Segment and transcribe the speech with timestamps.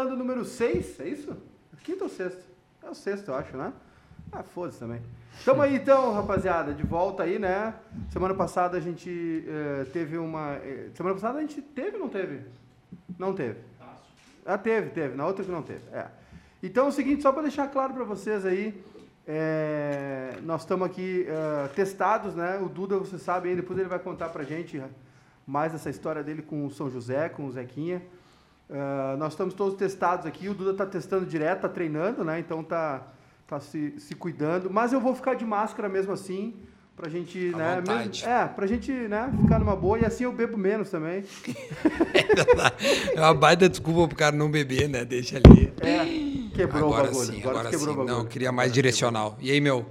[0.00, 1.36] Falando número 6, é isso?
[1.84, 2.42] Quinto ou sexto?
[2.82, 3.70] É o sexto, eu acho, né?
[4.32, 5.02] Ah, foda-se também.
[5.44, 7.74] Tamo aí então, rapaziada, de volta aí, né?
[8.08, 10.54] Semana passada a gente eh, teve uma.
[10.54, 12.40] eh, semana passada a gente teve ou não teve?
[13.18, 13.58] Não teve.
[14.46, 15.14] Ah, teve, teve.
[15.14, 15.82] Na outra que não teve.
[15.92, 16.06] É.
[16.62, 18.82] Então é o seguinte, só para deixar claro para vocês aí,
[19.28, 21.26] é, nós estamos aqui
[21.74, 22.58] testados, né?
[22.58, 24.82] O Duda, você sabe, aí, depois ele vai contar pra gente
[25.46, 28.00] mais essa história dele com o São José, com o Zequinha.
[28.72, 32.38] Ah, nós estamos todos testados aqui, o Duda está testando direto, tá treinando, né?
[32.38, 33.02] Então tá,
[33.46, 34.70] tá se, se cuidando.
[34.70, 36.54] Mas eu vou ficar de máscara mesmo assim,
[36.94, 37.76] pra gente, À né?
[37.76, 38.08] vontade.
[38.22, 41.24] mesmo- é, pra gente, né, ficar numa boa e assim eu bebo menos também.
[43.14, 45.04] É uma baita desculpa pro cara não beber, né?
[45.04, 45.72] Deixa ali.
[45.80, 47.26] É, quebrou agora o bagulho.
[47.26, 47.94] sim, agora, agora quebrou sim.
[47.94, 48.14] o bagulho.
[48.14, 49.36] Não, eu queria mais direcional.
[49.40, 49.84] E aí, meu?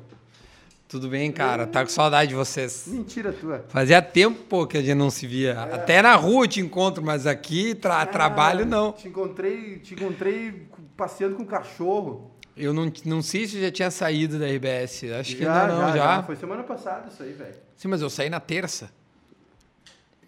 [0.90, 1.68] Tudo bem, cara?
[1.68, 2.86] Tá com saudade de vocês.
[2.88, 3.64] Mentira tua.
[3.70, 5.62] Fazia tempo, pô, que a gente não se via.
[5.72, 8.92] Até na rua eu te encontro, mas aqui, tra- trabalho, Ah, não.
[8.94, 10.68] Te encontrei, te encontrei
[10.98, 12.32] passeando com um cachorro.
[12.58, 15.04] Eu não, não sei se já tinha saído da RBS.
[15.12, 16.24] Acho que já, ainda não, já.
[16.24, 17.54] Foi semana passada isso aí, velho.
[17.78, 18.90] Sim, mas eu saí na terça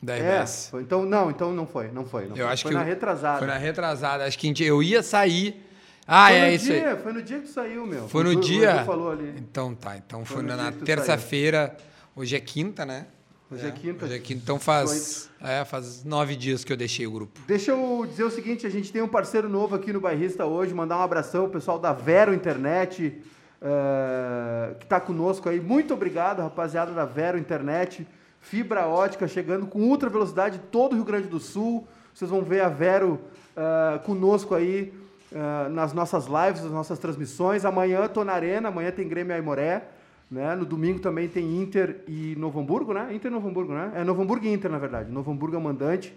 [0.01, 0.67] da É, RBS.
[0.69, 2.27] foi- então não, então não foi, não foi.
[2.27, 2.53] Não Eu foi.
[2.53, 3.39] acho foi que na eu- retrasada.
[3.39, 4.25] Foi na retrasada.
[4.25, 5.69] Acho que gente- eu ia sair.
[6.07, 6.79] Ah, Foi é isso aí.
[6.79, 8.07] dia, Foi no dia que saiu, meu.
[8.07, 8.83] Foi O no o dia.
[8.85, 9.33] Falou ali.
[9.37, 9.97] Então tá.
[9.97, 11.75] Então Foi foi, na, terça-feira.
[12.15, 13.05] Hoje é quinta, né?
[13.51, 14.05] Hoje é quinta.
[14.05, 14.41] Hoje é quinta.
[14.43, 17.39] Então faz, é, faz nove dias que eu deixei o grupo.
[17.45, 20.73] Deixa eu dizer o seguinte, a gente tem um parceiro novo aqui no Bairrista hoje,
[20.73, 23.21] mandar um abração ao pessoal da Vero Internet,
[23.61, 25.59] eh, que está conosco aí.
[25.59, 28.07] Muito obrigado, rapaziada da Vero Internet.
[28.39, 31.85] Fibra ótica chegando com ultra velocidade todo o Rio Grande do Sul.
[32.13, 33.19] Vocês vão ver a Vero
[33.55, 34.93] eh, conosco aí
[35.33, 37.63] eh, nas nossas lives, nas nossas transmissões.
[37.63, 39.87] Amanhã estou na Arena, amanhã tem Grêmio Aimoré.
[40.29, 40.55] Né?
[40.55, 43.13] No domingo também tem Inter e Novo Hamburgo, né?
[43.13, 43.91] Inter e Novo Hamburgo, né?
[43.95, 45.09] É Novo Hamburgo e Inter, na verdade.
[45.09, 46.13] Novo Hamburgo é mandante.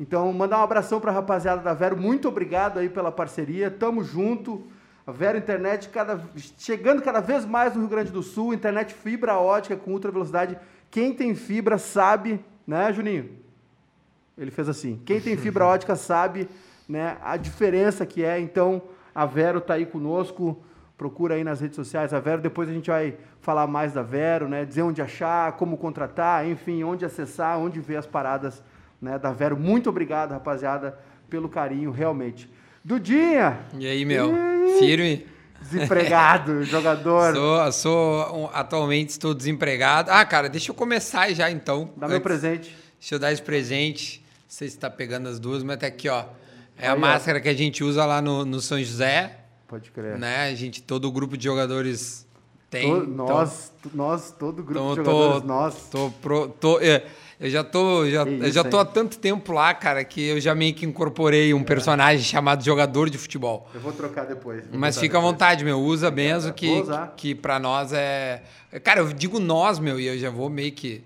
[0.00, 1.96] Então, mandar um abração para a rapaziada da Vero.
[1.96, 3.70] Muito obrigado aí pela parceria.
[3.70, 4.64] Tamo junto.
[5.06, 6.20] A Vero Internet cada,
[6.58, 8.52] chegando cada vez mais no Rio Grande do Sul.
[8.52, 10.58] Internet fibra ótica com ultra velocidade.
[10.90, 13.30] Quem tem fibra sabe, né, Juninho?
[14.36, 15.00] Ele fez assim.
[15.04, 16.48] Quem tem fibra ótica sabe
[16.88, 18.38] né, a diferença que é.
[18.40, 18.82] Então,
[19.14, 20.62] a Vero tá aí conosco.
[20.96, 22.42] Procura aí nas redes sociais a Vero.
[22.42, 24.64] Depois a gente vai falar mais da Vero, né?
[24.64, 28.62] Dizer onde achar, como contratar, enfim, onde acessar, onde ver as paradas
[29.00, 29.56] né, da Vero.
[29.56, 30.98] Muito obrigado, rapaziada,
[31.30, 32.50] pelo carinho, realmente.
[32.84, 33.60] Dudinha!
[33.78, 34.32] E aí, meu?
[34.34, 35.26] Ih, Firme?
[35.60, 37.34] Desempregado, jogador.
[37.34, 40.10] Sou, sou atualmente estou desempregado.
[40.10, 41.90] Ah, cara, deixa eu começar já então.
[41.96, 42.76] Dá meu Antes- presente.
[42.98, 44.20] Deixa eu dar esse presente.
[44.20, 46.24] Não sei se está pegando as duas, mas tá aqui, ó.
[46.78, 47.00] É a Aí, ó.
[47.00, 50.18] máscara que a gente usa lá no, no São José, Pode crer.
[50.18, 50.48] né?
[50.50, 52.26] A gente, todo o grupo de jogadores
[52.70, 52.88] tem.
[52.88, 55.74] To- então- nós, nós, todo o grupo então de jogadores, tô, nós.
[55.90, 57.04] tô, pro- tô- é,
[57.40, 58.82] eu já tô, já, Que eu já tô hein?
[58.82, 61.54] há tanto tempo lá, cara, que eu já meio que incorporei É.
[61.54, 63.68] um personagem chamado jogador de futebol.
[63.74, 64.66] Eu vou trocar depois.
[64.66, 65.80] vou Mas fica à vontade, meu.
[65.80, 67.14] Usa mesmo que, Vou usar.
[67.16, 68.42] que pra nós é.
[68.84, 71.02] Cara, eu digo nós, meu, e eu já vou meio que.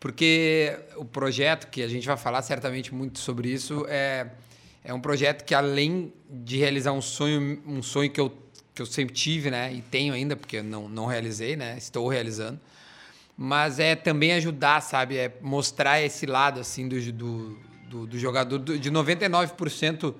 [0.00, 4.26] Porque o projeto, que a gente vai falar certamente muito sobre isso, é,
[4.84, 8.32] é um projeto que, além de realizar um sonho, um sonho que eu,
[8.74, 9.72] que eu sempre tive, né?
[9.72, 11.76] E tenho ainda, porque não, não realizei, né?
[11.78, 12.58] Estou realizando.
[13.36, 15.16] Mas é também ajudar, sabe?
[15.16, 20.14] É mostrar esse lado, assim, do, do, do, do jogador, do- de 99%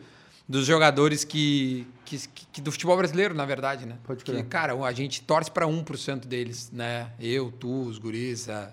[0.49, 2.19] dos jogadores que, que,
[2.53, 3.97] que- do futebol brasileiro, na verdade, né?
[4.05, 4.45] Pode que, crer.
[4.47, 7.11] cara, a gente torce para 1% deles, né?
[7.21, 8.73] Eu, tu, os guris, a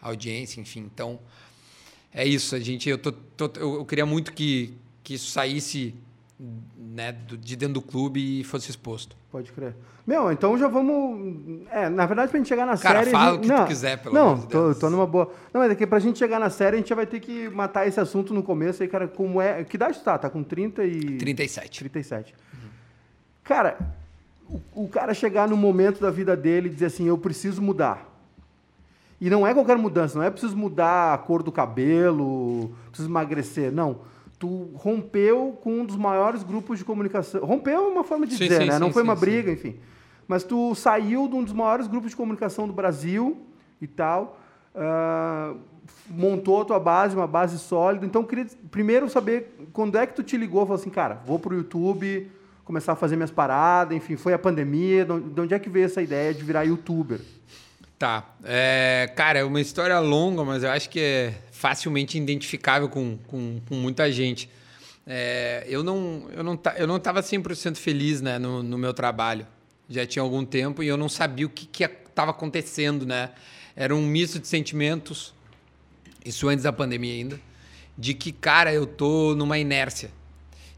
[0.00, 0.80] a audiência, enfim.
[0.92, 1.18] Então,
[2.12, 2.54] é isso.
[2.54, 4.74] A gente, eu, tô, tô- eu, eu queria muito que,
[5.06, 5.94] que isso saísse
[6.76, 9.16] né, de dentro do clube e fosse exposto.
[9.30, 9.76] Pode crer.
[10.04, 11.62] Meu, então já vamos.
[11.70, 13.10] É, na verdade, pra gente chegar na Cara, série.
[13.12, 15.06] fala a gente- o que tu não, quiser, pelo Não, amor de tô, tô numa
[15.06, 15.32] boa.
[15.54, 17.48] Não, mas é que pra gente chegar na série, a gente já vai ter que
[17.50, 19.06] matar esse assunto no começo aí, cara.
[19.06, 19.62] Como é.
[19.62, 20.18] Que idade tu tá?
[20.18, 21.18] Tá com 30 e.
[21.18, 21.78] 37.
[21.78, 22.34] 37.
[23.44, 23.78] Cara,
[24.48, 28.12] o, o cara chegar no momento da vida dele e dizer assim: eu preciso mudar.
[29.20, 33.70] E não é qualquer mudança, não é preciso mudar a cor do cabelo, preciso emagrecer.
[33.72, 34.00] Não.
[34.38, 37.44] Tu rompeu com um dos maiores grupos de comunicação.
[37.44, 38.78] Rompeu é uma forma de Sim, dizer, sim, né?
[38.78, 39.76] não sim, foi sim, uma briga, enfim.
[40.28, 43.38] Mas tu saiu de um dos maiores grupos de comunicação do Brasil
[43.80, 44.38] e tal.
[44.74, 45.54] ah,
[46.08, 48.04] montou a tua base, uma base sólida.
[48.04, 51.20] Então, eu queria primeiro saber quando é que tu te ligou e falou assim, cara,
[51.24, 52.30] vou pro YouTube,
[52.64, 56.02] começar a fazer minhas paradas, enfim, foi a pandemia, de onde é que veio essa
[56.02, 57.20] ideia de virar youtuber?
[57.98, 58.36] Tá.
[58.44, 63.60] É, cara, é uma história longa, mas eu acho que é facilmente identificável com, com,
[63.66, 64.50] com muita gente.
[65.06, 69.46] É, eu não eu não eu não estava 100% feliz né, no, no meu trabalho.
[69.88, 73.30] Já tinha algum tempo e eu não sabia o que estava acontecendo, né?
[73.74, 75.32] Era um misto de sentimentos,
[76.24, 77.40] isso antes da pandemia ainda,
[77.96, 80.10] de que, cara, eu tô numa inércia.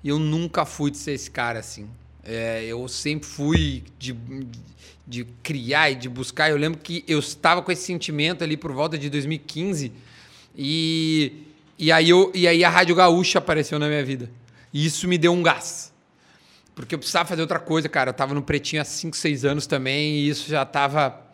[0.05, 1.89] E eu nunca fui de ser esse cara assim.
[2.23, 4.17] É, eu sempre fui de,
[5.09, 6.51] de criar e de buscar.
[6.51, 9.91] Eu lembro que eu estava com esse sentimento ali por volta de 2015
[10.55, 11.33] e,
[11.79, 14.31] e, aí, eu, e aí a Rádio Gaúcha apareceu na minha vida.
[14.73, 15.93] E isso me deu um gás.
[16.75, 18.11] Porque eu precisava fazer outra coisa, cara.
[18.11, 21.27] Eu estava no Pretinho há 5, 6 anos também e isso já estava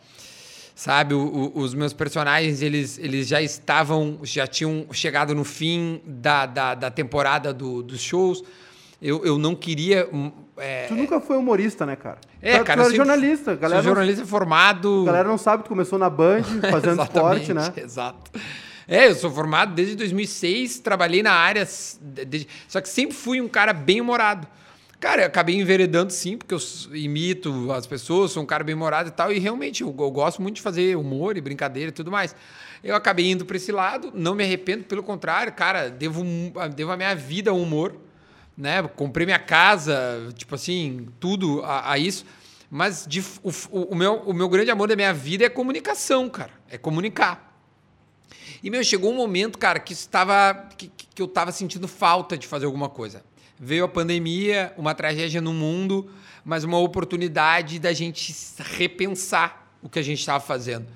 [0.75, 1.15] sabe?
[1.15, 6.47] O, o, os meus personagens, eles, eles já estavam, já tinham chegado no fim da,
[6.47, 8.43] da, da temporada do, dos shows.
[9.01, 10.09] Eu, eu não queria.
[10.57, 12.19] É, Tu nunca foi humorista, né, cara?
[12.41, 13.55] É, tu, cara, Tu era eu sempre- jornalista.
[13.57, 14.89] Galera, sou jornalista formado.
[14.89, 17.73] não, a galera não sabe, tu começou na Band, fazendo esporte, né?
[17.77, 18.31] Exato.
[18.87, 23.17] É, eu sou formado desde 2006, trabalhei na área, s- de- de- só que sempre
[23.17, 24.47] fui um cara bem humorado.
[25.01, 26.59] Cara, eu acabei enveredando sim, porque eu
[26.95, 30.41] imito as pessoas, sou um cara bem humorado e tal, e realmente eu, eu gosto
[30.41, 32.35] muito de fazer humor e brincadeira e tudo mais.
[32.83, 36.93] Eu acabei indo para esse lado, não me arrependo, pelo contrário, cara, devo, mu- devo
[36.93, 37.97] a minha vida ao humor,
[38.57, 38.83] né?
[38.83, 42.25] Comprei minha casa, tipo assim, tudo a, a isso.
[42.71, 46.53] Mas de o, o, meu, o meu grande amor da minha vida é comunicação, cara.
[46.69, 47.53] É comunicar.
[48.63, 52.47] E, meu, chegou um momento, cara, que, estava, que, que eu estava sentindo falta de
[52.47, 53.23] fazer alguma coisa.
[53.59, 56.11] Veio a pandemia, uma tragédia no mundo,
[56.45, 60.87] mas uma oportunidade da gente repensar o que a gente estava fazendo.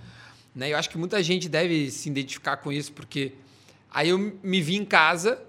[0.55, 0.73] Né?
[0.73, 3.35] Eu acho que muita gente deve se identificar com isso, porque
[3.91, 5.41] aí eu me vi em casa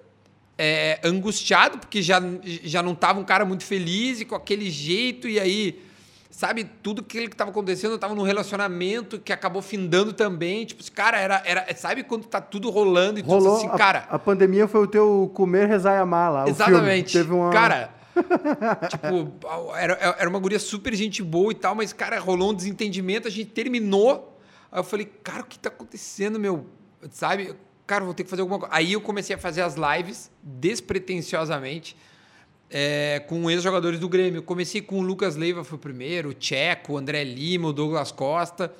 [0.61, 5.25] é, angustiado, porque já, já não estava um cara muito feliz e com aquele jeito,
[5.25, 5.81] e aí,
[6.29, 10.65] sabe, tudo aquilo que estava acontecendo, eu estava num relacionamento que acabou findando também.
[10.65, 11.65] Tipo, esse cara era, era.
[11.77, 13.55] Sabe quando tá tudo rolando e Rolou.
[13.55, 14.05] assim, a, cara.
[14.09, 16.45] a pandemia foi o teu comer, rezar e amar lá.
[16.45, 17.13] o Exatamente.
[17.13, 17.51] Teve uma...
[17.51, 17.91] Cara,
[18.89, 19.31] tipo,
[19.77, 23.31] era, era uma guria super gente boa e tal, mas, cara, rolou um desentendimento, a
[23.31, 24.37] gente terminou.
[24.69, 26.65] Aí eu falei, cara, o que tá acontecendo, meu?
[27.11, 27.55] Sabe?
[27.89, 28.75] Cara, vou ter que fazer alguma coisa.
[28.75, 31.97] Aí eu comecei a fazer as lives despretensiosamente
[32.69, 34.43] é, com ex-jogadores do Grêmio.
[34.43, 38.11] Comecei com o Lucas Leiva, foi o primeiro, o Tcheco, o André Lima, o Douglas
[38.11, 38.71] Costa.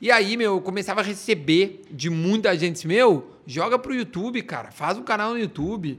[0.00, 4.70] E aí, meu, eu começava a receber de muita gente, meu, joga pro YouTube, cara,
[4.70, 5.98] faz um canal no YouTube.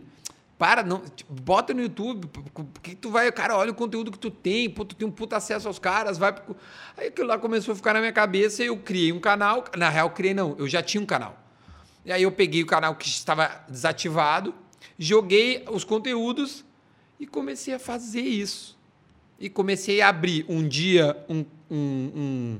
[0.57, 2.28] Para, não, tipo, bota no YouTube,
[2.74, 5.36] porque tu vai, cara, olha o conteúdo que tu tem, pô, tu tem um puta
[5.36, 6.56] acesso aos caras, vai pro...
[6.96, 9.90] Aí aquilo lá começou a ficar na minha cabeça e eu criei um canal, na
[9.90, 11.44] real, criei não, eu já tinha um canal.
[12.06, 14.54] E aí eu peguei o canal que estava desativado,
[14.98, 16.63] joguei os conteúdos
[17.19, 18.78] e comecei a fazer isso.
[19.40, 22.60] E comecei a abrir um dia um, um, um,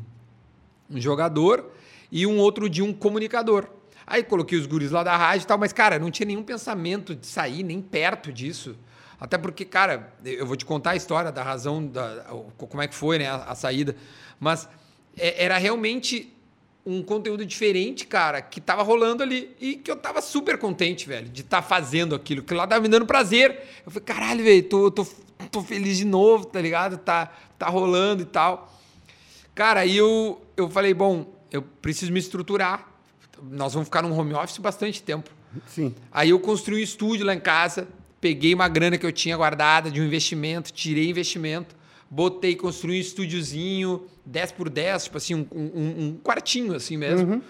[0.90, 1.72] um jogador
[2.12, 3.70] e um outro dia um comunicador.
[4.08, 7.16] Aí coloquei os guris lá da rádio e tal, mas, cara, não tinha nenhum pensamento
[7.16, 8.76] de sair nem perto disso.
[9.20, 12.26] Até porque, cara, eu vou te contar a história da razão, da,
[12.58, 13.96] como é que foi né, a, a saída.
[14.40, 14.68] Mas
[15.18, 16.35] é, era realmente
[16.86, 21.28] um conteúdo diferente, cara, que tava rolando ali e que eu tava super contente, velho,
[21.28, 23.60] de estar fazendo aquilo, que lá tava me dando prazer.
[23.84, 25.08] Eu falei, caralho, velho, tô, tô,
[25.52, 26.98] tô feliz de novo, tá ligado?
[26.98, 28.72] Tá, tá rolando e tal.
[29.56, 32.88] Cara, aí eu, eu falei, bom, eu preciso me estruturar.
[33.42, 35.32] Nós vamos ficar num home office bastante tempo.
[35.68, 35.96] Sim.
[36.12, 37.88] Aí eu construí um estúdio lá em casa,
[38.22, 41.76] peguei uma grana que eu tinha guardada de um investimento, tirei investimento,
[42.16, 47.42] botei, construí um estúdiozinho 10 por 10, tipo assim, um, um- um quartinho assim mesmo.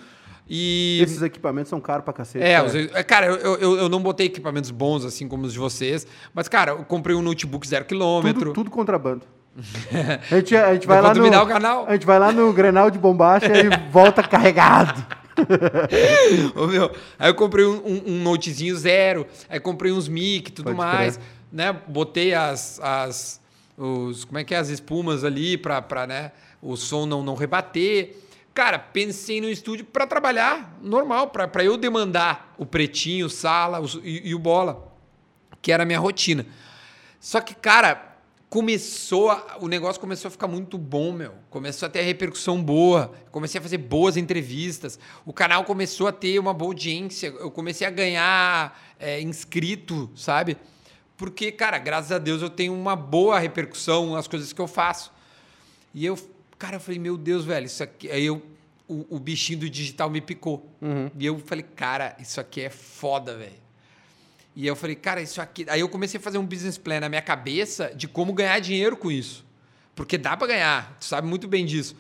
[0.50, 1.00] E.
[1.04, 2.44] Esses equipamentos são caros pra cacete.
[2.44, 2.68] É, cara.
[2.68, 6.06] os- é, cara, eu, eu, eu não botei equipamentos bons assim como os de vocês,
[6.34, 8.42] mas, cara, eu comprei um notebook zero quilômetro.
[8.46, 9.22] tudo, tudo contrabando.
[10.32, 11.86] A gente, a gente vai lá no o canal.
[11.88, 15.02] A gente vai lá no Grenal de bombacha e volta carregado.
[16.56, 20.52] Ô, meu, aí eu comprei um, um- um notezinho zero, aí comprei uns mic e
[20.52, 21.28] tudo Pode mais, crer.
[21.52, 21.74] né?
[21.88, 23.42] Botei as, as
[23.78, 28.16] os, como é que é, as espumas ali pra né, o som não, não rebater.
[28.54, 34.30] Cara, pensei no estúdio pra trabalhar normal, pra eu demandar o pretinho, sala os- e,
[34.30, 34.94] e o bola,
[35.62, 36.46] que era a minha rotina.
[37.20, 38.14] Só que, cara,
[38.50, 41.34] começou a- o negócio começou a ficar muito bom, meu.
[41.50, 43.12] Começou a ter repercussão boa.
[43.30, 44.98] Comecei a fazer boas entrevistas.
[45.26, 47.28] O canal começou a ter uma boa audiência.
[47.28, 50.56] Eu comecei a ganhar é, inscrito, sabe?
[51.18, 55.12] Porque, cara, graças a Deus eu tenho uma boa repercussão nas coisas que eu faço.
[55.94, 56.18] E eu,
[56.58, 58.12] cara, eu falei, meu Deus, velho, isso aqui.
[58.12, 58.42] Aí eu,
[58.88, 60.70] o, o bichinho do digital me picou.
[61.18, 63.66] E eu falei, cara, isso aqui é foda, velho.
[64.56, 65.66] E eu falei, cara, isso aqui.
[65.70, 68.96] Aí eu comecei a fazer um business plan na minha cabeça de como ganhar dinheiro
[68.96, 69.46] com isso.
[69.96, 71.96] Porque dá pra ganhar, tu sabe muito bem disso.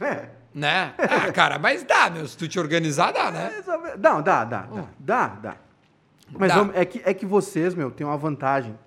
[0.00, 0.28] É.
[0.54, 0.94] Né?
[0.98, 2.26] Ah, cara, mas dá, meu.
[2.26, 3.52] Se tu te organizar, dá, né?
[3.66, 4.86] É, Não, dá, dá, dá.
[4.98, 5.56] Dá, dá.
[6.38, 8.78] Mas é, que, é que vocês, meu, têm uma vantagem.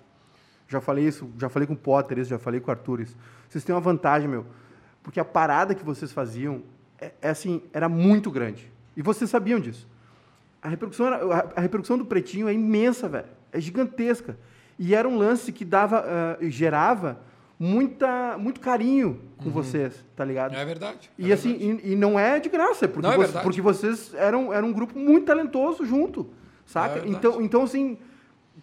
[0.68, 3.16] Já falei isso, já falei com o Potter isso, já falei com o Arthur isso.
[3.48, 4.46] Vocês têm uma vantagem, meu.
[5.02, 6.62] Porque a parada que vocês faziam
[6.98, 8.72] é, é assim, era muito grande.
[8.96, 9.86] E vocês sabiam disso.
[10.62, 13.26] A repercussão, era- a- repercussão do Pretinho é imensa, velho.
[13.52, 14.38] É gigantesca.
[14.78, 17.20] E era um lance que dava, uh, gerava
[17.58, 19.52] muita, muito carinho com uhum.
[19.52, 20.54] vocês, tá ligado?
[20.54, 21.10] É verdade.
[21.18, 24.12] É e assim, E, e, não é de graça, porque, não, é você, porque vocês
[24.14, 26.28] eram, eram um grupo muito talentoso junto,
[26.66, 27.00] saca?
[27.00, 27.98] É então, então, assim,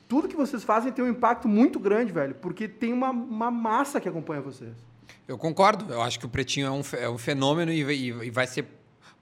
[0.08, 4.00] tudo que vocês fazem tem um impacto muito grande, velho, porque tem uma, uma massa
[4.00, 4.74] que acompanha vocês.
[5.28, 5.92] Eu concordo.
[5.94, 8.66] Eu acho que o Pretinho é um, é um fenômeno e, e, e vai ser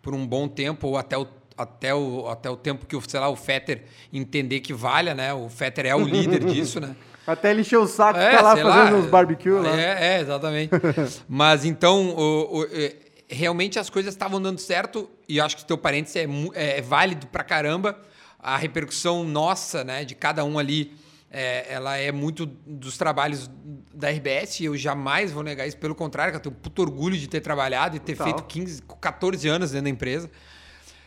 [0.01, 1.27] por um bom tempo ou até o
[1.59, 3.83] até o, até o tempo que, sei lá, o Fetter
[4.13, 5.33] entender que valha, né?
[5.33, 6.95] O Fetter é o líder disso, né?
[7.27, 9.77] Até ele encher o saco e é, ficar lá fazendo lá, uns barbecue lá.
[9.77, 10.71] É, é exatamente.
[11.27, 12.95] Mas então, o, o, é,
[13.27, 17.27] realmente as coisas estavam dando certo e acho que o teu parênteses é, é, válido
[17.27, 17.99] pra caramba.
[18.39, 20.95] A repercussão nossa, né, de cada um ali,
[21.29, 23.49] é, ela é muito dos trabalhos
[23.93, 25.77] da RBS e eu jamais vou negar isso.
[25.77, 28.33] Pelo contrário, eu tenho puto orgulho de ter trabalhado e ter Total.
[28.33, 30.29] feito 15, 14 anos dentro da empresa.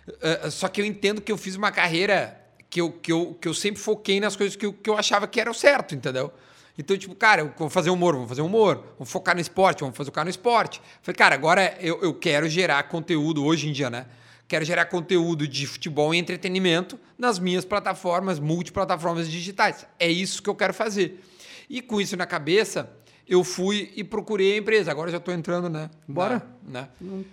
[0.07, 3.49] Uh, só que eu entendo que eu fiz uma carreira que eu, que eu, que
[3.49, 6.33] eu sempre foquei nas coisas que eu, que eu achava que era o certo, entendeu?
[6.77, 9.97] Então, tipo, cara, eu vou fazer humor, vamos fazer humor, vamos focar no esporte, vamos
[9.97, 10.81] fazer o cara no esporte.
[11.03, 14.07] Falei, cara, agora eu, eu quero gerar conteúdo hoje em dia, né?
[14.53, 19.87] Quero gerar conteúdo de futebol e entretenimento nas minhas plataformas, multiplataformas digitais.
[19.99, 21.25] É isso que eu quero fazer.
[21.71, 22.95] E com isso na cabeça,
[23.27, 24.91] eu fui e procurei a empresa.
[24.91, 25.89] Agora já estou entrando, né?
[26.07, 26.47] Bora.
[26.69, 26.87] Né?
[27.01, 27.25] Uh,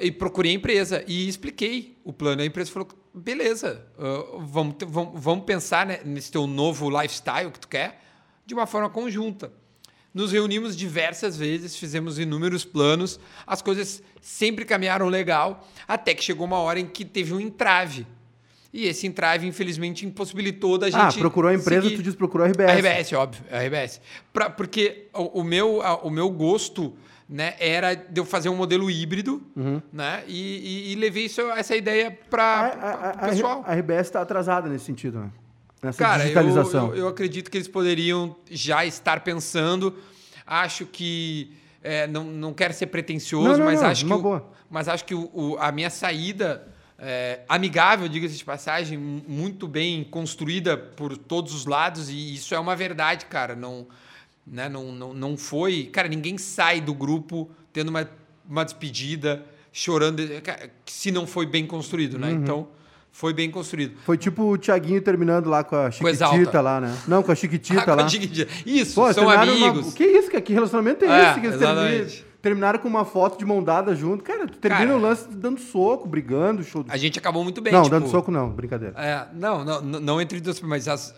[0.00, 2.42] e procurei a empresa e expliquei o plano.
[2.42, 7.60] A empresa falou: beleza, uh, vamos, vamos, vamos pensar né, nesse teu novo lifestyle que
[7.60, 8.02] tu quer
[8.44, 9.52] de uma forma conjunta.
[10.16, 16.46] Nos reunimos diversas vezes, fizemos inúmeros planos, as coisas sempre caminharam legal, até que chegou
[16.46, 18.06] uma hora em que teve um entrave.
[18.72, 21.18] E esse entrave, infelizmente, impossibilitou da ah, gente.
[21.18, 21.96] Ah, procurou a empresa, seguir.
[21.96, 22.70] tu diz procurou a RBS.
[22.70, 24.00] A RBS, óbvio, a RBS.
[24.32, 26.94] Pra, porque o, o meu, a, o meu gosto
[27.28, 29.82] né, era de eu fazer um modelo híbrido, uhum.
[29.92, 30.24] né?
[30.26, 33.62] E, e, e, levei isso, essa ideia para o pessoal.
[33.66, 35.30] A, a RBS está atrasada nesse sentido, né?
[35.86, 36.88] Nessa Cara, digitalização.
[36.88, 39.94] Eu, eu, eu, acredito que eles poderiam já estar pensando.
[40.44, 41.52] Acho que.
[41.82, 45.04] É, não, não quero ser pretencioso, não, não, mas, não, acho que o, mas acho
[45.04, 46.66] que o, o, a minha saída
[46.98, 52.58] é, amigável, diga-se de passagem, muito bem construída por todos os lados, e isso é
[52.58, 53.54] uma verdade, cara.
[53.54, 53.86] Não,
[54.44, 55.84] né, não, não, não foi.
[55.92, 58.10] Cara, ninguém sai do grupo tendo uma,
[58.48, 60.24] uma despedida, chorando,
[60.86, 62.32] se não foi bem construído, né?
[62.32, 62.34] Uhum.
[62.34, 62.68] Então.
[63.16, 63.96] Foi bem construído.
[64.04, 66.94] Foi tipo o Thiaguinho terminando lá com a Chiquitita lá, né?
[67.08, 68.06] Não, com a Chiquitita ah, lá.
[68.06, 68.52] Chiquitita.
[68.66, 69.86] Isso, Pô, são amigos.
[69.86, 69.92] Uma...
[69.94, 72.26] Que isso, que relacionamento é, é esse que eles terminam?
[72.42, 74.22] terminaram com uma foto de mão dada junto.
[74.22, 76.62] Cara, tu termina Cara, o lance dando soco, brigando.
[76.62, 76.84] Show...
[76.90, 77.72] A gente acabou muito bem.
[77.72, 78.94] Não, tipo, dando soco não, brincadeira.
[78.98, 81.14] É, não, não, não entre duas, mas as,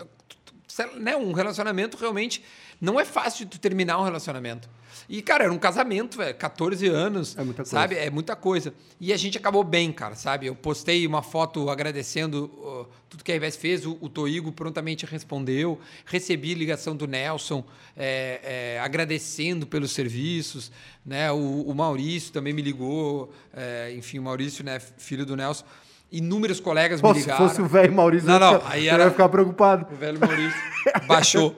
[1.00, 2.44] né, um relacionamento realmente
[2.80, 4.70] não é fácil de tu terminar um relacionamento.
[5.08, 7.34] E, cara, era um casamento, velho, 14 anos.
[7.34, 7.70] É muita coisa.
[7.70, 7.94] Sabe?
[7.94, 8.74] É muita coisa.
[9.00, 10.46] E a gente acabou bem, cara, sabe?
[10.46, 15.06] Eu postei uma foto agradecendo uh, tudo que a RBS fez, o, o Toigo prontamente
[15.06, 17.64] respondeu, recebi ligação do Nelson
[17.96, 20.70] é, é, agradecendo pelos serviços,
[21.06, 21.32] né?
[21.32, 25.64] O, o Maurício também me ligou, é, enfim, o Maurício, né, filho do Nelson.
[26.12, 27.48] Inúmeros colegas Pô, me ligaram.
[27.48, 29.86] Se fosse o velho Maurício, não, não, aí era, ia ficar preocupado.
[29.90, 30.60] O velho Maurício
[31.08, 31.56] baixou.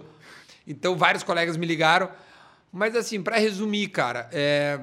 [0.67, 2.09] Então, vários colegas me ligaram.
[2.73, 4.81] Mas, assim, para resumir, cara, é,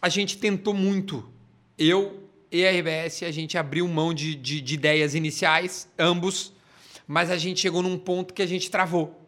[0.00, 1.28] a gente tentou muito.
[1.76, 6.52] Eu e a RBS, a gente abriu mão de, de, de ideias iniciais, ambos,
[7.06, 9.26] mas a gente chegou num ponto que a gente travou.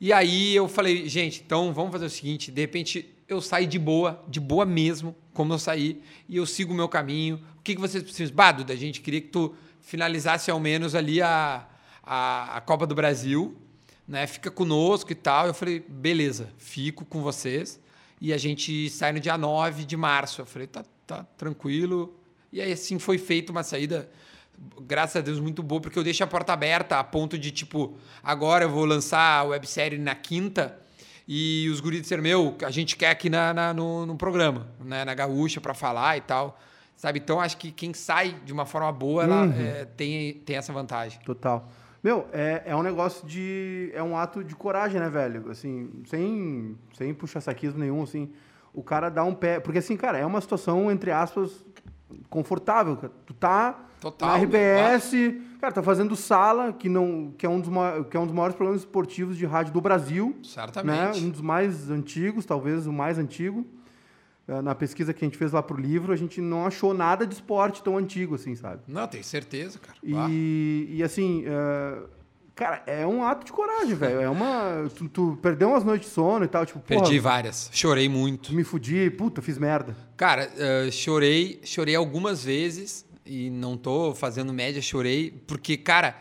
[0.00, 3.78] E aí eu falei, gente, então vamos fazer o seguinte: de repente eu saio de
[3.78, 7.40] boa, de boa mesmo, como eu saí, e eu sigo o meu caminho.
[7.58, 8.34] O que, que vocês precisam?
[8.34, 11.66] Bah, Duda, a gente queria que tu finalizasse ao menos ali a,
[12.02, 13.56] a, a Copa do Brasil
[14.06, 14.26] né?
[14.26, 15.46] Fica conosco e tal.
[15.46, 17.80] Eu falei, beleza, fico com vocês.
[18.20, 20.40] E a gente sai no dia 9 de março.
[20.40, 22.14] Eu falei, tá, tá tranquilo.
[22.52, 24.08] E aí, assim, foi feita uma saída,
[24.82, 27.98] graças a Deus, muito boa, porque eu deixo a porta aberta a ponto de, tipo,
[28.22, 30.78] agora eu vou lançar a websérie na quinta
[31.26, 35.04] e os guris disseram, meu, a gente quer aqui na, na no, no, programa, né?
[35.04, 36.58] na Gaúcha, para falar e tal.
[36.96, 37.18] Sabe?
[37.18, 39.52] Então, acho que quem sai de uma forma boa, ela uhum.
[39.52, 41.18] é, tem, tem essa vantagem.
[41.24, 41.68] Total.
[42.04, 43.90] Meu, é, é um negócio de.
[43.94, 45.50] É um ato de coragem, né, velho?
[45.50, 48.30] Assim, sem, sem puxar saquismo nenhum, assim.
[48.74, 49.58] O cara dá um pé.
[49.58, 51.64] Porque, assim, cara, é uma situação, entre aspas,
[52.28, 52.98] confortável.
[52.98, 53.12] Cara.
[53.24, 55.12] Tu tá Total, na RBS,
[55.58, 57.70] cara, tá fazendo sala, que, não, que, é um dos,
[58.10, 60.34] que é um dos maiores programas esportivos de rádio do Brasil.
[60.36, 60.42] Né?
[60.42, 61.20] Certamente.
[61.22, 61.26] Né?
[61.26, 63.64] Um dos mais antigos, talvez o mais antigo.
[64.46, 67.26] Eh, na pesquisa que a gente fez lá pro livro, a gente não achou nada
[67.26, 68.82] de esporte tão antigo, assim, sabe?
[68.86, 69.96] Não, tenho certeza, cara.
[70.02, 72.06] E, e assim, uh,
[72.54, 74.20] cara, é um ato de coragem, velho.
[74.20, 74.88] É uma.
[74.94, 77.70] Tu, tu, perdeu umas noites de sono e tal, tipo, Perdi porra, várias.
[77.72, 78.54] Chorei muito.
[78.54, 79.96] Me fudi, puta, fiz merda.
[80.16, 86.14] Cara, uh, chorei, chorei algumas vezes e não tô fazendo média, chorei, porque, cara,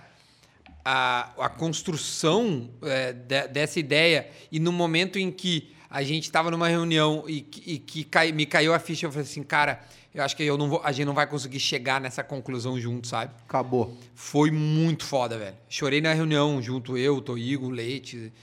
[0.85, 6.49] a, a construção é, de, dessa ideia e no momento em que a gente estava
[6.49, 9.79] numa reunião e, e que cai, me caiu a ficha, eu falei assim, cara,
[10.11, 13.07] eu acho que eu não vou, a gente não vai conseguir chegar nessa conclusão junto,
[13.07, 13.31] sabe?
[13.47, 13.95] Acabou.
[14.15, 15.55] Foi muito foda, velho.
[15.69, 18.33] Chorei na reunião junto eu, Toigo, Leite,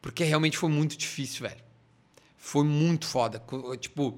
[0.00, 1.60] porque realmente foi muito difícil, velho.
[2.38, 3.42] Foi muito foda.
[3.80, 4.16] Tipo,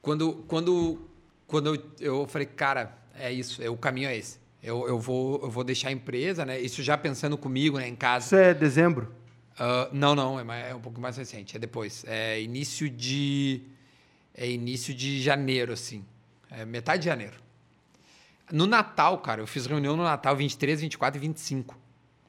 [0.00, 1.08] quando, quando,
[1.46, 4.40] quando eu, eu falei, cara, é isso, é, o caminho é esse.
[4.60, 6.58] Eu, eu, vou, eu vou deixar a empresa, né?
[6.58, 8.26] Isso já pensando comigo, né, em casa.
[8.26, 9.21] Isso é dezembro?
[9.54, 12.04] Uh, não, não, é, mais, é, um pouco mais recente, é depois.
[12.06, 13.62] É início de.
[14.34, 16.04] É início de janeiro, assim.
[16.50, 17.34] É metade de janeiro.
[18.50, 21.78] No Natal, cara, eu fiz reunião no Natal 23, 24 e 25.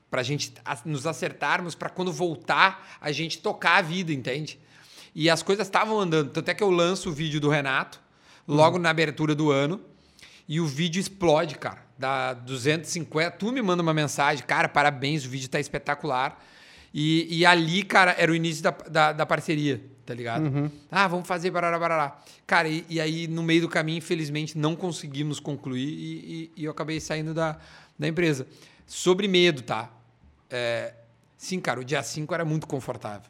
[0.10, 0.54] Pra gente
[0.86, 4.60] nos acertarmos, para quando voltar, a gente tocar a vida, entende?
[5.16, 6.30] E as coisas estavam andando.
[6.32, 8.00] Tanto é que eu lanço o vídeo do Renato,
[8.48, 8.84] logo uhum.
[8.84, 9.82] na abertura do ano,
[10.48, 13.32] e o vídeo explode, cara dá 250.
[13.32, 16.44] Tu me manda uma mensagem, cara, parabéns, o vídeo tá espetacular.
[16.94, 20.46] E, e ali, cara, era o início da, da, da parceria, tá ligado?
[20.46, 20.70] Uhum.
[20.92, 22.22] Ah, vamos fazer barará, barará.
[22.46, 26.66] Cara, e, e, aí no meio do caminho, infelizmente, não conseguimos concluir e, e, e
[26.66, 27.58] eu acabei saindo da,
[27.98, 28.46] da empresa.
[28.86, 29.92] Sobre medo, tá?
[30.50, 30.94] É,
[31.36, 33.30] sim, cara, o dia 5 era muito confortável.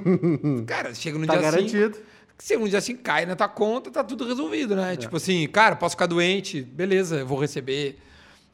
[0.66, 1.52] cara, chega no tá dia 5.
[1.52, 1.96] garantido.
[1.96, 4.94] Cinco, se um dia assim cai na tua conta, tá tudo resolvido, né?
[4.94, 4.96] É.
[4.96, 7.98] Tipo assim, cara, posso ficar doente, beleza, eu vou receber,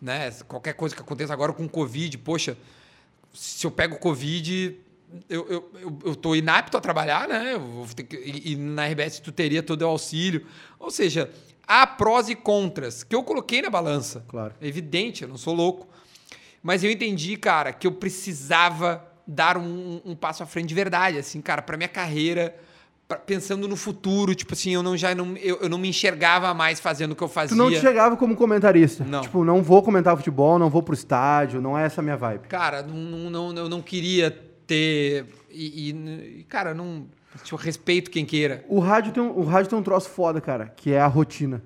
[0.01, 0.31] né?
[0.47, 2.57] Qualquer coisa que aconteça agora com Covid, poxa,
[3.33, 4.77] se eu pego Covid,
[5.29, 7.55] eu, eu, eu, eu tô inapto a trabalhar, né?
[8.09, 10.47] Que, e, e na RBS tu teria todo o auxílio.
[10.79, 11.31] Ou seja,
[11.67, 14.25] há prós e contras que eu coloquei na balança.
[14.29, 14.55] Claro.
[14.61, 15.89] É evidente, eu não sou louco.
[16.63, 21.19] Mas eu entendi, cara, que eu precisava dar um, um passo à frente de verdade,
[21.19, 22.55] assim, cara, para minha carreira
[23.17, 26.81] pensando no futuro, tipo assim, eu não já não, eu, eu não me enxergava mais
[26.81, 27.57] fazendo o que eu fazia.
[27.57, 29.05] Tu não te chegava como comentarista?
[29.05, 29.23] Não.
[29.23, 32.49] Tipo, não vou comentar futebol, não vou pro estádio, não é essa a minha vibe.
[32.49, 34.31] Cara, não, não, eu não queria
[34.67, 37.07] ter e, e cara, não
[37.43, 38.65] tipo, respeito quem queira.
[38.69, 41.63] O rádio tem um, o rádio tem um troço foda, cara, que é a rotina.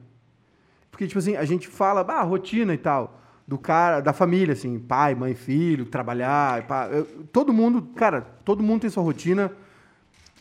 [0.90, 4.78] Porque tipo assim, a gente fala, ah, rotina e tal, do cara, da família assim,
[4.78, 9.50] pai, mãe, filho, trabalhar, pá, eu, todo mundo, cara, todo mundo tem sua rotina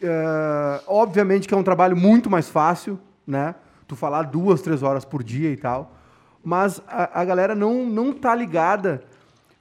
[0.04, 3.56] Uh, obviamente que é um trabalho muito mais fácil, né?
[3.88, 5.96] Tu falar duas, três horas por dia e tal.
[6.44, 9.04] Mas a, a galera não, não tá ligada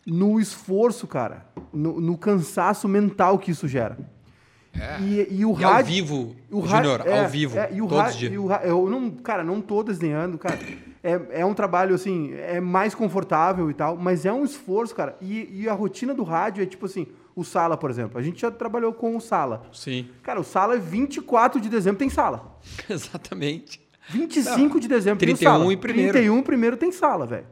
[0.05, 1.47] no esforço, cara.
[1.73, 3.97] No, no cansaço mental que isso gera.
[4.75, 5.01] É.
[5.01, 7.87] E, e, o e rádio, ao vivo, o Júnior, é, ao vivo, é, e o
[7.87, 8.33] todos os dias.
[8.65, 10.59] eu não, cara, não tô desenhando, cara.
[11.03, 15.17] É, é um trabalho, assim, é mais confortável e tal, mas é um esforço, cara.
[15.21, 18.19] E, e a rotina do rádio é tipo assim, o Sala, por exemplo.
[18.19, 19.63] A gente já trabalhou com o Sala.
[19.73, 20.09] Sim.
[20.23, 22.59] Cara, o Sala é 24 de dezembro tem sala.
[22.89, 23.81] Exatamente.
[24.09, 25.73] 25 Não, de dezembro 31 tem sala.
[25.73, 26.13] e primeiro.
[26.13, 27.47] 31 primeiro tem sala, velho.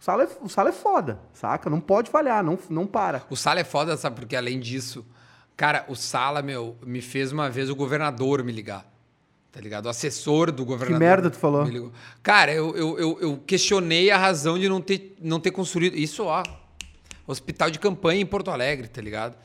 [0.00, 1.70] O Sala, é, o Sala é foda, saca?
[1.70, 3.24] Não pode falhar, não, não para.
[3.30, 4.16] O Sala é foda, sabe?
[4.16, 5.04] Porque além disso,
[5.56, 8.86] cara, o Sala, meu, me fez uma vez o governador me ligar.
[9.50, 9.86] Tá ligado?
[9.86, 10.98] O assessor do governador.
[10.98, 11.90] Que merda tu falou?
[12.22, 15.96] Cara, eu, eu, eu, eu questionei a razão de não ter, não ter construído.
[15.96, 16.42] Isso, ó,
[17.26, 19.36] hospital de campanha em Porto Alegre, tá ligado?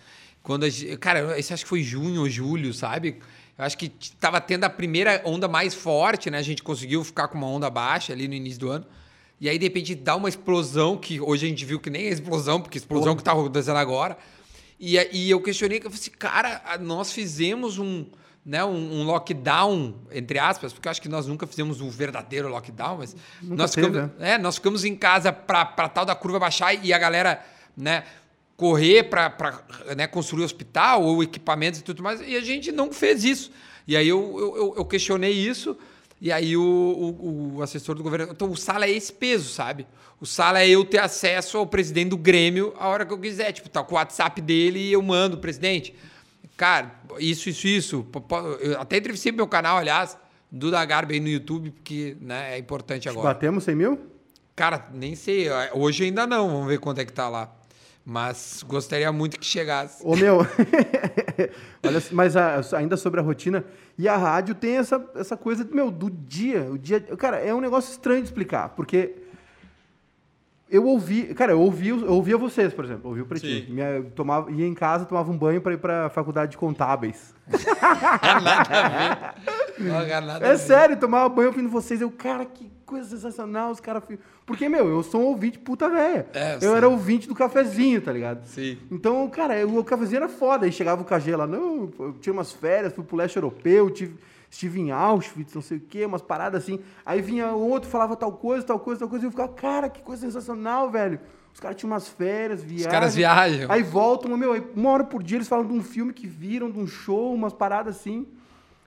[0.43, 3.19] Quando a, cara, esse acho que foi junho ou julho, sabe?
[3.57, 3.89] Eu acho que
[4.19, 6.37] tava tendo a primeira onda mais forte, né?
[6.37, 8.85] A gente conseguiu ficar com uma onda baixa ali no início do ano.
[9.39, 12.09] E aí, de repente, dá uma explosão, que hoje a gente viu que nem é
[12.09, 14.17] explosão, porque explosão que tá acontecendo agora.
[14.79, 18.05] E, e eu questionei, eu falei assim, cara, nós fizemos um,
[18.43, 22.49] né, um, um, lockdown, entre aspas, porque eu acho que nós nunca fizemos um verdadeiro
[22.49, 24.11] lockdown, mas nós ficamos, né?
[24.19, 27.43] é, nós ficamos em casa para tal da curva baixar e a galera
[27.75, 28.03] né,
[28.55, 29.63] correr para
[29.95, 33.51] né, construir hospital ou equipamentos e tudo mais, e a gente não fez isso.
[33.87, 35.75] E aí eu, eu, eu questionei isso,
[36.21, 38.31] e aí o, o, o, assessor do governo.
[38.31, 39.87] Então o sala é esse peso, sabe?
[40.19, 43.51] O sala é eu ter acesso ao presidente do Grêmio a hora que eu quiser.
[43.51, 45.95] Tipo, tá com o WhatsApp dele e eu mando, presidente.
[46.55, 48.07] Cara, isso, isso, isso.
[48.59, 50.15] Eu até entrevistei meu canal, aliás,
[50.51, 53.29] do Garbi aí no YouTube, porque né, é importante agora.
[53.29, 53.99] Batemos 100 mil?
[54.55, 55.47] Cara, nem sei.
[55.73, 56.49] Hoje ainda não.
[56.49, 57.51] Vamos ver quanto é que tá lá.
[58.05, 60.01] Mas gostaria muito que chegasse.
[60.05, 60.39] Ô, meu,
[61.85, 63.63] olha, mas a, ainda sobre a rotina,
[63.97, 66.99] e a rádio tem essa, essa coisa, meu, do dia, o dia.
[66.99, 69.15] Cara, é um negócio estranho de explicar, porque
[70.71, 73.69] eu ouvi, cara, eu ouvi, eu ouvia vocês, por exemplo, ouvi o Pretinho.
[73.69, 77.35] Minha, tomava, ia em casa, tomava um banho para ir para a faculdade de contábeis.
[78.41, 79.33] nada a
[79.77, 79.83] ver.
[79.83, 81.99] Não, nada é sério, tomava banho ouvindo vocês.
[81.99, 84.01] Eu, cara, que coisa sensacional, os caras.
[84.45, 86.27] Porque, meu, eu sou um ouvinte puta velha.
[86.33, 88.45] É, eu, eu era ouvinte do cafezinho, tá ligado?
[88.45, 88.77] Sim.
[88.89, 90.65] Então, cara, o cafezinho era foda.
[90.65, 94.15] Aí chegava o KG lá, não, eu tinha umas férias, fui pro leste europeu, tive
[94.51, 96.79] estive em Auschwitz, não sei o quê, umas paradas assim.
[97.05, 100.01] Aí vinha outro, falava tal coisa, tal coisa, tal coisa, e eu ficava, cara, que
[100.01, 101.19] coisa sensacional, velho.
[101.53, 102.87] Os caras tinham umas férias, viajam.
[102.87, 103.71] Os caras viajam.
[103.71, 106.69] Aí voltam, meu, aí uma hora por dia eles falam de um filme que viram,
[106.69, 108.27] de um show, umas paradas assim.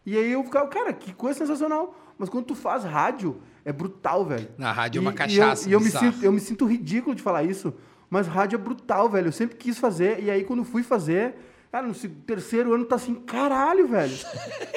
[0.04, 1.94] E aí eu ficava, cara, que coisa sensacional.
[2.18, 4.48] Mas quando tu faz rádio, é brutal, velho.
[4.58, 5.68] Na rádio é uma E- cachaça.
[5.68, 7.72] E eu, e eu me sinto, eu me sinto ridículo de falar isso,
[8.10, 9.28] mas rádio é brutal, velho.
[9.28, 11.34] Eu sempre quis fazer, e aí quando fui fazer,
[11.72, 14.16] cara, no terceiro ano tá assim, caralho, velho.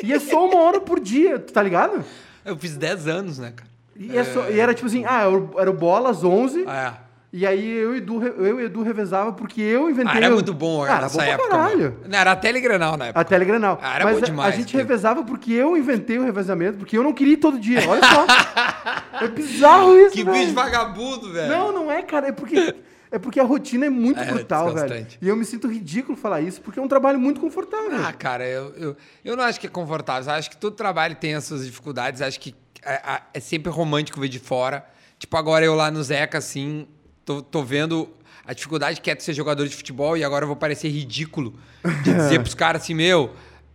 [0.03, 2.03] E é só uma hora por dia, tá ligado?
[2.45, 3.69] Eu fiz 10 anos, né, cara?
[3.95, 5.23] E, é só- e era tipo assim, ah,
[5.57, 6.93] era o- bola às 11, É.
[7.33, 10.13] e aí eu e Edu, eu e Edu revezava porque eu inventei...
[10.13, 11.49] Ah, era muito bom Ah, era nessa bom época.
[11.49, 11.99] caralho.
[12.07, 13.19] Não, era a Telegranal na época.
[13.19, 13.79] A Telegranal.
[13.81, 14.77] Ah, era Mas bom demais, a gente tempo.
[14.77, 17.79] revezava porque eu inventei o revezamento, porque eu não queria ir todo dia.
[17.87, 18.25] Olha só.
[19.25, 20.37] é bizarro isso, Que velho.
[20.37, 21.49] bicho vagabundo, velho.
[21.49, 22.27] Não, não é, cara.
[22.29, 22.75] É porque,
[23.11, 25.05] é porque a rotina é muito É, brutal, velho.
[25.21, 27.91] E eu me sinto ridículo falar isso, porque é um trabalho muito confortável.
[28.05, 30.31] Ah, cara, eu, eu, eu não acho que é confortável.
[30.31, 32.21] Eu acho que todo trabalho tem as suas dificuldades.
[32.21, 34.85] Acho que é, é- é sempre romântico ver de fora.
[35.19, 36.87] Tipo, agora eu lá no Zeca, assim,
[37.27, 38.07] tô, tô vendo
[38.45, 41.53] a dificuldade que é tu ser jogador de futebol e agora eu vou parecer ridículo
[42.03, 43.31] de dizer pros caras assim, meu,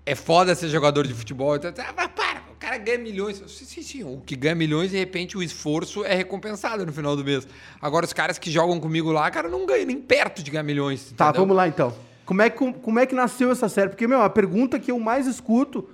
[0.06, 1.54] é foda ser jogador de futebol.
[1.54, 3.42] Então, ah, mas para, o cara ganha milhões.
[3.46, 4.02] Sim, sim, sim.
[4.02, 7.46] O que ganha milhões, de repente, o esforço é recompensado no final do mês.
[7.80, 11.12] Agora, os caras que jogam comigo lá, cara, não ganham nem perto de ganhar milhões.
[11.14, 11.42] Tá, entendeu?
[11.42, 11.94] vamos lá então.
[12.24, 13.90] Como é, que, como é que nasceu essa série?
[13.90, 15.86] Porque, meu, a pergunta que eu mais escuto,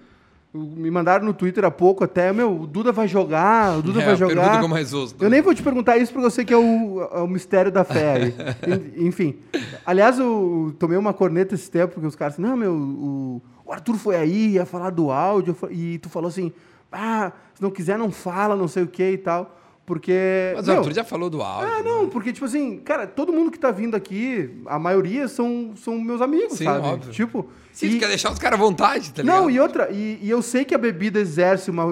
[0.53, 4.05] me mandaram no Twitter há pouco até, meu, o Duda vai jogar, o Duda É,
[4.07, 4.35] vai jogar.
[4.35, 6.55] pergunta que eu mais ouço Eu nem vou te perguntar isso porque eu sei que
[6.55, 8.33] é o, é o mistério da fé
[8.97, 9.37] Enfim.
[9.85, 13.73] Aliás, eu tomei uma corneta esse tempo, porque os caras assim, não, meu, o, o
[13.73, 16.51] Arthur foi aí, ia falar do áudio, e tu falou assim,
[16.91, 19.58] ah, se não quiser não fala, não sei o que e tal.
[19.89, 20.53] Porque.
[20.55, 21.67] Mas o Arthur já falou do áudio.
[21.67, 25.73] ah, não, porque, tipo assim, cara, todo mundo que tá vindo aqui, a maioria são,
[25.77, 26.87] são meus amigos, Sim, sabe?
[26.87, 27.11] óbvio.
[27.11, 27.49] Tipo.
[27.73, 29.41] Sim, e- tu quer deixar os caras à vontade, tá ligado?
[29.41, 31.87] não, e outra, e, e eu sei que a bebida exerce uma.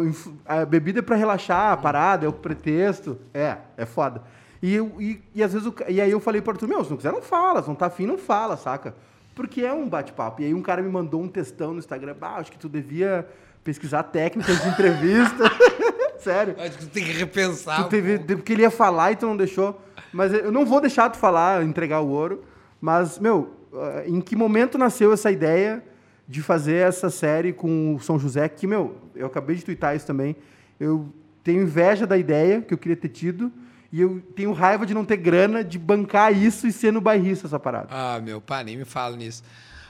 [0.45, 3.19] A bebida é pra relaxar a parada, é o pretexto.
[3.33, 4.23] É, é foda.
[4.63, 6.99] E, eu- e, e às vezes, e aí eu falei pro Arthur, meu, se não
[6.99, 8.95] quiser, não fala, se não tá afim, não fala, saca?
[9.35, 10.43] Porque é um bate-papo.
[10.43, 13.27] E aí um cara me mandou um textão no Instagram, ah, acho que tu devia
[13.65, 15.45] pesquisar técnicas de entrevista.
[16.31, 16.55] Sério.
[16.59, 17.83] Acho que tu tem que repensar.
[17.85, 18.25] Tu teve, pô.
[18.37, 19.81] porque ele ia falar e tu não deixou.
[20.13, 22.45] Mas eu não vou deixar tu falar, entregar o ouro.
[22.81, 25.83] Mas, meu, ah, em que momento nasceu essa ideia
[26.29, 28.49] de fazer essa série com o São José?
[28.49, 30.35] Que, meu, eu acabei de twittar isso também.
[30.81, 31.13] Eu
[31.45, 33.53] tenho inveja da ideia que eu queria ter tido.
[33.93, 37.47] E eu tenho raiva de não ter grana de bancar isso e ser no bairrista
[37.47, 37.87] essa parada.
[37.91, 39.43] Ah, meu, pá, nem me fala nisso.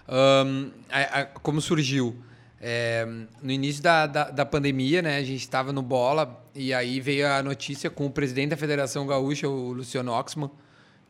[0.08, 2.14] Ahn, a- a- como surgiu?
[2.60, 3.06] É,
[3.42, 7.28] no início da, da, da pandemia, né, a gente estava no bola e aí veio
[7.28, 10.50] a notícia com o presidente da Federação Gaúcha, o Luciano Oxman,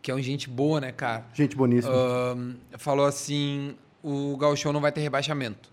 [0.03, 1.25] que é um gente boa, né, cara?
[1.33, 1.95] Gente boníssima.
[1.95, 5.71] Ahn, falou assim: o Gauchão não vai ter rebaixamento.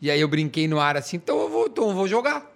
[0.00, 2.50] E aí eu brinquei no ar assim, então eu vou, então eu vou jogar.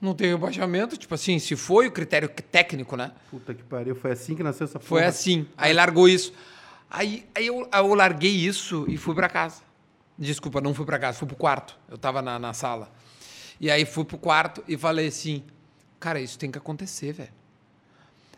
[0.00, 3.12] Não tem rebaixamento, tipo assim, se foi o critério técnico, né?
[3.30, 3.94] Puta que pariu.
[3.94, 5.10] Foi assim que nasceu essa Foi porra.
[5.10, 5.46] assim.
[5.56, 6.32] Aí largou isso.
[6.90, 9.62] Aí, aí eu, aí eu larguei isso e fui pra casa.
[10.20, 11.78] Desculpa, não fui pra casa, fui pro quarto.
[11.88, 12.92] Eu tava na, na sala.
[13.58, 15.42] E aí fui pro quarto e falei assim:
[15.98, 17.32] Cara, isso tem que acontecer, velho.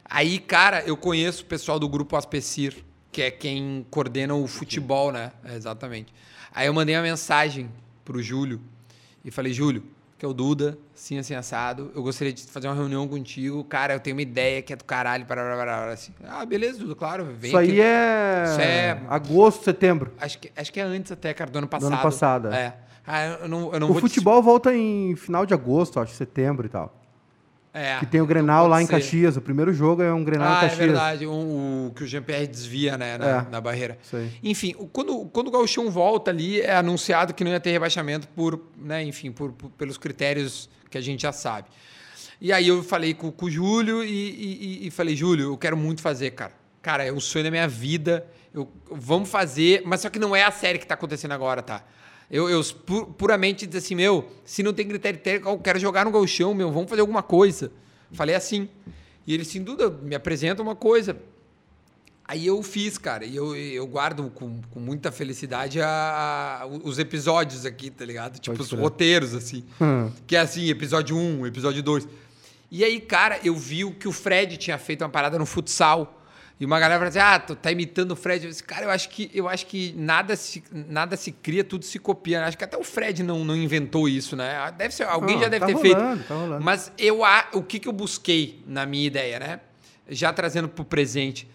[0.05, 5.11] Aí, cara, eu conheço o pessoal do grupo Aspecir, que é quem coordena o futebol,
[5.11, 5.33] né?
[5.45, 6.15] É, exatamente.
[6.55, 7.69] Aí eu mandei uma mensagem
[8.05, 8.61] pro Júlio
[9.25, 9.83] e falei: Júlio,
[10.23, 11.91] que é o Duda, assim, assim, assado.
[11.97, 13.65] Eu gostaria de fazer uma reunião contigo.
[13.65, 15.27] Cara, eu tenho uma ideia que é do caralho.
[15.27, 16.13] Para, para, para, assim.
[16.25, 17.25] Ah, beleza, Duda, claro.
[17.37, 17.81] Vem Isso aí aqui.
[17.81, 18.45] é...
[18.47, 20.13] Isso é- agosto, setembro.
[20.21, 21.93] Acho que, acho que é antes até, cara, do ano Do passado.
[21.93, 22.57] ano passado, é.
[22.57, 22.75] É.
[23.05, 26.15] Ah, eu não, eu não O vou te- futebol volta em final de agosto, acho,
[26.15, 27.02] setembro e tal.
[27.75, 28.93] É, Que tem o Grenal lá em ser.
[28.93, 29.37] Caxias.
[29.37, 30.79] O primeiro jogo é um Grenal em Ah, é Caxias.
[30.79, 31.27] verdade.
[31.27, 33.47] Um, o que o Jean-Pierre desvia, né, na, É.
[33.51, 33.99] na barreira.
[34.43, 38.61] Enfim, quando, quando o Gauchão volta ali, é anunciado que não ia ter rebaixamento por,
[38.77, 41.69] né, enfim, por, por- pelos critérios que a gente já sabe.
[42.41, 44.09] E aí eu falei com, com o Júlio e,
[44.83, 46.53] e- e- falei, Júlio, eu quero muito fazer, cara.
[46.83, 48.27] Cara, é um sonho da minha vida.
[48.53, 51.83] Eu, vamos fazer, mas só que não é a série que tá acontecendo agora, tá?
[52.33, 56.05] Eu, eu pu- puramente disse assim, meu, se não tem critério técnico, eu quero jogar
[56.07, 57.71] no Gauchão, meu, vamos fazer alguma coisa.
[58.13, 58.69] Falei assim.
[59.27, 61.17] E ele, sem dúvida, me apresenta uma coisa.
[62.25, 66.99] Aí eu fiz, cara, e eu, eu guardo com, com muita felicidade a- a- os
[66.99, 68.39] episódios aqui, tá ligado?
[68.39, 68.81] Tipo, Pode os crer.
[68.81, 69.65] roteiros, assim.
[69.81, 70.11] Hum.
[70.27, 72.09] Que é assim, episódio 1, episódio 2.
[72.71, 76.22] E aí, cara, eu vi o que o Fred tinha feito uma parada no futsal.
[76.61, 78.45] E uma galera falou assim: ah, tu tá imitando o Fred.
[78.45, 81.85] Eu disse, cara, eu acho que, eu acho que nada, se, nada se cria, tudo
[81.85, 82.45] se copia.
[82.45, 84.73] Acho que até o Fred não, não inventou isso, né?
[84.77, 86.29] Deve ser, alguém Ah, já deve tá ter rolando, feito.
[86.29, 86.65] tá rolando.
[86.65, 87.21] Mas eu,
[87.55, 89.61] o que, que eu busquei na minha ideia, né?
[90.09, 91.49] Já trazendo pro presente.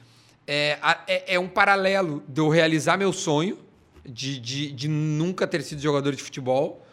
[0.45, 3.57] É, é, é um paralelo de eu realizar meu sonho
[4.05, 6.85] de, de, de nunca ter sido jogador de futebol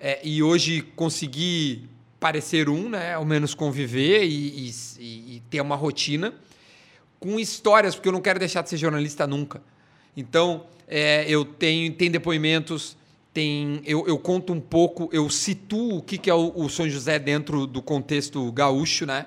[0.00, 3.14] é, e hoje conseguir parecer um, né?
[3.14, 6.32] Ao menos conviver e- e- e ter uma rotina
[7.22, 9.62] com histórias, porque eu não quero deixar de ser jornalista nunca.
[10.16, 12.96] Então, é, eu tenho tem depoimentos,
[13.32, 16.88] tem eu, eu, conto um pouco, eu situo o que, que é o, o São
[16.88, 19.26] José dentro do contexto gaúcho, né?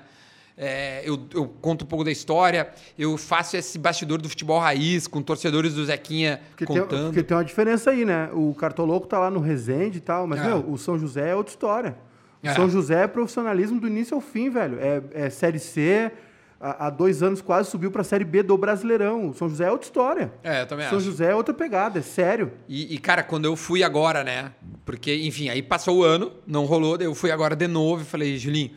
[0.58, 5.06] É, eu, eu, conto um pouco da história, eu faço esse bastidor do futebol raiz
[5.06, 6.88] com torcedores do Zequinha porque contando.
[6.88, 8.30] Tem, porque tem uma diferença aí, né?
[8.32, 10.46] O Cartoloco tá lá no Resende e tal, mas, é.
[10.46, 11.96] meu, o São José é outra história.
[12.42, 12.54] O é.
[12.54, 14.78] São José é profissionalismo do início ao fim, velho.
[14.80, 16.10] É, é Série C,
[16.60, 19.30] há, dois anos quase subiu para a Série B do Brasileirão.
[19.30, 20.32] O São José é outra história.
[20.42, 21.04] É, eu também São acho.
[21.04, 22.52] São José é outra pegada, é sério.
[22.68, 24.52] E, e, cara, quando eu fui agora, né?
[24.84, 28.04] Porque, enfim, aí passou o ano, não rolou, daí eu fui agora de novo e
[28.04, 28.70] falei, Julinho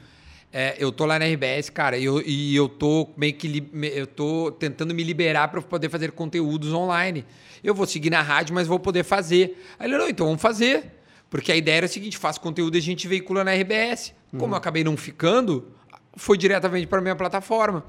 [0.51, 4.07] é, eu tô lá na RBS, cara, e eu, e eu tô meio que eu
[4.07, 7.23] tô tentando me liberar para poder fazer conteúdos online.
[7.63, 9.63] Eu vou seguir na rádio, mas vou poder fazer.
[9.77, 10.95] Aí ele, não, então vamos fazer.
[11.29, 14.13] Porque a ideia era a seguinte: faz conteúdo e a gente veicula na RBS.
[14.31, 14.51] Como uhum.
[14.51, 15.67] eu acabei não ficando,
[16.15, 17.85] foi diretamente para minha plataforma.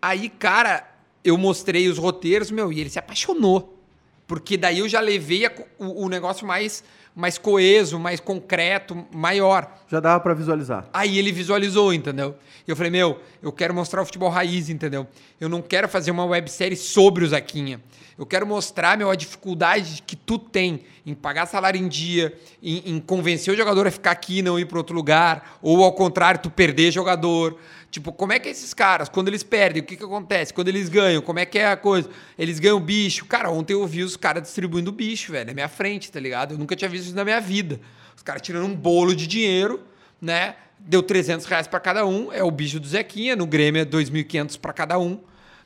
[0.00, 0.88] Aí, cara,
[1.24, 3.78] eu mostrei os roteiros, meu, e ele se apaixonou.
[4.26, 9.70] Porque daí eu já levei a, o, o negócio mais mais coeso, mais concreto, maior.
[9.88, 10.88] Já dava para visualizar.
[10.92, 12.36] Aí ele visualizou, entendeu?
[12.66, 15.06] E eu falei, meu, eu quero mostrar o futebol raiz, entendeu?
[15.40, 17.80] Eu não quero fazer uma websérie sobre o Zaquinha.
[18.16, 22.94] Eu quero mostrar, meu, a dificuldade que tu tem em pagar salário em dia, em,
[22.94, 25.92] em convencer o jogador a ficar aqui e não ir para outro lugar, ou ao
[25.92, 27.58] contrário, tu perder jogador.
[27.90, 30.54] Tipo, como é que é esses caras, quando eles perdem, o que, que acontece?
[30.54, 32.08] Quando eles ganham, como é que é a coisa?
[32.38, 33.26] Eles ganham bicho.
[33.26, 36.54] Cara, ontem eu vi os caras distribuindo bicho, velho, na minha frente, tá ligado?
[36.54, 37.80] Eu nunca tinha visto isso na minha vida.
[38.16, 39.82] Os caras tirando um bolo de dinheiro,
[40.22, 40.54] né?
[40.78, 43.34] Deu 300 reais para cada um, é o bicho do Zequinha.
[43.34, 45.20] No Grêmio é 2.500 para cada um.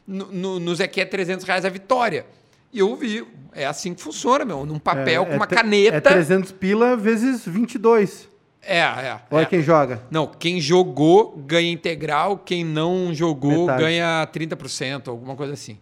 [0.07, 2.25] No, no, no Zequinha é 300 reais a vitória.
[2.73, 4.65] E eu vi, é assim que funciona, meu.
[4.65, 5.97] Num papel é, com uma é caneta.
[5.97, 8.34] É 300 pila vezes 22.
[8.67, 9.21] É, é.
[9.31, 9.47] Olha é.
[9.47, 10.03] quem joga.
[10.11, 13.83] Não, quem jogou ganha integral, quem não jogou Metade.
[13.83, 15.79] ganha 30%, alguma coisa assim.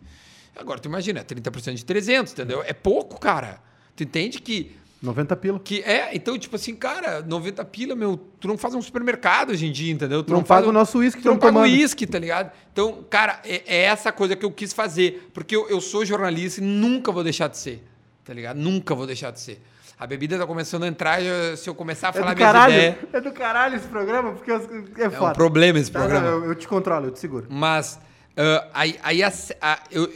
[0.56, 2.62] Agora, tu imagina, 30% de 300, entendeu?
[2.66, 3.60] É pouco, cara.
[3.96, 4.76] Tu entende que...
[5.02, 5.58] 90 pila.
[5.58, 9.66] Que é, então, tipo assim, cara, 90 pila, meu, tu não faz um supermercado hoje
[9.66, 10.22] em dia, entendeu?
[10.22, 12.52] Tu não, não paga o nosso uísque, tu não paga o uísque, tá ligado?
[12.72, 15.28] Então, cara, é, é, essa coisa que eu quis fazer.
[15.34, 17.82] Porque eu, eu sou jornalista e nunca vou deixar de ser,
[18.24, 18.58] tá ligado?
[18.58, 19.60] Nunca vou deixar de ser.
[19.98, 21.20] A bebida tá começando a entrar,
[21.56, 22.96] se eu começar a é falar é caralho, ideias...
[23.12, 25.26] É do caralho esse programa, porque é foda.
[25.28, 26.26] É um problema esse programa.
[26.26, 27.46] Eu, eu, te controlo, eu te seguro.
[27.48, 28.00] Mas,
[28.32, 30.10] uh, aí, aí a, a, eu...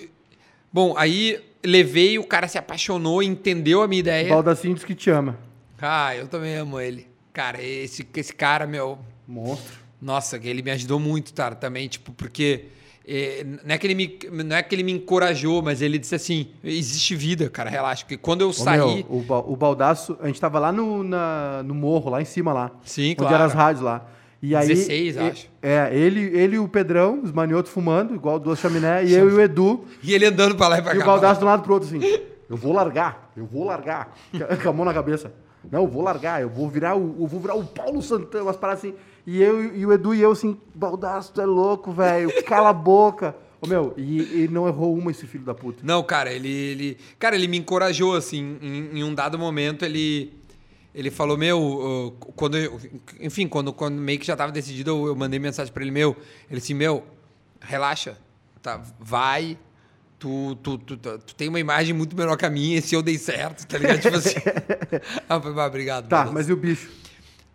[0.73, 4.29] Bom, aí levei, o cara se apaixonou, entendeu a minha ideia.
[4.29, 5.39] Baldacinho diz que te ama.
[5.81, 7.07] Ah, eu também amo ele.
[7.33, 8.99] Cara, esse, esse cara, meu...
[9.29, 9.75] Monstro.
[10.01, 12.67] Nossa, ele me ajudou muito, cara, também, tipo, porque
[13.09, 16.15] é, não, é que ele me, não é que ele me encorajou, mas ele disse
[16.15, 18.05] assim: existe vida, cara, relaxa.
[18.05, 18.79] Porque quando eu Ô, saí.
[18.79, 22.53] Meu, o, o Baldaço, a gente tava lá no, na, no morro, lá em cima
[22.53, 22.73] lá.
[22.83, 23.35] Sim, onde claro.
[23.35, 24.05] eram as rádios lá.
[24.43, 25.49] E aí, 16, ele, acho.
[25.63, 29.35] É, ele, ele e o Pedrão, os maniotos fumando, igual duas chaminé, e eu e
[29.35, 29.85] o Edu.
[30.03, 30.99] E ele andando pra lá e pra cá.
[30.99, 32.01] E o Baldaço de um lado pro outro, assim.
[32.51, 34.17] Eu vou largar, eu vou largar.
[34.63, 35.33] Com a mão na cabeça.
[35.71, 38.57] Não, eu vou largar, eu vou virar o, eu vou virar o Paulo Santana, umas
[38.57, 38.95] paradas assim.
[39.27, 42.73] E eu e o Edu e eu assim, Baldaço, tu é louco, velho, cala a
[42.73, 43.35] boca.
[43.61, 45.81] Ô, meu, e, e não errou uma esse filho da puta.
[45.83, 46.49] Não, cara, ele.
[46.49, 48.59] ele cara, ele me encorajou, assim.
[48.61, 50.33] Em, em um dado momento, ele.
[50.95, 52.57] Ele falou, meu, quando.
[52.57, 52.79] Eu,
[53.21, 56.17] enfim, quando, quando meio que já tava decidido, eu, eu mandei mensagem para ele, meu.
[56.51, 57.03] Ele disse, meu,
[57.61, 58.17] relaxa.
[58.63, 59.59] Tá, vai.
[60.19, 63.03] Tu, tu, tu, tu, tu tem uma imagem muito melhor que a minha, se eu
[63.03, 64.01] dei certo, tá ligado?
[64.01, 64.35] Tipo assim.
[65.29, 66.09] ah, obrigado.
[66.09, 66.91] Tá, mas e o bicho?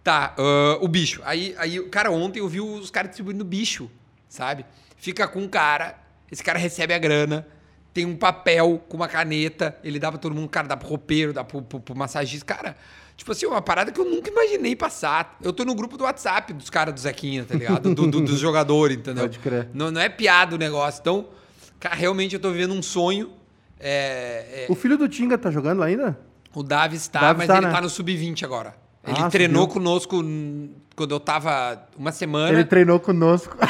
[0.04, 1.22] Tá, uh, o bicho.
[1.24, 3.90] Aí, aí, cara, ontem eu vi os caras distribuindo bicho,
[4.28, 4.66] sabe?
[5.02, 5.96] fica com um cara,
[6.32, 7.46] esse cara recebe a grana,
[7.92, 11.34] tem um papel com uma caneta, ele dá pra todo mundo, cara, dá pro roupeiro,
[11.34, 12.46] dá pro, pro, pro massagista.
[12.46, 12.78] Cara,
[13.18, 15.38] tipo assim, uma parada que eu nunca imaginei passar.
[15.42, 17.94] Eu tô no grupo do WhatsApp dos caras do Zequinha, tá ligado?
[17.96, 19.24] Do, do, dos jogadores, entendeu?
[19.24, 19.70] Pode crer.
[19.74, 21.02] Não, não é piada o negócio.
[21.02, 21.28] Então,
[21.80, 23.32] cara, realmente eu tô vivendo um sonho.
[23.80, 24.72] É, é...
[24.72, 26.18] O filho do Tinga tá jogando lá ainda?
[26.54, 27.72] O Davi está, Davi mas tá, ele né?
[27.72, 28.76] tá no sub-20 agora.
[29.06, 29.74] Ele ah, treinou subiu.
[29.74, 30.24] conosco
[30.96, 32.50] quando eu tava uma semana.
[32.50, 33.58] Ele treinou conosco.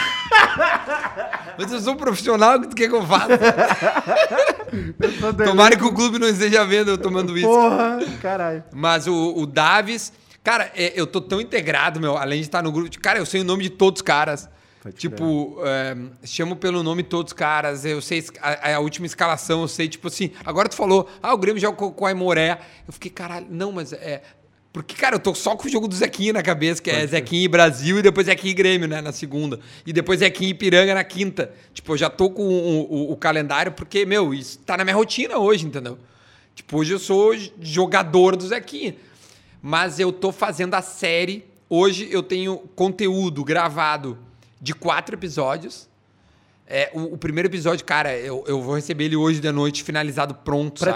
[1.57, 3.37] Mas eu sou um profissional, o que tu quer que eu faça?
[5.45, 7.47] Tomara que o clube não esteja vendo eu tomando isso.
[7.47, 8.63] Porra, caralho.
[8.73, 10.11] Mas o, o Davis,
[10.43, 12.89] cara, é, eu tô tão integrado, meu, além de estar no grupo.
[12.89, 14.49] De, cara, eu sei o nome de todos os caras.
[14.81, 17.85] Pode tipo, é, chamo pelo nome de todos os caras.
[17.85, 20.31] Eu sei a, a, última escalação, eu sei, tipo assim.
[20.43, 22.59] Agora tu falou, ah, o Grêmio joga com, a Aimoré.
[22.87, 24.23] Eu fiquei, caralho, não, mas é.
[24.73, 27.05] Porque, cara, eu tô só com o jogo do Zequinha na cabeça, que é.
[27.05, 29.59] Zequinha e Brasil, e depois Zequinha e Grêmio, né, na segunda.
[29.85, 31.51] E depois Zequinha e Piranga na quinta.
[31.73, 34.95] Tipo, eu já tô com o, o, o, calendário, porque, meu, isso tá na minha
[34.95, 35.97] rotina hoje, entendeu?
[36.55, 38.95] Tipo, hoje eu sou jogador do Zequinha.
[39.61, 41.45] Mas eu tô fazendo a série.
[41.69, 44.17] Hoje eu tenho conteúdo gravado
[44.61, 45.89] de quatro episódios.
[46.65, 50.33] É, o, o primeiro episódio, cara, eu, eu vou receber ele hoje de noite, finalizado
[50.33, 50.91] pronto, sabe?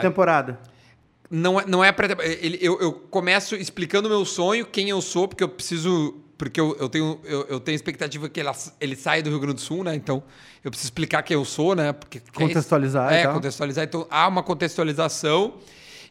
[1.30, 5.02] Não, é- não é pré ele eu, eu começo explicando o meu sonho, quem eu
[5.02, 6.22] sou, porque eu preciso.
[6.38, 8.50] Porque eu, eu tenho, eu, eu tenho expectativa que ele,
[8.82, 9.96] ele saia do Rio Grande do Sul, né?
[9.96, 10.22] Então,
[10.66, 11.94] eu preciso explicar quem eu sou, né?
[11.94, 13.34] Porque, Contextualizar e É, tal.
[13.36, 13.86] contextualizar.
[13.86, 15.54] Então, há uma contextualização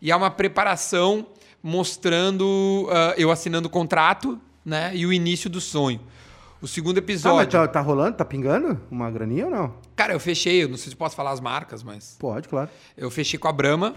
[0.01, 1.27] e há uma preparação
[1.63, 4.93] mostrando ah, eu assinando o contrato, né?
[4.95, 6.01] E o início do sonho.
[6.63, 7.51] O segundo Ah, mas episódio.
[7.53, 8.17] tá, tá rolando?
[8.17, 9.75] Tá pingando uma graninha ou não?
[9.95, 12.17] Cara, eu fechei, eu não sei se posso falar as marcas, mas.
[12.19, 12.71] Pode, claro.
[12.97, 13.95] Eu fechei com a Brahma.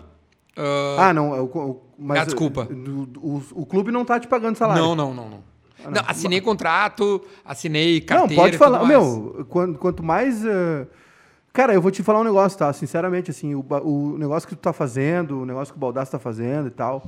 [0.58, 1.36] Ah, Ah, não.
[1.36, 2.68] é O, o, mas, Ah, desculpa.
[2.72, 4.84] O, o, o clube não tá te pagando salário.
[4.84, 5.58] Não, não, não, não.
[5.92, 8.34] Não, assinei contrato, assinei carteira.
[8.36, 8.84] Não, pode falar.
[8.86, 10.44] Meu, quanto, quanto mais.
[10.46, 10.88] eh,
[11.54, 12.72] Cara, eu vou te falar um negócio, tá?
[12.74, 16.20] Sinceramente, assim, o, o negócio que tu tá fazendo, o negócio que o Baldassi tá
[16.20, 17.04] fazendo e tal.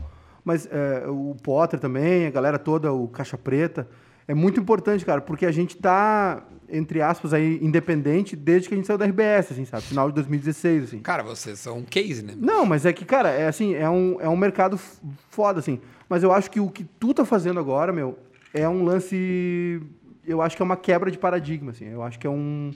[0.45, 3.88] Mas eh, o Potter também, a galera toda, o Caixa Preta.
[4.27, 8.77] É muito importante, cara, porque a gente tá, entre aspas, aí, independente desde que a
[8.77, 9.84] gente saiu da RBS, assim, sabe?
[9.84, 10.99] Final de 2016, assim.
[10.99, 12.34] Cara, vocês são um case, né?
[12.38, 14.79] Não, mas é que, cara, é assim, é um, é um mercado
[15.29, 15.79] foda, assim.
[16.08, 18.17] Mas eu acho que o que tu tá fazendo agora, meu,
[18.53, 19.82] é um lance.
[20.25, 21.86] Eu acho que é uma quebra de paradigma, assim.
[21.86, 22.71] Eu acho que é um.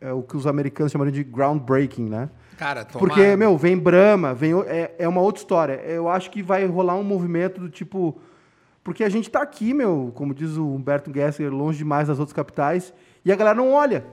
[0.00, 2.28] É o que os americanos chamam de groundbreaking, né?
[2.58, 2.98] Cara, toma...
[2.98, 5.74] Porque, meu, vem Brahma, vem, é, é uma outra história.
[5.84, 8.18] Eu acho que vai rolar um movimento do tipo.
[8.84, 12.32] Porque a gente tá aqui, meu, como diz o Humberto Gessler, longe demais das outras
[12.32, 12.92] capitais,
[13.26, 14.06] e a galera não olha.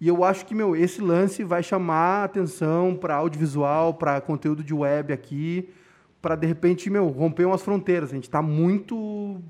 [0.00, 4.74] E eu acho que, meu, esse lance vai chamar atenção para audiovisual, para conteúdo de
[4.74, 5.68] web aqui,
[6.20, 8.10] para de repente, meu, romper umas fronteiras.
[8.10, 9.40] A gente tá muito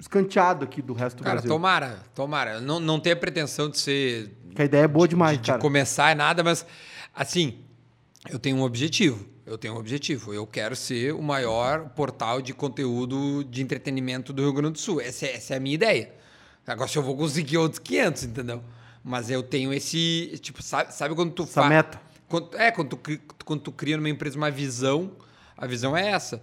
[0.00, 1.50] escanteado aqui do resto do Cara, Brasil.
[1.50, 2.60] tomara, tomara.
[2.60, 4.30] Não, não tenho a pretensão de ser.
[4.54, 5.60] Que a ideia é boa demais, de, de cara.
[5.60, 6.66] começar é nada, mas
[7.14, 7.58] assim,
[8.30, 9.24] eu tenho um objetivo.
[9.46, 10.32] Eu tenho um objetivo.
[10.32, 15.00] Eu quero ser o maior portal de conteúdo de entretenimento do Rio Grande do Sul.
[15.00, 16.12] Essa, é- essa é a minha ideia.
[16.66, 18.62] Agora, se eu vou conseguir outros 500, entendeu?
[19.04, 20.38] Mas eu tenho esse.
[20.40, 22.00] Tipo, sabe, sabe quando tu Essa fa- meta.
[22.28, 25.12] Quando, é, quando tu, quando tu cria numa empresa uma visão,
[25.56, 26.42] a visão é essa.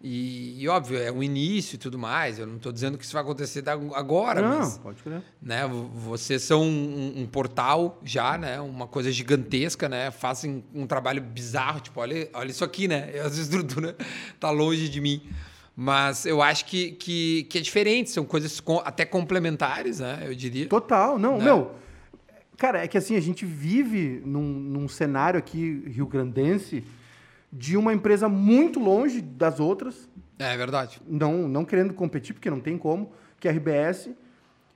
[0.00, 2.38] E, e, óbvio, é um início e tudo mais.
[2.38, 5.22] Eu não estou dizendo que isso vai acontecer agora, Não, mas pode crer.
[5.42, 5.66] né?
[5.66, 8.60] vo- Vocês são um, um portal já, né?
[8.60, 10.10] Uma coisa gigantesca, né?
[10.10, 13.10] Fazem um trabalho bizarro, tipo, olha, olha isso aqui, né?
[13.16, 13.96] Essa estrutura
[14.38, 15.22] tá longe de mim.
[15.78, 20.22] Mas eu acho que, que, que é diferente, são coisas com- até complementares, né?
[20.24, 20.66] Eu diria.
[20.68, 21.44] Total, não, Né?
[21.44, 21.72] meu.
[22.56, 26.82] Cara, é que assim, a gente vive num, num cenário aqui rio-grandense
[27.52, 30.08] de uma empresa muito longe das outras,
[30.38, 31.00] É verdade.
[31.06, 34.08] não, não querendo competir, porque não tem como, que é a RBS.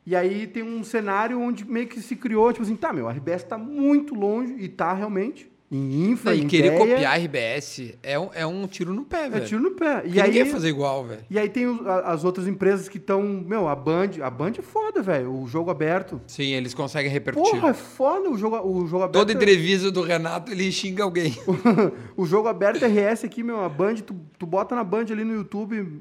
[0.06, 3.12] E aí tem um cenário onde meio que se criou, tipo assim, tá, meu, a
[3.12, 7.16] RBS tá muito longe, e tá realmente, em infra, e em querer ideia, copiar a
[7.16, 9.46] RBS é um, é um tiro no pé, é velho.
[9.46, 9.98] tiro no pé.
[9.98, 11.20] E Porque aí, ninguém ia fazer igual, velho.
[11.30, 14.62] e aí tem os- as outras empresas que estão, meu, a Band, a Band é
[14.62, 16.20] foda, velho, o jogo aberto.
[16.26, 17.52] Sim, eles conseguem repercutir.
[17.52, 19.12] Porra, é foda o jogo, o jogo aberto.
[19.20, 21.36] Toda é- entrevista do Renato, ele xinga alguém.
[22.16, 25.34] o jogo aberto RS aqui, meu, a Band, tu, tu bota na Band ali no
[25.34, 26.00] YouTube.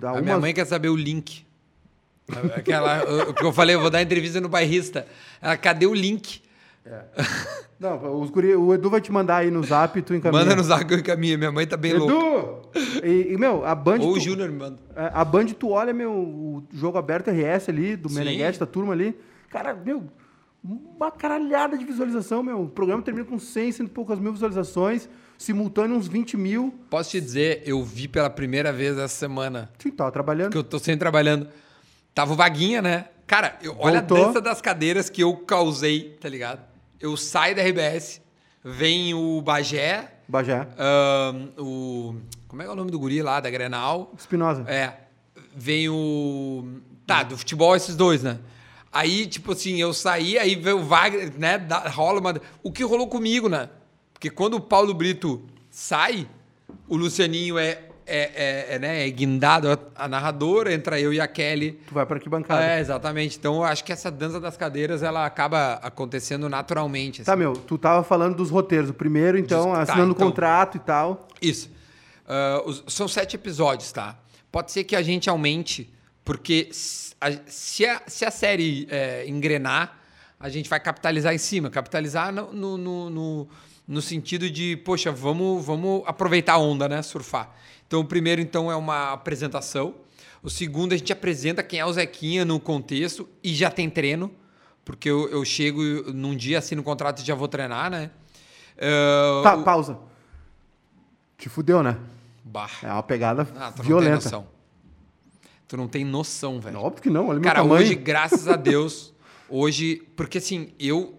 [0.00, 1.44] dá A umas- minha mãe quer saber o link.
[2.54, 5.06] Aquela, o que eu falei, eu vou dar entrevista no bairrista.
[5.40, 6.42] Ela, cadê o link?
[7.78, 10.42] Não, os guri, o Edu vai te mandar aí no zap e tu encaminha.
[10.42, 11.38] Manda no zap que eu encaminho.
[11.38, 12.12] Minha mãe tá bem louca.
[12.14, 13.06] Edu!
[13.06, 13.98] E, meu, a Band.
[14.00, 14.78] Ou o tu- Júnior me manda.
[14.96, 18.16] é, A Band, tu olha, meu, o jogo aberto RS ali, do Sim.
[18.16, 19.16] Meneghete, da turma ali.
[19.48, 20.04] Cara, meu,
[20.64, 22.62] uma caralhada de visualização, meu.
[22.62, 26.74] O programa termina com 100, cento e poucas mil visualizações, simultâneo uns 20 mil.
[26.90, 30.46] Posso te dizer, eu vi pela primeira vez essa semana, Sim, tava trabalhando.
[30.50, 31.48] porque eu tô sempre trabalhando.
[32.12, 33.04] Tava o Vaguinha, né?
[33.24, 36.60] Cara, eu- olha a dança das cadeiras que eu causei, tá ligado?
[37.00, 38.20] Eu saio da RBS,
[38.64, 40.66] vem o Bagé, Bagé.
[40.78, 42.16] ahn, o...
[42.48, 44.12] Como é que é o nome do guri lá, da Grenal?
[44.18, 44.62] Espinosa.
[44.68, 44.94] É.
[45.54, 46.80] Vem o.
[47.06, 48.38] Tá, do futebol esses dois, né?
[48.90, 51.58] Aí, tipo assim, eu saí, aí veio o Wagner, né?
[51.58, 52.40] dá- rola uma.
[52.62, 53.68] O que rolou comigo, né?
[54.14, 56.26] Porque quando o Paulo Brito sai,
[56.88, 61.20] o Lucianinho é, é, é, é, né, é guindado a, a narradora, entra eu e
[61.20, 61.78] a Kelly.
[61.86, 62.64] Tu vai pra arquibancada.
[62.64, 63.36] É, exatamente.
[63.38, 67.22] Então eu acho que essa dança das cadeiras ela acaba acontecendo naturalmente.
[67.22, 67.38] Tá, assim.
[67.40, 68.90] meu, tu tava falando dos roteiros.
[68.90, 70.26] O primeiro, então, tá, assinando o então.
[70.26, 71.28] contrato e tal.
[71.40, 71.70] Isso.
[72.26, 74.18] Ah, os- são sete episódios, tá?
[74.50, 75.92] Pode ser que a gente aumente,
[76.24, 79.98] porque s- a- se a, se a série é, engrenar,
[80.40, 81.68] a gente vai capitalizar em cima.
[81.70, 83.48] Capitalizar no, no, no, no-
[83.86, 87.00] no sentido de, poxa, vamos, vamos aproveitar a onda, né?
[87.02, 87.50] Surfar.
[87.88, 89.94] Então, o primeiro, então, é uma apresentação.
[90.42, 94.30] O segundo, a gente apresenta quem é o Zequinha no contexto e já tem treino,
[94.84, 95.82] porque eu, eu chego
[96.12, 98.10] num dia, assino o contrato e já vou treinar, né?
[98.80, 99.98] O- pausa.
[101.36, 101.98] Te fudeu, né?
[102.44, 102.70] Bah.
[102.82, 104.14] É uma pegada Ah, tu não tem violenta.
[104.16, 104.46] noção.
[105.66, 106.78] Tu não tem noção, velho.
[106.80, 107.80] Óbvio que não, olha meu Cara, tamanho.
[107.82, 109.12] hoje, graças a Deus,
[109.48, 110.02] hoje.
[110.16, 111.18] Porque assim, eu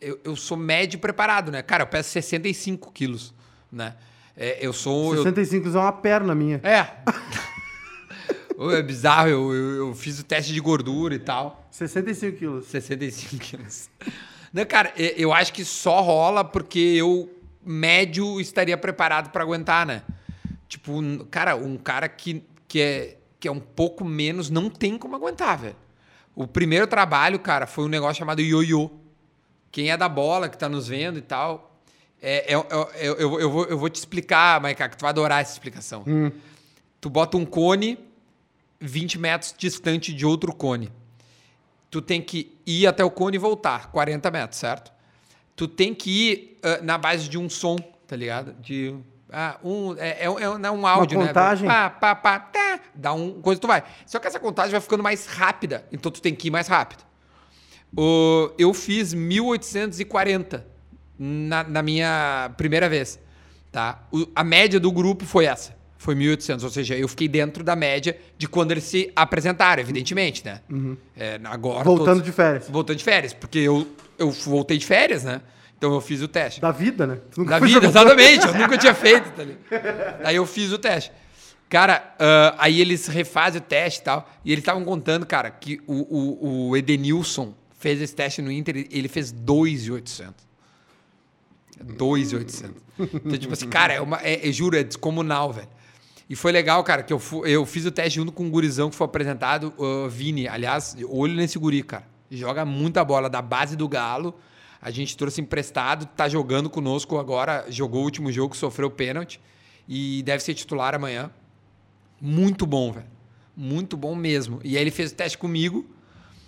[0.00, 1.62] eu, eu sou médio preparado, né?
[1.62, 3.32] Cara, eu peso 65 quilos,
[3.70, 3.94] né?
[4.36, 5.14] É, eu sou.
[5.14, 6.60] eu- 65 é uma perna minha.
[6.62, 6.86] É.
[8.76, 11.66] é bizarro, eu, eu, eu fiz o teste de gordura e tal.
[11.70, 12.66] 65 quilos.
[12.66, 13.90] 65 quilos.
[14.52, 17.30] Não, cara, eu acho que só rola porque eu,
[17.64, 20.02] médio, estaria preparado pra aguentar, né?
[20.68, 25.16] Tipo, cara, um cara que, que, é, que é um pouco menos não tem como
[25.16, 25.76] aguentar, velho.
[26.34, 28.90] O primeiro trabalho, cara, foi um negócio chamado ioiô.
[29.70, 31.71] Quem é da bola, que tá nos vendo e tal.
[32.22, 35.10] É, é- é- eu, eu, eu vou, eu vou te explicar, Maiká, que tu vai
[35.10, 36.04] adorar essa explicação.
[37.00, 37.98] Tu bota um cone
[38.80, 40.92] 20 metros distante de outro cone.
[41.90, 44.92] Tu tem que ir até o cone e voltar, 40 metros, certo?
[45.56, 48.54] Tu tem que ir ah, na base de um som, tá ligado?
[48.54, 48.94] De
[49.30, 51.66] ah, um, é, é, um- é um- é um áudio, contagem?
[51.68, 51.74] né?
[51.74, 53.82] Pá, pá, pá, tá, dá um coisa tu vai.
[54.06, 57.04] Só que essa contagem vai ficando mais rápida, então tu tem que ir mais rápido.
[57.96, 60.66] O- eu fiz 1840
[61.24, 63.18] na, na minha primeira vez,
[63.70, 64.02] tá?
[64.12, 67.76] O- a média do grupo foi essa, foi 1800, ou seja, eu fiquei dentro da
[67.76, 70.60] média de quando eles se apresentaram, evidentemente, né?
[71.16, 72.68] É, agora Voltando todos- de férias.
[72.68, 73.86] voltando de férias, porque eu,
[74.18, 75.40] eu voltei de férias, né?
[75.78, 76.60] Então eu fiz o teste.
[76.60, 77.18] Da vida, né?
[77.46, 78.46] Da vida, exatamente.
[78.46, 79.42] Eu nunca tinha feito, tá?
[80.24, 81.10] Aí eu fiz o teste.
[81.68, 84.28] Cara, ah, aí eles refazem o teste e tal.
[84.44, 88.86] E eles estavam contando, cara, que o, o, o Edenilson fez esse teste no Inter,
[88.92, 90.34] ele fez 2,800.
[91.82, 92.82] 2,800.
[92.98, 95.68] Então, tipo assim, cara, é uma, é, é, juro, é descomunal, velho.
[96.28, 98.88] E foi legal, cara, que eu, fu- eu fiz o teste junto com um gurizão
[98.88, 100.48] que foi apresentado, o Vini.
[100.48, 102.06] Aliás, olho nesse guri, cara.
[102.30, 104.34] Joga muita bola da base do Galo.
[104.80, 107.66] A gente trouxe emprestado, tá jogando conosco agora.
[107.68, 109.40] Jogou o último jogo, sofreu pênalti.
[109.86, 111.30] E deve ser titular amanhã.
[112.20, 113.06] Muito bom, velho.
[113.56, 114.60] Muito bom mesmo.
[114.64, 115.84] E aí ele fez o teste comigo.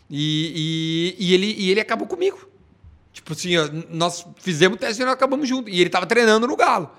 [0.08, 2.48] E, e, e ele, e ele acabou comigo.
[3.14, 5.70] Tipo assim, ó, nós fizemos o teste e nós acabamos junto.
[5.70, 6.90] E ele tava treinando no Galo.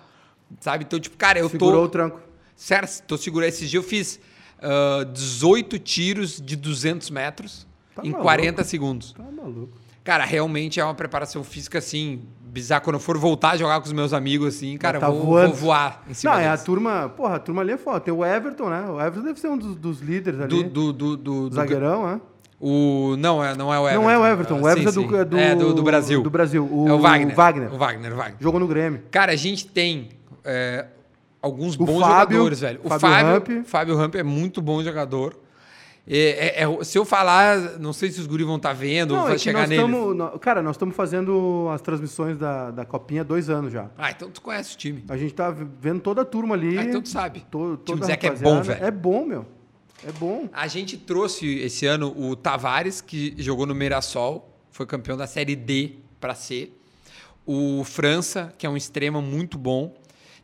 [0.59, 0.83] Sabe?
[0.85, 1.85] Então, tipo, cara, eu Segurou tô.
[1.85, 2.19] o tranco.
[2.55, 3.49] Sério, tô segurando.
[3.49, 4.19] Esse dia eu fiz
[4.61, 8.23] ah, 18 tiros de 200 metros Tá em maluco.
[8.23, 9.13] 40 segundos.
[9.13, 9.77] Tá maluco.
[10.03, 12.79] Cara, realmente é uma preparação física, assim, bizarra.
[12.81, 15.25] Quando eu for voltar a jogar com os meus amigos, assim, cara, tá eu vou,
[15.47, 16.63] vou voar em cima Não, é a deles.
[16.63, 17.09] turma.
[17.09, 17.99] Porra, a turma ali é foda.
[17.99, 18.81] Tem o Everton, né?
[18.89, 20.47] O Everton deve ser um dos, dos líderes ali.
[20.49, 22.21] do, do, do, do, do- Zagueirão, né?
[22.67, 24.01] O, não, é, não é o Everton.
[24.03, 24.59] Não é o Everton.
[24.61, 25.17] O Ah, Everton sim, é do, sim.
[25.19, 26.23] é do, É do, do Brasil.
[26.23, 26.67] Do Brasil.
[26.71, 27.35] O, é o Wagner.
[27.35, 27.71] Wagner.
[27.73, 28.37] O Wagner, o Wagner.
[28.39, 29.03] Jogou no Grêmio.
[29.11, 30.09] Cara, a gente tem
[30.43, 30.87] é,
[31.39, 32.79] alguns bons Fábio, jogadores, velho.
[32.83, 33.65] O Fábio Fábio, Ramp.
[33.67, 35.37] Fábio Ramp é muito bom jogador.
[36.07, 39.23] É, é- é- se eu falar, não sei se os guris vão estar vendo, Não,
[39.23, 39.85] vai é que chegar nós neles.
[39.85, 43.87] tamo, nó- Cara, nós estamos fazendo as transmissões da, da Copinha há dois anos já.
[43.97, 45.03] Ah, então tu conhece o time.
[45.09, 45.51] A gente tá
[45.81, 46.77] vendo toda a turma ali.
[46.77, 47.43] Ah, então tu sabe.
[47.51, 48.83] To, O time toda do a Zeca é bom, velho.
[48.85, 49.45] É bom, meu.
[50.03, 50.47] É bom.
[50.53, 55.55] A gente trouxe esse ano o Tavares, que jogou no Mirassol, foi campeão da Série
[55.55, 56.69] D para C.
[57.45, 59.95] O França, que é um extrema muito bom.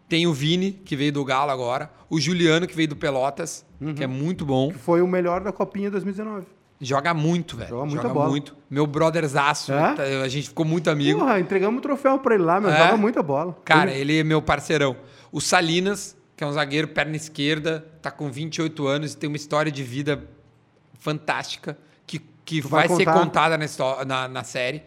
[0.08, 1.91] Tem o Vini, que veio do Galo agora.
[2.10, 4.14] O Juliano, que veio do Pelotas, que é Uhum.
[4.14, 4.70] muito bom.
[4.72, 6.45] Que foi o melhor da Copinha 2019.
[6.84, 7.70] Joga muito, velho.
[7.70, 8.30] Joga muita Joga bola.
[8.30, 8.56] muito.
[8.70, 9.93] Meu brotherzaço, É?
[9.93, 11.20] tá- a gente ficou muito amigo.
[11.20, 12.72] Porra, entregamos o troféu pra ele lá, meu.
[12.72, 12.78] É?
[12.86, 13.56] Joga muita bola.
[13.64, 14.95] Cara, Ele- ele é meu parceirão.
[15.32, 19.35] O Salinas, que é um zagueiro perna esquerda, tá com 28 anos e tem uma
[19.37, 20.23] história de vida
[20.99, 21.77] fantástica
[22.07, 24.81] que, que Tu vai, vai ser contada na, histó- na, na série.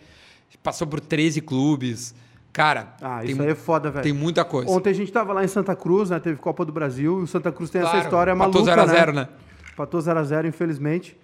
[0.65, 2.13] Passou por 13 clubes.
[2.53, 4.03] Cara, Ah, tem, isso aí é foda, velho.
[4.03, 4.69] tem muita coisa.
[4.69, 6.19] Ontem a gente tava lá em Santa Cruz, né?
[6.19, 8.83] Teve Copa do Brasil e o Santa Cruz tem essa Claro, história empatou maluca, 0
[8.83, 8.99] a né?
[8.99, 9.29] 0, né?
[9.75, 11.17] Empatou 0x0, infelizmente.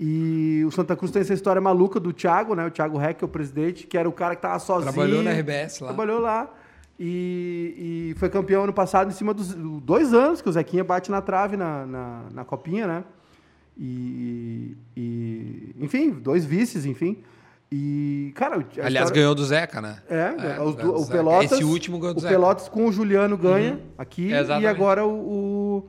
[0.00, 2.66] E o Santa Cruz tem essa história maluca do Thiago, né?
[2.66, 4.92] O Thiago Reck, o presidente, que era o cara que tava sozinho.
[4.92, 5.86] Trabalhou na RBS lá.
[5.88, 6.48] Trabalhou lá.
[7.00, 11.10] E, e foi campeão ano passado em cima dos dois anos que o Zequinha bate
[11.10, 13.04] na trave na, na, na copinha, né?
[13.76, 17.18] E, e- enfim, dois vices, enfim.
[17.70, 19.98] E, cara, Aliás, história- ganhou do Zeca, né?
[20.08, 21.12] é, É, os ganhou du- do o Zeca.
[21.18, 21.52] Pelotas.
[21.52, 22.34] Esse último ganhou do O Zeca.
[22.34, 24.64] Pelotas com o Juliano ganha aqui Exatamente.
[24.64, 25.88] e agora o, o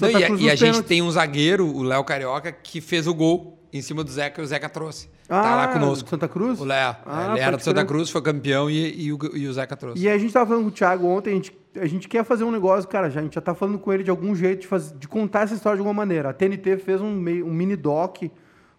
[0.00, 3.06] Não, e a, Cruz e a gente tem um zagueiro, o Léo Carioca, que fez
[3.06, 5.08] o gol em cima do Zeca e o Zeca trouxe.
[5.28, 6.08] tá lá conosco.
[6.08, 6.60] Santa Cruz?
[6.60, 6.96] O Léo.
[7.06, 7.84] Ah, ele era do Santa.
[7.84, 10.02] Cruz, foi campeão e, e o, e o Zeca trouxe.
[10.02, 12.44] E a gente tava falando com o Thiago ontem, a gente, a gente quer fazer
[12.44, 14.66] um negócio, cara, já, a gente já tá falando com ele de algum jeito de,
[14.66, 16.30] faz- de contar essa história de alguma maneira.
[16.30, 18.22] A TNT fez um, mei- um mini doc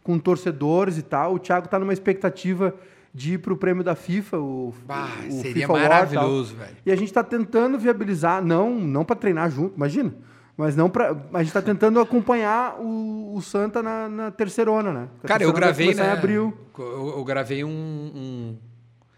[0.04, 1.36] com torcedores e tal.
[1.36, 2.74] O Thiago tá numa expectativa
[3.14, 6.78] de ir pro prêmio da FIFA, o, Bah, o seria FIFA maravilhoso, velho.
[6.86, 10.14] E a gente tá tentando viabilizar, não, não para treinar junto, imagina.
[10.62, 15.08] Mas não para, a gente tá tentando acompanhar o, o Santa na, na terceirona, né?
[15.24, 16.06] A Cara, eu gravei, né?
[16.06, 16.56] em abril.
[16.78, 17.68] Eu, eu gravei um.
[17.68, 18.58] um-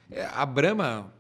[0.10, 1.12] é, a Brahma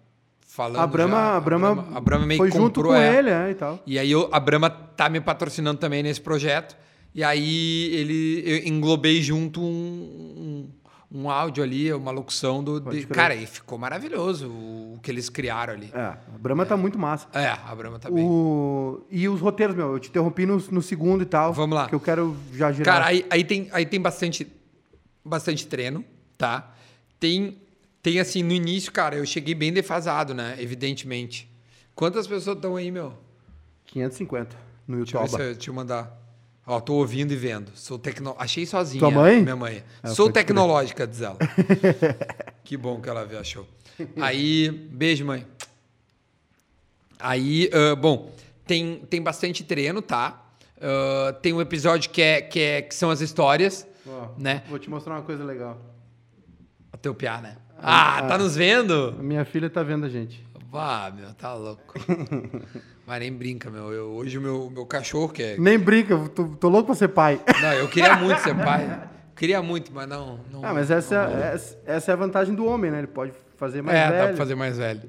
[0.47, 0.79] falando.
[0.79, 3.17] A Brahma, já, a Brahma, a Brahma meio foi junto com é.
[3.17, 3.79] ele, é, e tal.
[3.85, 6.77] E aí eu- a Brahma tá me patrocinando também nesse projeto.
[7.13, 10.69] E aí ele eu englobei junto um, um,
[11.13, 12.79] um áudio ali, uma locução do.
[12.79, 15.91] De- cara, e ficou maravilhoso o, que eles criaram ali.
[15.93, 17.27] É, a Brahma tá muito massa.
[17.33, 18.25] É, a Brahma tá bem.
[18.25, 19.05] O...
[19.11, 21.53] E os roteiros, meu, eu te interrompi no, no segundo e tal.
[21.53, 21.87] Vamos lá.
[21.87, 22.95] Que eu quero já girar.
[22.95, 24.47] Cara, aí, aí tem, aí tem bastante,
[25.23, 26.03] bastante treino,
[26.35, 26.73] tá?
[27.19, 27.61] Tem,
[28.01, 30.55] tem assim, no início, cara, eu cheguei bem defasado, né?
[30.57, 31.47] Evidentemente.
[31.93, 33.13] Quantas pessoas estão aí, meu?
[33.85, 34.55] 550
[34.87, 35.41] no Deixa eu ver YouTube.
[35.43, 36.22] se eu te mandar.
[36.65, 37.71] Ó, tô ouvindo e vendo.
[37.75, 38.35] Sou tecno...
[38.39, 38.99] Achei sozinha.
[38.99, 39.41] Tua mãe?
[39.41, 39.83] Minha mãe.
[40.01, 41.37] Ah, Sou tecnológica, diz ela.
[42.63, 43.67] que bom que ela viu, achou.
[44.21, 45.45] Aí, beijo, mãe.
[47.19, 48.33] Aí, ah, bom,
[48.65, 50.43] tem, tem bastante treino, tá?
[50.83, 54.63] Ah, tem um episódio que, é, que, é, que são as histórias, Ó, né?
[54.69, 55.79] Vou te mostrar uma coisa legal.
[56.93, 57.57] O teu piá, né?
[57.77, 59.13] Ah, tá nos vendo?
[59.19, 60.45] Minha filha tá vendo a gente.
[60.73, 61.93] Vá, meu, tá louco.
[63.05, 63.91] Mas nem brinca, meu.
[63.93, 65.57] Eu- hoje o meu, meu cachorro, que é.
[65.57, 67.39] Nem brinca, tô, tô louco pra ser pai.
[67.61, 69.07] Não, eu queria muito ser pai.
[69.35, 70.39] Queria muito, mas não.
[70.51, 72.97] não Ah, mas essa, é, essa- essa é a vantagem do homem, né?
[72.99, 74.17] Ele pode fazer mais é, velho.
[74.21, 75.01] dá pra fazer mais velho.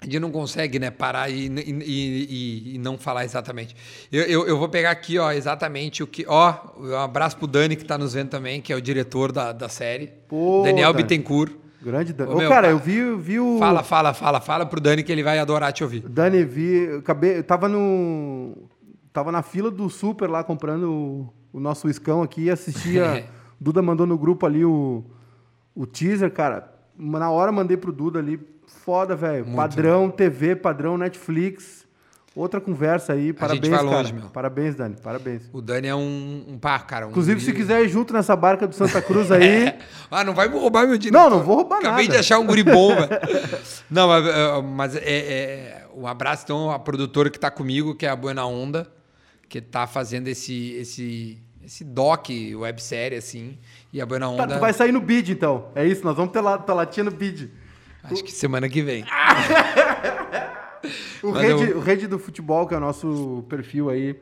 [0.00, 3.74] A gente não consegue, né, parar e, e, e- e não falar exatamente.
[4.12, 6.26] Eu, eu, eu vou pegar aqui, ó, exatamente o que.
[6.28, 9.52] Ó, um abraço pro Dani que tá nos vendo também, que é o diretor da,
[9.52, 10.08] da série.
[10.28, 11.02] Pô, Daniel Dani.
[11.04, 11.63] Bittencourt.
[11.84, 12.32] Grande Dani.
[12.32, 13.58] Ô, Ô, meu, cara, eu vi, vi o.
[13.58, 16.00] Fala, fala, fala, fala pro Dani que ele vai adorar te ouvir.
[16.00, 16.84] Dani, vi.
[16.86, 18.56] Eu, acabei, eu tava no.
[19.12, 23.28] Tava na fila do super lá comprando o, o nosso iscão aqui e assistia.
[23.60, 25.04] Duda mandou no grupo ali o,
[25.74, 26.72] o teaser, cara.
[26.98, 28.40] Na hora mandei pro Duda ali.
[28.66, 29.44] Foda, velho.
[29.54, 31.83] Padrão TV, padrão Netflix.
[32.36, 33.32] Outra conversa aí.
[33.32, 34.20] Parabéns, vai longe, cara.
[34.22, 34.30] meu.
[34.30, 34.96] Parabéns, Dani.
[35.00, 35.42] Parabéns.
[35.52, 37.06] O Dani é um, um pá, cara.
[37.06, 39.44] Um Inclusive, se guri- quiser ir junto nessa barca do Santa Cruz aí.
[39.70, 39.78] É.
[40.10, 41.16] Ah, não vai roubar meu dinheiro.
[41.16, 42.14] Não, não vou roubar Acabei nada.
[42.14, 42.90] de achar um guri bom.
[43.90, 48.04] Não, mas, eh, mas é, é- um abraço então à produtora que tá comigo, que
[48.04, 48.90] é a Buena Onda,
[49.48, 53.58] que tá fazendo esse esse esse doc websérie assim.
[53.92, 55.68] E a Buena Tá, Onda tu vai sair no bid, então.
[55.74, 57.48] É isso, nós vamos ter lá, tá latinha no bid.
[58.02, 59.04] acho que semana que vem.
[61.22, 64.16] O Mas rede, eu- o rede do futebol, que é o nosso perfil aí.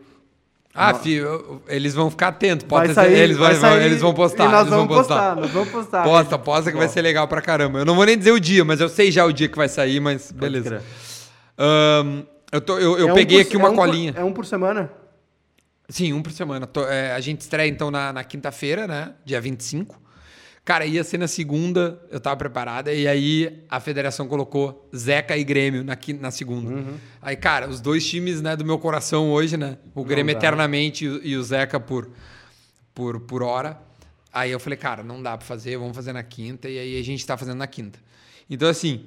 [0.75, 2.67] Ah, filho, eles vão ficar atentos.
[2.67, 4.49] Pode sair, eles, vão, vai sair eles vão postar.
[4.51, 6.03] nós vamos postar, nós vamos postar.
[6.03, 7.81] Posta, posta que vai ser legal pra caramba.
[7.81, 9.69] Eu não vou nem dizer o dia, mas eu sei já o dia que vai
[9.69, 10.83] sair, mas beleza.
[11.59, 14.15] Ahn, eu tô- eu, eu É um peguei por- aqui uma é um por- colinha.
[14.17, 14.91] é um por semana?
[15.91, 16.67] Sim, um por semana.
[16.67, 19.13] Tô- é, a gente estreia então na, na quinta-feira, né?
[19.27, 20.01] Dia 25.
[20.65, 25.43] Cara, ia ser na segunda, eu tava preparada, e aí a federação colocou Zeca e
[25.43, 26.71] Grêmio na, na segunda.
[26.71, 26.95] Uhum.
[27.21, 29.77] Aí, cara, os dois times né, do meu coração hoje, né?
[29.93, 32.09] O Grêmio eternamente e, o- e o Zeca por,
[32.95, 33.77] por, por hora.
[34.33, 37.03] Aí eu falei, cara, não dá pra fazer, vamos fazer na quinta, e aí a
[37.03, 37.99] gente tá fazendo na quinta.
[38.49, 39.07] Então, assim,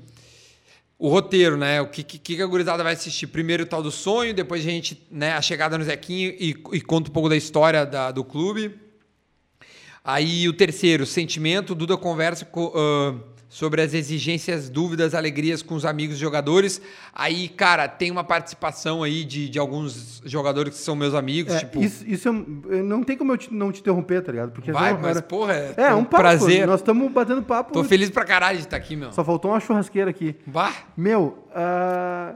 [0.99, 1.79] o roteiro, né?
[1.81, 3.27] O que, que, que a gurizada vai assistir?
[3.27, 6.81] Primeiro o tal do sonho, depois a gente, né, a chegada no Zequinho e, e
[6.81, 8.83] conta um pouco da história da- do clube.
[10.05, 13.15] Aí o terceiro, sentimento, Duda conversa co- ah,
[13.49, 16.81] sobre as exigências, dúvidas, alegrias com os amigos jogadores.
[17.13, 21.59] Aí, cara, tem uma participação aí de, de alguns jogadores que são meus amigos, É,
[21.59, 21.81] tipo.
[21.81, 22.31] isso, isso é-
[22.83, 24.51] não tem como eu te- não te interromper, tá ligado?
[24.51, 26.67] Porque vai, já- mas era- porra, é, é um papo, prazer.
[26.67, 27.71] Nós estamos batendo papo.
[27.73, 29.11] Tô feliz pra caralho de estar aqui, meu.
[29.13, 30.35] Só faltou uma churrasqueira aqui.
[30.45, 32.35] Bah, Meu, ah,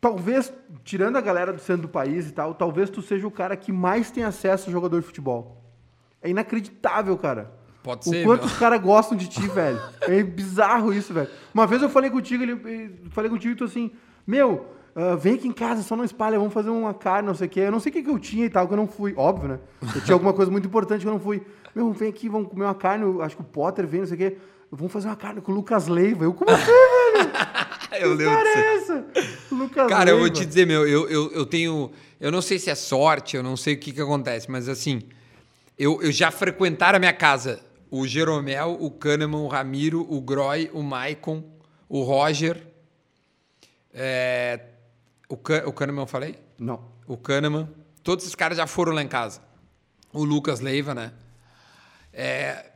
[0.00, 0.52] talvez,
[0.84, 3.70] tirando a galera do centro do país e tal, talvez tu seja o cara que
[3.72, 5.57] mais tem acesso a jogador de futebol.
[6.22, 7.52] É inacreditável, cara.
[7.82, 8.24] pode O ser.
[8.24, 8.46] quanto meu.
[8.52, 9.80] os caras gostam de ti, velho.
[10.02, 11.28] É bizarro isso, velho.
[11.54, 13.90] Uma vez eu falei contigo, ele, ele- falei contigo e tu assim,
[14.26, 14.66] meu,
[14.96, 17.50] ah, vem aqui em casa, só não espalha, vamos fazer uma carne, não sei o
[17.50, 17.60] quê.
[17.60, 19.14] Eu não sei o que, que eu tinha e tal, que eu não fui.
[19.16, 19.58] Óbvio, né?
[19.94, 21.40] Eu tinha alguma coisa muito importante que eu não fui.
[21.74, 24.16] Meu, vem aqui, vamos comer uma carne, eu acho que o Potter vem, não sei
[24.16, 24.36] o quê.
[24.70, 26.24] Vamos fazer uma carne com o Lucas Leiva.
[26.24, 27.30] Eu, como assim, velho?
[28.00, 28.60] Eu Que lembro cara disso.
[28.60, 29.06] é essa?
[29.50, 30.38] Lucas Cara, eu vou Leiva.
[30.40, 31.90] te dizer, meu, eu, eu, eu tenho.
[32.20, 35.00] Eu não sei se é sorte, eu não sei o que, que acontece, mas assim,
[35.78, 37.60] eu, eu já frequentaram a minha casa
[37.90, 41.42] o Jeromel, o Kahneman, o Ramiro, o Groy, o Maicon,
[41.88, 42.66] o Roger.
[43.92, 44.60] é,
[45.28, 46.38] o, o Kahneman eu falei?
[46.58, 46.82] Não.
[47.06, 47.68] o Kahneman.
[48.02, 49.40] Todos esses caras já foram lá em casa.
[50.12, 51.12] O Lucas Leiva, né?
[52.12, 52.66] É,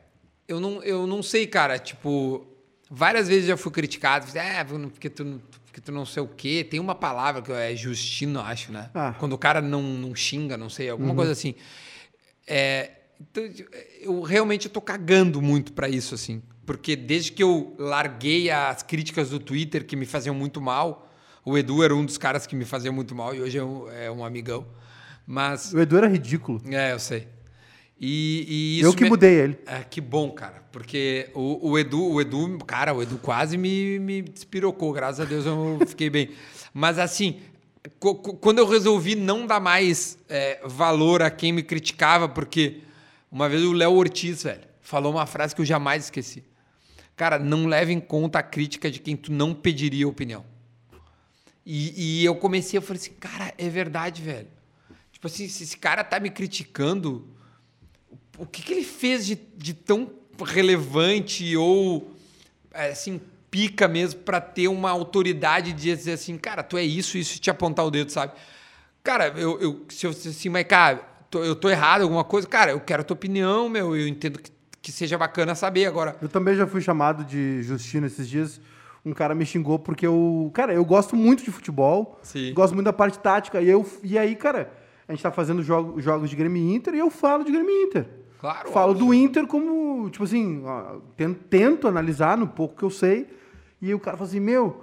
[0.47, 1.77] eu, não, eu não sei, cara.
[1.79, 2.45] Tipo,
[2.89, 4.25] várias vezes já fui criticado.
[4.37, 6.65] É, porque tu, não- porque tu não sei o quê.
[6.69, 8.89] Tem uma palavra que é Justino, acho, né?
[8.93, 9.13] Ah.
[9.19, 11.55] Quando o cara não, não xinga, não sei, alguma coisa assim.
[12.47, 12.91] É,
[13.21, 13.43] então,
[14.01, 16.41] eu realmente tô cagando muito pra isso, assim.
[16.65, 21.09] Porque desde que eu larguei as críticas do Twitter que me faziam muito mal,
[21.45, 23.89] o Edu era um dos caras que me fazia muito mal e hoje é um,
[23.91, 24.65] é um amigão.
[25.27, 26.61] Mas, O Edu era ridículo.
[26.71, 27.27] é, eu sei.
[27.99, 29.57] E, e eu que me- mudei ele.
[29.65, 30.61] é, que bom, cara.
[30.71, 34.91] Porque o, o Edu, o Edu, cara, o Edu quase me, me despirocou.
[34.91, 36.31] Graças a Deus eu fiquei bem.
[36.73, 37.39] Mas assim,
[38.39, 42.81] quando eu resolvi não dar mais é, valor a quem me criticava, porque
[43.31, 46.43] uma vez o Léo Ortiz, velho, falou uma frase que eu jamais esqueci.
[47.15, 50.45] Cara, não leve em conta a crítica de quem tu não pediria opinião.
[51.65, 54.47] E, e eu comecei, eu falei assim, cara, é verdade, velho.
[55.11, 57.27] Tipo assim, se esse cara tá me criticando,
[58.37, 60.11] o que, que ele fez de, de tão
[60.43, 62.11] relevante ou
[62.73, 63.21] é, assim
[63.53, 67.39] pica mesmo para ter uma autoridade de dizer assim, cara, tu é isso, isso e
[67.39, 68.33] te apontar o dedo, sabe?
[69.03, 72.71] Cara, eu, eu se eu assim, mas cara, tô, eu tô errado alguma coisa, cara,
[72.71, 74.49] eu quero a tua opinião, meu, eu entendo que,
[74.81, 76.15] que seja bacana saber agora.
[76.19, 78.59] Eu também já fui chamado de Justino esses dias.
[79.05, 82.55] Um cara me xingou porque eu, cara, eu gosto muito de futebol, Sim.
[82.55, 84.73] gosto muito da parte tática e eu e aí, cara,
[85.07, 88.07] a gente tá fazendo jogo, jogos de Grêmio Inter e eu falo de Grêmio Inter.
[88.39, 88.71] Claro.
[88.71, 89.05] Falo óbvio.
[89.05, 93.42] do Inter como, tipo assim, ó, tento, tento analisar no pouco que eu sei.
[93.83, 94.81] E aí o cara fala assim, meu,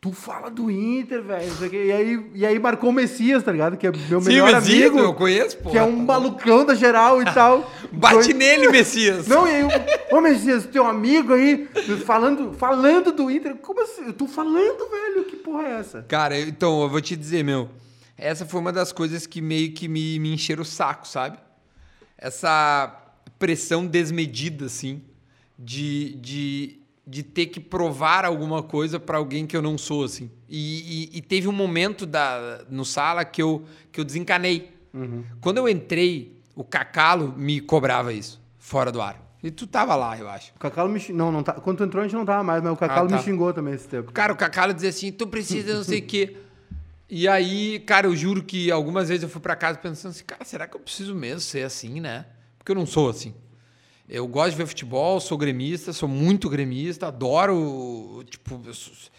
[0.00, 1.74] tu fala do Inter, velho.
[1.74, 3.76] E aí, e aí marcou o Messias, tá ligado?
[3.76, 4.98] Que é meu Sim, melhor Messias, amigo.
[5.00, 5.70] eu conheço, pô.
[5.70, 7.68] Que é um malucão da geral e tal.
[7.90, 9.26] Bate Dois- nele, Messias.
[9.26, 9.62] Não, e aí,
[10.12, 11.68] ô Messias, teu amigo aí,
[12.06, 13.56] falando, falando do Inter.
[13.56, 14.06] Como assim?
[14.06, 15.24] Eu tô falando, velho.
[15.24, 16.02] Que porra é essa?
[16.08, 17.68] Cara, então, eu vou te dizer, meu.
[18.16, 21.38] Essa foi uma das coisas que meio que me, me encheram o saco, sabe?
[22.16, 22.94] Essa
[23.36, 25.02] pressão desmedida, assim,
[25.58, 30.30] de, de, de ter que provar alguma coisa pra alguém que eu não sou, assim.
[30.48, 34.70] E, e- e teve um momento da, no sala que eu, que eu desencanei.
[35.40, 39.20] Quando eu entrei, o Cacalo me cobrava isso, fora do ar.
[39.42, 40.52] E tu tava lá, eu acho.
[40.54, 41.16] O Cacalo me xingou.
[41.18, 41.54] Não, não tá.
[41.54, 43.16] Quando tu entrou, a gente não tava mais, mas o Cacalo Ah, tá.
[43.16, 44.12] me xingou também esse tempo.
[44.12, 46.36] Cara, o Cacalo dizia assim, tu precisa não sei o quê.
[47.10, 50.44] E aí, cara, eu juro que algumas vezes eu fui pra casa pensando assim, cara,
[50.44, 52.26] será que eu preciso mesmo ser assim, né?
[52.56, 53.34] Porque eu não sou assim.
[54.08, 58.72] Eu gosto de ver futebol, sou gremista, sou muito gremista, adoro, tipo, eu,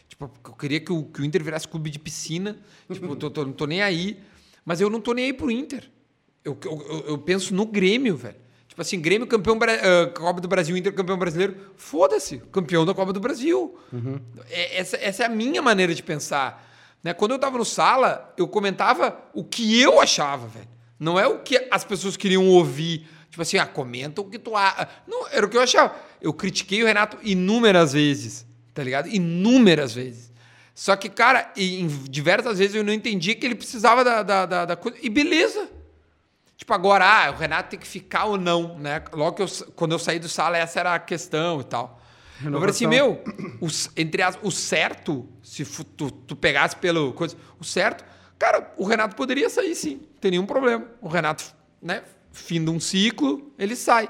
[0.07, 2.57] tipo, eu queria que o, que o Inter virasse clube de piscina,
[2.91, 4.19] tipo, tô, tô- não tô nem aí,
[4.65, 5.89] mas eu não tô nem aí pro Inter.
[6.43, 8.35] Eu, eu, eu- penso no Grêmio, velho.
[8.67, 13.13] Tipo assim, Grêmio campeão ah, Copa do Brasil, Inter campeão brasileiro, foda-se, campeão da Copa
[13.13, 13.75] do Brasil.
[14.49, 16.69] É- essa, essa é a minha maneira de pensar.
[17.03, 17.13] Né?
[17.13, 20.67] Quando eu tava no sala, eu comentava o que eu achava, velho.
[20.99, 23.07] Não é o que as pessoas queriam ouvir.
[23.33, 24.87] Tipo assim, ah, comenta o que tu acha.
[25.07, 25.95] Não, era o que eu achava.
[26.21, 29.09] Eu critiquei o Renato inúmeras vezes, tá ligado?
[29.09, 30.31] Inúmeras vezes.
[30.75, 34.65] Só que, cara, em diversas vezes eu não entendia que ele precisava da, da, da,
[34.65, 34.99] da coisa.
[35.01, 35.67] E beleza.
[36.55, 39.01] Tipo, agora, ah, o Renato tem que ficar ou não, né?
[39.11, 41.99] Logo que eu, quando eu saí do sala, essa era a questão e tal.
[42.45, 43.23] Eu falei assim, meu,
[43.59, 43.67] o,
[43.97, 48.05] entre as, o certo, se tu, tu pegasse pelo coisa, o certo,
[48.37, 50.85] cara, o Renato poderia sair sim, não tem nenhum problema.
[51.01, 51.43] O Renato,
[51.81, 52.03] né,
[52.33, 54.09] fim de um ciclo, ele sai.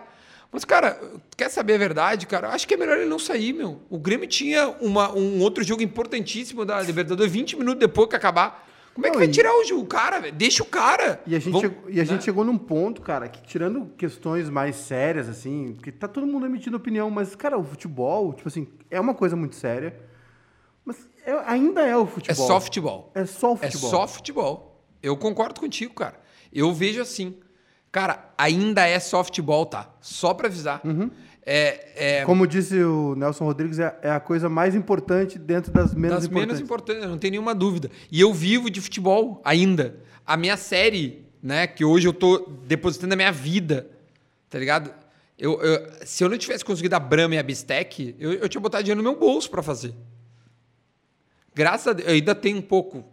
[0.51, 0.99] Mas, cara,
[1.38, 2.49] quer saber a verdade, cara?
[2.49, 3.82] Acho que é melhor ele não sair, meu.
[3.89, 8.67] O Grêmio tinha uma, um outro jogo importantíssimo da Libertadores 20 minutos depois que acabar.
[8.93, 10.36] Como é que Não, vai tirar o, o cara, velho?
[10.36, 11.19] Deixa o cara.
[11.26, 12.05] E a gente, Vamos- chegou, e a né?
[12.05, 16.45] gente chegou num ponto, cara, que tirando questões mais sérias, assim, porque tá todo mundo
[16.45, 19.99] emitindo opinião, mas, cara, o futebol, tipo assim, é uma coisa muito séria,
[20.86, 22.47] mas é- ainda é o É futebol.
[22.47, 23.11] só futebol.
[23.15, 23.89] É só o É futebol.
[23.89, 24.86] só futebol.
[25.01, 26.21] Eu concordo contigo, cara.
[26.53, 27.36] Eu vejo assim.
[27.93, 29.87] Cara, ainda é futebol, tá?
[30.01, 30.81] Só pra avisar.
[30.83, 31.11] Uhum.
[31.45, 35.93] É, é Como disse o Nelson Rodrigues, é, é a coisa mais importante dentro das
[35.93, 36.47] menos das importantes.
[36.55, 37.91] menos importantes, não tem nenhuma dúvida.
[38.11, 39.99] E eu vivo de futebol ainda.
[40.25, 43.87] A minha série, né, que hoje eu tô depositando a minha vida,
[44.49, 44.91] tá ligado?
[45.37, 48.59] Eu, eu- se eu não tivesse conseguido a Brahma e a Bistec, eu, eu tinha
[48.61, 49.93] botado dinheiro no meu bolso pra fazer.
[51.53, 53.03] Graças a Deus, eu ainda tem um pouco.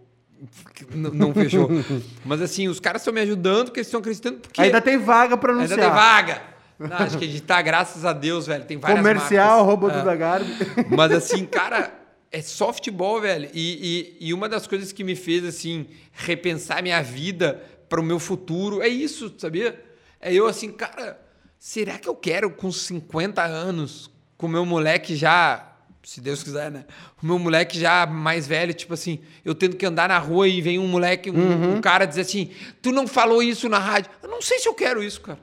[0.95, 1.68] Não, não fechou.
[2.24, 4.38] Mas assim, os caras estão me ajudando porque eles estão acreditando.
[4.38, 5.80] Porque Ainda tem vaga pra ainda anunciar.
[5.80, 6.43] tem vaga.
[6.78, 8.64] Não, acho que editar, graças a Deus, velho.
[8.64, 9.66] Tem várias Comercial, marcas.
[9.66, 9.99] rouba É.
[9.99, 10.51] do da Garbi.
[10.97, 11.93] Mas assim, cara,
[12.32, 12.41] é
[12.72, 13.51] futebol, velho.
[13.53, 18.03] E, e, e uma das coisas que me fez, assim, repensar minha vida para o
[18.05, 19.78] meu futuro é isso, sabia?
[20.20, 21.20] É eu assim, cara,
[21.59, 25.66] será que eu quero com 50 anos, com meu moleque já.
[26.03, 26.84] Se Deus quiser, né?
[27.22, 30.61] O meu moleque já mais velho, tipo assim, eu tendo que andar na rua e
[30.62, 31.74] vem um moleque, um, Uhum.
[31.76, 34.11] um cara dizer assim: tu não falou isso na rádio.
[34.22, 35.38] Eu não sei se eu quero isso, cara.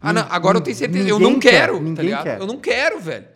[0.00, 1.08] Ah, não, agora eu tenho certeza.
[1.08, 2.24] Eu não quer, quero, tá ninguém ligado?
[2.24, 2.40] quer.
[2.40, 3.26] Eu não quero, velho.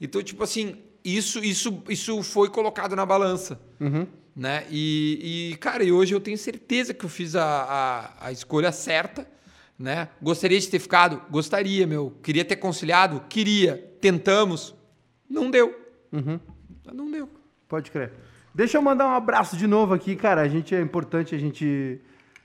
[0.00, 3.58] Então, tipo assim, isso, isso, isso foi colocado na balança.
[3.80, 4.06] Uhum.
[4.34, 4.64] Né?
[4.70, 7.44] E, e, cara, e hoje eu tenho certeza que eu fiz a,
[8.20, 9.26] a, a escolha certa.
[9.78, 10.08] Né?
[10.20, 11.22] Gostaria de ter ficado?
[11.30, 12.12] Gostaria, meu.
[12.22, 13.22] Queria ter conciliado?
[13.28, 13.76] Queria.
[14.00, 14.74] Tentamos?
[15.30, 15.74] Não deu.
[16.12, 16.38] Uhum.
[16.92, 17.28] Não deu.
[17.68, 18.12] Pode crer.
[18.54, 20.40] Deixa eu mandar um abraço de novo aqui, cara.
[20.40, 22.00] A gente é importante a gente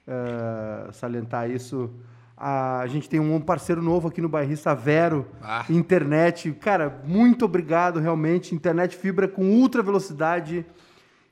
[0.08, 1.90] eh, salientar isso.
[2.36, 5.64] A gente tem um parceiro novo aqui no bairrista, Vero, Ah.
[5.70, 6.52] internet.
[6.54, 8.56] Cara, muito obrigado, realmente.
[8.56, 10.66] Internet fibra com ultra velocidade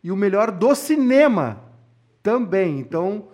[0.04, 1.62] e o melhor do cinema
[2.22, 2.80] também.
[2.80, 3.30] Então,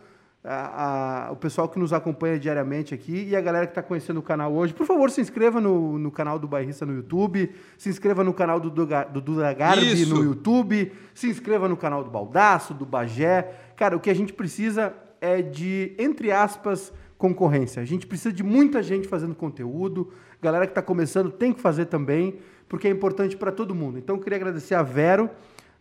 [0.48, 4.20] a- a- o pessoal que nos acompanha diariamente aqui e a galera que está conhecendo
[4.20, 4.74] o canal hoje.
[4.74, 8.60] Por favor, se inscreva no, no canal do Bairrista no YouTube, se inscreva no canal
[8.60, 10.14] do, Duga- do Duda Garbi Isso.
[10.14, 13.52] no YouTube, se inscreva no canal do Baldaço, do Bagé.
[13.76, 17.82] Cara, o que a gente precisa é de, entre aspas, concorrência.
[17.82, 20.12] A gente precisa de muita gente fazendo conteúdo.
[20.42, 22.36] Galera que está começando tem que fazer também,
[22.70, 23.98] porque é importante para todo mundo.
[23.98, 25.30] Então, eu queria agradecer a Vero,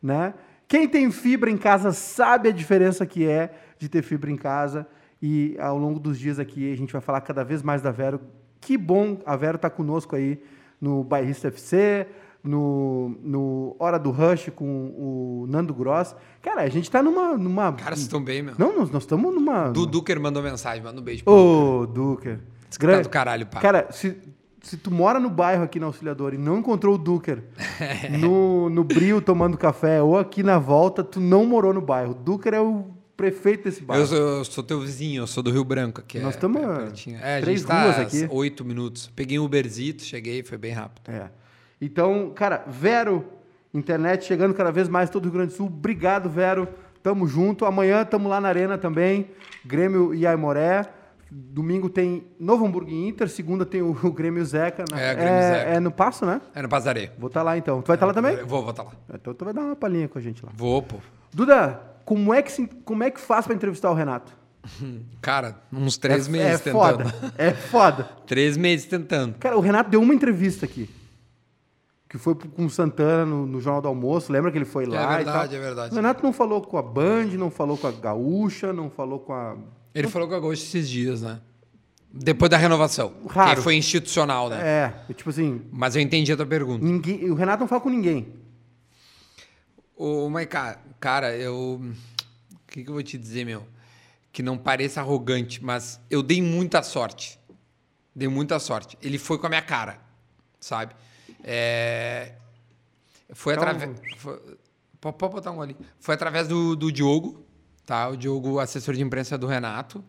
[0.03, 0.33] né?
[0.67, 3.53] Quem tem fibra em casa sabe a diferença que é
[3.85, 4.87] de ter fibra em casa.
[5.23, 8.21] E ao longo dos dias aqui a gente vai falar cada vez mais da Vero.
[8.61, 10.43] Que bom a Vero tá conosco aí
[10.81, 12.07] no Bairrista FC,
[12.43, 16.15] no, no Hora do Rush com o Nando Gross.
[16.43, 17.37] Cara, a gente tá numa.
[17.37, 17.73] numa...
[17.73, 18.55] Cara, vocês estão bem, meu.
[18.59, 19.71] Não, nós estamos numa.
[19.71, 21.25] Du Duker mandou mensagem, manda um beijo.
[21.25, 22.41] pro Ô, Duker.
[22.71, 23.61] Que tá do caralho, pá.
[23.61, 24.19] Cara, se,
[24.61, 27.45] se tu mora no bairro aqui na Auxiliadora e não encontrou o Duker
[28.19, 32.15] no, no Brio tomando café ou aqui na volta, tu não morou no bairro.
[32.15, 34.03] Duker é o prefeito desse bairro.
[34.03, 36.03] Eu sou, eu sou teu vizinho, eu sou do Rio Branco.
[36.03, 37.19] Que Nós é, tamo é a pertinho.
[37.23, 38.27] É, a três tá ruas às aqui.
[38.31, 39.11] oito minutos.
[39.15, 41.11] Peguei um Uberzito, cheguei, foi bem rápido.
[41.11, 41.29] É.
[41.81, 43.25] Então, cara, Vero,
[43.73, 45.67] internet chegando cada vez mais todo o Rio Grande do Sul.
[45.67, 46.67] Obrigado, Vero.
[47.03, 47.65] Tamo junto.
[47.67, 49.29] Amanhã tamo lá na Arena também.
[49.65, 50.83] Grêmio e Aimoré.
[51.31, 53.29] Domingo tem Novo Hamburgo e Inter.
[53.29, 54.85] Segunda tem o, o Grêmio Zeca.
[54.91, 55.71] na- É, Grêmio Zeca.
[55.71, 56.41] é no Passo, né?
[56.55, 57.11] É no Passaré.
[57.19, 57.83] Vou estar lá então.
[57.83, 58.37] Tu vai estar lá também?
[58.37, 58.93] Eu Vou, vou estar lá.
[59.13, 60.53] Então tu vai dar uma palhinha com a gente lá.
[60.55, 60.97] Vou, pô.
[61.33, 64.33] Duda, como é que, se- como é que faz pra entrevistar o Renato?
[65.21, 67.09] Cara, uns três é, meses é tentando.
[67.11, 67.15] foda.
[67.37, 68.05] É foda.
[68.27, 69.35] Três meses tentando.
[69.39, 70.89] Cara, o Renato deu uma entrevista aqui.
[72.09, 74.33] Que foi com o Santana no, no Jornal do Almoço.
[74.33, 75.59] Lembra que ele foi lá e verdade, tal?
[75.59, 75.93] é verdade.
[75.93, 79.33] O Renato não falou com a Band, não falou com a Gaúcha, não falou com
[79.33, 79.57] a...
[79.95, 81.41] Ele falou com a Ghost esses dias, né?
[82.13, 83.13] Depois da renovação.
[83.29, 83.57] Raro.
[83.57, 84.61] Que foi institucional, né?
[85.09, 86.85] É, tipo assim, Mas eu entendi a tua pergunta.
[86.85, 88.29] ninguém, o Renato não fala com ninguém.
[89.97, 91.81] Ô, Maiká, cara, eu.
[92.53, 93.67] O que, que eu vou te dizer, meu?
[94.33, 97.39] Que não pareça arrogante, mas eu dei muita sorte.
[98.15, 98.99] Dei muita sorte.
[99.03, 100.01] Ele foi com a minha cara,
[100.61, 100.95] sabe?
[101.43, 102.33] É...
[103.33, 104.01] Foi Então- através.
[104.19, 104.59] foi-
[105.01, 105.77] Pode botar um ali.
[106.01, 107.45] Foi através do, do Diogo,
[107.85, 108.09] tá?
[108.09, 110.03] O Diogo, assessor de imprensa do Renato.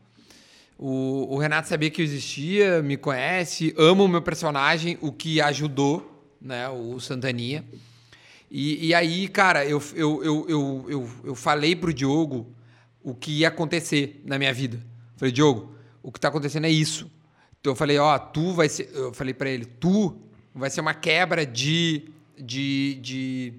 [0.78, 5.42] O, o Renato sabia que eu existia, me conhece, ama o meu personagem, o que
[5.42, 6.70] ajudou, né?
[6.70, 7.66] O Santaninha.
[8.50, 12.48] E, e aí, cara, eu, eu, eu, eu, eu, eu falei pro Diogo
[13.04, 14.80] o que ia acontecer na minha vida.
[15.18, 15.74] Falei, Diogo,
[16.04, 17.10] o que tá acontecendo é isso.
[17.60, 18.90] Então eu falei, ó, tu vai ser.
[18.94, 20.16] Eu falei pra ele, tu
[20.54, 22.10] vai ser uma quebra de.
[22.38, 23.54] de, de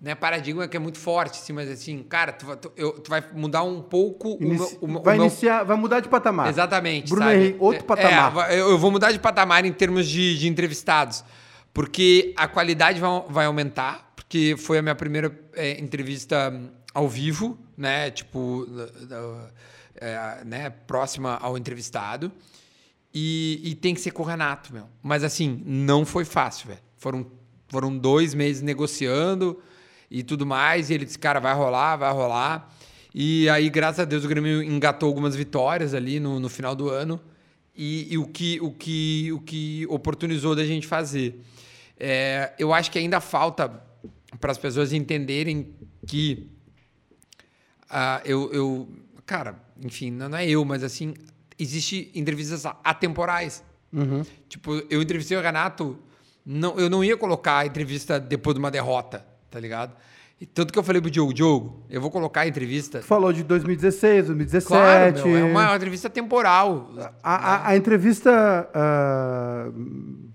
[0.00, 3.08] né, paradigma que é muito forte, assim, mas assim, cara, tu, vai- tu, eu- tu
[3.08, 6.08] vai mudar um pouco o Inici- o meu- o vai meu iniciar, vai mudar de
[6.10, 6.48] patamar.
[6.48, 7.08] Exatamente.
[7.08, 7.38] Bruno sabe?
[7.38, 8.50] Henrique, outro É, patamar.
[8.50, 11.24] É, eu eu vou mudar de patamar em termos de, de entrevistados.
[11.72, 14.03] Porque a qualidade vai, vai aumentar,
[14.34, 18.10] porque foi a minha primeira é, entrevista hum, ao vivo, né?
[18.10, 18.66] Tipo,
[19.94, 20.70] é, né?
[20.70, 22.32] próxima ao entrevistado.
[23.14, 24.88] E, e tem que ser com o Renato, meu.
[25.00, 26.80] Mas assim, não foi fácil, velho.
[26.96, 27.24] Foram,
[27.68, 29.62] foram dois meses negociando
[30.10, 30.90] e tudo mais.
[30.90, 32.74] E ele disse, cara, vai rolar, vai rolar.
[33.14, 36.88] E aí, graças a Deus, o Grêmio engatou algumas vitórias ali no, no final do
[36.88, 37.20] ano.
[37.72, 41.40] E, e o, que, o, que, o que oportunizou da gente fazer.
[41.96, 43.93] É, eu acho que ainda falta
[44.40, 45.74] para as pessoas entenderem
[46.06, 46.50] que
[47.88, 48.88] ah, eu, eu.
[49.26, 51.14] Cara, enfim, não é eu, mas assim,
[51.58, 53.62] existe entrevistas atemporais.
[54.48, 55.96] Tipo, eu entrevistei o Renato,
[56.44, 59.94] não, eu não ia colocar a entrevista depois de uma derrota, tá ligado?
[60.40, 63.00] E tanto que eu falei pro Diogo, Diogo, eu vou colocar a entrevista.
[63.02, 64.66] Falou de 2016, 2017.
[64.68, 66.90] Claro, meu, é uma, uma entrevista temporal.
[67.22, 67.34] A,
[67.66, 69.70] a- a entrevista ah,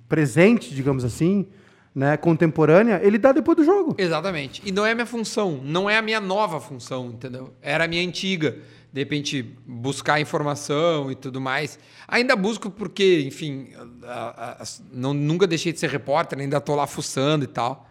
[0.08, 1.47] presente, digamos assim,
[1.94, 3.96] né, contemporânea, ele dá depois do jogo.
[3.98, 4.62] Exatamente.
[4.66, 7.54] E não é a minha função, não é a minha nova função, entendeu?
[7.62, 8.58] Era a minha antiga.
[8.92, 11.78] De repente, buscar informação e tudo mais.
[12.08, 13.70] Ainda busco porque, enfim,
[14.04, 17.88] a- a- não, nunca deixei de ser repórter, ainda tô lá fuçando e tal.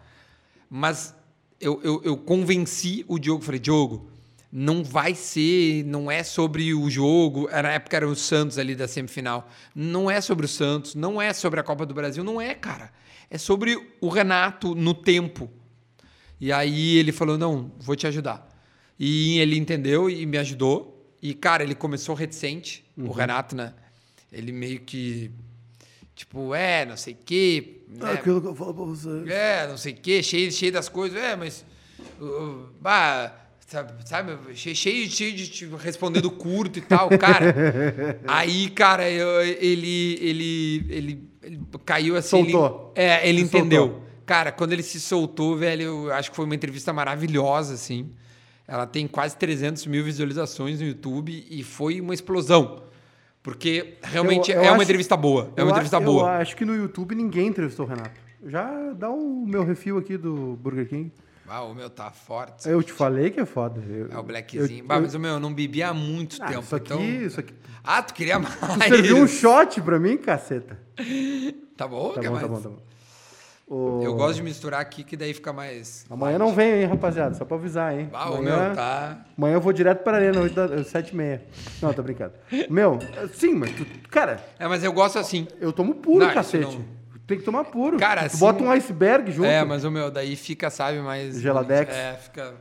[0.69, 1.15] Mas
[1.59, 4.09] eu, eu, eu convenci o Diogo, falei, Diogo,
[4.51, 7.47] não vai ser, não é sobre o jogo.
[7.49, 9.47] Na época era o Santos ali da semifinal.
[9.73, 12.91] Não é sobre o Santos, não é sobre a Copa do Brasil, não é, cara.
[13.29, 15.49] É sobre o Renato no tempo.
[16.39, 18.47] E aí ele falou: não, vou te ajudar.
[18.97, 20.95] E ele entendeu e me ajudou.
[21.21, 23.73] E, cara, ele começou reticente, o Renato, né?
[24.31, 25.31] Ele meio que.
[26.15, 27.81] Tipo, é, não sei o quê.
[27.87, 28.13] né?
[28.13, 29.31] Aquilo que eu falo pra você.
[29.31, 31.17] É, não sei o quê, cheio, cheio das coisas.
[31.21, 31.65] É, mas.
[32.21, 33.93] uh, bah, sabe,
[34.55, 38.19] cheio, cheio de tipo, respondendo curto e tal, cara.
[38.27, 42.39] aí, cara, eu- ele, ele, ele, ele caiu assim.
[42.39, 42.91] ele- Soltou.
[42.95, 43.81] é, ele Se entendeu.
[43.87, 44.03] soltou.
[44.25, 48.09] Cara, quando ele se soltou, velho, eu acho que foi uma entrevista maravilhosa, assim.
[48.67, 52.83] ela tem quase 300 mil visualizações no YouTube e foi uma explosão.
[53.41, 55.51] Porque realmente Eu- eu é uma acho- entrevista boa.
[55.57, 56.37] É Eu uma a- entrevista eu boa.
[56.37, 58.11] acho que no YouTube ninguém entrevistou o Renato.
[58.45, 61.11] Já dá o meu refil aqui do Burger King.
[61.49, 62.69] Ah, o meu tá forte.
[62.69, 63.81] Eu te falei que é foda.
[63.89, 64.83] Eu- É o blackzinho.
[64.83, 66.61] eu- bah, eu- mas o meu, eu não bebi há muito Ah, tempo.
[66.61, 67.03] isso aqui, então...
[67.03, 67.53] isso aqui.
[67.83, 68.53] Ah, tu queria mais.
[68.59, 70.77] Tu serviu um shot pra mim, caceta.
[71.75, 72.41] Tá bom, Tá bom, mais?
[72.41, 72.77] tá bom, tá bom.
[73.71, 76.03] O- Eu gosto de misturar aqui, que daí fica mais.
[76.09, 77.35] Amanhã não vem, hein, rapaziada?
[77.35, 78.09] Só pra avisar, hein?
[78.13, 79.25] Ah, o amanhã, meu tá.
[79.37, 81.45] amanhã eu vou direto pra arena, oito da- sete e meia.
[81.81, 82.33] Não, tô brincando.
[82.69, 82.97] Meu,
[83.33, 85.47] sim, mas tu, cara, É, mas eu gosto assim.
[85.61, 86.79] eu tomo puro, Não, cacete.
[87.29, 87.97] Tem que tomar puro.
[87.99, 89.45] Cara, tu assim- bota um iceberg junto.
[89.47, 91.39] É, mas o meu, daí fica, sabe, mais.
[91.39, 91.93] Geladex.
[91.95, 92.55] É, fica.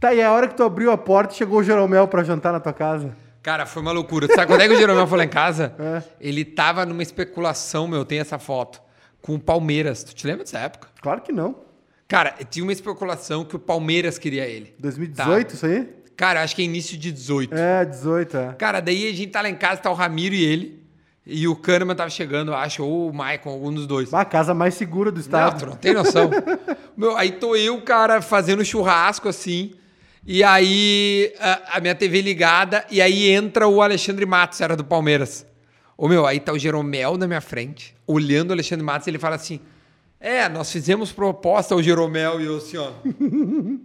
[0.00, 2.58] Tá, e a hora que tu abriu a porta, chegou o Jeromel pra jantar na
[2.58, 3.16] tua casa.
[3.40, 4.26] Cara, foi uma loucura.
[4.26, 5.72] Tu Sabe quando é que o Jeromel foi lá em casa?
[5.78, 6.02] É.
[6.20, 8.82] Ele tava numa especulação, meu, tem essa foto,
[9.22, 10.02] com o Palmeiras.
[10.02, 10.88] Tu te lembra dessa época?
[11.00, 11.54] Claro que não.
[12.08, 14.74] Cara, tinha uma especulação que o Palmeiras queria ele.
[14.80, 15.88] 2018, isso aí?
[16.16, 17.54] Cara, acho que é início de 18.
[17.56, 18.52] É, 18, é.
[18.54, 20.82] Cara, daí a gente tá lá em casa, tá o Ramiro e ele.
[21.30, 24.14] E o Kahneman tava chegando, acho, ou o Maicon, algum dos dois.
[24.14, 25.58] A casa mais segura do Não, estado.
[25.60, 26.30] tu não tem noção.
[26.96, 29.72] Meu, aí tô eu, cara, fazendo churrasco assim.
[30.26, 34.84] E aí a, a minha TV ligada, e aí entra o Alexandre Matos, era do
[34.84, 35.46] Palmeiras.
[35.98, 39.34] Ô meu, aí tá o Jeromel na minha frente, olhando o Alexandre Matos, ele fala
[39.36, 39.60] assim:
[40.18, 42.90] É, nós fizemos proposta ao Jeromel, e eu assim, ó.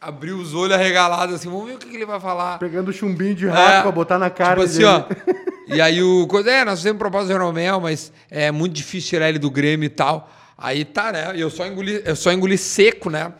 [0.00, 2.58] Abri os olhos arregalados assim, vamos ver o que, que ele vai falar.
[2.58, 4.88] Pegando chumbinho de rato É, pra botar na cara Tipo assim, dele.
[4.88, 5.53] ó.
[5.68, 6.26] E aí o.
[6.26, 9.86] coisa- É, nós fizemos proposta do Jeromel, mas é muito difícil tirar ele do Grêmio
[9.86, 10.30] e tal.
[10.56, 11.32] Aí tá, né?
[11.36, 13.32] Eu só engoli, eu só engoli seco, né?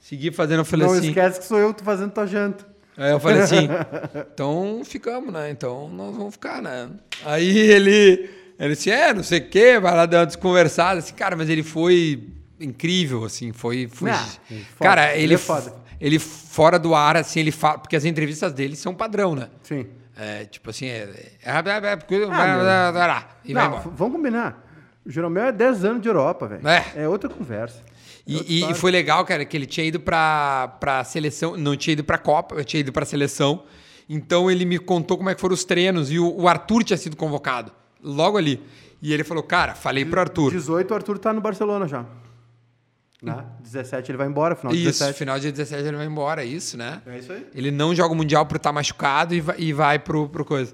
[0.00, 1.08] Segui fazendo, eu falei Não assim.
[1.08, 2.66] esquece que sou eu que tô fazendo tua janta.
[2.96, 3.68] Aí eu falei assim,
[4.34, 5.50] então ficamos, né?
[5.50, 6.88] Então nós vamos ficar, né?
[7.24, 8.28] Aí ele,
[8.58, 11.48] ele disse, é, não sei o quê, vai lá dar uma desconversada, assim, cara, mas
[11.48, 12.26] ele foi
[12.58, 13.86] incrível, assim, foi...
[13.92, 14.10] foi...
[14.10, 14.16] Ah,
[14.48, 14.64] foda.
[14.80, 15.74] cara, Ele ele, é foda.
[16.00, 17.78] ele fora do ar, assim, ele fala...
[17.78, 19.48] Porque as entrevistas dele são padrão, né?
[19.62, 19.86] Sim.
[20.18, 21.08] É, tipo assim, é...
[21.44, 21.98] é, é, é
[22.32, 24.64] Ah, e Não, vamos combinar.
[25.06, 26.66] O Jeromel é 10 anos de Europa, velho.
[26.66, 27.08] É.
[27.08, 27.80] outra conversa.
[27.80, 31.76] É E, e- e foi legal, cara, que ele tinha ido pra, pra seleção, não
[31.76, 33.62] tinha ido pra Copa, eu tinha ido pra seleção.
[34.08, 36.96] Então ele me contou como é que foram os treinos e o, o Arthur tinha
[36.96, 37.70] sido convocado
[38.02, 38.62] logo ali.
[39.00, 40.50] E ele falou, cara, falei pro Arthur.
[40.50, 42.04] 18, o Arthur tá no Barcelona já.
[43.22, 43.44] Né?
[43.60, 45.18] 17 ele vai embora, final de Isso, 17.
[45.18, 47.02] final de 17 ele vai embora, isso, né?
[47.06, 47.46] É isso aí.
[47.54, 50.72] Ele não joga o Mundial por estar machucado e vai, e vai pro, pro coisa.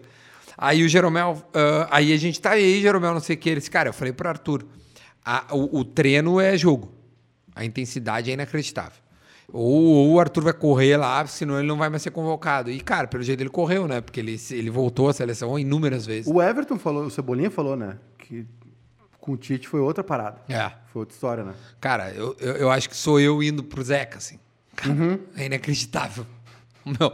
[0.57, 3.49] Aí o Jeromel, ah, aí a gente tá aí, Jeromel, não sei o que.
[3.49, 4.67] Ele disse, cara, eu falei pro Arthur,
[5.25, 6.93] a- o, o treino é jogo.
[7.57, 9.03] A intensidade é inacreditável.
[9.51, 12.71] Ou, ou o Arthur vai correr lá, senão ele não vai mais ser convocado.
[12.71, 14.01] E, cara, pelo jeito ele correu, né?
[14.01, 16.27] Porque ele, ele voltou à seleção inúmeras vezes.
[16.31, 17.97] O Everton falou, o Cebolinha falou, né?
[18.19, 18.45] Que
[19.25, 20.37] com o Tite foi outra parada.
[20.51, 20.71] É.
[20.93, 21.55] Foi outra história, né?
[21.81, 24.39] Cara, eu, eu, eu acho que sou eu indo pro Zeca, assim.
[24.77, 25.19] Cara, Uhum.
[25.35, 26.27] É inacreditável.
[26.85, 27.11] Meu.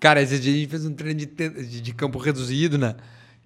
[0.00, 2.96] Cara, esse dia a gente fez um treino de, de, de campo reduzido, né?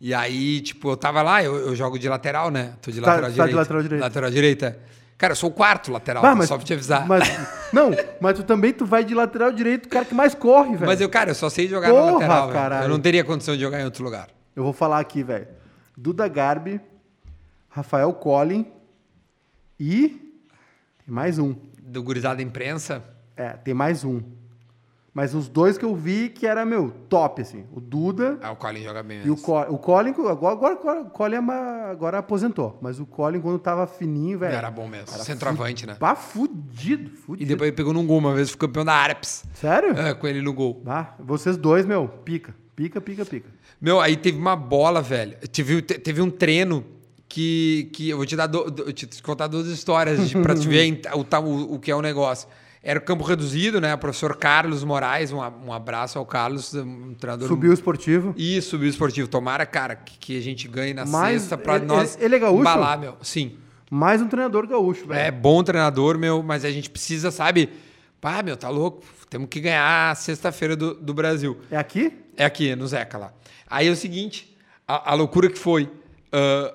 [0.00, 2.72] E aí, tipo, eu tava lá, eu, eu jogo de lateral, né?
[2.80, 3.56] Tô de Tá- lateral tá de direito.
[3.56, 4.00] lateral direito.
[4.02, 4.78] Lateral direita.
[5.18, 7.06] Cara, eu sou o quarto lateral, Ah, só pra te avisar.
[7.06, 7.24] Mas,
[7.74, 7.90] não,
[8.22, 10.86] mas tu também tu vai de lateral direito, o cara que mais corre, velho.
[10.86, 12.82] Mas eu, cara, eu só sei jogar Porra, na lateral.
[12.84, 14.28] Eu não teria condição de jogar em outro lugar.
[14.56, 15.46] Eu vou falar aqui, velho.
[15.94, 16.80] Duda Garbi,
[17.70, 18.66] Rafael Collin
[19.78, 20.08] e
[21.04, 21.54] tem mais um.
[21.82, 23.02] Do gurizada imprensa.
[23.36, 24.20] É, tem mais um.
[25.12, 27.64] Mas os dois que eu vi que era, meu, top, assim.
[27.72, 29.36] O Duda Ah, o Colin joga bem e o.
[29.36, 30.10] Co o Collin.
[30.28, 32.78] Agora, agora, o Collin é agora aposentou.
[32.80, 34.54] Mas o Collin, quando tava fininho, velho.
[34.54, 35.08] Era bom mesmo.
[35.08, 35.94] Centroavante, né?
[35.98, 37.48] Pá, fudido, E fudido.
[37.48, 39.44] depois ele pegou num gol uma vez, ficou campeão da Arps.
[39.54, 39.98] Sério?
[39.98, 40.80] É, com ele no gol.
[40.86, 42.54] Ah, vocês dois, meu, pica.
[42.76, 43.48] Pica, pica, pica.
[43.80, 45.36] Meu, aí teve uma bola, velho.
[45.52, 46.84] Teve, te- teve um treino
[47.30, 51.00] que, que eu vou te dar do, do- te contar duas histórias pra te ver
[51.14, 52.46] o, o, o que é o negócio.
[52.82, 53.94] Era o campo reduzido, né?
[53.94, 57.46] O professor Carlos Moraes, um, um abraço ao Carlos, um treinador.
[57.46, 58.34] Subiu o esportivo.
[58.36, 59.28] Isso, subiu o esportivo.
[59.28, 62.60] Tomara, cara, que, que a gente ganhe na Mas sexta ele- nós ele- é gaúcho?
[62.62, 63.16] embalar, meu.
[63.22, 63.58] Sim.
[63.90, 65.20] Mais um treinador gaúcho, velho.
[65.20, 67.68] É bom treinador, meu, mas a gente precisa, sabe?
[68.20, 69.04] Pá, meu, tá louco.
[69.28, 71.58] Temos que ganhar sexta-feira do, do Brasil.
[71.70, 72.12] É aqui?
[72.36, 73.32] É aqui, no Zeca lá.
[73.68, 74.56] Aí é o seguinte,
[74.88, 75.88] a, a loucura que foi,
[76.32, 76.74] ah,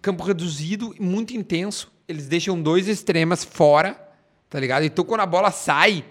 [0.00, 4.00] campo reduzido, muito intenso, eles deixam dois extremas fora,
[4.48, 4.84] tá ligado?
[4.84, 6.04] Então quando a bola sai,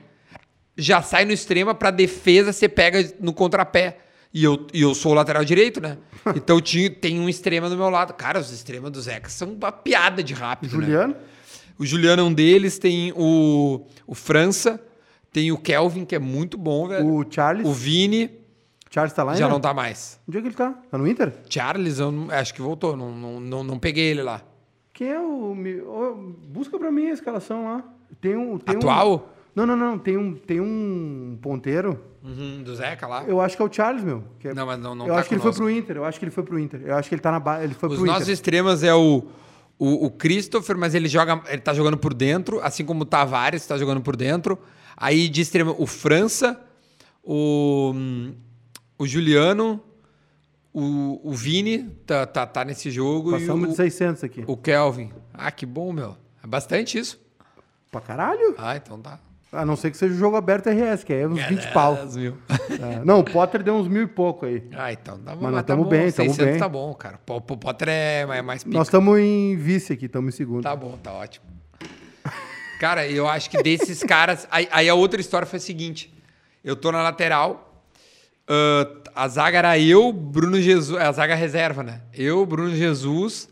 [0.77, 3.97] já sai no extrema pra defesa, você pega no contrapé.
[4.31, 5.97] E eu, e eu sou o lateral direito, né?
[6.35, 8.13] Então tinha, tem um extrema do meu lado.
[8.13, 10.85] Cara, os extremas do Zeca são uma piada de rápido, né?
[10.85, 11.15] Juliano?
[11.79, 14.79] O Juliano é um deles, tem o, o França,
[15.31, 17.07] tem o Kelvin, que é muito bom, velho.
[17.07, 17.65] O Charles?
[17.65, 18.29] O Vini
[18.89, 19.53] Charles tá lá já ainda?
[19.53, 20.19] não tá mais.
[20.27, 20.73] Onde é que ele tá?
[20.89, 21.31] Tá no Inter?
[21.49, 24.41] Charles, eu não- acho que voltou, não, não, não, não peguei ele lá.
[24.93, 25.53] Quem é o...
[25.87, 26.15] ô,
[26.47, 27.83] Busca pra mim a escalação lá.
[28.19, 28.57] Tem um...
[28.57, 29.29] Tem um- Atual?
[29.55, 29.97] Não, não, não.
[29.99, 31.99] Tem um, tem um ponteiro.
[32.23, 33.23] Uhum, do Zeca lá.
[33.25, 34.23] Eu acho que é o Charles, meu.
[34.39, 35.63] que é- Não, mas não, não eu tá acho que ele foi conosco.
[35.63, 35.95] pro Inter.
[35.97, 36.81] Eu acho que ele foi pro Inter.
[36.85, 37.63] Eu acho que ele tá na ba...
[37.63, 38.33] Ele foi Os pro nossos Inter.
[38.33, 39.23] extremos é o,
[39.77, 43.65] o, o Christopher, mas ele joga, ele tá jogando por dentro, assim como o Tavares
[43.65, 44.57] tá jogando por dentro.
[44.97, 46.59] Aí de extremo, o França,
[47.23, 48.33] o, hum,
[48.99, 49.81] o Juliano,
[50.73, 54.43] o, o Vini tá, tá, tá nesse jogo Passamos e de o, 600 aqui.
[54.45, 55.11] o Kelvin.
[55.33, 56.17] Ah, que bom, meu.
[56.43, 57.19] É bastante isso.
[57.89, 58.53] Pra caralho?
[58.57, 59.19] Ah, então tá.
[59.51, 61.95] A não ser que seja o jogo aberto RS, que é uns 20 pau.
[61.95, 62.37] 10 mil.
[62.69, 63.03] É.
[63.03, 64.63] Não, o Potter deu uns mil e pouco aí.
[64.73, 65.41] Ah, então tá bom.
[65.41, 65.89] Mas nós tá tamo bom.
[65.89, 66.57] bem, tamo 600 bem.
[66.59, 67.19] tá bom, cara.
[67.27, 68.77] O o Potter é é mais pica.
[68.77, 70.61] Nós estamos em vice aqui, estamos em segundo.
[70.63, 71.45] Tá bom, tá ótimo.
[72.79, 74.47] Cara, eu acho que desses caras.
[74.51, 76.13] Aí, aí a outra história foi a seguinte:
[76.63, 77.68] eu tô na lateral,
[78.49, 80.99] ah, a zaga era eu, Bruno Jesus.
[80.99, 82.01] A zaga reserva, né?
[82.13, 83.47] Eu, Bruno Jesus,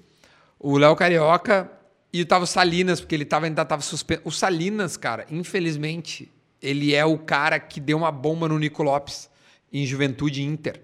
[0.59, 1.71] o Léo Carioca
[2.11, 4.21] e tava o Salinas, porque ele tava, ainda tava suspenso.
[4.25, 6.31] O Salinas, cara, infelizmente,
[6.61, 9.29] ele é o cara que deu uma bomba no Nico Lopes
[9.71, 10.81] em Juventude Inter.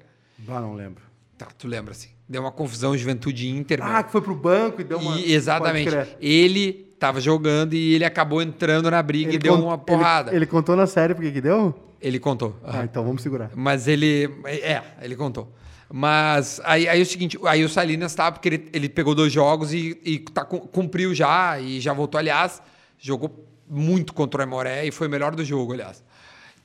[0.47, 1.03] Ah, não lembro.
[1.37, 2.09] Tá, tu lembra assim?
[2.27, 3.79] Deu uma confusão Juventude Inter.
[3.81, 5.17] Ah, que foi pro banco e deu uma.
[5.19, 5.89] E- exatamente.
[6.19, 10.29] Ele tava jogando e ele acabou entrando na briga e deu con- uma porrada.
[10.29, 11.73] Ele, Ele, ele contou na série porque que deu?
[12.19, 12.55] Contou.
[12.63, 13.51] Ah, então vamos segurar.
[13.55, 14.29] Mas ele.
[14.45, 15.51] É, ele contou.
[15.91, 19.31] Mas aí, aí é o seguinte, aí o Salinas tá, porque ele, ele pegou dois
[19.31, 22.61] jogos e, e tá, cum- cumpriu já, e já voltou, aliás,
[22.97, 26.03] jogou muito contra o Aimoré e foi o melhor do jogo, aliás.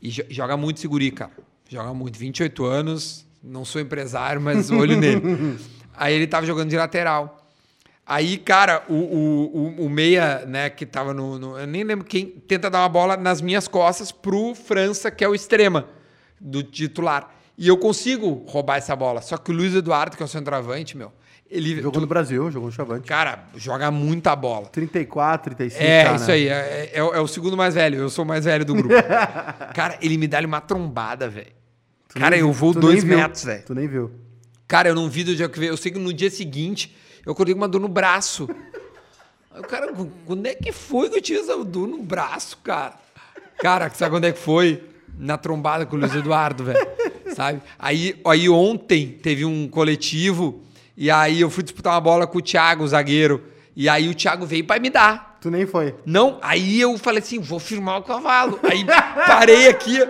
[0.01, 1.33] E jo- joga muito esse guri, cara.
[1.69, 2.19] Joga muito.
[2.19, 5.59] 28 anos, não sou empresário, mas olho nele.
[5.95, 7.38] Aí ele tava jogando de lateral.
[8.11, 12.25] Aí, cara, o, o, o, meia, né, que tava no, no- Eu nem lembro quem
[12.27, 15.87] tenta dar uma bola nas minhas costas pro França, que é o extrema
[16.41, 17.35] do titular.
[17.59, 19.21] E eu consigo roubar essa bola.
[19.21, 21.13] Só que o Luiz Eduardo, que é o centroavante, meu,
[21.51, 21.83] ele.
[21.83, 23.07] Jogou no Brasil, jogou no Chavante.
[23.07, 24.69] Cara, joga muita bola.
[24.69, 25.85] 34, 35.
[25.85, 26.33] É, tá, isso né?
[26.33, 26.49] aí.
[26.49, 27.99] É, é o- é o segundo mais velho.
[27.99, 28.95] Eu sou o mais velho do grupo.
[29.75, 31.53] cara, ele me dá uma trombada, velho.
[32.09, 33.63] Tu Cara, nem- eu vou tu dois metros, velho.
[33.67, 34.11] Tu nem viu.
[34.67, 35.73] Cara, eu não vi do dia que veio.
[35.73, 36.97] Eu sei que no dia seguinte
[37.29, 38.49] eu acordei com uma dor no braço.
[39.55, 39.93] Aí o cara,
[40.25, 42.95] quando é que foi que eu tinha essa dor no braço, cara?
[43.59, 44.83] Cara, sabe quando é que foi?
[45.19, 46.89] Na trombada com o Luiz Eduardo, velho.
[47.37, 47.61] Sabe?
[47.79, 50.63] Aí, aí ontem teve um coletivo
[50.97, 53.45] e aí eu fui disputar uma bola com o Thiago, o zagueiro.
[53.77, 55.37] E aí o Thiago veio pra me dar.
[55.39, 55.95] Tu nem foi.
[56.07, 58.59] Não, aí eu falei assim, vou firmar o cavalo.
[58.63, 58.87] Aí
[59.27, 60.01] parei aqui,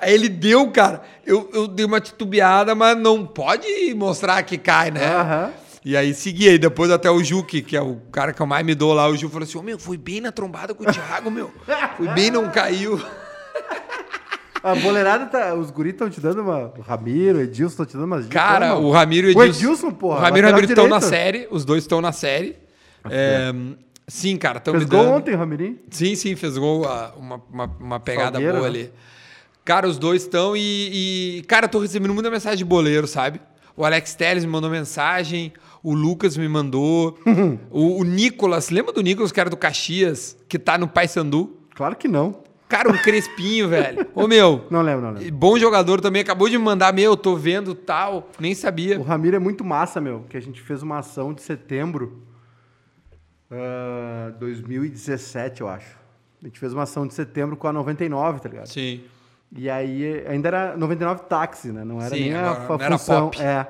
[0.00, 1.02] aí ele deu, cara.
[1.26, 5.04] Eu, eu dei uma titubeada, mas não pode mostrar que cai, né?
[5.04, 5.52] Aham.
[5.84, 8.46] E aí segui, aí depois até o Ju, que, que é o cara que eu
[8.46, 10.84] mais me dou lá, o Ju falou assim, ô meu, fui bem na trombada com
[10.84, 11.50] o Thiago, meu.
[11.96, 13.00] Fui bem, não caiu.
[14.62, 15.54] A boleirada tá.
[15.54, 16.72] Os guris estão te dando uma.
[16.76, 18.42] O Ramiro, o Edilson estão te dando umas dicas.
[18.42, 19.60] Cara, o Ramiro e O Edilson...
[19.60, 20.18] Edilson, porra.
[20.18, 22.56] O Ramiro e o Ramiro estão na série, os dois estão na série.
[23.08, 23.52] É,
[24.06, 25.14] sim, cara, estão me Fez gol dando...
[25.14, 25.78] ontem, Ramirinho.
[25.90, 28.66] Sim, sim, fez gol, ah, uma, uma, uma pegada boa né?
[28.66, 28.92] ali.
[29.64, 33.40] Cara, os dois estão e, e, Cara, eu tô recebendo muita mensagem de boleiro, sabe?
[33.76, 35.52] O Alex Telles me mandou mensagem,
[35.82, 37.18] o Lucas me mandou,
[37.70, 41.56] o, o Nicolas, lembra do Nicolas, que era do Caxias, que tá no Paysandu?
[41.74, 42.42] Claro que não.
[42.68, 44.06] Cara, um crespinho, velho.
[44.14, 45.26] Ô, meu, Não lembro, não lembro.
[45.26, 49.00] e bom jogador também, acabou de me mandar, meu, tô vendo tal, nem sabia.
[49.00, 50.24] O Ramiro é muito massa, meu.
[50.28, 52.22] Que a gente fez uma ação de setembro.
[53.50, 55.98] ah, 2017, eu acho.
[56.42, 58.66] A gente fez uma ação de setembro com a 99, tá ligado?
[58.68, 59.00] Sim.
[59.54, 61.84] E aí ainda era 99 táxi, né?
[61.84, 63.30] Não era Sim, nem a, a não era função.
[63.30, 63.42] pop.
[63.42, 63.66] É.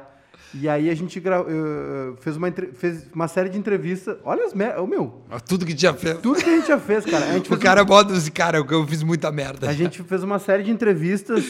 [0.55, 1.37] E aí a gente gra...
[1.37, 4.17] eu- fez, uma entre- fez uma série de entrevistas.
[4.25, 4.79] Olha os mer...
[4.81, 6.19] Ô, meu, Tudo que já fez.
[6.19, 7.25] tudo que a gente já fez, cara.
[7.27, 9.69] A gente O cara bota esse cara, eu- fiz muita merda.
[9.69, 11.45] a gente fez uma série de entrevistas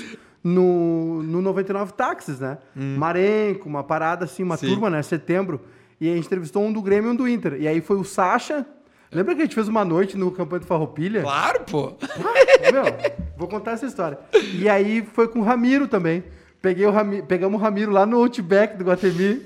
[0.44, 2.58] no, no 99 táxis, né?
[2.74, 4.58] Marenco, uma parada assim, uma Hum.
[4.58, 4.66] Sim.
[4.68, 5.02] turma, né?
[5.02, 5.60] Setembro.
[6.00, 7.54] E a gente entrevistou um do Grêmio e um do Inter.
[7.60, 8.64] E aí foi o Sacha.
[9.12, 11.22] Lembra que a gente fez uma noite no Campanha do Farroupilha?
[11.22, 11.92] Claro, pô.
[12.72, 12.84] Meu,
[13.36, 14.18] vou contar essa história.
[14.54, 16.22] E aí foi com o Ramiro também.
[16.62, 19.40] Peguei o Rami- pegamos o Ramiro lá no Outback do Guatemi.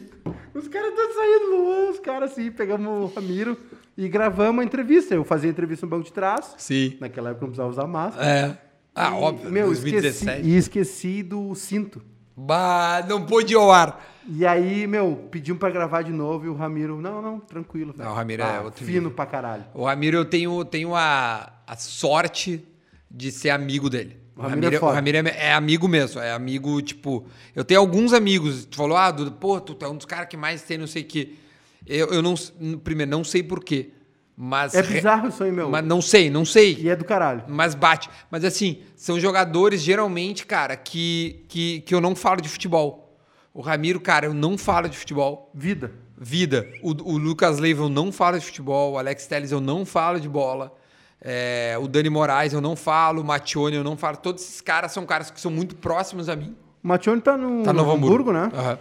[0.54, 3.56] Os caras estão saindo no os caras assim, pegamos o Ramiro
[3.96, 5.14] e gravamos a entrevista.
[5.14, 6.54] Eu fazia a entrevista no banco de trás.
[6.58, 6.96] Sim.
[7.00, 8.26] Naquela época não precisava usar máscara.
[8.26, 8.58] É.
[8.94, 9.50] Ah, E, óbvio.
[9.50, 10.30] Meu, 2017.
[10.32, 10.48] esqueci.
[10.48, 12.02] E esqueci do cinto.
[12.36, 14.04] Bah, não pôde ao ar.
[14.28, 17.92] E aí, meu, pedimos pra gravar de novo e o Ramiro, não, não, tranquilo.
[17.92, 18.04] velho.
[18.04, 19.10] Não, o Ramiro é outro Fino nível.
[19.12, 19.64] pra caralho.
[19.74, 22.64] O Ramiro, eu tenho, tenho a, a sorte
[23.10, 24.16] de ser amigo dele.
[24.36, 24.94] O Ramiro é o foda.
[24.94, 26.20] Ramiro é, é amigo mesmo.
[26.20, 27.26] É amigo, tipo.
[27.54, 28.64] Eu tenho alguns amigos.
[28.64, 31.02] Tu falou, ah, Duda, pô, tu é um dos caras que mais tem, não sei
[31.02, 31.34] o quê.
[31.86, 32.34] Eu, eu não.
[32.82, 33.90] Primeiro, não sei porquê.
[34.36, 34.74] Mas.
[34.74, 35.70] É bizarro isso aí, meu.
[35.70, 36.76] Mas não sei, não sei.
[36.80, 37.44] E é do caralho.
[37.46, 38.10] Mas bate.
[38.30, 43.16] Mas assim, são jogadores geralmente, cara, que, que, que eu não falo de futebol.
[43.52, 45.50] O Ramiro, cara, eu não falo de futebol.
[45.54, 45.92] Vida.
[46.18, 46.68] Vida.
[46.82, 48.94] O, o Lucas Leiva eu não falo de futebol.
[48.94, 50.74] O Alex Telles eu não falo de bola.
[51.26, 54.18] É, o Dani Moraes eu não falo, o Matione eu não falo.
[54.18, 56.54] Todos esses caras são caras que são muito próximos a mim.
[56.82, 58.50] O Matione tá no, Tá no Novo Hamburgo, né?
[58.52, 58.78] Aham.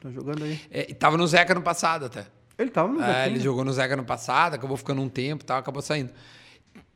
[0.00, 0.60] Tá jogando aí.
[0.72, 2.26] É, e tava no Zeca no passado até.
[2.58, 3.26] Ele tava no É, Zequinha.
[3.26, 6.10] ele jogou no Zeca no passado, acabou ficando um tempo e tal, acabou saindo.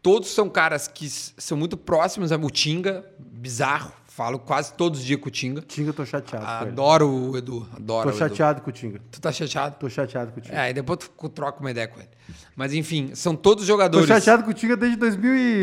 [0.02, 3.92] Todos são caras que são muito próximos a Mutinga, bizarro.
[4.18, 5.60] Falo quase todos os dias com o Tinga.
[5.60, 6.44] Tinga, eu tô chateado.
[6.44, 8.18] Adoro o Edu, adoro Tô o Edu.
[8.18, 9.00] chateado com o Tinga.
[9.12, 9.76] Tu tá chateado?
[9.78, 10.56] Tô chateado com o Tinga.
[10.56, 12.08] É, aí depois tu troca uma ideia com ele.
[12.56, 14.08] Mas enfim, são todos Tô jogadores.
[14.08, 15.62] chateado com o Tinga desde 2000 e...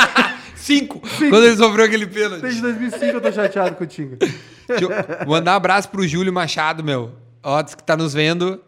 [0.56, 0.98] Cinco!
[1.28, 2.40] Quando ele sofreu aquele pênalti.
[2.40, 4.16] Desde 2005 eu tô chateado com o Tinga.
[4.16, 7.12] Deixa eu mandar um abraço pro Júlio Machado, meu.
[7.42, 8.62] Ó, diz que tá nos vendo.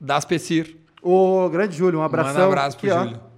[0.00, 0.78] Das Pecir.
[1.02, 2.32] Ô, grande Júlio, um abração.
[2.32, 3.04] Manda um abraço pro Aqui, ó.
[3.04, 3.29] Júlio.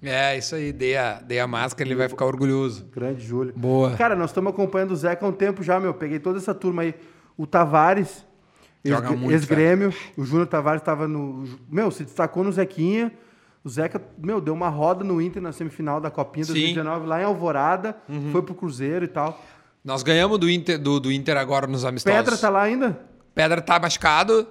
[0.00, 0.72] É, isso aí.
[0.72, 2.86] Dei a, dei a máscara, ele vai ficar orgulhoso.
[2.94, 3.52] Grande Júlio.
[3.56, 3.92] Boa.
[3.96, 5.92] Cara, nós estamos acompanhando o Zeca há um tempo já, meu.
[5.92, 6.94] Peguei toda essa turma aí.
[7.36, 8.24] O Tavares,
[8.84, 9.92] Joga ex- ex-grêmio.
[10.16, 11.44] O Júnior Tavares estava no.
[11.70, 13.12] Meu, se destacou no Zequinha.
[13.64, 16.52] O Zeca, meu, deu uma roda no Inter na semifinal da Copinha Sim.
[16.52, 17.96] 2019, lá em Alvorada.
[18.32, 19.40] Foi pro Cruzeiro e tal.
[19.84, 22.18] Nós ganhamos do Inter, do, do Inter agora nos amistosos.
[22.18, 22.98] Pedra tá lá ainda?
[23.34, 24.46] Pedra tá machucado,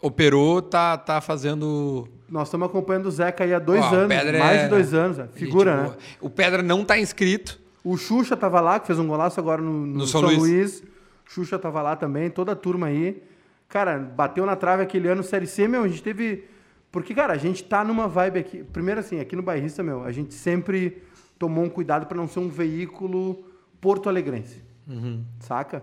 [0.00, 2.08] operou, tá, tá fazendo.
[2.30, 4.08] Nós estamos acompanhando o Zeca aí há dois Ó, anos.
[4.08, 5.18] Mais é de dois anos.
[5.18, 5.26] é.
[5.28, 5.96] Figura, Gente né?
[6.20, 7.58] O Pedra não tá inscrito.
[7.82, 10.38] O Xuxa tava lá, que fez um golaço agora no, no No São, São Luís.
[10.38, 10.82] Luís.
[11.26, 13.22] Xuxa tava lá também, toda a turma aí.
[13.68, 16.44] Cara, bateu na trave aquele ano, Série C, meu, a gente teve...
[16.92, 18.64] Porque, cara, a gente tá numa vibe aqui...
[18.64, 21.02] Primeiro, assim, aqui no Bairrista, meu, a gente sempre
[21.38, 23.44] tomou um cuidado para não ser um veículo
[23.80, 24.62] porto-alegrense.
[25.40, 25.82] Saca?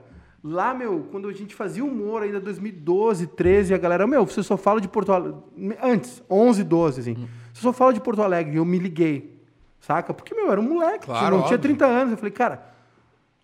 [0.49, 4.55] Lá, meu, quando a gente fazia humor ainda 2012, 13, a galera, meu, você só
[4.55, 5.39] fala de Porto Alegre.
[5.83, 7.27] Antes, 11, 12, assim.
[7.53, 8.55] Você só fala de Porto Alegre.
[8.55, 9.37] Eu me liguei.
[9.81, 10.13] Saca?
[10.13, 11.05] Porque, meu, eu era um moleque.
[11.05, 11.75] Claro, eu não tinha óbvio.
[11.75, 12.11] 30 anos.
[12.11, 12.63] Eu falei, cara,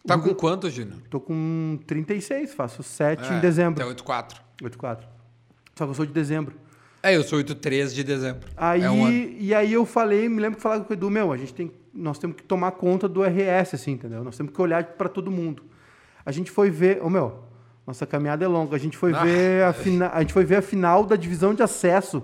[0.06, 0.98] Tá com quanto, Júnior?
[1.10, 3.82] tô com 36, faço 7 É, em dezembro.
[3.84, 4.36] Até 8,4.
[4.62, 5.08] 84.
[5.76, 6.56] Só que eu sou de dezembro.
[7.02, 8.48] É, eu sou 8,3 de dezembro.
[8.56, 11.32] Aí, É um e aí eu falei, me lembro que falava com o Edu, meu,
[11.34, 14.24] a gente tem, nós temos que tomar conta do RS, assim, entendeu?
[14.24, 15.64] Nós temos que olhar para todo mundo.
[16.26, 17.40] A gente foi ver, ô meu,
[17.86, 18.76] nossa caminhada é longa.
[18.76, 19.24] A gente foi Ah.
[19.24, 22.24] ver a fina, a gente foi ver a final da divisão de acesso.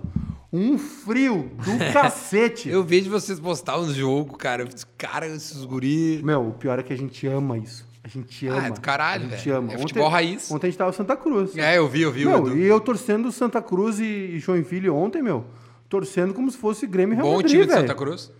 [0.52, 2.68] Um frio do cacete.
[2.68, 4.62] Eu vejo vocês postar uns jogos, cara.
[4.62, 6.20] Eu disse, Cara, esses guri.
[6.24, 7.88] Meu, o pior é que a gente ama isso.
[8.02, 8.62] A gente ama.
[8.62, 9.56] Ah, é do caralho, A gente velho.
[9.58, 9.72] ama.
[9.74, 10.50] É futebol raiz.
[10.50, 11.56] Ontem a gente tava em Santa Cruz.
[11.56, 12.24] É, eu vi, eu vi.
[12.24, 15.44] Meu, e eu torcendo Santa Cruz e, Joinville ontem, meu.
[15.88, 17.80] Torcendo como se fosse Grêmio Real Bom Madrid, time de velho.
[17.82, 18.32] Santa Cruz.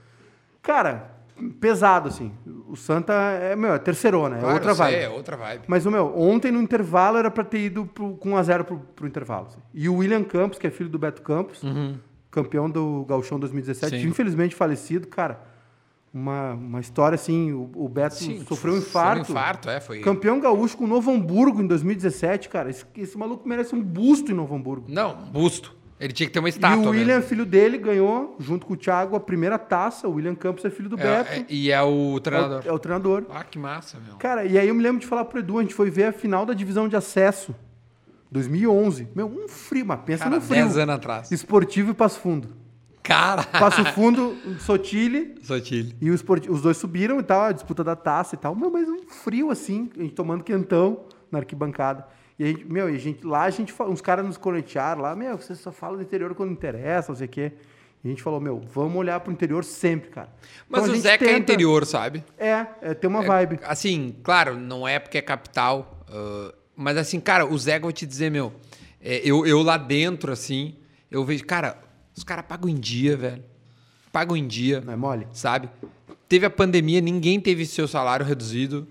[0.62, 1.09] Cara,
[1.48, 2.32] pesado, assim.
[2.68, 4.96] O Santa é, meu, é terceirona, é Claro, outra eu sei, vibe.
[5.02, 5.62] É outra vibe.
[5.66, 9.06] Mas, o meu, ontem no intervalo era pra ter ido pro, com 1x0 pro, pro
[9.06, 9.46] intervalo.
[9.46, 9.58] assim.
[9.72, 11.62] E o William Campos, que é filho do Beto Campos,
[12.30, 14.02] campeão do Gauchão 2017, Uhum.
[14.02, 14.08] Sim.
[14.08, 15.48] infelizmente falecido, cara.
[16.12, 19.20] Uma, uma história assim, o, o Beto Sim, sofreu um foi infarto.
[19.20, 20.00] um infarto, é, foi.
[20.00, 22.68] Campeão gaúcho com o Novo Hamburgo em 2017, cara.
[22.68, 24.86] Esse, esse maluco merece um busto em Novo Hamburgo.
[24.88, 25.76] Não, busto.
[26.00, 26.86] Ele tinha que ter uma E estátua.
[26.86, 27.28] o William, mesmo.
[27.28, 30.08] filho dele, ganhou, junto com o Thiago, a primeira taça.
[30.08, 31.30] O William Campos é filho do É, Beto.
[31.32, 32.62] é, e é o É treinador.
[32.64, 33.24] o, é o treinador.
[33.28, 34.16] Ah, que massa, meu.
[34.16, 36.12] Cara, e aí eu me lembro de falar pro Edu, a gente foi ver a
[36.12, 37.54] final da divisão de acesso.
[38.30, 39.08] 2011.
[39.14, 40.62] Meu, um frio, mas pensa Cara, no frio.
[40.64, 41.30] 10 anos atrás.
[41.30, 42.48] Esportivo e Passo Fundo.
[43.02, 43.42] Cara!
[43.42, 45.96] Passo Fundo, Sotile, Sotile.
[46.00, 48.54] e o esporti- os dois subiram e tal, a disputa da taça e tal.
[48.54, 52.06] Meu, mas um frio assim, a gente tomando quentão na arquibancada.
[52.40, 55.14] E a gente, meu, e a gente, lá a gente, uns caras nos coletearam lá,
[55.14, 57.52] meu, você só fala do interior quando interessa, não sei o quê.
[58.02, 60.30] E a gente falou, meu, vamos olhar pro interior sempre, cara.
[60.66, 62.24] Mas Então, o Zeca é tenta- interior, sabe?
[62.38, 63.60] É, é tem uma vibe.
[63.62, 66.02] Assim, claro, não é porque é capital.
[66.08, 68.54] ah, mas assim, cara, o Zeca, vou te dizer, meu.
[69.02, 70.76] é, eu, eu lá dentro, assim,
[71.10, 71.76] eu vejo, cara,
[72.16, 73.44] os caras pagam em dia, velho.
[74.10, 74.80] Pagam em dia.
[74.80, 75.26] Não é mole?
[75.34, 75.68] sabe?
[76.26, 78.88] Teve a pandemia, ninguém teve seu salário reduzido.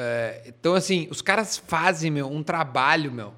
[0.00, 3.34] É, então, assim, os caras fazem, meu, um trabalho, meu.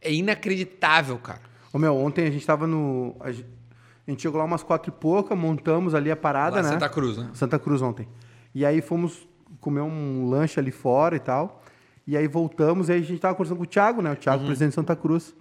[0.00, 1.42] É inacreditável, cara.
[1.70, 3.14] Ô, meu, ontem a gente tava no.
[3.20, 6.68] A gente, chegou lá umas quatro e pouca, montamos ali a parada, Lá né?
[6.70, 7.30] Santa Cruz, né?
[7.34, 8.08] Santa Cruz ontem.
[8.54, 9.28] E aí fomos
[9.60, 11.62] comer um lanche ali fora e tal.
[12.06, 14.12] E aí voltamos, e aí a gente tava conversando com o Thiago, né?
[14.12, 15.34] O Thiago, presidente de Santa Cruz.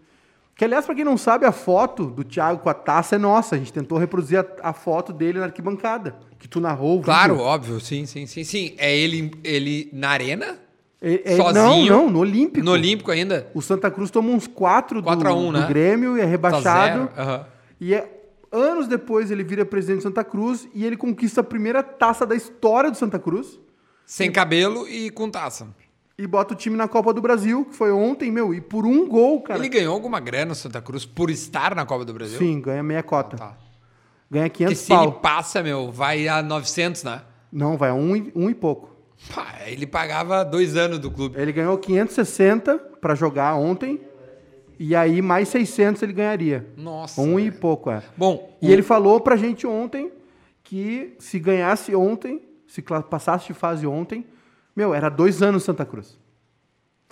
[0.56, 3.56] Que, aliás, pra quem não sabe, a foto do Thiago com a taça é nossa.
[3.56, 6.16] A gente tentou reproduzir a, a foto dele na arquibancada.
[6.38, 8.76] Que tu narrou Claro, óbvio, sim, sim, sim, sim.
[8.78, 10.60] É ele, ele na arena,
[11.02, 11.64] É- é- sozinho.
[11.92, 12.64] Não, não, no Olímpico.
[12.66, 13.50] no Olímpico ainda.
[13.56, 15.68] O Santa Cruz tomou uns quatro, 4 a 1, do, do né?
[15.68, 17.10] Grêmio e é Tá rebaixado.
[17.18, 17.46] Aham.
[17.80, 18.08] E é,
[18.52, 22.36] anos depois ele vira presidente de Santa Cruz e ele conquista a primeira taça da
[22.36, 23.60] história do Santa Cruz
[24.06, 25.68] Sem cabelo e com taça.
[26.22, 29.08] E bota o time na Copa do Brasil, que foi ontem, meu, e por um
[29.08, 29.60] gol, cara.
[29.60, 32.38] Ele ganhou alguma grana no Santa Cruz por estar na Copa do Brasil?
[32.38, 33.38] Sim, ganha meia cota.
[33.38, 33.58] Tá.
[34.30, 35.12] Ganha Porque 500 se ele pau.
[35.14, 37.22] passa, meu, vai a 900, né?
[37.52, 38.90] Não, vai a um, e- um e pouco.
[39.34, 41.40] Pá, ele pagava dois anos do clube.
[41.40, 44.00] Ele ganhou 560 pra jogar ontem
[44.80, 46.68] e aí mais 600 ele ganharia.
[46.78, 47.20] Nossa.
[47.22, 48.02] Um e pouco, é.
[48.18, 50.12] Bom, E o- ele falou pra gente ontem
[50.64, 54.26] que se ganhasse ontem, se passasse de fase ontem,
[54.76, 56.18] meu, era dois anos Santa Cruz.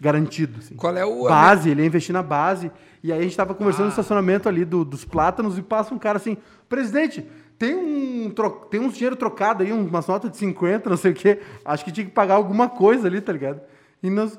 [0.02, 0.76] Garantido, assim.
[0.76, 1.24] Qual é o.
[1.28, 2.72] Base, ele ia investir na base.
[3.04, 3.86] E aí a gente tava conversando Ah.
[3.88, 6.38] no estacionamento ali do- dos plátanos e passa um cara assim,
[6.70, 7.26] presidente,
[7.58, 11.16] tem um tro- tem uns dinheiro trocado aí, umas notas de 50, não sei o
[11.16, 11.40] quê.
[11.66, 13.60] Acho que tinha que pagar alguma coisa ali, tá ligado?
[14.02, 14.38] E nós...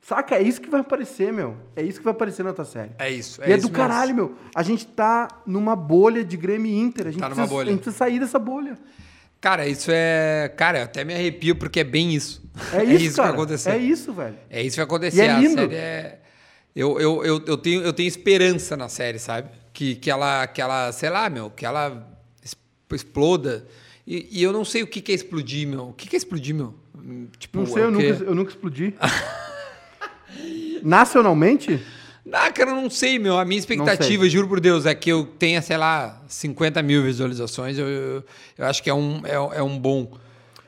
[0.00, 1.56] Saca, é isso que vai aparecer, meu.
[1.74, 2.90] É isso que vai aparecer na tua série.
[2.98, 3.40] É isso.
[3.40, 3.76] e é isso do mesmo.
[3.76, 4.34] caralho, meu.
[4.54, 7.06] A gente tá numa bolha de Grêmio e Inter.
[7.06, 7.68] A gente, Tá numa precisa, bolha.
[7.68, 8.78] a gente precisa sair dessa bolha.
[9.44, 10.50] Cara, isso é.
[10.56, 12.42] Cara, eu até me arrepio porque é bem isso.
[12.72, 13.28] É isso, que cara.
[13.28, 13.70] vai acontecer.
[13.72, 14.36] É isso, velho.
[14.48, 15.18] É isso que vai acontecer.
[15.18, 15.60] E é A lindo.
[15.60, 16.18] série é.
[16.74, 19.50] Eu, eu, eu, eu, tenho, eu tenho esperança na série, sabe?
[19.70, 22.10] Que, que, ela, que ela, sei lá, meu, que ela
[22.90, 23.66] exploda.
[24.06, 25.88] E, e eu não sei o que, que é explodir, meu.
[25.88, 26.74] O que, que é explodir, meu?
[27.38, 28.12] Tipo, Não sei, é eu quê?
[28.12, 28.94] nunca, eu nunca explodi.
[30.82, 31.82] Nacionalmente?
[32.32, 33.38] Ah, cara, eu não sei, meu.
[33.38, 37.78] A minha expectativa, juro por Deus, é que eu tenha, sei lá, 50 mil visualizações.
[37.78, 38.24] Eu, eu,
[38.58, 40.10] eu acho que é um, é, é um bom.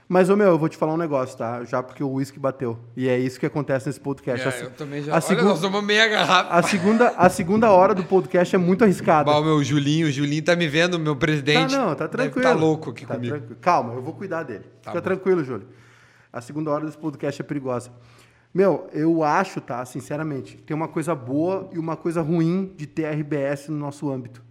[0.09, 1.65] Mas, ô meu, eu vou te falar um negócio, tá?
[1.65, 2.79] Já porque o uísque bateu.
[2.97, 4.47] E é isso que acontece nesse podcast.
[4.47, 5.11] É, se- eu também já.
[5.11, 6.51] a Olha, segu- nós tomamos meia garrafa.
[6.51, 9.25] A segunda, a segunda hora do podcast é muito arriscada.
[9.33, 11.73] Bah, o meu Julinho, o Julinho tá me vendo, meu presidente.
[11.75, 12.43] Tá, não, tá deve tranquilo.
[12.49, 13.35] Tá louco aqui Tá comigo.
[13.35, 13.59] tranquilo.
[13.61, 14.65] Calma, eu vou cuidar dele.
[14.83, 15.01] Tá Fica bom.
[15.01, 15.67] tranquilo, Júlio.
[16.33, 17.91] A segunda hora desse podcast é perigosa.
[18.57, 23.05] Meu, eu acho, tá, sinceramente, tem uma coisa boa e uma coisa ruim de ter
[23.05, 24.43] RBS no nosso âmbito.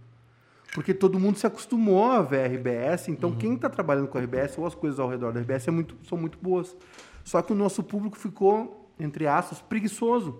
[0.72, 3.36] Porque todo mundo se acostumou a ver a RBS, então Uhum.
[3.36, 5.96] quem está trabalhando com a RBS ou as coisas ao redor da RBS é muito,
[6.08, 6.76] são muito boas.
[7.24, 10.38] Só que o nosso público ficou, entre aspas, preguiçoso.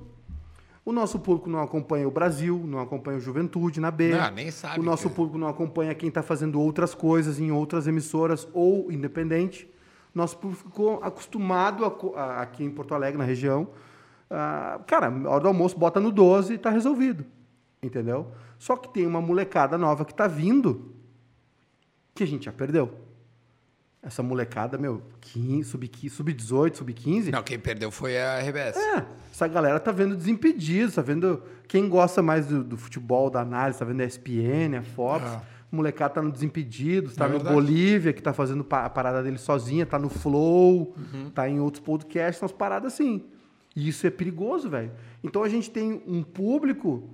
[0.84, 4.10] O nosso público não acompanha o Brasil, não acompanha o Juventude na B.
[4.16, 5.14] Não, nem sabe, O nosso cara.
[5.16, 9.68] público não acompanha quem está fazendo outras coisas em outras emissoras ou independente.
[10.16, 13.68] Nosso público ficou acostumado a a- aqui em Porto Alegre, na região.
[14.30, 17.24] ah, cara, a hora do almoço bota no 12 e está resolvido.
[17.82, 18.32] Entendeu?
[18.58, 20.94] Só que tem uma molecada nova que está vindo
[22.14, 22.92] que a gente já perdeu.
[24.02, 27.30] Essa molecada, meu, 15, sub-15, sub-18, sub-15.
[27.32, 28.76] Não, quem perdeu foi a RBS.
[28.78, 33.40] É, essa galera tá vendo Desimpedidos, tá vendo quem gosta mais do, do futebol, da
[33.42, 35.24] análise, tá vendo a ESPN, a Fox.
[35.26, 35.42] Ah.
[35.70, 37.54] O molecada tá no Desimpedidos, tá É no verdade.
[37.54, 41.30] Bolívia, que tá fazendo a parada dele sozinha, tá no Flow, Uhum.
[41.34, 43.24] tá em outros podcasts, umas paradas assim.
[43.74, 44.92] E isso é perigoso, velho.
[45.22, 47.10] Então a gente tem um público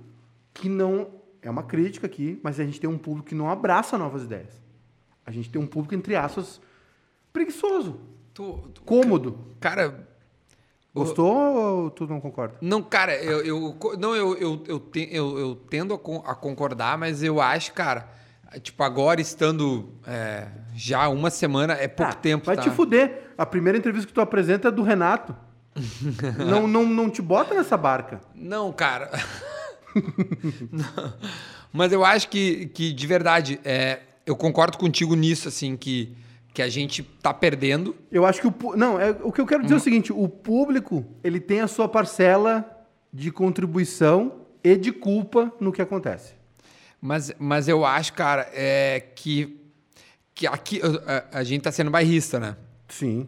[0.53, 1.07] que não.
[1.41, 4.61] É uma crítica aqui, mas a gente tem um público que não abraça novas ideias.
[5.25, 6.61] A gente tem um público, entre aspas,
[7.33, 7.99] preguiçoso,
[8.33, 8.43] Tu,
[8.73, 9.37] tu- cômodo.
[9.59, 10.07] cara,
[10.95, 12.55] Gostou ou tu não concorda?
[12.61, 14.81] não, cara, eu, eu não, eu, eu, eu,
[15.11, 18.07] eu, eu tendo a, con- a concordar, mas eu acho, cara,
[18.59, 22.61] tipo, agora estando é, já uma semana, é pouco Ah, tempo, Vai tá?
[22.63, 23.31] te fuder.
[23.37, 25.35] A primeira entrevista que tu apresenta é do Renato.
[26.37, 28.21] não, não, não te bota nessa barca.
[28.35, 29.09] Não, cara.
[30.71, 31.13] Não.
[31.71, 36.15] Mas eu acho que, que de verdade, é, eu concordo contigo nisso, assim, que,
[36.53, 37.95] que a gente tá perdendo.
[38.11, 38.75] Eu acho que o.
[38.75, 41.67] Não, é, o que eu quero dizer é o seguinte: o público ele tem a
[41.67, 42.65] sua parcela
[43.11, 46.33] de contribuição e de culpa no que acontece.
[47.05, 49.57] Mas, mas eu acho, cara, é, que,
[50.33, 52.55] que aqui a, a gente tá sendo bairrista, né?
[52.87, 53.27] Sim.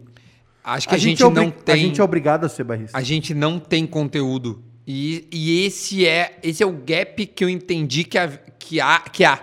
[0.63, 1.75] Acho que a, gente gente, é não tem.
[1.75, 2.97] A gente é obrigado a ser barrista.
[2.97, 4.63] a gente não tem conteúdo.
[4.87, 8.99] E, e esse é esse é o gap que eu entendi que, há- que, há,
[8.99, 9.39] que há,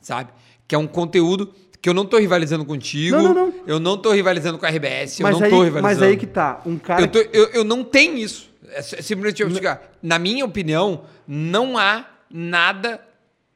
[0.00, 0.30] sabe?
[0.66, 3.16] Que é um conteúdo que eu não tô rivalizando contigo.
[3.16, 3.54] Não, não, não.
[3.66, 5.82] Eu não tô rivalizando com a RBS, eu Mas não aí, tô rivalizando.
[5.82, 6.62] mas aí que tá.
[6.64, 7.02] Um cara.
[7.02, 8.50] eu, tô- eu, eu não tenho isso.
[8.72, 9.82] É si- simplesmente eu vou explicar.
[10.02, 13.00] Na minha opinião, não há nada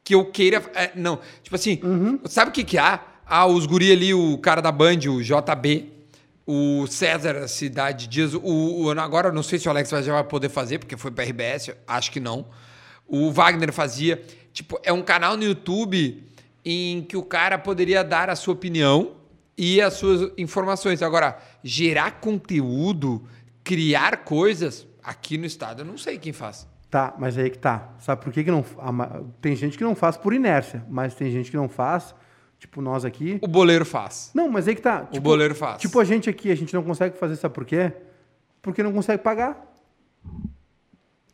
[0.05, 0.63] que eu queira.
[0.75, 2.21] é, não, tipo assim, Uhum.
[2.27, 3.01] sabe o que, que há?
[3.27, 5.91] Ah, os guri ali, o cara da Band, o JB,
[6.47, 10.51] o César Cidade Dias, o, o- agora não sei se o Alex já vai poder
[10.51, 12.47] fazer, porque foi pra RBS, acho que não.
[13.07, 14.23] O Wagner fazia.
[14.53, 16.23] Tipo, é um canal no YouTube
[16.65, 19.13] em que o cara poderia dar a sua opinião
[19.57, 21.01] e as suas informações.
[21.03, 23.27] Agora, gerar conteúdo,
[23.63, 26.67] criar coisas, aqui no estado eu não sei quem faz.
[26.95, 27.89] Tá, mas aí que tá.
[27.99, 28.65] Sabe por que, que não.
[29.41, 32.15] Tem gente que não faz por inércia, mas tem gente que não faz,
[32.57, 33.37] tipo nós aqui.
[33.43, 34.31] O boleiro faz.
[34.33, 35.09] Não, mas aí que tá.
[35.13, 35.81] O boleiro faz.
[35.81, 37.93] Tipo a gente aqui, a gente não consegue fazer, sabe por quê?
[38.63, 39.75] Porque não consegue pagar.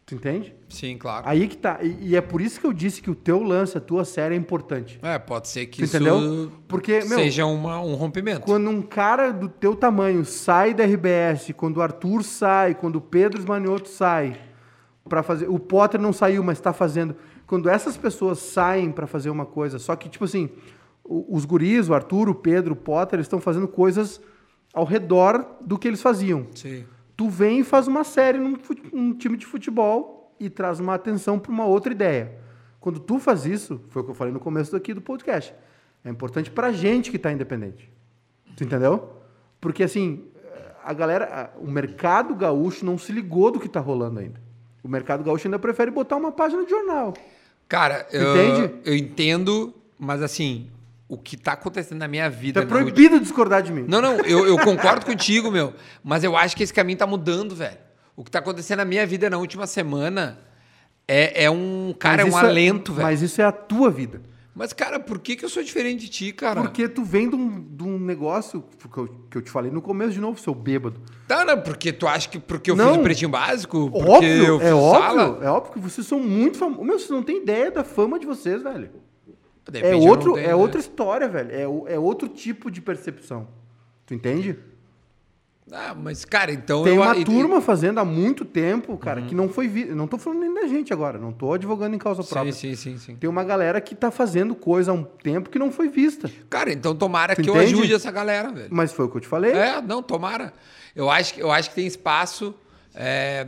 [0.06, 0.54] Tu entende?
[0.70, 1.28] Sim, claro.
[1.28, 1.80] Aí que tá.
[1.82, 4.34] E, e é por isso que eu disse que o teu lance, a tua série
[4.34, 4.98] é importante.
[5.02, 6.50] É, pode ser que Tu isso entendeu?
[6.66, 8.40] Porque, meu, seja uma, um rompimento.
[8.40, 13.00] Quando um cara do teu tamanho sai da RBS, quando o Arthur sai, quando o
[13.02, 14.48] Pedro Esmanioto sai
[15.08, 17.16] para fazer, o Potter não saiu, mas está fazendo.
[17.46, 20.50] Quando essas pessoas saem para fazer uma coisa, só que tipo assim,
[21.04, 24.20] os guris, o Arthur, o Pedro, o Potter, eles estão fazendo coisas
[24.72, 26.46] ao redor do que eles faziam.
[26.54, 26.84] Sim.
[27.16, 31.50] Tu vem e faz uma série num, time de futebol e traz uma atenção para
[31.50, 32.38] uma outra ideia.
[32.78, 35.54] Quando tu faz isso, foi o que eu falei no começo aqui do podcast,
[36.02, 37.92] É importante pra gente que tá independente.
[38.56, 39.10] Tu entendeu?
[39.60, 40.24] Porque assim,
[40.82, 44.40] a galera, o mercado gaúcho não se ligou do que tá rolando ainda.
[44.82, 47.14] O mercado gaúcho ainda prefere botar uma página de jornal.
[47.68, 48.74] Cara, eu, Entende?
[48.84, 50.68] eu entendo, mas assim,
[51.08, 52.62] o que tá acontecendo na minha vida.
[52.62, 53.84] Tá proibido discordar de mim.
[53.86, 55.74] Não, não, eu, eu concordo contigo, meu.
[56.02, 57.78] Mas eu acho que esse caminho tá mudando, velho.
[58.16, 60.38] O que tá acontecendo na minha vida na última semana
[61.08, 61.94] é, é um.
[61.98, 63.06] Cara, é um isso alento, velho.
[63.06, 64.22] Mas isso é a tua vida.
[64.54, 66.60] Mas, cara, por que, que eu sou diferente de ti, cara?
[66.60, 69.80] Porque tu vem de um, de um negócio que eu, que eu te falei no
[69.80, 71.00] começo de novo, seu bêbado.
[71.28, 72.88] Tá, não, porque tu acha que porque eu Não.
[72.88, 73.90] fiz o pretinho básico?
[73.90, 75.28] Porque Óbvio, eu fiz é sala?
[75.30, 76.84] óbvio, é óbvio que vocês são muito famosos.
[76.84, 78.90] Meu, vocês não têm ideia da fama de vocês, velho.
[79.72, 80.54] É, outro, tenho, é né?
[80.54, 81.50] outra história, velho.
[81.52, 83.46] É, é outro tipo de percepção.
[84.04, 84.58] Tu entende?
[85.72, 87.02] Ah, mas, cara, então Tem eu.
[87.02, 88.98] uma turma fazendo há muito tempo, Uhum.
[88.98, 89.84] cara, que não foi vi...
[89.86, 92.52] Não tô falando nem da gente agora, não tô advogando em causa própria.
[92.52, 93.16] Sim, sim, sim, sim.
[93.16, 96.30] Tem uma galera que tá fazendo coisa há um tempo que não foi vista.
[96.48, 97.74] Cara, então tomara Tu que eu entende?
[97.74, 98.68] ajude essa galera, velho.
[98.70, 99.52] Mas foi o que eu te falei.
[99.52, 100.52] É, não, tomara.
[100.94, 102.54] Eu acho, que- eu acho que tem espaço.
[102.92, 103.46] é,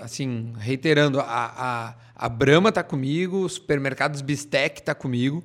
[0.00, 5.44] assim, reiterando, a, a, a Brahma tá comigo, o Supermercados Bistec tá comigo.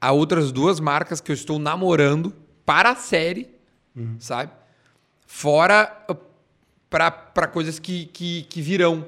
[0.00, 2.32] Há outras duas marcas que eu estou namorando
[2.64, 3.48] para a série,
[3.96, 4.16] Uhum.
[4.18, 4.52] sabe?
[5.26, 5.86] Fora
[6.90, 9.04] para coisas que, que, que virão.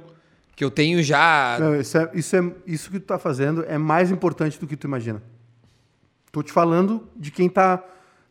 [0.55, 1.59] Que eu tenho já.
[1.61, 4.75] Não, isso, é, isso, é, isso que tu tá fazendo é mais importante do que
[4.77, 5.23] tu imagina.
[6.33, 7.83] Tô te falando de quem tá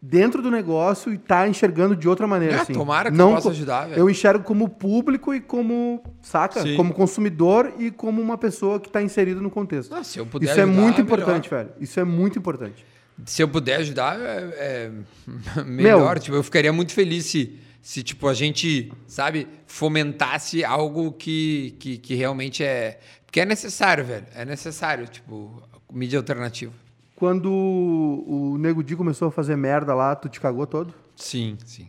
[0.02, 2.57] dentro do negócio e tá enxergando de outra maneira.
[2.57, 2.74] Ah, assim.
[2.74, 3.99] tomara que eu Não possa co- ajudar, velho.
[3.99, 6.62] Eu enxergo como público e como, saca?
[6.62, 6.76] Sim.
[6.76, 9.94] Como consumidor e como uma pessoa que tá inserido no contexto.
[9.94, 11.70] Ah, se eu puder Isso é ajudar, muito é importante, velho.
[11.80, 12.86] Isso é muito importante.
[13.26, 14.91] Se eu puder ajudar, é, é
[15.66, 16.14] melhor.
[16.16, 16.20] Meu.
[16.22, 21.99] Tipo, eu ficaria muito feliz se, se tipo, a gente, sabe, fomentasse algo que, que,
[21.99, 22.99] que realmente é.
[23.28, 24.26] Porque é necessário, velho.
[24.34, 25.62] É necessário, tipo,
[25.94, 26.74] mídia alternativa.
[27.16, 30.95] Quando o Nego Di começou a fazer merda lá, tu te cagou todo?
[31.16, 31.88] Sim, sim.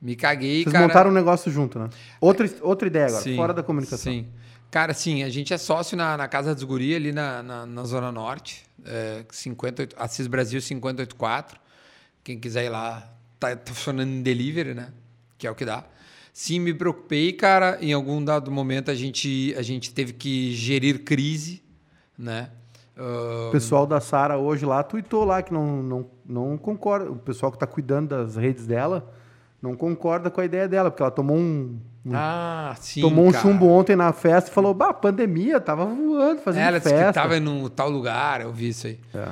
[0.00, 0.86] Me caguei, Vocês cara.
[0.86, 1.90] montaram um negócio junto, né?
[2.20, 4.12] Outra, outra ideia agora, Sim, fora da comunicação.
[4.12, 4.28] Sim.
[4.70, 7.82] Cara, sim, a gente é sócio na, na Casa dos Guri, ali na, na, na
[7.82, 8.64] Zona Norte.
[8.84, 11.58] É, 58, Assis Brasil 584.
[12.22, 14.88] Quem quiser ir lá, tá, tá funcionando em delivery, né?
[15.38, 15.84] Que é o que dá.
[16.32, 17.78] Sim, me preocupei, cara.
[17.80, 21.62] Em algum dado momento a gente, a gente teve que gerir crise,
[22.18, 22.50] né?
[22.98, 27.10] O pessoal da Sara hoje lá tuitou lá que não, não, não concorda.
[27.10, 29.12] O pessoal que está cuidando das redes dela
[29.60, 33.02] não concorda com a ideia dela, porque ela tomou um, um- ah, sim.
[33.02, 33.42] tomou um cara.
[33.42, 37.06] chumbo ontem na festa e falou: bah, pandemia, tava voando, fazendo Ela disse festa.
[37.08, 38.98] que tava em tal lugar, eu vi isso aí.
[39.14, 39.28] É.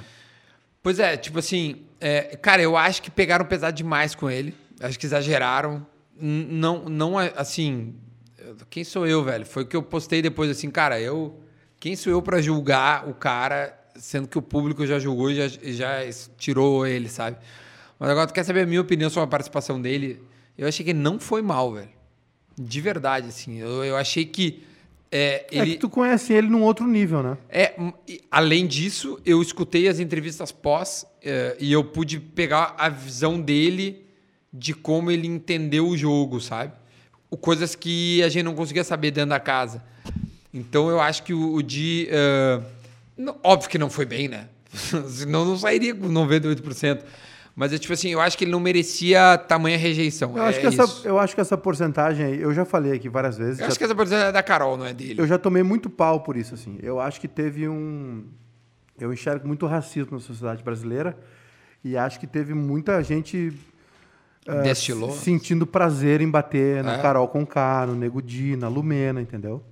[0.84, 4.54] Pois é, tipo assim, é, cara, eu acho que pegaram pesado demais com ele.
[4.78, 5.86] Acho que exageraram.
[6.14, 7.94] Não, não é, assim.
[8.68, 9.46] Quem sou eu, velho?
[9.46, 11.40] Foi o que eu postei depois, assim, cara, eu.
[11.80, 15.48] Quem sou eu pra julgar o cara, sendo que o público já julgou e já,
[15.48, 17.38] já tirou ele, sabe?
[17.98, 20.22] Mas agora, tu quer saber a minha opinião sobre a participação dele?
[20.58, 21.88] Eu achei que ele não foi mal, velho.
[22.58, 23.56] De verdade, assim.
[23.56, 24.62] Eu, eu achei que.
[25.16, 25.70] É, É ele...
[25.72, 27.38] que tu conhece ele num outro nível, né?
[27.48, 27.74] É,
[28.28, 34.04] além disso, eu escutei as entrevistas pós eh, e eu pude pegar a visão dele
[34.52, 36.72] de como ele entendeu o jogo, sabe?
[37.40, 39.80] Coisas que a gente não conseguia saber dentro da casa.
[40.52, 42.08] Então eu acho que o, o Di.
[43.16, 44.48] não- óbvio que não foi bem, né?
[45.08, 47.02] Senão não sairia com 98%.
[47.56, 50.36] Mas é tipo assim, eu acho que ele não merecia tamanha rejeição.
[50.36, 53.08] Eu, é acho que essa, eu acho que essa porcentagem aí, eu já falei aqui
[53.08, 53.58] várias vezes.
[53.60, 55.20] Eu já- acho que essa porcentagem é da Carol, não é dele.
[55.20, 56.78] Eu já tomei muito pau por isso, assim.
[56.82, 58.24] Eu acho que teve um.
[58.98, 61.16] Eu enxergo muito racismo na sociedade brasileira
[61.84, 63.52] e acho que teve muita gente
[64.48, 65.12] ah, Destilou.
[65.12, 67.02] se- sentindo prazer em bater na É.
[67.02, 69.62] Carol Conká, no Nego Di, na Lumena, entendeu?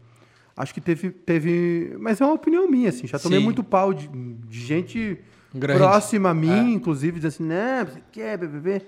[0.57, 1.97] Acho que teve, teve.
[1.99, 3.07] Mas é uma opinião minha, assim.
[3.09, 3.45] Já tomei Sim.
[3.45, 5.19] muito pau de, de gente
[5.55, 5.79] Grande.
[5.79, 6.75] próxima a mim, É.
[6.75, 8.83] inclusive, dizendo assim, né, você quer, BBB?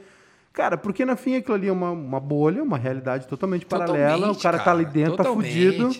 [0.53, 4.15] Cara, porque na fim aquilo ali é uma, uma bolha, uma realidade totalmente paralela.
[4.15, 5.49] O Totalmente, cara, tá ali dentro, tá totalmente.
[5.53, 5.97] fudido.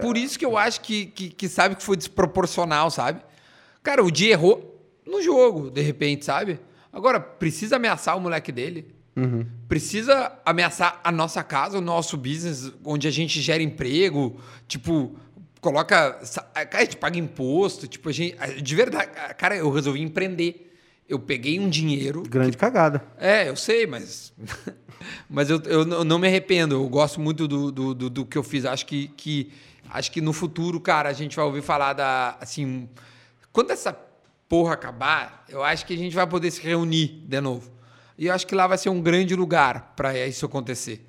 [0.00, 3.20] Por isso que eu acho que, que, que sabe que foi desproporcional, sabe?
[3.82, 6.58] Cara, o Di errou no jogo, de repente, sabe?
[6.92, 8.94] Agora, precisa ameaçar o moleque dele.
[9.16, 9.46] Uhum.
[9.68, 14.36] Precisa ameaçar a nossa casa, o nosso business, onde a gente gera emprego,
[14.68, 15.16] tipo,
[15.66, 16.18] coloca.
[16.54, 18.36] a gente paga imposto, tipo, a gente.
[18.62, 20.62] De verdade, cara, eu resolvi empreender.
[21.08, 22.22] Eu peguei um dinheiro.
[22.22, 23.02] Grande cagada.
[23.18, 24.32] É, eu sei, mas.
[25.28, 26.74] mas eu, eu não- não me arrependo.
[26.76, 28.64] Eu gosto muito do, do, do, do que eu fiz.
[28.64, 29.52] Acho que, que,
[29.90, 32.36] acho que no futuro, cara, a gente vai ouvir falar da.
[32.40, 32.88] Assim,
[33.52, 33.92] quando essa
[34.48, 37.70] porra acabar, eu acho que a gente vai poder se reunir de novo.
[38.18, 41.04] E eu acho que lá vai ser um grande lugar para isso acontecer.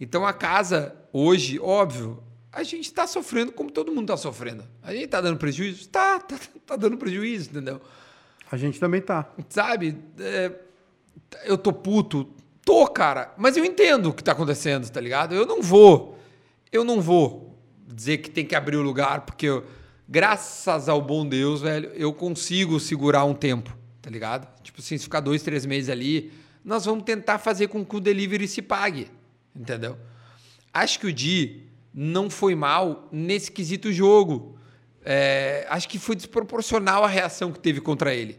[0.00, 2.22] Então a casa, hoje, óbvio,
[2.52, 4.64] a gente está sofrendo como todo mundo está sofrendo.
[4.82, 5.88] A gente está dando prejuízo?
[5.88, 7.80] Tá, tá, tá dando prejuízo, entendeu?
[8.50, 9.30] A gente também tá.
[9.48, 9.96] Sabe?
[10.18, 10.52] É,
[11.44, 12.28] eu tô puto.
[12.64, 13.32] Tô, cara.
[13.38, 15.34] Mas eu entendo o que tá acontecendo, tá ligado?
[15.34, 16.18] Eu não vou.
[16.72, 17.56] Eu não vou
[17.86, 19.64] dizer que tem que abrir o lugar, porque eu,
[20.08, 24.48] graças ao bom Deus, velho, eu consigo segurar um tempo, tá ligado?
[24.62, 26.32] Tipo assim, se ficar dois, três meses ali,
[26.64, 29.08] nós vamos tentar fazer com que o delivery se pague,
[29.54, 29.96] entendeu?
[30.72, 34.58] Acho que o Di não foi mal nesse quesito jogo.
[35.04, 38.38] É, acho que foi desproporcional a reação que teve contra ele.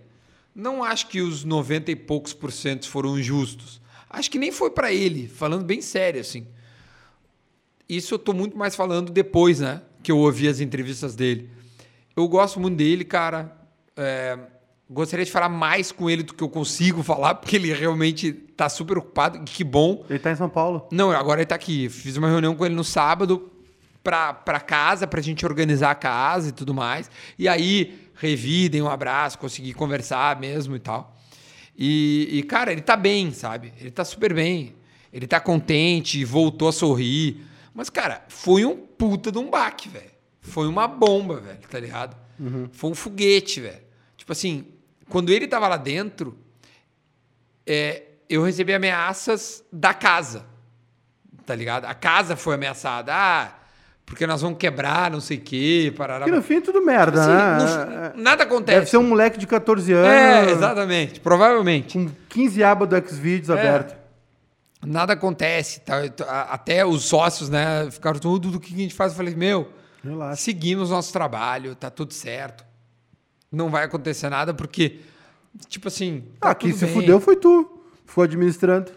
[0.54, 3.82] Não acho que os 90 e poucos por cento foram justos.
[4.10, 6.46] Acho que nem foi para ele, falando bem sério assim.
[7.88, 9.82] Isso eu tô muito mais falando depois, né?
[10.04, 11.50] Que eu ouvi as entrevistas dele.
[12.16, 13.58] Eu gosto muito dele, cara.
[13.96, 14.38] É,
[14.92, 18.68] gostaria de falar mais com ele do que eu consigo falar, porque ele realmente tá
[18.68, 19.40] super ocupado.
[19.46, 20.06] Que bom.
[20.10, 20.88] Ele tá em São Paulo.
[20.92, 21.88] Não, agora ele tá aqui.
[21.88, 23.50] Fiz uma reunião com ele no sábado
[24.04, 27.10] pra, pra casa, pra gente organizar a casa e tudo mais.
[27.40, 31.16] E aí, revi, dei um abraço, consegui conversar mesmo e tal.
[31.78, 33.74] E, e, cara, ele tá bem, sabe?
[33.80, 34.76] Ele tá super bem.
[35.14, 37.46] Ele tá contente, voltou a sorrir.
[37.74, 40.12] Mas, cara, foi um puta de um baque, velho.
[40.42, 42.18] Foi uma bomba, velho, tá ligado?
[42.38, 42.68] Uhum.
[42.74, 43.82] Foi um foguete, velho.
[44.18, 44.66] Tipo assim,
[45.12, 46.38] quando ele tava lá dentro,
[47.66, 50.46] é, eu recebi ameaças da casa,
[51.46, 51.86] tá ligado?
[51.86, 53.12] A casa foi ameaçada.
[53.14, 53.52] Ah,
[54.06, 56.26] porque nós vamos quebrar, não sei o quê, parará.
[56.26, 58.14] Que no fim é tudo merda, Assim, né?
[58.16, 58.78] não- nada acontece.
[58.80, 60.10] Deve ser um moleque de 14 anos.
[60.10, 61.20] É, exatamente.
[61.20, 61.94] Provavelmente.
[61.98, 63.54] Com 15 abas do Xvideos É.
[63.54, 64.02] aberto.
[64.86, 65.80] Nada acontece.
[65.82, 66.02] tá?
[66.50, 69.12] Até os sócios, né, ficaram tudo do que a gente faz.
[69.14, 69.72] Eu falei, meu,
[70.04, 70.42] Relaxa.
[70.42, 72.66] seguimos nosso trabalho, tá tudo certo.
[73.52, 75.00] Não vai acontecer nada, porque,
[75.68, 76.24] tipo assim.
[76.40, 76.94] tá Ah, quem se bem.
[76.94, 77.82] fudeu foi tu.
[78.06, 78.92] Foi administrando.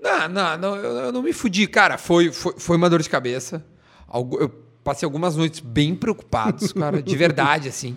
[0.00, 1.66] Não, não, não eu, eu não me fudi.
[1.66, 3.64] Cara, foi, foi, foi uma dor de cabeça.
[4.14, 4.48] Eu
[4.84, 7.96] passei algumas noites bem preocupados, cara, de verdade, assim.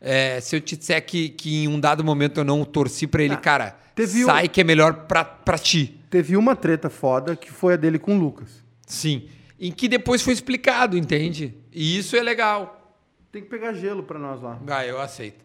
[0.00, 3.22] É, se eu te disser que, que em um dado momento eu não torci pra
[3.22, 6.00] ele, cara, teve um- sai que é melhor pra, pra ti.
[6.08, 8.48] Teve uma treta foda que foi a dele com o Lucas.
[8.86, 9.28] Sim.
[9.58, 11.54] Em que depois foi explicado, entende?
[11.70, 12.96] E isso é legal.
[13.30, 14.58] Tem que pegar gelo pra nós lá.
[14.66, 15.44] Ah, eu aceito.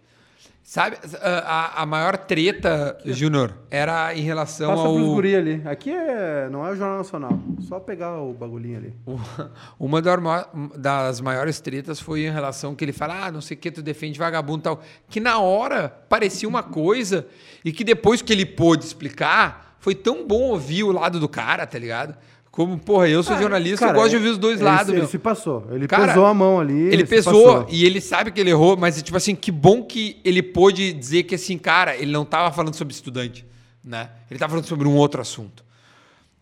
[0.68, 4.96] Sabe, a, a- maior treta, Júnior, era em relação Passa ao.
[4.96, 5.62] pros guri ali.
[5.64, 7.40] Aqui é, não é o Jornal Nacional.
[7.62, 8.94] Só pegar o bagulhinho ali.
[9.80, 13.56] Uma das ma- das maiores tretas foi em relação que ele fala, ah, não sei
[13.56, 14.82] o que, tu defende vagabundo e tal.
[15.08, 17.28] Que na hora parecia uma coisa
[17.64, 21.68] e que depois que ele pôde explicar, foi tão bom ouvir o lado do cara,
[21.68, 22.18] tá ligado?
[22.56, 24.99] Como, porra, eu sou jornalista, Cara, eu gosto de ouvir os dois ele, lados, Ele
[24.99, 25.07] meu.
[25.10, 25.68] se passou.
[25.72, 26.84] Ele Cara, pesou a mão ali.
[26.88, 30.22] Ele se pesou e ele sabe que ele errou, mas tipo assim, que bom que
[30.23, 33.45] ele pôde dizer que assim, cara, ele não tava falando sobre estudante,
[33.84, 34.10] né?
[34.32, 35.65] Ele tava falando sobre um outro assunto.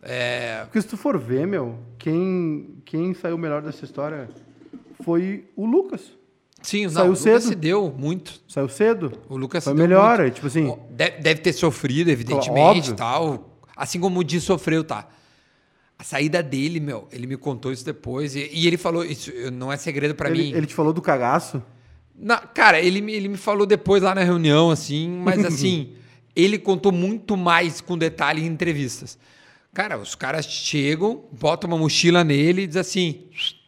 [0.02, 4.28] É, Porque se tu for ver, meu, quem, quem saiu melhor dessa história
[5.02, 6.02] foi o Lucas.
[6.62, 7.40] sim, Saiu não, o Lucas cedo.
[7.42, 8.40] se deu muito.
[8.46, 9.12] Saiu cedo.
[9.28, 10.34] O Lucas Foi melhor, muito.
[10.34, 12.94] tipo assim- Deve, deve ter sofrido, evidentemente, Óbvio.
[12.94, 13.50] tal.
[13.76, 15.08] Assim como o Di sofreu, tá?
[15.98, 18.34] A saída dele, meu, ele me contou isso depois.
[18.34, 20.52] E, e ele falou, isso não é segredo pra Ele, mim.
[20.54, 21.62] ele te falou do cagaço?
[22.16, 25.92] Na- cara, ele, me- ele me falou depois lá na reunião, assim, mas assim,
[26.34, 29.18] ele contou muito mais com detalhe em entrevistas.
[29.72, 33.22] Cara, os caras chegam, botam uma mochila nele e dizem assim: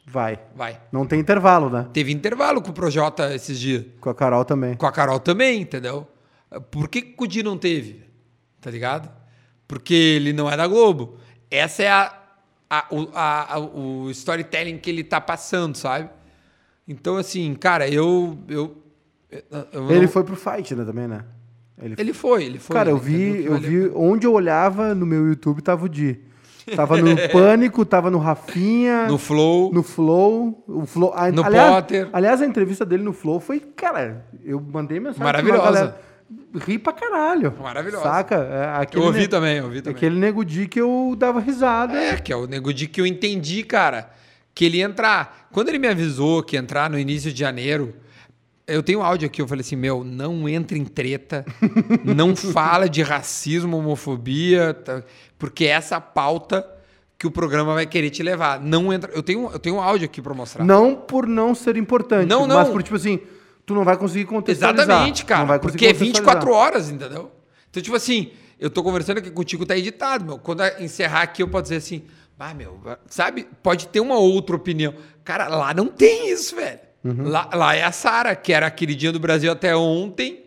[0.06, 0.38] Vai.
[0.54, 0.80] vai.
[0.92, 1.88] Não tem intervalo, né?
[1.92, 3.84] Teve intervalo com o Projota esses dias.
[4.00, 4.74] Com a Carol também.
[4.74, 6.06] Com a Carol também, entendeu?
[6.70, 8.02] Por que, que o Di não teve?
[8.60, 9.10] Tá ligado?
[9.66, 11.18] Porque ele não é da Globo.
[11.50, 12.12] Essa é a,
[12.68, 16.08] a- o, a- a- o storytelling que ele tá passando, sabe?
[16.88, 18.38] Então, assim, cara, eu.
[18.48, 18.76] eu,
[19.72, 21.24] eu Ele não- foi pro fight, né, também, né?
[21.80, 22.74] Ele, Ele foi, ele foi.
[22.74, 26.18] Cara, eu ele vi, eu vi onde eu olhava no meu YouTube tava o Di.
[26.74, 29.72] Tava no Pânico, tava no Rafinha, No Flow.
[29.72, 32.08] no Flow, o Flow, a, No aliás, Potter.
[32.12, 35.96] aliás, a entrevista dele no Flow foi, cara, eu mandei mensagem Maravilhosa.
[36.66, 37.52] Ri pra caralho.
[37.60, 38.02] Maravilhosa.
[38.04, 38.34] Saca?
[38.36, 39.96] É, aquele Eu ouvi ne- também, eu ouvi também.
[39.96, 41.96] Aquele nego Di que eu dava risada.
[41.96, 44.10] É, que é o Nego Di que eu entendi, cara,
[44.54, 45.48] que ele ia entrar.
[45.52, 47.94] Quando ele me avisou que ia entrar no início de janeiro,
[48.66, 51.44] eu tenho um áudio aqui, eu falei assim, meu, não entre em treta,
[52.04, 55.02] não fala de racismo, homofobia, tá?
[55.38, 56.66] porque é essa pauta
[57.18, 58.60] que o programa vai querer te levar.
[58.60, 59.10] Não entra.
[59.14, 60.64] Eu tenho, eu tenho um áudio aqui pra mostrar.
[60.64, 62.72] Não por não ser importante, Não, mas não.
[62.72, 63.20] por tipo assim,
[63.66, 64.86] tu não vai conseguir contextualizar.
[64.86, 65.44] Exatamente, Não cara.
[65.44, 66.34] vai conseguir Porque é contextualizar.
[66.34, 67.32] 24 horas, entendeu?
[67.68, 70.38] Então, tipo assim, eu tô conversando aqui contigo, tá editado, meu.
[70.38, 72.04] Quando encerrar aqui, eu posso dizer assim,
[72.38, 73.46] ah, meu, sabe?
[73.62, 74.94] Pode ter uma outra opinião.
[75.24, 76.78] Cara, lá não tem isso, velho.
[77.04, 77.28] Uhum.
[77.28, 80.44] Lá, lá é a Sara, que era a queridinha do Brasil até ontem.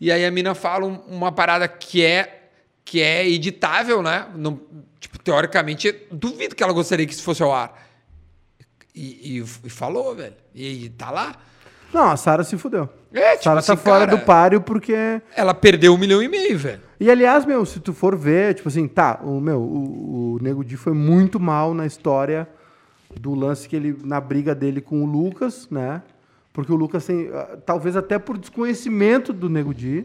[0.00, 2.50] E aí a mina fala um- uma parada que é,
[2.84, 4.26] que é editável, né?
[4.36, 4.60] Não,
[5.00, 7.86] tipo, teoricamente, duvido que ela gostaria que isso fosse ao ar.
[8.94, 10.34] E, e- e falou, velho.
[10.54, 11.36] E, tá lá.
[11.92, 12.88] Não, a Sara se fudeu.
[13.12, 15.20] É, tipo Sara tá assim, fora cara, do páreo porque.
[15.34, 16.80] Ela perdeu um milhão e meio, velho.
[17.00, 20.64] E aliás, meu, se tu for ver, tipo assim, tá, o meu, o, o Nego
[20.64, 22.46] Di foi muito mal na história
[23.18, 26.02] do lance que ele na briga dele com o Lucas, né?
[26.52, 30.04] Porque o Lucas tem, ah, talvez até por desconhecimento do Nego Di.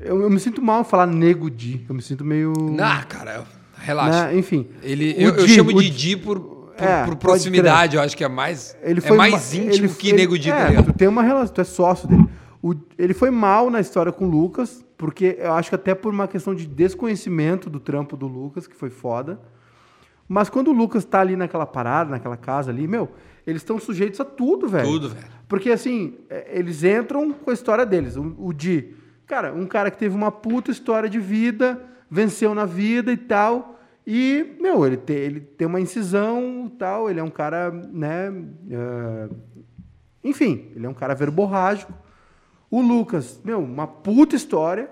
[0.00, 3.44] Eu, eu me sinto mal falar Nego Di, eu me sinto meio Ah, cara,
[3.78, 4.26] relaxa.
[4.28, 4.38] né?
[4.38, 4.68] Enfim.
[4.82, 6.38] Ele, eu, eu Di- chamo o de Di por,
[6.78, 9.86] por, É, por proximidade, eu acho que é mais, Ele é foi mais ma- íntimo
[9.86, 12.26] ele- que ele- Nego tá é, tu tem uma relação, tu é sócio dele.
[12.62, 16.12] O- ele foi mal na história com o Lucas, porque eu acho que até por
[16.12, 19.40] uma questão de desconhecimento do trampo do Lucas, que foi foda.
[20.28, 23.08] Mas quando o Lucas tá ali naquela parada, naquela casa ali, meu,
[23.46, 24.86] eles estão sujeitos a tudo, velho.
[24.86, 25.24] Tudo, velho.
[25.48, 28.16] Porque assim, é, eles entram com a história deles.
[28.16, 28.94] O, o Di,
[29.26, 33.77] cara, um cara que teve uma puta história de vida, venceu na vida e tal.
[34.10, 37.10] E, meu, ele, te- ele tem uma incisão tal.
[37.10, 38.32] Ele é um cara, né?
[38.70, 39.28] é,
[40.24, 41.92] enfim, ele é um cara verborrágico.
[42.70, 44.88] O Lucas, meu, uma puta história.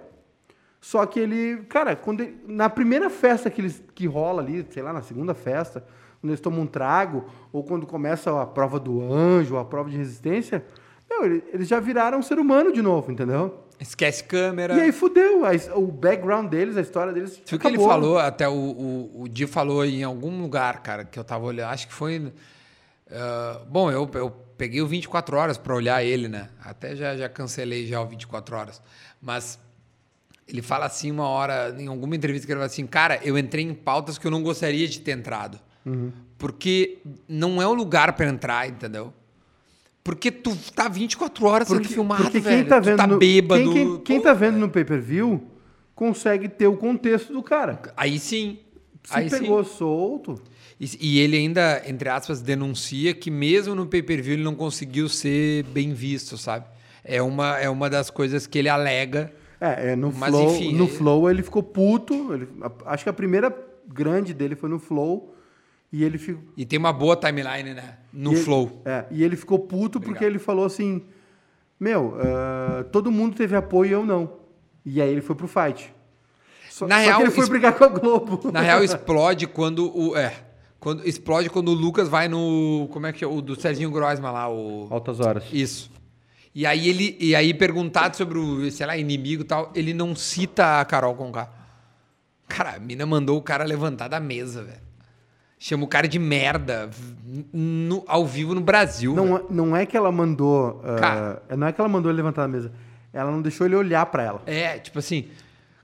[0.83, 4.83] Só que ele, cara, quando ele- na primeira festa que, eles, que rola ali, sei
[4.83, 5.81] lá, na segunda festa,
[6.21, 9.97] quando eles tomam um trago, ou quando começa a prova do anjo, a prova de
[9.97, 10.63] resistência,
[11.09, 13.65] meu, ele- eles já viraram um ser humano de novo, entendeu?
[13.79, 14.75] Esquece câmera.
[14.75, 15.43] E aí fudeu.
[15.75, 17.41] o background deles, a história deles.
[17.47, 21.19] Viu que ele falou, até o, o, o Di falou em algum lugar, cara, que
[21.19, 22.33] eu tava olhando, acho que foi.
[23.11, 26.49] ah, bom, eu, eu peguei o 24 horas para olhar ele, né?
[26.65, 28.81] Até já, já cancelei já o 24 horas.
[29.21, 29.59] Mas
[30.49, 33.65] ele fala assim uma hora, em alguma entrevista, que ele fala assim, cara, eu entrei
[33.65, 35.59] em pautas que eu não gostaria de ter entrado.
[35.85, 36.13] Uhum.
[36.39, 36.99] Porque
[37.29, 39.13] não é o lugar para entrar, entendeu?
[40.07, 42.59] Porque tu tá 24 horas sendo Porque, filmado, porque velho.
[42.59, 43.61] quem tá tu vendo tá no, bêbado.
[43.65, 45.43] quem, quem, quem tá vendo no pay-per-view
[45.97, 47.83] consegue ter o contexto do cara.
[47.97, 48.61] Aí sim.
[49.03, 49.41] Se aí sim.
[49.41, 50.41] pegou solto.
[50.79, 55.65] E, e ele ainda, entre aspas, denuncia que mesmo no pay-per-view ele não conseguiu ser
[55.65, 56.67] bem visto, sabe?
[57.03, 59.33] É uma, é uma das coisas que ele alega.
[59.61, 62.33] É, é, no, Mas, flow, enfim, no é- Flow ele ficou puto.
[62.33, 62.47] ele-
[62.85, 63.53] acho que a primeira
[63.89, 65.35] grande dele foi no Flow.
[65.93, 66.43] E ele ficou.
[66.57, 67.99] E tem uma boa timeline, né?
[68.13, 68.83] No e ele- flow.
[68.85, 70.25] É, e ele ficou puto porque Obrigado.
[70.31, 71.03] ele falou assim:
[71.79, 74.33] Meu, ah, todo mundo teve apoio e eu não.
[74.85, 75.93] E aí ele foi pro fight.
[76.71, 78.51] Só, Na só real, que ele foi brigar com a Globo.
[78.53, 80.17] Na real, explode quando o.
[80.17, 80.35] É.
[80.79, 82.89] Quando, explode quando o Lucas vai no.
[82.93, 83.27] Como é que é?
[83.27, 84.87] O do Serginho Groisman lá, o.
[84.91, 85.45] Altas horas.
[85.53, 85.91] Isso.
[86.55, 87.17] E aí ele.
[87.19, 91.15] E aí, perguntado sobre o, sei lá, inimigo e tal, ele não cita a Carol
[91.15, 91.51] Conká.
[92.49, 94.86] Cara, a mina mandou o cara levantar da mesa, velho.
[95.59, 96.91] Chama o cara de merda
[97.53, 99.15] no- ao vivo no Brasil.
[99.15, 100.83] Não, é- não é que ela mandou.
[100.85, 101.43] ah, Cara.
[101.57, 102.71] não é que ela mandou ele levantar da mesa.
[103.13, 104.43] Ela não deixou ele olhar pra ela.
[104.45, 105.29] É, tipo assim,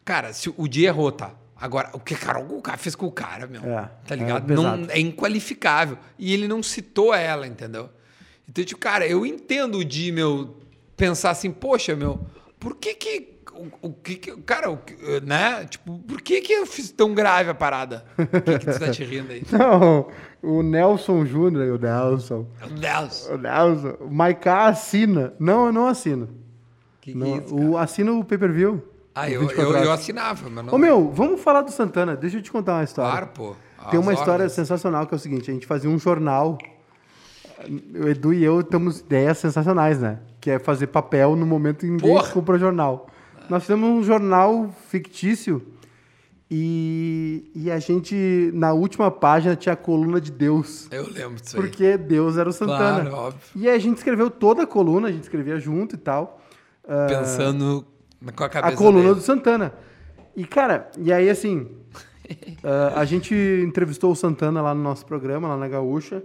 [0.05, 1.31] cara, se o dia errou, tá?
[1.59, 3.63] Agora, o que a Carol Conká fez com o cara, meu?
[3.65, 4.45] É, tá é ligado?
[4.47, 4.83] pesado.
[4.83, 5.97] não, é inqualificável.
[6.19, 7.89] E ele não citou ela, entendeu?
[8.49, 10.57] Então, tipo, cara, eu entendo o Di, meu,
[10.97, 12.21] pensar assim, poxa, meu,
[12.61, 13.32] por que que.
[13.55, 14.37] O, o que que.
[14.43, 15.65] Cara, o que- né?
[15.69, 18.05] Tipo, por que que eu fiz tão grave a parada?
[18.17, 19.43] Por que, que tu tá te rindo aí?
[19.53, 20.09] Não,
[20.43, 22.47] o Nelson Júnior, o Nelson.
[22.61, 23.29] Meu Deus!
[23.29, 23.97] O Nelson.
[24.01, 25.33] O Maiká assina.
[25.39, 26.29] Não, eu não assino.
[27.01, 28.83] Que que Não, é isso, o, assina o pay-per-view.
[29.15, 30.75] Ah, o eu, 24 eu, eu assinava, mas não.
[30.75, 32.17] Ô meu, vamos falar do Santana.
[32.17, 33.11] Deixa eu te contar uma história.
[33.11, 33.57] Claro, pô.
[33.91, 36.59] Tem uma história sensacional que é o seguinte: a gente fazia um jornal.
[37.95, 40.19] O Edu e eu temos ideias sensacionais, né?
[40.41, 42.33] Que é fazer papel no momento em que ninguém Porra!
[42.33, 43.07] compra jornal.
[43.53, 45.63] Nós fizemos um jornal fictício
[46.51, 50.89] e, e a gente, na última página, tinha a coluna de Deus.
[50.91, 51.63] Eu lembro disso aí.
[51.63, 53.11] Porque Deus era o Santana.
[53.11, 53.41] Claro, óbvio.
[53.55, 56.41] E a gente escreveu toda a coluna, a gente escrevia junto e tal.
[56.89, 57.85] Ah, Pensando
[58.35, 59.15] com a cabeça a coluna dele.
[59.17, 59.75] do Santana.
[60.35, 61.69] E, cara, e aí, assim,
[62.65, 66.23] ah, a gente entrevistou o Santana lá no nosso programa, lá na Gaúcha,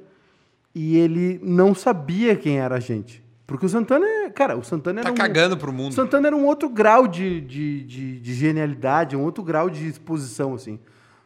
[0.74, 3.22] e ele não sabia quem era a gente.
[3.48, 4.30] Porque o Santana é.
[4.30, 5.16] Cara, o Santana era Tá um.
[5.16, 5.94] cagando pro O mundo.
[5.96, 10.54] Santana era um outro grau de, de, de, de genialidade, um outro grau de exposição,
[10.54, 10.78] assim.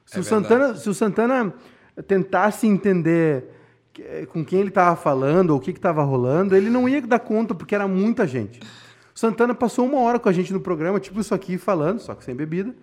[0.05, 1.51] Se, É o, Santana, se o Santana
[2.07, 3.45] tentasse entender
[3.91, 7.19] que- com quem ele estava falando ou o que estava rolando, ele não ia dar
[7.19, 8.59] conta, porque era muita gente.
[9.13, 12.13] O Santana passou uma hora com a gente no programa, tipo isso aqui, falando, só
[12.15, 12.73] que sem bebida.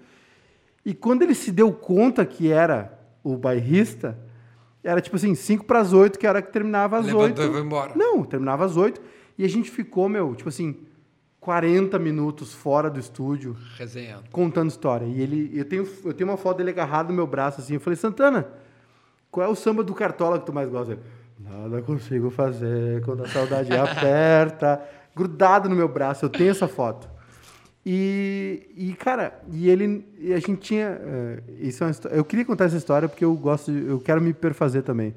[0.84, 4.18] E quando ele se deu conta que era o bairrista,
[4.82, 7.42] era tipo assim, 5 para as 8, que era que terminava às Levantou 8.
[7.42, 7.92] e foi embora.
[7.94, 9.00] Não, terminava às 8.
[9.38, 10.76] E a gente ficou, meu, tipo assim,
[11.40, 14.24] 40 minutos fora do estúdio Resenhando.
[14.32, 15.06] contando história.
[15.06, 17.74] E ele, eu tenho, eu tenho uma foto dele agarrado no meu braço assim.
[17.74, 18.48] Eu falei, Santana,
[19.30, 20.92] qual é o samba do Cartola que tu mais gosta?
[20.92, 21.00] Ele,
[21.38, 24.82] Nada consigo fazer quando a saudade aperta.
[25.14, 27.08] Grudado no meu braço, eu tenho essa foto.
[27.86, 32.44] E, e cara, e ele, e a gente tinha, eh, isso é uma eu queria
[32.44, 35.14] contar essa história porque eu gosto, de- eu quero me perfazer também.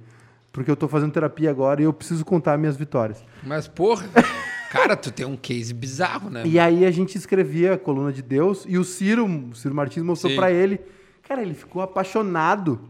[0.52, 3.24] Porque eu tô fazendo terapia agora e eu preciso contar minhas vitórias.
[3.44, 4.06] Mas, porra,
[4.72, 6.44] cara, tu tem um case bizarro, né?
[6.46, 10.04] E aí a gente escrevia a coluna de Deus e o Ciro, o Ciro Martins
[10.04, 10.80] mostrou pra ele.
[11.24, 12.82] Cara, ele ficou apaixonado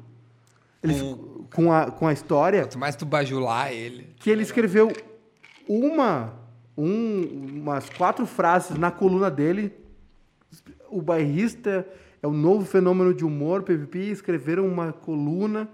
[0.84, 4.08] ele Com- ficou- com, a, com a história Quanto mais tu bajular ele.
[4.18, 4.92] que ele escreveu
[5.68, 6.34] uma,
[6.78, 9.72] um- umas quatro frases na coluna dele.
[10.90, 11.88] O bairrista
[12.22, 15.70] é o novo fenômeno de humor, PPP, escreveram uma coluna,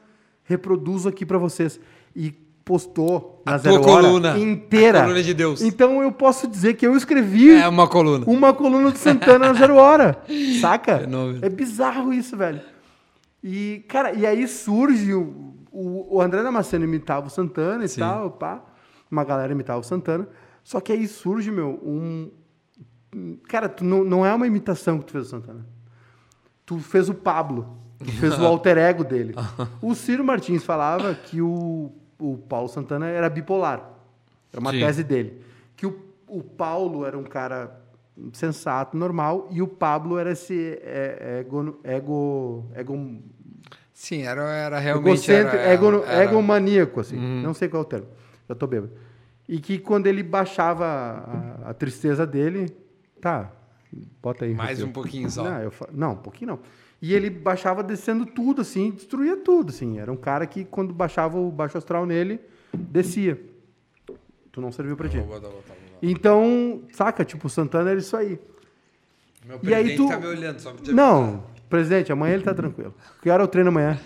[0.47, 1.79] reproduzo aqui pra vocês.
[2.15, 2.31] E
[2.65, 4.37] postou na A Zero tua Hora coluna.
[4.39, 4.99] inteira.
[4.99, 5.61] A coluna de Deus.
[5.61, 8.25] Então eu posso dizer que eu escrevi É uma coluna.
[8.27, 10.21] uma coluna do Santana na Zero Hora.
[10.59, 10.99] Saca?
[10.99, 11.39] Fenômeno.
[11.45, 12.59] É bizarro isso, velho.
[13.43, 17.99] E, cara, e aí surge o, o, o André Damasceno imitava o Santana e Sim.
[18.01, 18.61] tal, pá.
[19.09, 20.27] Uma galera imitava o Santana.
[20.63, 22.29] Só que aí surge, meu, um.
[23.47, 25.65] Cara, tu não, não é uma imitação que tu fez do Santana.
[26.65, 27.77] Tu fez o Pablo.
[28.19, 29.33] Fez o alter ego dele.
[29.81, 33.89] O Ciro Martins falava que o, o Paulo Santana era bipolar.
[34.51, 34.79] Era uma Sim.
[34.79, 35.41] tese dele.
[35.75, 37.79] Que o, o Paulo era um cara
[38.33, 43.19] sensato, normal, e o Pablo era esse é, ego, ego, ego,
[43.93, 45.07] Sim, era, era realmente.
[45.07, 47.15] egocêntrico, era, ego, era- egomaníaco, assim.
[47.17, 47.41] Uhum.
[47.41, 48.07] Não sei qual é o termo.
[48.49, 48.91] Já tô bêbado.
[49.47, 52.75] E que quando ele baixava a, a tristeza dele,
[53.21, 53.51] tá,
[54.21, 54.53] bota aí.
[54.53, 55.43] Mais um pouquinho só.
[55.43, 56.59] Não, eu não, um pouquinho não.
[57.01, 59.99] E ele baixava descendo tudo, assim, destruía tudo, assim.
[59.99, 62.39] Era um cara que, quando baixava o baixo astral nele,
[62.73, 63.39] descia.
[64.51, 65.17] Tu não serviu pra ti.
[65.17, 65.97] Vou botar, vou botar, vou botar.
[66.01, 67.23] Então, saca?
[67.23, 68.39] Tipo, o Santana era isso aí.
[69.45, 72.93] Meu E aí tu- tá me olhando, só te Não, presidente, amanhã ele tá tranquilo.
[73.21, 73.99] Que hora é o treino amanhã?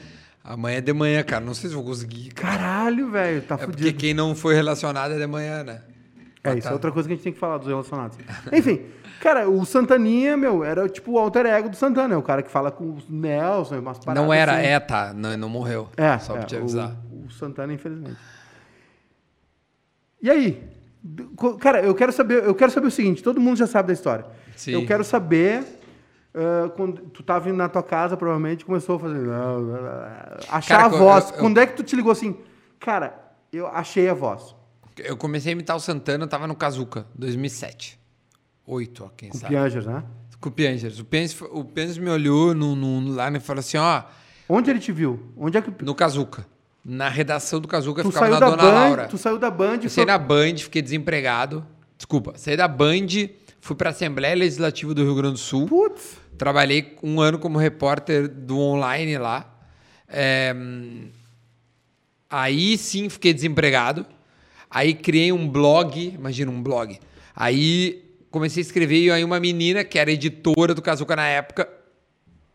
[0.43, 1.43] Amanhã é de manhã, cara.
[1.45, 2.31] Não sei se vou conseguir.
[2.33, 2.57] cara.
[2.57, 3.97] Caralho, velho, tá É porque fudido.
[3.97, 5.81] quem não foi relacionado é de manhã, né?
[6.43, 8.17] É, isso é outra coisa que a gente tem que falar dos relacionados.
[8.51, 8.81] Enfim,
[9.21, 12.49] cara, o Santaninha, meu, era tipo o alter ego do Santana, é o cara que
[12.49, 14.65] fala com o Nelson, umas paradas não era, assim.
[14.65, 15.13] é, tá.
[15.13, 15.89] Não, não morreu.
[15.95, 16.95] É, Só pra é, te avisar.
[17.11, 18.17] O, o Santana, infelizmente.
[20.21, 20.63] E aí?
[21.59, 24.25] Cara, eu quero saber, eu quero saber o seguinte, todo mundo já sabe da história.
[24.55, 24.71] Sim.
[24.73, 25.63] Eu quero saber
[26.33, 29.19] ah, quando tu tava indo na tua casa, provavelmente começou a fazer
[30.49, 31.29] achar Cara, a voz.
[31.29, 32.37] eu- eu- Quando é que tu te ligou assim?
[32.79, 33.13] Cara,
[33.51, 34.55] eu achei a voz.
[34.97, 37.99] Eu comecei a imitar o Santana, eu tava no Kazuca, 2007.
[38.67, 39.53] Oito, ó, quem Com sabe.
[39.53, 40.03] Piangers, né?
[40.39, 40.99] Com o Piangers.
[40.99, 44.03] O Piangers, o Piangers me olhou no, no, lá e falou assim, ó,
[44.49, 45.19] Onde ele te viu?
[45.37, 46.45] Onde é que no Kazuca.
[46.83, 48.73] Na redação do Kazuca, ficava saiu na da Dona Band?
[48.73, 49.07] Laura.
[49.07, 51.65] Tu saiu da Band Eu saí foi- na Band, fiquei desempregado.
[51.95, 53.07] Desculpa, saí da Band,
[53.59, 55.67] fui pra Assembleia Legislativa do Rio Grande do Sul.
[55.67, 56.17] Putz.
[56.37, 59.47] Trabalhei um ano como repórter do online lá.
[60.07, 60.53] É,
[62.29, 64.05] aí sim fiquei desempregado.
[64.71, 66.97] Aí criei um blog, imagina um blog.
[67.35, 71.67] Aí comecei a escrever e aí uma menina que era editora do Kazuca na época,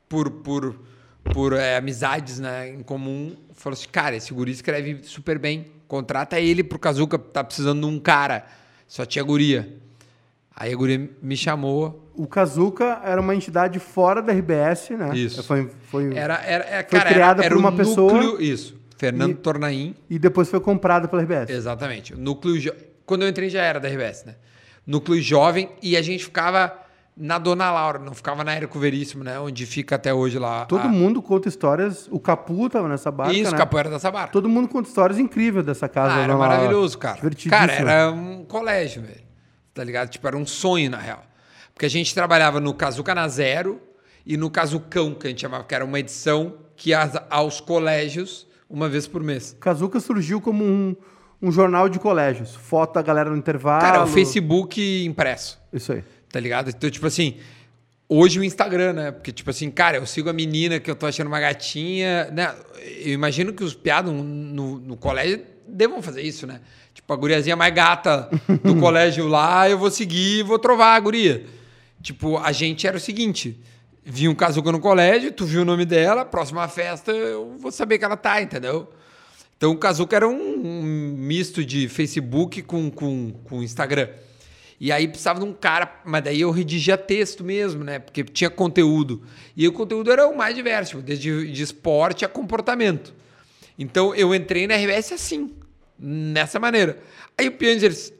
[0.08, 0.80] por, por,
[1.34, 6.40] por é, amizades né, em comum, falou assim: cara, esse guri escreve super bem, contrata
[6.40, 8.46] ele pro Kazuca, tá precisando de um cara.
[8.88, 9.76] Só tinha guria.
[10.54, 15.14] Aí a guria me chamou, O Kazuca era uma entidade fora da RBS, né?
[15.14, 15.42] Isso.
[15.42, 18.74] Foi, foi, Era, era, é, Foi cara, criada era, era por uma pessoa isso.
[18.96, 19.94] Fernando e- Tornaim.
[20.08, 21.50] E depois foi comprada pela RBS.
[21.50, 22.14] Exatamente.
[22.14, 22.58] O núcleo.
[22.58, 22.74] jo-
[23.04, 24.36] Quando eu entrei já era da RBS, né?
[24.86, 26.72] Núcleo jovem e a gente ficava
[27.16, 29.38] na Dona Laura, não ficava na Érico Veríssimo, né?
[29.40, 30.66] Onde fica até hoje lá.
[30.66, 30.88] Todo a...
[30.88, 32.06] mundo conta histórias.
[32.10, 33.56] O Capu tava nessa barca, Isso, né?
[33.56, 34.28] Capoeira da Sabara.
[34.28, 36.14] Todo mundo conta histórias incríveis dessa casa.
[36.14, 37.18] Ah, era maravilhoso, cara.
[37.48, 39.24] Cara, era um colégio, velho.
[39.72, 40.08] Tá ligado?
[40.10, 41.22] Tipo, era um sonho, na real.
[41.72, 43.80] Porque a gente trabalhava no Kazuca na Zero
[44.24, 48.46] e no Kazucão, que a gente chamava, que era uma edição que ia aos colégios
[48.68, 49.56] uma vez por mês.
[49.58, 50.96] Kazuca surgiu como um,
[51.40, 52.54] um jornal de colégios.
[52.54, 53.80] Foto da galera no intervalo.
[53.80, 55.58] Cara, o Facebook impresso.
[55.72, 56.04] Isso aí.
[56.30, 56.70] Tá ligado?
[56.70, 57.36] Então, tipo assim,
[58.08, 59.10] hoje o Instagram, né?
[59.10, 62.54] Porque, tipo assim, cara, eu sigo a menina que eu tô achando uma gatinha, né?
[63.00, 66.60] Eu imagino que os piados no, no colégio devam fazer isso, né?
[66.94, 68.28] Tipo, a guriazinha mais gata
[68.62, 71.44] do colégio lá, eu vou seguir e vou trovar a guria.
[72.02, 73.60] Tipo, a gente era o seguinte:
[74.08, 77.98] vi um Kazuca no colégio, tu viu o nome dela, próxima festa eu vou saber
[77.98, 78.88] que ela tá, entendeu?
[79.56, 84.08] Então o Kazuca era um, um misto de Facebook com, com, com Instagram.
[84.78, 87.98] E aí precisava de um cara, mas daí eu redigia texto mesmo, né?
[87.98, 89.22] Porque tinha conteúdo.
[89.56, 93.12] E o conteúdo era o mais diverso, desde de esporte a comportamento.
[93.76, 95.52] Então eu entrei na RBS assim,
[95.98, 96.98] nessa maneira.
[97.36, 98.12] Aí o Piangers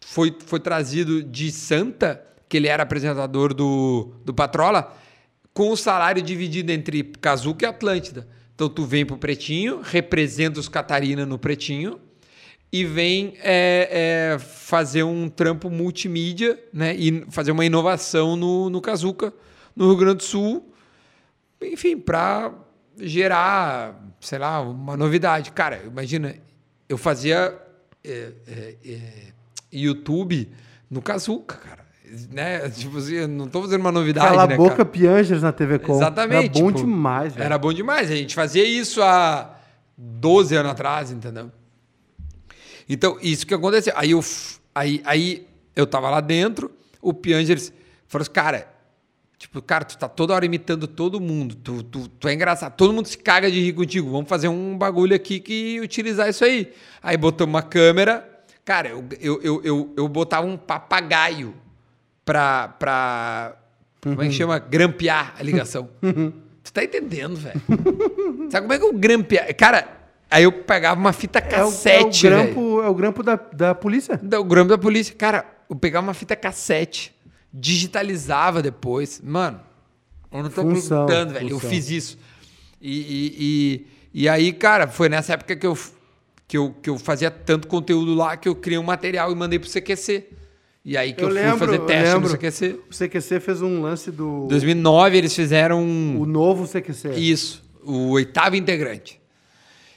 [0.00, 4.96] foi, foi trazido de Santa, que ele era apresentador do, do Patrola,
[5.54, 8.28] com o salário dividido entre Kazuca e Atlântida.
[8.54, 12.00] Então tu vem pro Pretinho, representa os Catarina no Pretinho
[12.72, 16.94] e vem é, é, fazer um trampo multimídia, né?
[16.96, 19.32] E fazer uma inovação no, no Kazuca,
[19.76, 20.72] no Rio Grande do Sul,
[21.62, 22.52] enfim, para
[22.98, 25.52] gerar, sei lá, uma novidade.
[25.52, 26.34] Cara, imagina,
[26.88, 27.56] eu fazia
[28.02, 29.32] é, é, é,
[29.72, 30.50] YouTube
[30.90, 31.83] no Kazuca, cara.
[32.30, 32.68] Né?
[32.70, 34.84] Tipo assim, não tô fazendo uma novidade, Cala né, boca cara?
[34.84, 35.94] Piangers na TV Com.
[35.96, 36.58] Exatamente.
[36.58, 37.44] Era bom tipo, demais, velho.
[37.44, 38.10] Era bom demais.
[38.10, 39.56] A gente fazia isso há
[39.96, 41.50] 12 anos atrás, entendeu?
[42.88, 43.92] Então, isso que aconteceu.
[43.96, 44.20] Aí eu,
[44.74, 46.70] aí, aí eu tava lá dentro,
[47.00, 47.72] o Piangers
[48.06, 48.68] falou assim, cara,
[49.38, 52.92] tipo, cara, tu tá toda hora imitando todo mundo, tu, tu, tu é engraçado, todo
[52.92, 56.72] mundo se caga de rir contigo, vamos fazer um bagulho aqui que utilizar isso aí.
[57.02, 58.28] Aí botamos uma câmera,
[58.64, 61.54] cara, eu, eu, eu, eu, eu botava um papagaio
[62.24, 63.56] pra, pra
[64.00, 64.58] como é que chama?
[64.58, 65.88] Grampear a ligação.
[66.64, 67.60] Tu tá entendendo, velho?
[68.50, 69.54] Sabe como é que eu grampear?
[69.54, 69.86] Cara,
[70.30, 73.36] aí eu pegava uma fita É o, é o cassete, grampo, é o grampo da,
[73.36, 74.18] da polícia.
[74.22, 75.14] Da- O grampo da polícia.
[75.14, 77.14] Cara, eu pegava uma fita cassete,
[77.52, 79.20] digitalizava depois.
[79.22, 79.60] Mano,
[80.32, 81.50] eu não tô Função, velho.
[81.50, 81.68] Eu função.
[81.70, 82.18] fiz isso.
[82.80, 83.34] E, e,
[84.14, 85.76] e, e aí, cara, foi nessa época que eu,
[86.48, 89.58] que, eu, que eu fazia tanto conteúdo lá que eu criei um material e mandei
[89.58, 90.28] pro CQC.
[90.84, 92.28] E aí que eu, Eu fui lembro, fazer eu teste no.
[92.28, 92.80] CQC.
[92.90, 94.46] O CQC fez um lance do.
[94.48, 95.82] 2009 eles fizeram.
[95.82, 97.14] O novo CQC.
[97.14, 99.18] Isso, o oitavo integrante.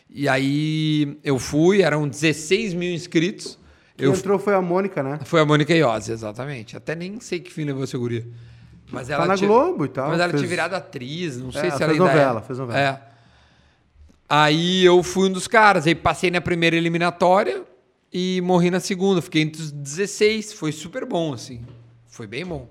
[0.09, 3.59] E aí eu fui, eram 16 mil inscritos.
[3.97, 5.19] Quem Eu, entrou foi a Mônica, né?
[5.25, 6.77] foi a Mônica Iose, exatamente.
[6.77, 8.25] Até nem sei que fim levou essa guria.
[8.89, 10.07] Mas ela Tá na tinha- Globo e tal.
[10.09, 12.43] Mas ela fez- tinha virado atriz, não sei É, se fez ela ainda novela, é.
[12.43, 12.79] fez novela.
[12.79, 13.01] É.
[14.29, 17.63] Aí eu fui um dos caras, aí passei na primeira eliminatória
[18.19, 19.21] e morri na segunda.
[19.21, 21.61] Fiquei entre os 16, foi super bom, assim.
[22.07, 22.67] Foi bem bom.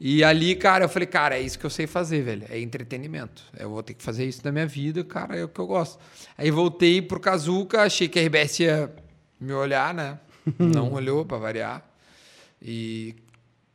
[0.00, 2.46] E ali, cara, eu falei, cara, é isso que eu sei fazer, velho.
[2.48, 3.42] É entretenimento.
[3.58, 5.98] Eu vou ter que fazer isso na minha vida, cara, é o que eu gosto.
[6.38, 8.90] Aí voltei pro Kazuca, achei que a RBS ia
[9.38, 10.18] me olhar, né?
[10.58, 11.84] Não olhou, pra variar.
[12.62, 13.14] E,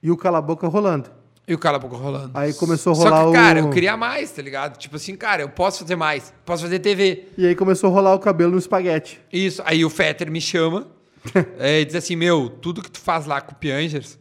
[0.01, 1.09] E o Cala Boca rolando.
[1.47, 2.31] e o cala boca rolando.
[2.33, 4.77] Aí começou a Só rolar que, cara, o- eu queria mais, tá ligado?
[4.79, 6.33] Tipo assim, cara, eu posso fazer mais.
[6.43, 7.27] Posso fazer TV.
[7.37, 9.19] E aí começou a rolar o cabelo no espaguete.
[9.31, 9.61] Isso.
[9.63, 10.87] Aí o Fetter me chama
[11.57, 14.17] é, e diz assim: Meu, tudo que tu faz lá com o Piangers,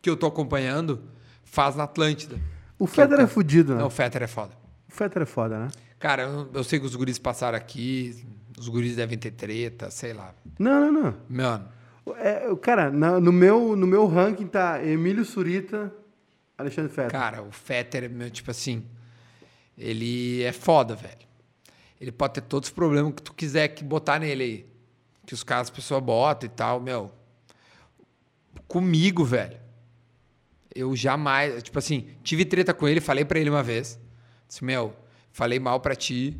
[0.00, 1.02] que eu tô acompanhando,
[1.44, 2.38] faz na Atlântida.
[2.78, 3.80] O Federer tá- é fudido, né?
[3.80, 4.52] Não, o Fetter é foda.
[4.88, 5.68] O Federer é foda, né?
[5.98, 8.24] Cara, eu, eu sei que os guris passaram aqui,
[8.58, 10.34] os guris devem ter treta, sei lá.
[10.58, 11.14] Não, não, não.
[11.28, 11.68] Mano,
[12.16, 15.94] É, o- cara, na- no, meu, no meu ranking tá Emílio Surita,
[16.58, 17.12] Alexandre Federer.
[17.12, 18.84] cara, o Fetter, meu, tipo assim,
[19.78, 21.22] ele é foda, velho.
[22.00, 24.66] Ele pode ter todos os problemas que tu quiser que botar nele aí.
[25.26, 27.12] Que os caras, as pessoas botam e tal, meu.
[28.66, 29.60] Comigo, velho.
[30.74, 33.98] Eu jamais, tipo assim, tive treta com ele, falei pra ele uma vez.
[34.48, 34.94] Disse, meu,
[35.30, 36.36] falei mal pra ti,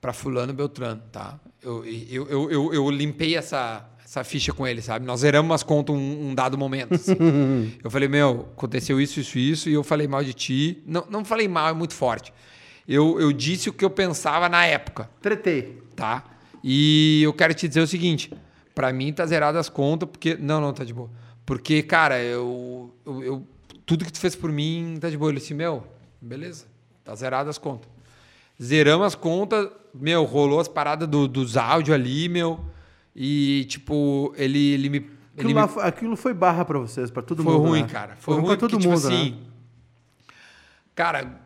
[0.00, 1.38] pra fulano Beltrano, tá?
[1.60, 5.06] Eu, eu, eu, eu, eu limpei essa, essa ficha com ele, sabe?
[5.06, 7.16] Nós zeramos umas contas um, um dado momento, assim.
[7.82, 10.82] eu falei, meu, aconteceu isso, isso, isso, e eu falei mal de ti.
[10.86, 12.32] Não, não falei mal, é muito forte.
[12.86, 15.80] Eu, eu disse o que eu pensava na época Tretei.
[15.94, 16.24] tá?
[16.62, 18.32] E eu quero te dizer o seguinte,
[18.74, 21.10] pra mim tá zerado as contas, porque não, não tá de boa.
[21.44, 23.46] Porque, cara, eu, eu, eu-
[23.84, 25.30] tudo que tu fez por mim tá de boa.
[25.30, 25.84] Ele disse, meu,
[26.20, 26.66] beleza,
[27.04, 27.88] tá zerado as contas.
[28.62, 32.60] Zeramos as contas, meu, rolou as paradas do- dos áudios ali, meu,
[33.14, 37.22] e tipo, ele, ele me Aquilo, ele me- foi- aquilo foi barra pra vocês, pra
[37.22, 37.68] todo foi mundo.
[37.68, 37.88] ruim, né?
[37.88, 38.16] cara.
[38.16, 39.36] Foi, ruim ruim pra todo porque, mundo, tipo assim, né?
[40.94, 41.40] Cara,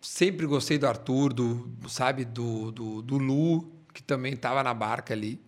[0.00, 5.12] sempre gostei do Arthur, do, sabe, do, do, do Lu, que também tava na barca
[5.12, 5.40] ali.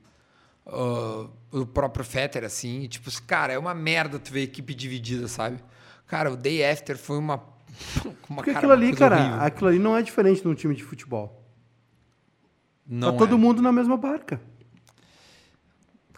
[0.66, 2.86] Ah, o próprio Fetter, assim.
[2.86, 5.58] Tipo, cara, é uma merda tu ver equipe dividida, sabe?
[6.06, 7.42] Cara, o Day After foi uma.
[8.28, 9.40] uma Porque cara, aquilo ali, cara, horrível.
[9.40, 11.42] aquilo ali não é diferente de um time de futebol.
[12.86, 13.38] Não tá todo é.
[13.38, 14.40] mundo na mesma barca.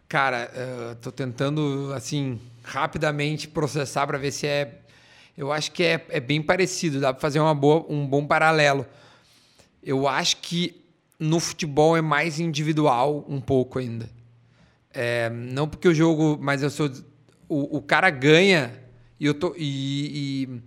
[0.08, 4.80] Cara, eh, tô tentando, assim, rapidamente processar para ver se é.
[5.36, 8.86] Eu acho que é, é bem parecido, dá para fazer uma boa, um bom paralelo.
[9.82, 10.83] Eu acho que
[11.18, 14.08] no futebol é mais individual um pouco ainda.
[14.92, 16.90] É, não porque o jogo, mas eu sou.
[17.48, 18.72] O, o cara ganha
[19.18, 19.54] e eu tô.
[19.56, 20.62] E, e-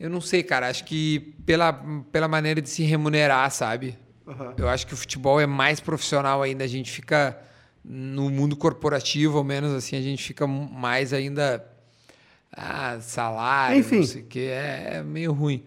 [0.00, 0.68] eu não sei, cara.
[0.68, 1.72] Acho que pela,
[2.10, 3.96] pela maneira de se remunerar, sabe?
[4.26, 4.54] Aham.
[4.56, 6.64] Eu acho que o futebol é mais profissional ainda.
[6.64, 7.38] A gente fica
[7.84, 11.64] no mundo corporativo, ao menos assim, a gente fica mais ainda.
[12.56, 13.96] Ah, salário, Enfim.
[13.98, 14.40] não sei o que.
[14.40, 15.64] É, é meio ruim.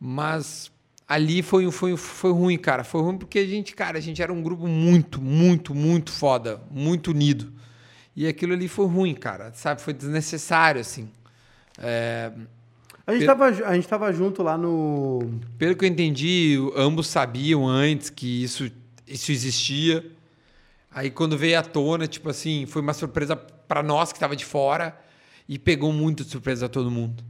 [0.00, 0.70] Mas
[1.08, 2.84] ali foi, foi, foi ruim, cara.
[2.84, 6.60] Foi ruim porque a gente, cara, a gente era um grupo muito, muito, muito foda,
[6.70, 7.52] muito unido.
[8.16, 9.52] E aquilo ali foi ruim, cara.
[9.54, 9.80] Sabe?
[9.82, 11.08] Foi desnecessário, assim.
[11.78, 12.32] É,
[13.06, 15.20] A gente, Pe- tava, a gente tava junto lá no.
[15.58, 18.70] Pelo que eu entendi, ambos sabiam antes que isso,
[19.06, 20.04] isso existia.
[20.90, 24.44] Aí quando veio à tona, tipo assim, foi uma surpresa para nós que tava de
[24.44, 24.98] fora
[25.48, 27.22] e pegou muito de surpresa a todo mundo.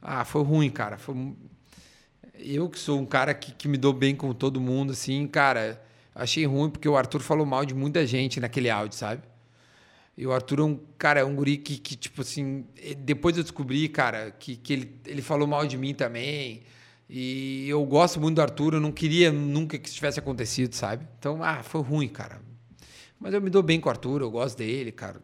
[0.00, 0.98] Ah, foi ruim, cara.
[0.98, 1.14] Foi...
[2.38, 5.80] Eu que sou um cara que, que me dou bem com todo mundo, assim, cara,
[6.14, 9.22] Achei ruim porque o Arthur falou mal de muita gente naquele áudio, sabe?
[10.16, 12.66] E o Arthur é um, cara, é um guri que, que tipo assim,
[12.98, 16.62] depois eu descobri, cara, que, que ele, ele falou mal de mim também.
[17.08, 21.06] E eu gosto muito do Arthur, eu não queria nunca que isso tivesse acontecido, sabe?
[21.18, 22.42] Então, ah, foi ruim, cara.
[23.18, 25.20] Mas eu me dou bem com o Arthur, eu gosto dele, cara.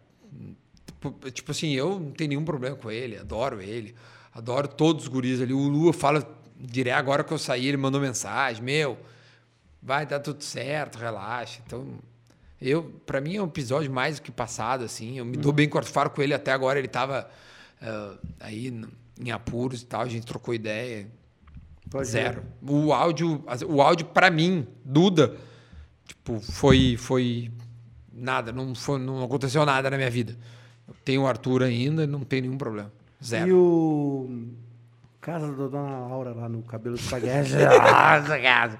[0.86, 3.94] Tipo, tipo assim, eu não tenho nenhum problema com ele, adoro ele,
[4.34, 5.52] adoro todos os guris ali.
[5.52, 6.22] O Lua fala
[6.58, 8.98] direto agora que eu saí, ele mandou mensagem, meu,
[9.82, 11.60] vai dar tudo certo, relaxa.
[11.66, 11.86] Então,
[12.60, 15.18] eu, para mim é um episódio mais do que passado, assim.
[15.18, 17.28] Eu me dou bem com o Arthur, com ele até agora, ele tava
[17.80, 18.72] ah, aí
[19.20, 21.08] em apuros e tal, a gente trocou ideia.
[21.90, 22.42] Pode Zero.
[22.62, 25.36] O áudio, o áudio para mim, Duda,
[26.06, 27.50] tipo, foi foi
[28.12, 30.36] nada, não foi, não aconteceu nada na minha vida.
[30.86, 32.92] Eu tenho o Arthur ainda, não tem nenhum problema.
[33.24, 33.48] Zero.
[33.48, 34.48] E o.
[35.30, 37.52] Casa da Dona Laura lá no cabelo de espaguete.
[37.60, 38.78] Nossa, casa.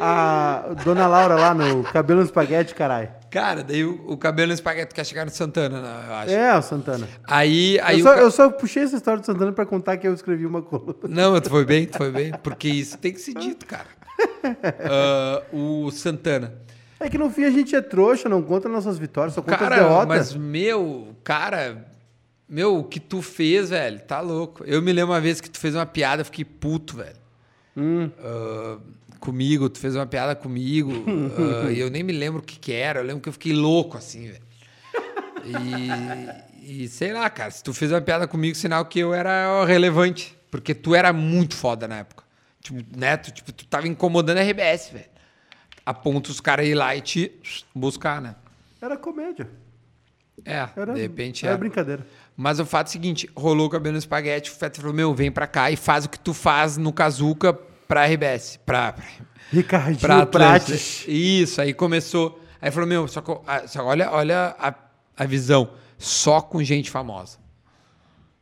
[0.00, 3.08] A Dona Laura lá no cabelo espaguete, caralho.
[3.30, 6.30] Cara, daí o, o cabelo no espaguete quer chegar no Santana, né, eu acho.
[6.32, 7.08] É, o Santana.
[7.26, 9.96] Aí, aí eu, o só, ca- eu só puxei essa história do Santana pra contar
[9.96, 10.94] que eu escrevi uma coluna.
[11.08, 13.86] Não, tu foi bem, tu foi bem, porque isso tem que ser dito, cara.
[14.80, 16.54] Ah, o Santana.
[17.00, 19.60] É que no fim a gente é trouxa, não conta nossas vitórias, só conta as
[19.60, 20.06] Cara, derrotas.
[20.06, 21.86] mas meu, cara,
[22.48, 24.64] meu, o que tu fez, velho, tá louco.
[24.64, 27.16] Eu me lembro uma vez que tu fez uma piada, eu fiquei puto, velho.
[27.76, 28.10] Hum.
[28.18, 28.78] Ah,
[29.20, 30.92] comigo, tu fez uma piada comigo,
[31.70, 33.96] e eu nem me lembro o que que era, eu lembro que eu fiquei louco,
[33.98, 34.48] assim, velho.
[35.44, 39.64] E, e sei lá, cara, se tu fez uma piada comigo, sinal que eu era
[39.64, 42.24] relevante, porque tu era muito foda na época.
[42.60, 45.06] Tipo, né, tu, tipo, tu tava incomodando a RBS, velho.
[45.86, 47.32] A ponto os caras ir lá e te
[47.74, 48.34] buscar, né?
[48.80, 49.48] Era comédia.
[50.44, 51.58] É, Era, de repente era é.
[51.58, 52.06] brincadeira.
[52.40, 55.12] Mas o fato é o seguinte, rolou o cabelo no espaguete, o Fetter falou, meu,
[55.12, 58.94] vem pra cá e faz o que tu faz no Kazuca pra RBS, pra,
[59.50, 60.24] Ricardinho pra.
[60.24, 61.04] Prates.
[61.08, 63.24] Isso, aí começou, aí falou, meu, só,
[63.66, 64.72] só olha, olha a,
[65.16, 67.38] a visão, só com gente famosa.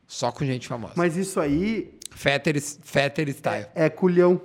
[0.06, 0.92] Só com gente famosa.
[0.94, 3.66] Mas isso aí Fetter, Fetter style.
[3.74, 4.38] é culhão.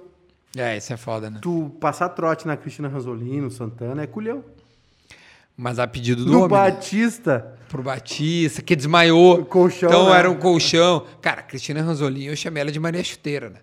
[0.55, 1.39] É, isso é foda, né?
[1.41, 4.45] Tu passar trote na Cristina Ranzolini, no Santana, é culhão.
[5.57, 6.71] Mas a pedido do No homem, né?
[7.71, 9.45] Pro Batista, que desmaiou.
[9.45, 10.19] Colchão, Então né?
[10.19, 11.05] era um colchão.
[11.21, 13.59] Cara, Cristina Ranzolin, eu chamei ela de Maria Chuteira, né?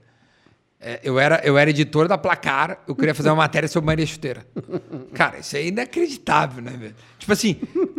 [0.81, 4.07] É, eu, era, eu era editor da Placar, eu queria fazer uma matéria sobre Maria
[4.07, 4.47] Chuteira.
[5.13, 6.95] Cara, isso é inacreditável, né, velho?
[7.19, 7.57] Tipo assim,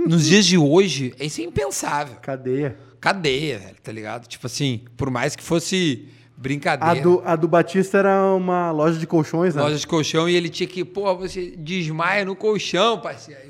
[0.08, 2.16] nos dias de hoje, isso é impensável.
[2.22, 2.76] cadeia.
[3.00, 4.28] Cadeia, velho, tá ligado?
[4.28, 6.08] Tipo assim, por mais que fosse
[6.38, 7.02] A brincadeira.
[7.02, 9.62] do, a do Batista era uma loja de colchões, né?
[9.62, 13.49] Loja de colchão e ele tinha que, pô, você desmaia no colchão, parceiro.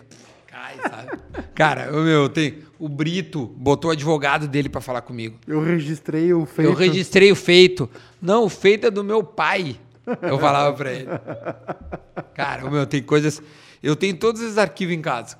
[0.59, 1.19] Cai, sabe?
[1.55, 2.59] Cara, o meu, tem.
[2.77, 5.37] O Brito botou o advogado dele pra falar comigo.
[5.47, 6.69] Eu registrei o feito.
[6.69, 7.89] Eu registrei o feito.
[8.21, 9.77] Não, o feito é do meu pai.
[10.21, 11.07] Eu falava pra ele.
[12.33, 13.41] Cara, o meu, tem coisas.
[13.81, 15.37] Eu tenho todos esses arquivos em casa.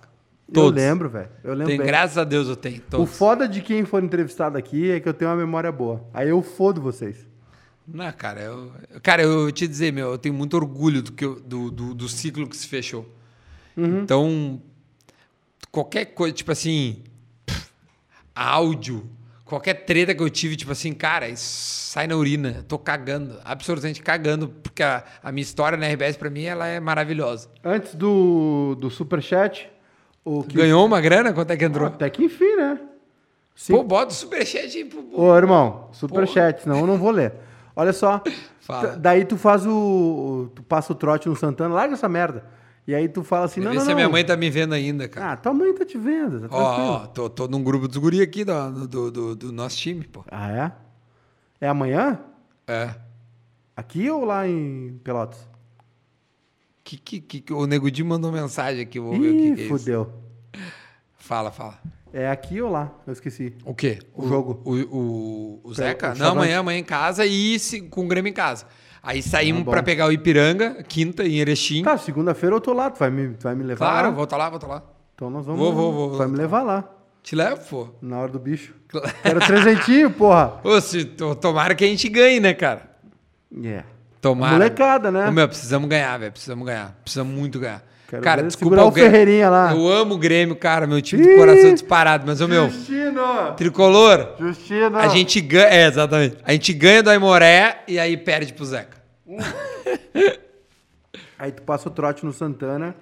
[0.47, 0.81] Eu Todos.
[0.81, 1.29] lembro, velho.
[1.43, 1.85] Eu lembro Tem, bem.
[1.85, 2.77] graças a Deus eu tenho.
[2.77, 3.15] O Todos.
[3.17, 6.03] foda de quem for entrevistado aqui é que eu tenho uma memória boa.
[6.13, 7.27] Aí eu fodo vocês.
[7.87, 8.71] Não, cara, eu,
[9.03, 11.93] cara, eu vou te dizer, meu, eu tenho muito orgulho do, que eu- do, do,
[11.93, 13.07] do ciclo que se fechou.
[13.77, 14.01] Uhum.
[14.01, 14.61] Então,
[15.71, 17.03] qualquer coisa, tipo assim,
[17.45, 17.69] pff,
[18.35, 19.09] áudio,
[19.45, 22.63] qualquer treta que eu tive, tipo assim, cara, sai na urina.
[22.67, 26.79] Tô cagando, absolutamente cagando, porque a, a minha história na RBS, pra mim, ela é
[26.79, 27.49] maravilhosa.
[27.63, 29.69] Antes do, do superchat,
[30.23, 30.55] o que...
[30.55, 31.33] Ganhou uma grana?
[31.33, 31.87] Quanto é que entrou?
[31.87, 32.79] Até que enfim, né?
[33.55, 33.73] Sim.
[33.73, 35.09] Pô, bota o superchat aí pro...
[35.13, 37.33] Ô, irmão, superchat, senão eu não vou ler.
[37.75, 38.21] Olha só.
[38.99, 40.51] Daí tu faz o.
[40.53, 42.45] Tu passa o trote no Santana, larga essa merda.
[42.89, 43.95] E aí tu fala assim, não, ver não, se a não.
[43.97, 45.33] minha mãe tá me vendo ainda, cara.
[45.33, 46.89] Ah, tua mãe tá te vendo, tá Ó, tranquilo.
[46.91, 50.25] ó, tô, tô num grupo dos guri aqui do, do, do, do nosso time, pô.
[50.31, 50.71] Ah, é?
[51.61, 52.19] É amanhã?
[52.67, 52.95] É.
[53.77, 55.47] Aqui ou lá em Pelotas?
[56.83, 59.61] Que, que, que, o Nego Di mandou mensagem aqui, vou ver o que, Ih, que
[59.61, 59.77] é isso.
[59.77, 60.11] fudeu.
[61.15, 61.77] Fala, fala.
[62.11, 62.91] É aqui ou lá?
[63.05, 63.53] Eu esqueci.
[63.63, 63.99] O quê?
[64.15, 64.59] O jogo.
[64.65, 66.13] O, o, o Zeca?
[66.13, 68.65] o Não, amanhã, amanhã em casa e se- com o Grêmio em casa.
[69.01, 69.71] Aí saímos Ah, bom.
[69.71, 71.83] pra pegar o Ipiranga, quinta, em Erechim.
[71.83, 74.13] Tá, segunda-feira eu tô lá, tu vai me, tu vai me levar claro, lá?
[74.13, 74.83] volta lá, volta lá.
[75.15, 75.59] Então nós vamos.
[75.61, 76.11] Vou, vou, vou.
[76.11, 76.83] Tu vai me levar lá,
[77.23, 77.87] Te levo, pô.
[78.01, 78.73] na hora do bicho.
[79.23, 80.59] Quero trezentinho, porra.
[80.63, 82.89] Ô, se, to- tomara que a gente ganhe, né, cara?
[83.55, 83.85] Yeah.
[84.21, 84.53] Tomara.
[84.53, 85.27] Molecada, né?
[85.29, 86.31] Ô, meu, precisamos ganhar, velho.
[86.31, 86.97] Precisamos ganhar.
[87.03, 87.83] Precisamos muito ganhar.
[88.09, 89.11] Quero cara, desculpa segurar o Grêmio.
[89.11, 89.71] Ferreirinha lá.
[89.71, 90.87] Eu amo o Grêmio, cara.
[90.87, 91.35] Meu time do Ih!
[91.37, 92.23] coração disparado.
[92.25, 93.53] Mas, ô, meu, Justino!
[93.55, 94.97] tricolor, Justino!
[94.97, 95.67] A gente ganha.
[95.67, 96.37] É, exatamente.
[96.43, 98.97] A gente ganha do Aimoré e aí perde pro Zeca.
[101.37, 102.93] Aí tu passa o trote no Santana.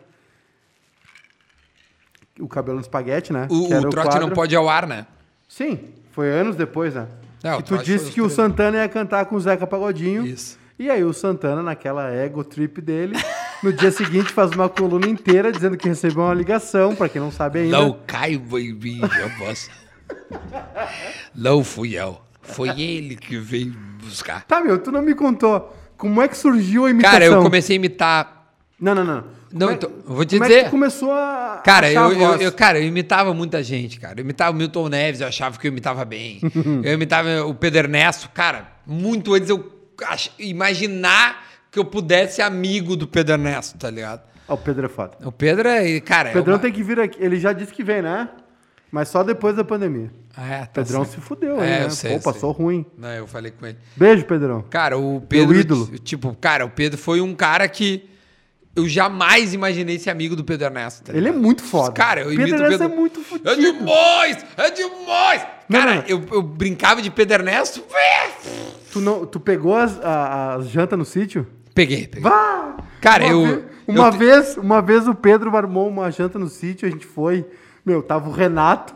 [2.39, 3.47] O cabelo no espaguete, né?
[3.49, 4.27] O, o trote quadro.
[4.27, 5.07] não pode ir ao ar, né?
[5.49, 5.79] Sim,
[6.11, 7.07] foi anos depois, né?
[7.43, 10.23] É, o e tu disse que o Santana ia cantar com o Zeca Pagodinho.
[10.23, 10.59] Isso.
[10.77, 13.15] E aí o Santana, naquela ego trip dele,
[13.63, 17.31] No dia seguinte faz uma coluna inteira dizendo que recebeu uma ligação, pra quem não
[17.31, 17.77] sabe ainda.
[17.77, 19.69] Não caiba em mim, minha moça.
[21.35, 22.19] Não fui eu.
[22.41, 24.43] Foi ele que veio buscar.
[24.45, 25.75] Tá, meu, tu não me contou.
[25.97, 27.19] Como é que surgiu a imitação?
[27.19, 28.53] Cara, eu comecei a imitar.
[28.79, 29.23] Não, não, não.
[29.51, 30.69] Não, é- então, eu vou te como é que dizer.
[30.69, 31.61] começou a.
[31.65, 34.19] Cara, achar a eu, eu, eu- cara, eu imitava muita gente, cara.
[34.19, 36.39] Eu imitava o Milton Neves, eu achava que eu imitava bem.
[36.84, 39.71] eu imitava o Pedro Ernesto, cara, muito antes eu
[40.05, 44.22] ach- imaginar que eu pudesse ser amigo do Pedro Ernesto, tá ligado?
[44.48, 45.18] Ah, o Pedro é foda.
[45.26, 46.61] O Pedro é, cara, O Pedrão é uma...
[46.61, 47.18] tem que vir aqui.
[47.22, 48.30] Ele já disse que vem, né?
[48.89, 50.10] Mas só depois da pandemia.
[50.38, 51.15] É, tá Pedrão certo.
[51.15, 51.85] se fudeu, É, aí, né?
[51.85, 52.34] eu sei, Pô, eu sei.
[52.34, 52.85] passou ruim.
[52.98, 53.77] Não, eu falei com ele.
[53.98, 54.64] Beijo, Pedrão.
[54.69, 55.53] Cara, o Pedro.
[55.56, 55.88] ídolo.
[55.88, 58.10] t- Tipo, cara, o Pedro foi um cara que
[58.73, 61.03] eu jamais imaginei ser amigo do Pedro Ernesto.
[61.03, 61.91] tá Ele é muito foda.
[61.91, 62.85] Cara, eu Pedro Ernesto Pedro.
[62.85, 63.56] é muito É fudido.
[63.56, 64.45] demais!
[64.56, 65.48] É demais!
[65.68, 66.03] Não, Cara, não.
[66.07, 67.84] Eu, eu brincava de Pedro Ernesto.
[67.94, 68.30] é.
[68.94, 71.45] Tu, não, tu pegou as, a- as jantas no sítio?
[71.78, 72.24] Peguei, peguei.
[72.30, 72.76] Vá!
[72.99, 76.38] Cara, uma eu- Vez, eu uma, te- vez, uma vez o Pedro armou uma janta
[76.40, 77.45] no sítio, a gente foi.
[77.86, 78.95] Meu, tava o Renato.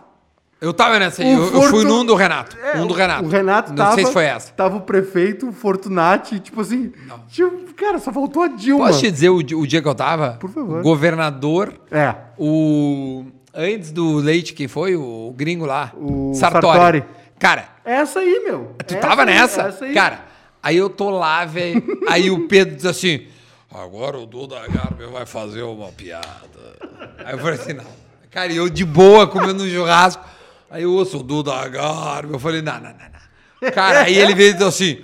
[0.59, 1.31] Eu tava nessa aí.
[1.31, 2.57] Eu, eu fui Fortu- num do Renato.
[2.61, 3.25] É, um do Renato.
[3.25, 3.95] O Renato Não tava.
[3.95, 4.51] sei se foi essa.
[4.53, 6.91] Tava o prefeito, o Fortunati, tipo assim.
[7.29, 8.87] Tipo, cara, só faltou a Dilma.
[8.87, 10.37] Posso te dizer o, o dia que eu tava?
[10.39, 10.79] Por favor.
[10.79, 12.13] O governador, É.
[12.37, 13.25] o.
[13.53, 14.95] Antes do Leite, quem foi?
[14.95, 15.91] O gringo lá.
[15.95, 17.03] O Sartori.
[17.39, 18.75] Cara, Essa aí, meu.
[18.85, 19.61] Tu Essa tava aí, nessa?
[19.63, 19.93] Essa aí.
[19.93, 20.19] Cara,
[20.61, 21.83] aí eu tô lá, velho.
[22.09, 23.27] aí o Pedro diz assim:
[23.73, 26.27] agora o Duda Garbi vai fazer uma piada.
[27.23, 27.85] Aí eu falei assim: não.
[28.29, 30.23] Cara, e eu de boa comendo um churrasco.
[30.69, 32.33] Aí eu ouço o Duda Garbi.
[32.33, 32.91] Eu falei: não, não, não,
[33.61, 33.71] não.
[33.71, 35.01] Cara, aí ele veio e disse assim: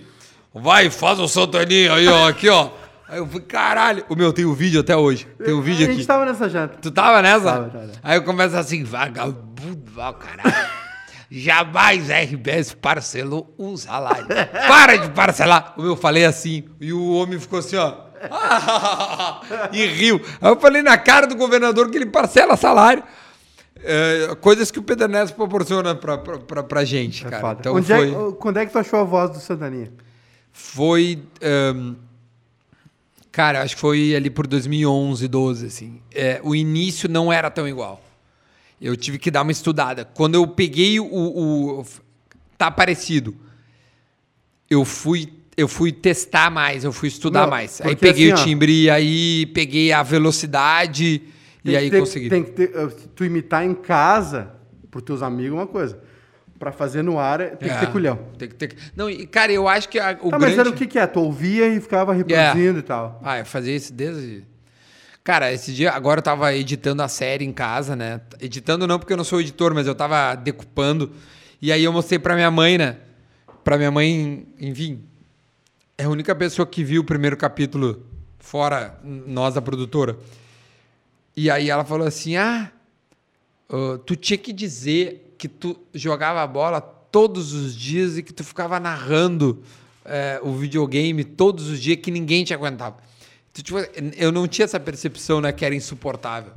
[0.53, 2.69] vai, faz o Santaninha aí, ó, aqui, ó.
[3.07, 4.05] Aí eu falei: caralho.
[4.09, 5.27] O meu, tem o vídeo até hoje.
[5.43, 5.97] Tem o vídeo A aqui.
[5.97, 6.77] gente tava nessa janta.
[6.81, 7.45] Tu tava nessa?
[7.45, 7.91] Tava, tava.
[8.03, 10.86] Aí eu começo assim, vagabundo, vai, caralho.
[11.29, 14.27] Jamais a RBS parcelou um salário.
[14.67, 15.73] Para de parcelar.
[15.77, 17.93] Eu falei assim, e o homem ficou assim, ó.
[19.73, 20.21] e riu.
[20.41, 23.03] Aí eu falei na cara do governador que ele parcela salário.
[23.83, 27.41] É, coisas que o Pedro Ernesto proporciona pra, pra, pra, gente, É cara.
[27.41, 27.59] foda.
[27.59, 28.09] Então Onde foi...
[28.11, 29.91] é, quando é que tu achou a voz do Santaninha?
[30.51, 31.21] Foi.
[31.41, 31.93] ahn,
[33.31, 36.01] cara, acho que foi ali por 2011, 12, assim.
[36.13, 38.01] É, o início não era tão igual.
[38.79, 40.05] Eu tive que dar uma estudada.
[40.05, 41.05] Quando eu peguei o.
[41.05, 41.85] o
[42.57, 43.35] tá parecido.
[44.69, 45.33] Eu fui.
[45.55, 47.81] Eu fui testar mais, eu fui estudar Não, mais.
[47.81, 51.23] Aí peguei assim, o ó, timbre, aí peguei a velocidade
[51.65, 52.29] e aí ter- consegui.
[52.29, 54.51] Tem que ter, eh, tu imitar em casa,
[54.91, 55.99] por teus amigos, é uma coisa.
[56.59, 58.19] Pra fazer no ar, é- tem É, que ter culhão.
[58.37, 58.75] Tem que ter...
[58.95, 60.55] Não, e, cara, eu acho que a- o Tá, grande...
[60.57, 61.07] mas era o que que é?
[61.07, 63.19] Tu ouvia e ficava reproduzindo e tal.
[63.23, 64.43] Ah, eu fazia isso desde.
[65.27, 68.21] Cara, esse dia, agora eu tava editando a série em casa, né?
[68.39, 71.11] Editando não porque eu não sou editor, mas eu tava decupando.
[71.61, 72.95] E aí eu mostrei pra minha mãe, né?
[73.61, 75.03] Pra minha mãe, enfim.
[75.97, 78.05] É a única pessoa que viu o primeiro capítulo,
[78.39, 80.17] fora nós, a produtora.
[81.35, 82.71] E aí ela falou assim: Ah,
[84.05, 88.45] tu tinha que dizer que tu jogava a bola todos os dias e que tu
[88.45, 89.61] ficava narrando
[90.05, 93.05] eh, o videogame todos os dias que ninguém te aguentava.
[93.63, 93.79] Tipo,
[94.17, 96.51] eu não tinha essa percepção, né, que era insuportável.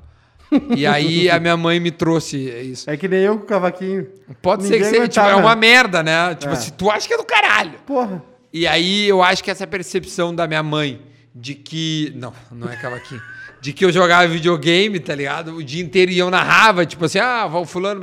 [0.76, 2.90] E aí a minha mãe me trouxe isso.
[2.90, 4.08] É que nem eu com o cavaquinho.
[4.42, 6.34] Pode ser Ninguém que seja, tipo, é uma merda, né?
[6.34, 6.56] Tipo, É.
[6.56, 7.74] se tu acha que é do caralho.
[7.86, 8.20] Porra.
[8.52, 11.00] E aí eu acho que essa percepção da minha mãe
[11.32, 12.12] de que.
[12.16, 13.22] Não, não é cavaquinho.
[13.60, 15.54] De que eu jogava videogame, tá ligado?
[15.54, 18.00] O dia inteiro e eu narrava, tipo assim, ah, o fulano.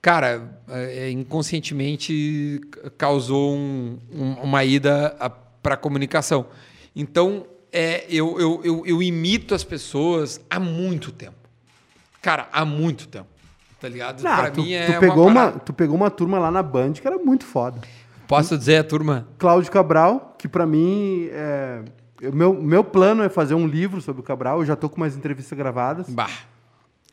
[0.00, 2.60] Cara, é, inconscientemente
[2.98, 6.46] causou um- um- uma ida a- pra comunicação.
[6.94, 11.36] Então, é, eu, eu, eu, eu imito as pessoas há muito tempo.
[12.22, 13.28] Cara, há muito tempo.
[13.80, 14.22] Tá ligado?
[14.22, 15.58] Não, pra tu, mim é tu pegou uma, parada.
[15.58, 17.80] tu pegou uma turma lá na Band que era muito foda.
[18.26, 19.28] Posso dizer, turma?
[19.36, 21.82] Cláudio Cabral, que pra mim é.
[22.32, 24.60] Meu, meu plano é fazer um livro sobre o Cabral.
[24.60, 26.08] Eu já tô com umas entrevistas gravadas.
[26.08, 26.30] Bah,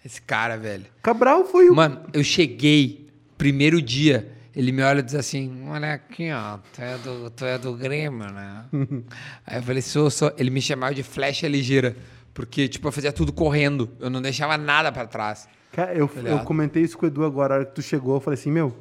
[0.06, 0.86] esse cara, velho.
[1.02, 1.76] Cabral foi o.
[1.76, 6.82] Mano, eu cheguei, primeiro dia, ele me olha e diz assim: Olha aqui, ó, tu
[6.82, 8.66] é do, tu é do Grêmio, né?
[9.46, 10.32] Aí eu falei: sou, sou.
[10.38, 11.96] Ele me chamava de flecha ligeira,
[12.34, 15.48] porque, tipo, eu fazia tudo correndo, eu não deixava nada pra trás.
[15.72, 18.16] Cara, eu, eu comentei isso com o Edu agora, a hora que tu chegou.
[18.16, 18.76] Eu falei assim: Meu,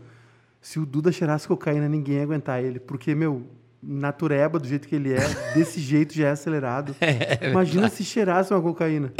[0.60, 2.80] se o Duda cheirasse cocaína, ninguém ia aguentar ele.
[2.80, 3.46] Porque, meu,
[3.82, 5.20] natureba do jeito que ele é,
[5.54, 6.94] desse jeito já é acelerado.
[7.48, 9.12] Imagina se cheirasse uma cocaína.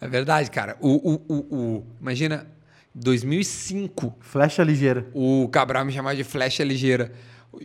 [0.00, 0.76] É verdade, cara.
[0.80, 2.46] O, o, o, o- imagina,
[3.02, 5.06] 2005, Flecha ligeira.
[5.14, 7.12] o Cabral me chamava de flecha ligeira.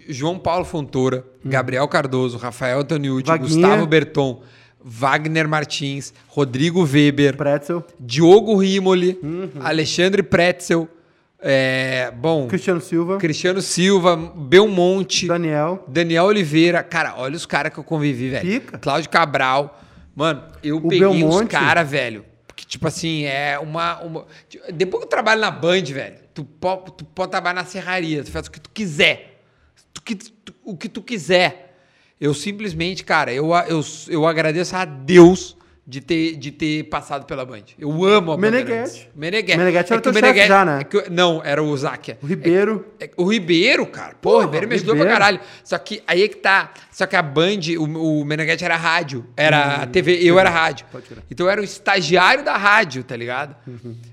[0.07, 3.37] João Paulo Fontoura, Gabriel Cardoso, Rafael Antoniucci.
[3.37, 4.41] Gustavo Berton,
[4.83, 7.83] Wagner Martins, Rodrigo Weber, Pretzel.
[7.99, 9.49] Diogo Rimoli, Uhum.
[9.61, 10.87] Alexandre Pretzel,
[11.39, 13.17] é, bom, Cristiano Silva.
[13.17, 15.83] Cristiano Silva, Belmonte, Daniel.
[15.87, 16.81] Daniel Oliveira.
[16.81, 18.61] Cara, olha os caras que eu convivi, velho.
[18.81, 19.79] Cláudio Cabral,
[20.15, 22.23] Mano, eu O peguei Belmonte- caras, velho.
[22.55, 24.27] Que, tipo assim, é uma, uma.
[24.73, 28.31] Depois que eu trabalho na Band, velho, tu pode, tu pode trabalhar na serraria, tu
[28.31, 29.41] faz o que tu quiser.
[29.93, 31.77] Tu, que, tu- o que tu quiser.
[32.21, 37.45] Eu simplesmente, cara, eu, eu, eu agradeço a Deus de ter, de ter passado pela
[37.45, 37.63] Band.
[37.77, 39.09] Eu amo a Meneghetti.
[39.13, 39.57] Meneghetti.
[39.57, 40.79] Meneghetti era o teu chefe já, né?
[40.79, 42.17] é que o- não, era o Záquia.
[42.21, 42.85] O Ribeiro.
[43.01, 44.15] É- o Ribeiro, cara.
[44.21, 45.19] Pô, o Porra, Ribeiro me o ajudou pra Ribeiro.
[45.19, 45.39] caralho.
[45.61, 46.71] Só que aí é que tá.
[46.89, 47.83] Só que a Band, o,
[48.21, 49.25] o Meneghetti era rádio.
[49.35, 50.85] Era TV, eu era rádio.
[50.93, 50.97] Hum.
[50.97, 51.17] Uhum.
[51.29, 53.53] Então eu era o estagiário da rádio, tá ligado?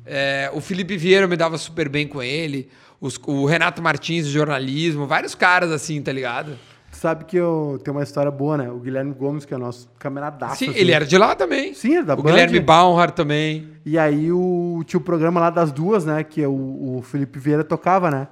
[0.05, 2.69] É, o Felipe Vieira me dava super bem com ele.
[3.01, 5.07] Os- o Renato Martins, jornalismo.
[5.07, 6.59] Vários caras assim, tá ligado?
[7.01, 8.68] Sabe que eu tenho uma história boa, né?
[8.70, 10.56] O Guilherme Gomes, que é o nosso camaradaço.
[10.56, 10.78] Sim, assim.
[10.78, 11.72] ele era de lá também.
[11.72, 12.24] Sim, era da O Band.
[12.32, 13.68] Guilherme Baumhart também.
[13.86, 16.22] E aí o, tinha o programa lá das duas, né?
[16.22, 18.28] Que o, o Felipe Vieira tocava, né?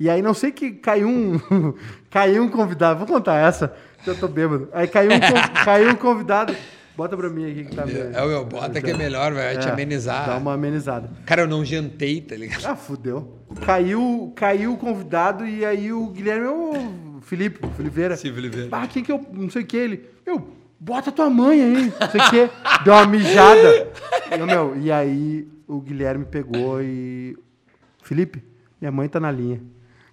[0.00, 1.38] E aí não sei que caiu um.
[2.10, 2.98] caiu um convidado.
[2.98, 3.72] Vou contar essa,
[4.02, 4.68] que eu tô bêbado.
[4.72, 5.20] Aí caiu um,
[5.64, 6.56] caiu um convidado.
[6.96, 9.56] Bota pra mim aqui que tá meio- É o meu, bota que é melhor, vai
[9.58, 10.26] te É, amenizar.
[10.26, 11.08] Dá uma amenizada.
[11.24, 12.66] Cara, eu não jantei, tá ligado?
[12.66, 13.38] Ah, fudeu.
[13.64, 18.16] Caiu, caiu o convidado e aí o Guilherme, o Felipe, o Felipe Vieira.
[18.16, 18.74] Sim, Felipe Vieira.
[18.74, 19.22] Ah, quem que eu.
[19.30, 20.08] Não sei o que ele.
[20.24, 20.48] Eu,
[20.80, 21.92] bota tua mãe aí.
[22.00, 22.50] Não sei o que.
[22.84, 23.92] Deu uma mijada.
[24.30, 27.36] Eu, meu, e aí o Guilherme pegou e.
[28.02, 28.42] Felipe,
[28.80, 29.60] minha mãe tá na linha.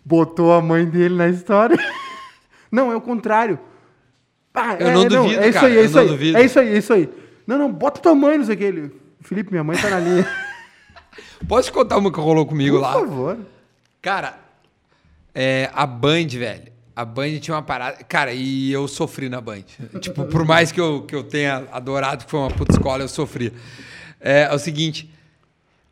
[0.04, 1.78] Botou a mãe dele na história.
[2.70, 3.58] Não, é o contrário.
[4.54, 6.08] Ah, Eu é, não duvido, É isso cara, aí, é isso não aí.
[6.08, 6.38] duvido.
[6.38, 7.10] É isso aí, é isso aí.
[7.48, 8.64] Não, não, bota tua mãe, não sei o que.
[8.64, 8.92] Ele.
[9.22, 10.28] Felipe, minha mãe tá na linha.
[11.48, 12.94] Posso contar uma que rolou comigo Por lá?
[12.94, 13.38] favor.
[14.02, 14.38] Cara,
[15.34, 16.75] é, a Band, velho.
[16.96, 18.04] A Band tinha uma parada.
[18.04, 19.64] Cara, e eu sofri na Band.
[20.00, 23.08] tipo, por mais que eu, que eu tenha adorado, que foi uma puta escola, eu
[23.08, 23.52] sofri.
[24.22, 25.12] É, é o seguinte.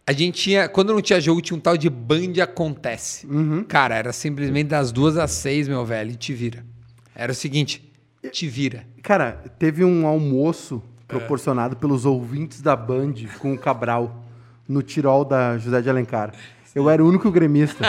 [0.08, 0.70] A gente tinha.
[0.70, 3.28] Quando não tinha jogo, tinha um tal de Band Acontece.
[3.68, 6.66] Cara, era simplesmente das duas às seis, meu velho, e te vira.
[7.16, 7.92] Era o seguinte:
[8.32, 8.86] te vira.
[9.02, 14.24] Cara, teve um almoço proporcionado pelos ouvintes da Band com o Cabral
[14.68, 16.34] no Tirol da José de Alencar.
[16.76, 17.86] Eu era o único gremista.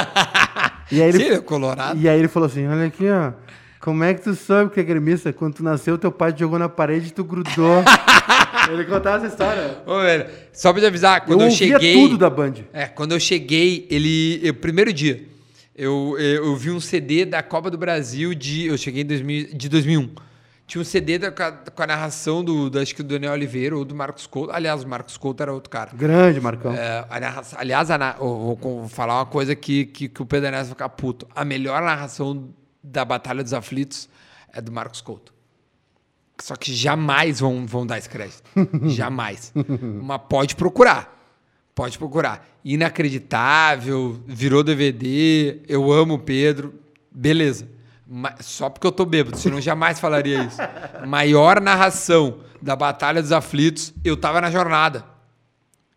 [0.93, 1.99] E aí ele, Sim, ele é colorado.
[2.01, 3.33] e aí ele falou assim: Olha aqui, ó.
[3.81, 5.31] Como é que tu sabe que é gremista?
[5.33, 7.85] Quando tu nasceu, teu pai te jogou na parede e tu grudou.
[8.73, 9.79] ele contava essa história.
[9.87, 10.25] Ô, velho,
[10.55, 11.93] só pra te avisar, Eu quando eu, ouvia cheguei.
[11.95, 12.55] tudo da Band.
[12.73, 14.41] É, quando eu cheguei, ele.
[14.43, 15.23] eu- primeiro dia,
[15.77, 18.67] eu, eu, eu vi um CD da Copa do Brasil de.
[18.67, 20.09] Eu cheguei em 2000, de 2001.
[20.67, 23.85] Tinha um CD da, com, a, narração do, do, acho que do Daniel Oliveira ou
[23.85, 24.51] do Marcos Couto.
[24.51, 25.91] Aliás, o Marcos Couto era outro cara.
[25.93, 26.73] Grande, Marcão.
[26.73, 30.69] É, narração- aliás, a vou, vou falar uma coisa que, que, que o Pedro Ernesto
[30.69, 31.29] vai ficar puto.
[31.35, 32.49] A melhor narração
[32.83, 34.09] da Batalha dos Aflitos
[34.53, 35.35] é do Marcos Couto.
[36.41, 38.43] Só que jamais vão, vão dar esse crédito.
[38.89, 39.53] jamais.
[40.03, 41.13] Mas pode procurar.
[41.75, 42.49] Pode procurar.
[42.65, 46.75] Inacreditável, virou DVD, eu amo o Pedro.
[47.11, 47.69] Beleza.
[48.07, 50.59] Mas só porque eu tô bêbado, senão eu jamais falaria isso.
[51.07, 55.05] Maior narração da Batalha dos Aflitos, eu tava na jornada.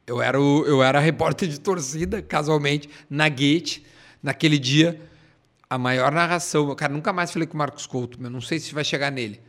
[0.05, 3.79] Eu era, o, eu era repórter de torcida, casualmente, na Gate,
[4.23, 5.01] naquele dia.
[5.69, 6.73] A maior narração.
[6.75, 9.41] Cara, nunca mais falei com o Marcos Couto, eu não sei se vai chegar nele.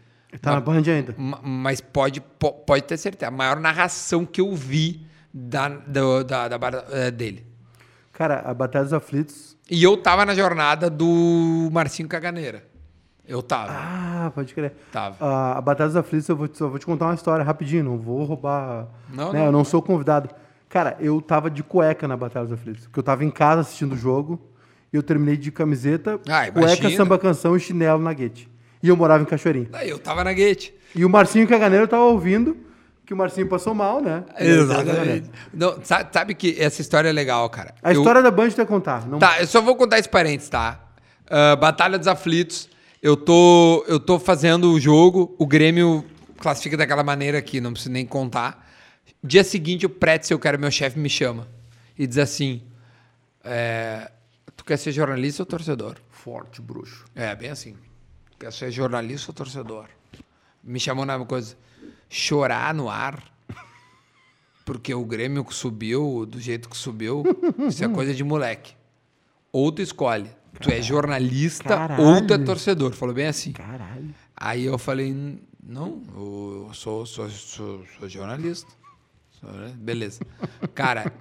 [0.43, 1.14] Tá na Band ainda.
[1.16, 3.28] Ma- Mas pode, po- pode ter certeza.
[3.28, 7.47] A maior narração que eu vi da, do- da, da bar- eh, dele.
[8.12, 9.48] Cara, a Batalha dos Aflitos.
[9.70, 12.65] E eu tava na jornada do Marcinho Caganeira.
[13.27, 13.73] Eu tava.
[13.74, 14.73] Ah, pode crer.
[14.90, 15.16] Tava.
[15.23, 17.99] A, a Batalha dos Aflitos, eu vou, te- vou te contar uma história rapidinho, não
[17.99, 18.86] vou roubar.
[19.12, 20.31] Não, né, não, eu não sou convidado.
[20.69, 22.85] Cara, eu tava de cueca na Batalha dos Aflitos.
[22.86, 24.40] Porque eu tava em casa assistindo o jogo
[24.90, 28.49] e eu terminei de camiseta, Ah, cueca, samba canção e chinelo na guete.
[28.82, 29.69] E eu morava em Cachoeirinha.
[29.70, 30.70] Daí eu tava na Gate.
[30.95, 32.57] E o Marcinho Caganeiro tava ouvindo
[33.09, 34.22] que o Marcinho passou mal, né?
[34.39, 35.30] Exatamente.
[35.51, 37.74] Não, sabe, sabe que essa história é legal, cara.
[37.82, 39.09] A Eu- história da Band tu vai contar.
[39.09, 39.18] Não...
[39.18, 40.78] Tá, eu só vou contar esse parênteses, tá?
[41.26, 42.68] Ah, Batalha dos Aflitos.
[43.02, 46.05] Eu tô, eu tô fazendo o jogo, o Grêmio
[46.36, 48.68] classifica daquela maneira aqui, não preciso nem contar.
[49.24, 51.48] Dia seguinte, o Pretzel, que era meu chefe, me chama
[51.98, 52.60] e diz assim:
[53.43, 54.10] é,
[54.55, 55.97] Tu quer ser jornalista ou torcedor?
[56.10, 57.06] Forte, bruxo.
[57.14, 57.74] É, bem assim.
[58.39, 59.86] Quer ser jornalista ou torcedor?
[60.62, 61.56] Me chamou na coisa.
[62.09, 63.22] Chorar no ar.
[64.64, 67.22] Porque o Grêmio que subiu do jeito que subiu,
[67.68, 68.74] isso é coisa de moleque.
[69.51, 70.28] Ou tu escolhe.
[70.60, 72.44] Tu é jornalista ou tu é Caralho.
[72.44, 72.93] torcedor.
[72.93, 73.52] Falou bem assim.
[73.52, 74.14] Caralho.
[74.36, 78.70] Aí eu falei, "N- não, eu sou, sou, sou, sou jornalista.
[79.43, 79.72] Né?
[79.76, 80.20] Beleza.
[80.74, 81.12] Cara,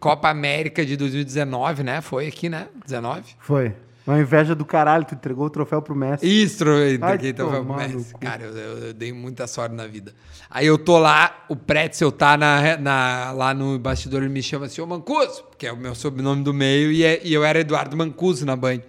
[0.00, 2.00] Copa América de 2019, né?
[2.00, 2.68] Foi aqui, né?
[2.84, 3.36] 19?
[3.38, 3.74] Foi.
[4.06, 6.26] Uma inveja do caralho, tu entregou o troféu pro Messi.
[6.26, 8.14] Isso, Vai entreguei então foi pro tomar no Messi.
[8.14, 10.12] Cara, eu, eu- eu dei muita sorte na vida.
[10.50, 14.66] Aí eu tô lá, o Pretzel tá na, na- lá no bastidor, ele me chama
[14.66, 17.60] assim, ô Mancuso, que é o meu sobrenome do meio, e, é- e eu era
[17.60, 18.80] Eduardo Mancuso na Band.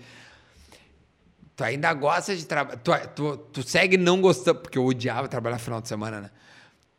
[1.55, 5.59] Tu ainda gosta de trabalhar, tu, tu, tu segue não gostando, porque eu odiava trabalhar
[5.59, 6.29] final de semana, né?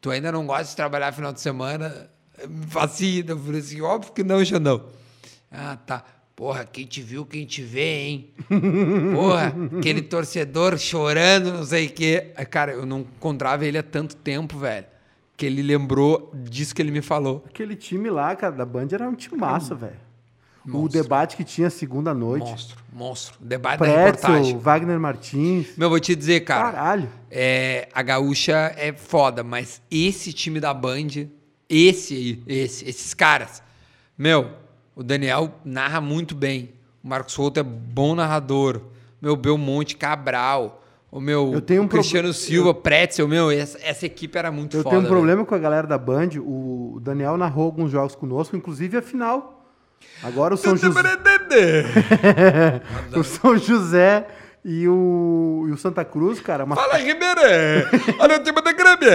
[0.01, 2.11] tu ainda não gosta de trabalhar final de semana?
[2.47, 3.31] Me fascina.
[3.33, 4.85] Eu falei assim, óbvio que não, Xandão.
[5.51, 6.05] Ah, tá.
[6.37, 8.31] Porra, quem te viu, quem te vê, hein?
[9.15, 12.33] Porra, aquele torcedor chorando, não sei o quê.
[12.51, 14.87] Cara, eu não encontrava ele há tanto tempo, velho.
[15.37, 17.45] Que ele lembrou disso que ele me falou.
[17.47, 20.03] Aquele time lá, cara, da Band era um time massa, velho.
[20.67, 22.47] O debate que tinha segunda noite.
[22.47, 23.37] Monstro, monstro.
[23.39, 24.41] Debate da reportagem.
[24.41, 25.77] Pretzel, Wagner Martins.
[25.77, 26.73] Meu, vou te dizer, cara.
[26.73, 27.09] Caralho.
[27.31, 31.29] É, a gaúcha é foda, mas esse time da Band,
[31.69, 33.63] esse aí, esse, esses caras,
[34.17, 34.51] meu,
[34.95, 36.71] o Daniel narra muito bem.
[37.03, 38.81] O Marcos Souto é bom narrador.
[39.21, 40.83] Meu, Belmonte, Cabral.
[41.11, 44.83] O meu Eu um Cristiano pro- Silva, Pretzel, meu, essa, essa equipe era muito Eu
[44.83, 44.97] foda.
[44.97, 46.31] tenho um problema com a galera da Band.
[46.41, 49.65] O Daniel narrou alguns jogos conosco, inclusive a final.
[50.23, 51.91] Agora o São José, velho.
[53.17, 54.27] o São José
[54.65, 57.89] e o, e o Santa Cruz, cara, uma Fala, Ribeirão!
[58.19, 59.11] Olha o time da Grêmio!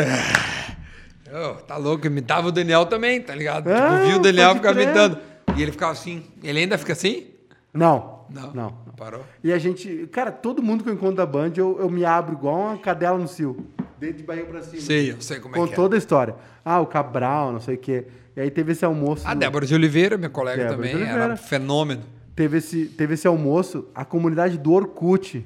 [1.32, 3.68] Ô, tá louco, imitava o Daniel também, tá ligado?
[3.68, 5.20] Ah, tipo, viu o Daniel ficar imitando.
[5.60, 6.24] E ele ficava assim.
[6.42, 7.28] Ele ainda fica assim?
[7.74, 8.20] Não.
[8.30, 8.54] Não.
[8.54, 8.74] Não.
[8.96, 9.26] Parou?
[9.44, 12.34] E a gente, cara, todo mundo que eu encontro da Band, eu, eu me abro
[12.34, 13.66] igual uma cadela no cio.
[14.00, 14.82] Desde de barriga pra cima.
[14.82, 15.76] Sei, eu sei como é Com que é.
[15.76, 16.36] toda a história.
[16.64, 18.06] Ah, o Cabral, não sei o quê.
[18.36, 19.28] E aí teve esse almoço.
[19.28, 22.04] A no- Débora de Oliveira, minha colega Débora também, era um fenômeno.
[22.36, 25.46] Teve esse, teve esse almoço, a comunidade do Orkut,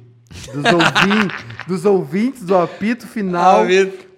[0.54, 1.28] dos, ouvin-
[1.68, 3.66] dos ouvintes do apito final, Ah.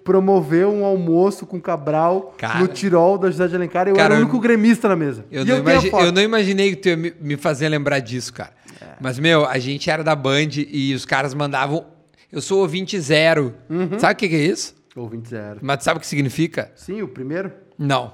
[0.05, 2.59] Promoveu um almoço com Cabral Cara.
[2.59, 3.87] no Tirol da José de Alencar.
[3.87, 5.25] Eu Cara, era o único gremista na mesa.
[5.31, 8.31] Eu, não eu imagi- eu não imaginei que tu ia me, me fazer lembrar disso,
[8.31, 8.51] cara.
[8.79, 8.85] É.
[9.01, 11.87] Mas, meu, a gente era da Band e os caras mandavam.
[12.31, 13.55] Eu sou ouvinte zero.
[13.69, 13.97] Uhum.
[13.97, 14.75] Sabe o que, que é isso?
[14.95, 15.59] Ouvinte zero.
[15.61, 16.71] Mas tu sabe o que significa?
[16.75, 17.51] Sim, o primeiro?
[17.77, 18.13] Não.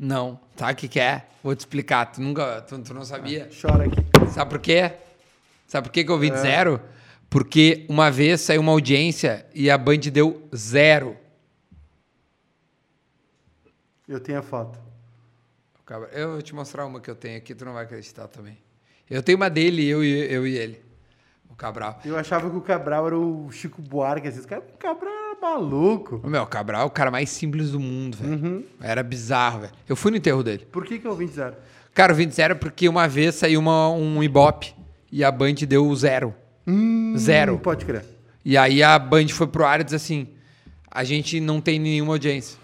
[0.00, 0.40] Não.
[0.56, 1.26] Sabe o que, que é?
[1.44, 2.06] Vou te explicar.
[2.06, 2.62] Tu nunca.
[2.62, 3.48] Tu, tu não sabia?
[3.60, 4.00] Chora aqui.
[4.32, 4.92] Sabe por quê?
[5.68, 6.16] Sabe por quê que eu É.
[6.16, 6.80] ouvi zero?
[7.32, 11.16] Porque uma vez saiu uma audiência e a Band deu zero.
[14.06, 14.78] Eu tenho a foto.
[16.12, 18.58] Eu vou te mostrar uma que eu tenho aqui, tu não vai acreditar também.
[19.08, 20.82] Eu tenho uma dele, eu e, eu e ele.
[21.48, 22.00] O Cabral.
[22.04, 24.28] Eu achava que o Cabral era o Chico Buarque.
[24.28, 26.20] Assim, cara, o Cabral era maluco.
[26.22, 28.32] O meu, o Cabral é o cara mais simples do mundo, velho.
[28.32, 28.64] Uhum.
[28.78, 29.72] Era bizarro, velho.
[29.88, 30.66] Eu fui no enterro dele.
[30.70, 31.56] Por que, que é ouvinte zero?
[31.94, 34.74] Cara, eu vim de zero porque uma vez saiu uma, um Ibope
[35.10, 36.34] e a Band deu zero.
[36.66, 37.58] Hum, Zero.
[37.58, 38.04] Pode crer.
[38.44, 40.28] E aí a Band foi pro ar e disse assim:
[40.90, 42.58] a gente não tem nenhuma audiência.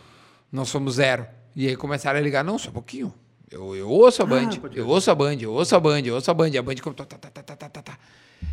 [0.53, 1.27] Nós somos zero.
[1.55, 3.13] E aí começaram a ligar: não, só um pouquinho.
[3.51, 6.15] Eu, eu ouço a Band, Ah, eu ouço a Band, eu ouço a Band, eu
[6.15, 6.49] ouço a Band.
[6.51, 7.07] E a Band começou.
[7.07, 7.99] Tá, tá, tá, tá, tá, tá, tá.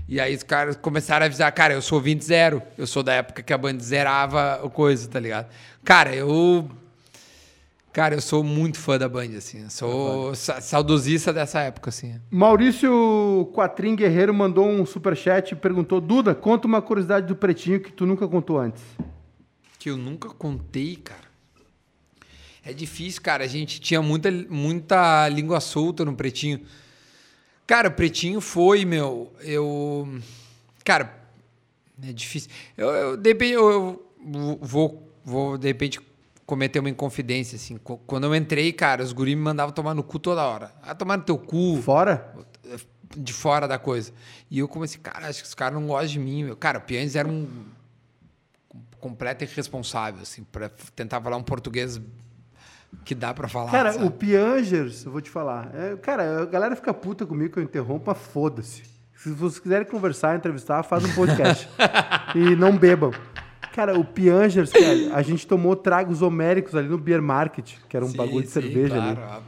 [0.07, 2.61] E aí os caras começaram a avisar: cara, eu sou 20 zero.
[2.77, 5.47] Eu sou da época que a Band zerava o coisa, tá ligado?
[5.84, 6.69] Cara, eu.
[7.95, 9.69] Cara, eu sou muito fã da Band, assim.
[9.69, 12.19] Sou sa- saudosista dessa época, assim.
[12.30, 17.93] Maurício Quatrim Guerreiro mandou um superchat e perguntou: Duda, conta uma curiosidade do Pretinho que
[17.93, 18.84] tu nunca contou antes.
[19.80, 21.23] que eu nunca contei, cara.
[22.65, 23.45] É difícil, cara.
[23.45, 26.59] A gente tinha muita, muita língua solta no Pretinho.
[27.65, 29.31] Cara, o Pretinho foi, meu.
[29.39, 30.19] Eu.
[30.84, 31.15] Cara,
[32.03, 32.49] é difícil.
[32.76, 36.01] Eu, eu, de repente, eu, eu vou, vou, de repente,
[36.45, 37.77] cometer uma inconfidência, assim.
[37.77, 40.72] Qu- Quando eu entrei, cara, os guris me mandavam tomar no cu toda hora.
[40.84, 42.34] Ah, tomar no teu cu Fora?
[43.17, 44.11] de fora da coisa.
[44.51, 46.43] E eu comecei, cara, acho que os caras não gostam de mim.
[46.43, 46.55] Meu.
[46.57, 47.47] Cara, o Pianes era um
[48.99, 52.01] completo irresponsável, assim, para tentar falar um português
[53.03, 53.72] que dá para falar.
[53.72, 54.05] Cara, sabe?
[54.05, 55.69] o Piangers, eu vou te falar.
[55.76, 58.84] é, cara, a galera fica puta comigo que eu interrompo, mas foda-se.
[59.15, 61.67] Se vocês quiserem conversar, entrevistar, faz um podcast.
[62.35, 63.11] e não bebam.
[63.76, 68.06] Cara, o Piangers, cara, a gente tomou tragos homéricos ali no Beer Market, que era
[68.06, 69.43] um Sim, bagulho de sim, cerveja claro, ali.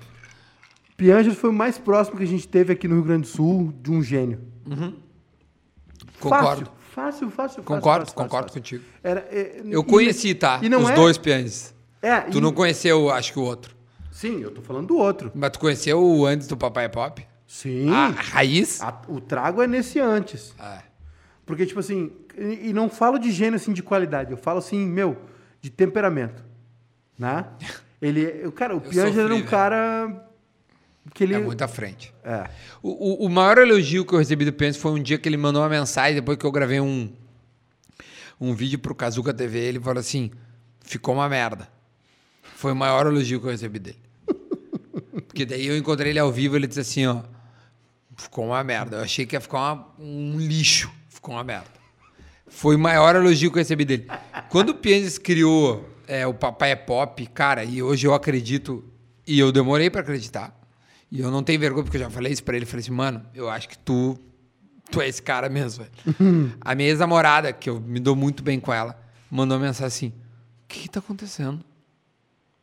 [0.98, 3.74] Piangers foi o mais próximo que a gente teve aqui no Rio Grande do Sul
[3.82, 4.42] de um gênio.
[6.20, 6.70] Concordo.
[6.94, 7.64] Fácil, fácil, fácil.
[7.64, 8.62] Concordo, fácil, concordo fácil.
[8.62, 8.84] contigo.
[9.04, 10.60] Era, é, Eu conheci, tá?
[10.62, 11.74] E não os é, dois Pianes.
[12.02, 13.76] É, Tu e- não conheceu, acho que o outro.
[14.12, 15.32] Sim, eu tô falando do outro.
[15.36, 17.26] Mas tu conheceu o antes do Papai Pop?
[17.46, 17.90] Sim.
[17.92, 18.82] A raiz?
[18.82, 20.54] A- o trago é nesse antes.
[20.60, 20.80] É.
[21.46, 25.18] Porque, tipo assim, e, não falo de gênio assim de qualidade, eu falo assim, meu,
[25.62, 26.44] de temperamento.
[27.18, 27.46] Né?
[28.02, 30.28] Ele, o cara, o Pianger sofri, era um cara
[31.16, 31.34] que ele.
[31.34, 32.14] É muito à frente.
[32.24, 32.48] É.
[32.84, 35.36] O, o, o maior elogio que eu recebi do Pence foi um dia que ele
[35.36, 37.12] mandou uma mensagem, depois que eu gravei um,
[38.40, 40.30] um vídeo pro Kazuca TV, ele falou assim,
[40.82, 41.68] ficou uma merda.
[42.56, 44.00] Foi o maior elogio que eu recebi dele.
[45.28, 47.24] Porque daí eu encontrei ele ao vivo ele disse assim, ó,
[48.16, 48.98] ficou uma merda.
[48.98, 51.78] Eu achei que ia ficar uma- um lixo, ficou uma merda.
[52.48, 54.08] Foi o maior elogio que eu recebi dele.
[54.50, 58.84] Quando o Pianges criou é, o Papai é Pop, cara, e hoje eu acredito,
[59.26, 60.58] e eu demorei pra acreditar,
[61.12, 63.26] e eu não tenho vergonha, porque eu já falei isso pra ele, falei assim, mano,
[63.34, 64.18] eu acho que tu,
[64.90, 66.54] tu é esse cara mesmo, velho.
[66.62, 68.98] A minha ex-namorada, que eu me dou muito bem com ela,
[69.30, 70.14] mandou mensagem assim,
[70.68, 71.64] que que tá acontecendo?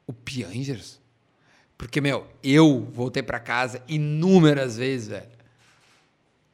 [0.07, 1.01] O Piangers?
[1.77, 5.29] Porque, meu, eu voltei pra casa inúmeras vezes, velho.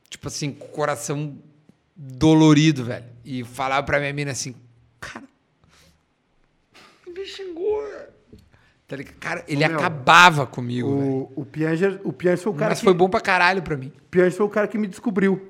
[0.09, 1.37] Tipo assim, com o coração
[1.95, 3.05] dolorido, velho.
[3.31, 4.57] E falava pra minha mina assim,
[4.99, 5.25] cara,
[7.07, 7.81] me xingou.
[8.89, 9.15] Tá ligado?
[9.21, 10.89] Cara, ele meu, acabava comigo.
[10.89, 13.77] O, o Pianger, o Pianger foi o cara Mas que foi bom pra caralho pra
[13.77, 13.93] mim.
[13.97, 15.41] o Pianger foi o cara que me descobriu.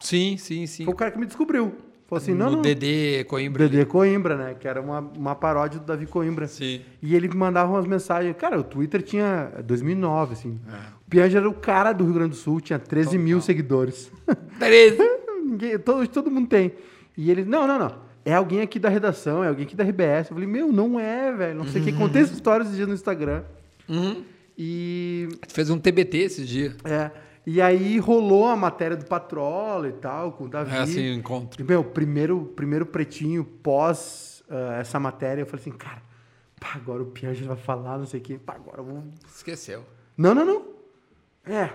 [0.00, 0.86] Sim, sim, sim.
[0.86, 1.76] Foi o cara que me descobriu.
[2.06, 2.62] Falou assim, não, no não.
[2.62, 3.68] Dedê Coimbra.
[3.68, 4.56] Dedê Coimbra, né?
[4.58, 6.48] Que era uma, uma paródia do Davi Coimbra.
[6.48, 6.80] Sim.
[7.02, 8.34] E ele me mandava umas mensagens.
[8.38, 10.58] Cara, o Twitter tinha 2009, assim.
[10.66, 10.76] É.
[11.06, 14.10] O Pianger era o cara do Rio Grande do Sul, tinha 13 mil seguidores.
[14.58, 14.96] 13.
[15.44, 16.72] Ninguém, todo, todo mundo tem.
[17.18, 17.94] E ele, não, não, não.
[18.24, 20.30] É alguém aqui da redação, é alguém aqui da RBS.
[20.30, 21.58] Eu falei, meu, não é, velho.
[21.58, 21.92] Não sei o que.
[21.92, 23.42] Contei essa história esses dias no Instagram.
[23.88, 24.24] Uhum.
[24.56, 26.76] E Tu fez um TBT esses dias.
[26.84, 27.10] É.
[27.44, 30.76] E aí rolou a matéria do Patrola e tal, com o Davi.
[30.76, 31.60] É assim, o encontro.
[31.60, 36.02] E, Meu, primeiro, primeiro pretinho pós ah, essa matéria, eu falei assim, cara,
[36.60, 38.38] pá, agora o Piaget vai falar, não sei o quê.
[38.38, 39.04] Pá, agora eu vou.
[39.26, 39.84] Esqueceu.
[40.16, 40.62] Não, não, não.
[41.44, 41.70] É.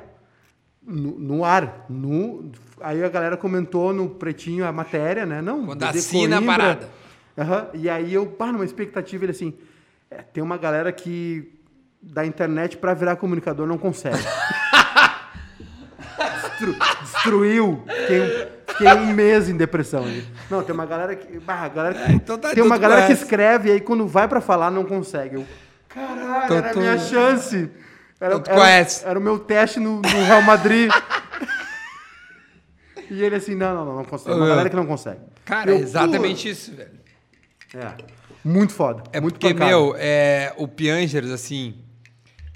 [0.86, 1.86] No, no ar.
[1.90, 2.52] No...
[2.82, 5.42] Aí a galera comentou no pretinho a matéria, né?
[5.42, 5.66] Não.
[5.66, 6.58] Quando Dedê assina a Coimbra.
[6.58, 6.90] parada.
[7.38, 7.68] Aham.
[7.74, 9.54] E aí eu, pá, numa expectativa, ele assim,
[10.12, 11.52] é, tem uma galera que
[12.02, 14.18] da internet pra virar comunicador não consegue.
[16.44, 17.84] Destru- destruiu.
[17.88, 20.06] Fiquei um, fiquei um mês em depressão.
[20.50, 21.40] Não, tem uma galera que.
[21.40, 24.08] Bah, a galera que- É, então tá, tem uma galera que escreve e aí quando
[24.08, 25.36] vai pra falar não consegue.
[25.36, 25.46] Eu,
[25.90, 27.70] caralho, Então era a tu- minha chance.
[28.24, 29.06] Era, tu era- conhece.
[29.06, 30.90] era o meu teste no, no Real Madrid.
[33.10, 34.36] e ele assim, não, não, não, não consegue.
[34.36, 34.50] Uma Ah.
[34.50, 35.20] galera que não consegue.
[35.46, 36.92] Cara, Eu, é exatamente isso, velho.
[37.72, 37.96] pô, É.
[38.46, 39.04] Muito foda.
[39.14, 39.72] É muito porque, pancada.
[39.72, 41.76] meu, é, o Piangers, assim.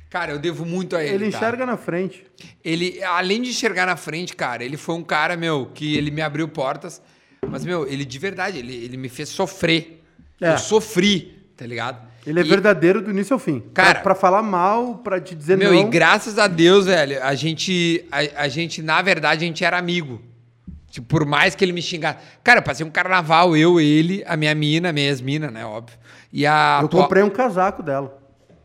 [0.09, 1.15] Cara, eu devo muito a ele.
[1.15, 1.37] Ele tá?
[1.37, 2.25] enxerga na frente.
[2.63, 6.21] Ele, além de enxergar na frente, cara, ele foi um cara, meu, que ele me
[6.21, 7.01] abriu portas.
[7.49, 10.03] Mas, meu, ele de verdade, ele, ele me fez sofrer.
[10.41, 10.53] É.
[10.53, 12.05] Eu sofri, tá ligado?
[12.27, 13.61] Ele é E- verdadeiro do início ao fim.
[13.73, 15.79] Cara- pra, pra falar mal, pra te dizer Meu, não.
[15.79, 19.77] e graças a Deus, velho, a gente, a, a gente, na verdade, a gente era
[19.77, 20.21] amigo.
[20.91, 22.19] Tipo, por mais que ele me xingasse.
[22.43, 25.97] Cara, eu passei um carnaval, eu, ele, a minha mina, a minha ex-mina, né, óbvio.
[26.33, 26.79] E a...
[26.81, 28.17] Eu comprei um casaco dela,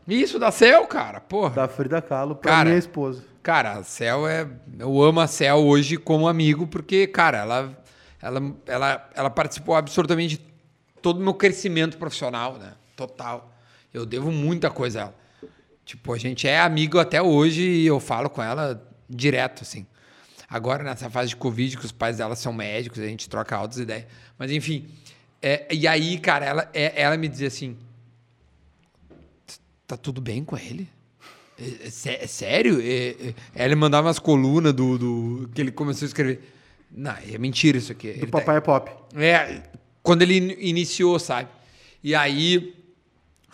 [0.07, 1.51] Isso, da Cel, cara, porra.
[1.51, 3.23] da Frida Kahlo, pra Cara, minha esposa.
[3.41, 4.47] Cara, a Cel é.
[4.79, 7.77] Eu amo a Cel hoje como amigo, porque, cara, ela,
[8.21, 10.45] ela, ela, ela participou absolutamente de
[11.01, 12.71] todo o meu crescimento profissional, né?
[12.95, 13.52] Total.
[13.93, 15.15] Eu devo muita coisa a ela.
[15.85, 19.85] Tipo, a gente é amigo até hoje e eu falo com ela direto, assim.
[20.49, 23.77] Agora, nessa fase de Covid, que os pais dela são médicos, a gente troca altas
[23.79, 24.05] ideias.
[24.37, 24.87] Mas, enfim.
[25.41, 27.75] é, e aí, cara, ela, é- ela me dizia assim:
[29.87, 30.87] tá tudo bem com ele?
[31.59, 31.63] É,
[32.09, 32.79] é é sério?
[32.81, 35.49] É, Ela mandava umas colunas do, do.
[35.53, 36.51] que ele começou a escrever.
[36.91, 38.11] Não, é mentira isso aqui.
[38.13, 38.91] Do Ele tá- Papai é Pop.
[39.15, 39.63] é,
[40.01, 41.49] quando ele in- iniciou, sabe?
[42.03, 42.73] E aí,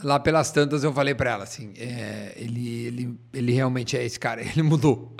[0.04, 4.20] lá pelas tantas, eu falei pra ela assim: é, ele, ele, ele realmente é esse
[4.20, 5.14] cara, ele mudou.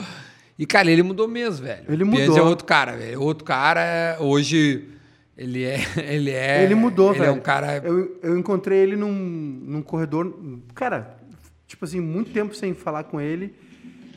[0.58, 1.86] E, cara, ele mudou mesmo, velho.
[1.88, 2.38] Ele Pianzi mudou.
[2.38, 3.22] é outro cara, velho.
[3.22, 4.90] Outro cara, hoje,
[5.38, 5.80] ele é.
[5.98, 7.30] Ele, é, ele mudou, ele velho.
[7.30, 7.78] é um cara.
[7.78, 10.38] Eu, eu encontrei ele num, num corredor.
[10.76, 11.16] Cara,
[11.66, 13.56] tipo assim, muito tempo sem falar com ele.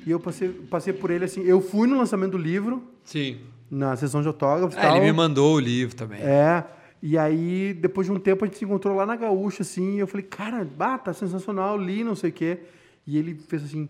[0.05, 1.43] E eu passei, passei por ele assim.
[1.45, 3.39] Eu fui no lançamento do livro, Sim.
[3.71, 4.97] na sessão de autógrafos É, tal.
[4.97, 6.19] ele me mandou o livro também.
[6.21, 6.65] É.
[7.03, 9.99] E aí, depois de um tempo, a gente se encontrou lá na Gaúcha, assim, e
[9.99, 12.61] eu falei, cara, bah, tá sensacional, li, não sei o quê.
[13.05, 13.89] E ele fez assim,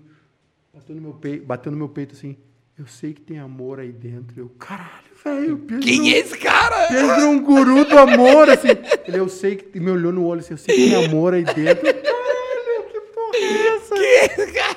[0.73, 2.39] bateu no meu peito, bateu no meu peito assim,
[2.79, 4.41] eu sei que tem amor aí dentro.
[4.41, 4.89] Eu, caralho,
[5.23, 6.89] velho, Quem é esse cara?
[6.89, 8.69] Pedro é um guru do amor, assim.
[9.07, 9.79] Ele, eu sei que.
[9.79, 11.87] me olhou no olho assim, eu sei que tem amor aí dentro.
[11.87, 13.95] Eu, Caralho, que porra é essa?
[13.95, 14.77] Esse cara?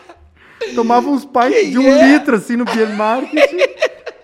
[0.75, 2.11] Tomava uns pints de um é?
[2.11, 3.49] litro, assim, no beer market.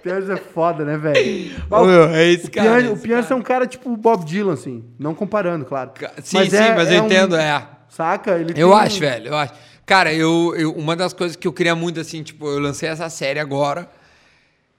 [0.02, 1.52] Pianges é foda, né, velho?
[2.16, 2.70] É esse O cara.
[2.70, 3.34] Pianges, é o Pianges cara.
[3.34, 4.84] é um cara tipo o Bob Dylan, assim.
[5.00, 5.92] Não comparando, claro.
[6.24, 7.68] Sim, sim, mas eu um- entendo, é.
[7.90, 8.38] Saca?
[8.38, 9.54] Ele Eu acho, velho, eu acho.
[9.86, 13.10] Cara, eu, eu- uma das coisas que eu queria muito, assim, tipo, eu lancei essa
[13.10, 13.90] série agora.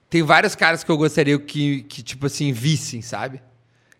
[0.09, 3.41] Tem vários caras que eu gostaria que, que tipo assim, vissem, sabe?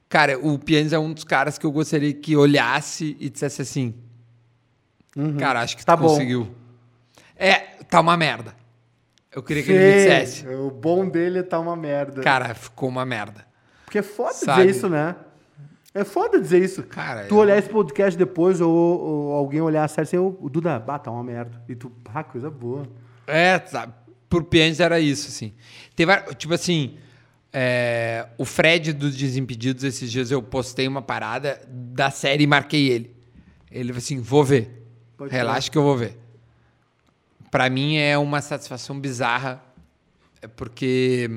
[0.10, 3.94] Cara, o Pianis é um dos caras que eu gostaria que olhasse e dissesse assim.
[5.40, 6.10] Cara, acho que Tá tu bom.
[6.10, 6.54] conseguiu.
[7.36, 7.56] É,
[7.90, 8.56] tá uma merda.
[9.36, 10.48] Eu queria que ele me dissesse.
[10.48, 12.22] O bom dele tá uma merda.
[12.22, 13.46] Cara, ficou uma merda.
[13.86, 14.62] Porque é foda Sabe?
[14.62, 15.16] dizer isso, né?
[15.94, 16.84] É foda dizer isso.
[16.84, 20.50] Cara, tu eu- olhar esse podcast depois ou, ou alguém olhar a série assim, o
[20.50, 21.62] Duda, bah, tá uma merda.
[21.70, 22.88] E tu, pá, coisa boa.
[23.28, 23.94] É, sabe?
[24.30, 25.54] Por Pianges era isso, assim.
[26.06, 26.98] Vários, tipo assim,
[27.52, 32.90] é, o Fred dos Desimpedidos, esses dias eu postei uma parada da série e marquei
[32.90, 33.16] ele.
[33.72, 34.84] Ele falou assim, vou ver.
[35.16, 36.18] Pode Relaxa que eu vou ver.
[37.54, 39.64] Pra mim é uma satisfação bizarra,
[40.42, 41.30] é porque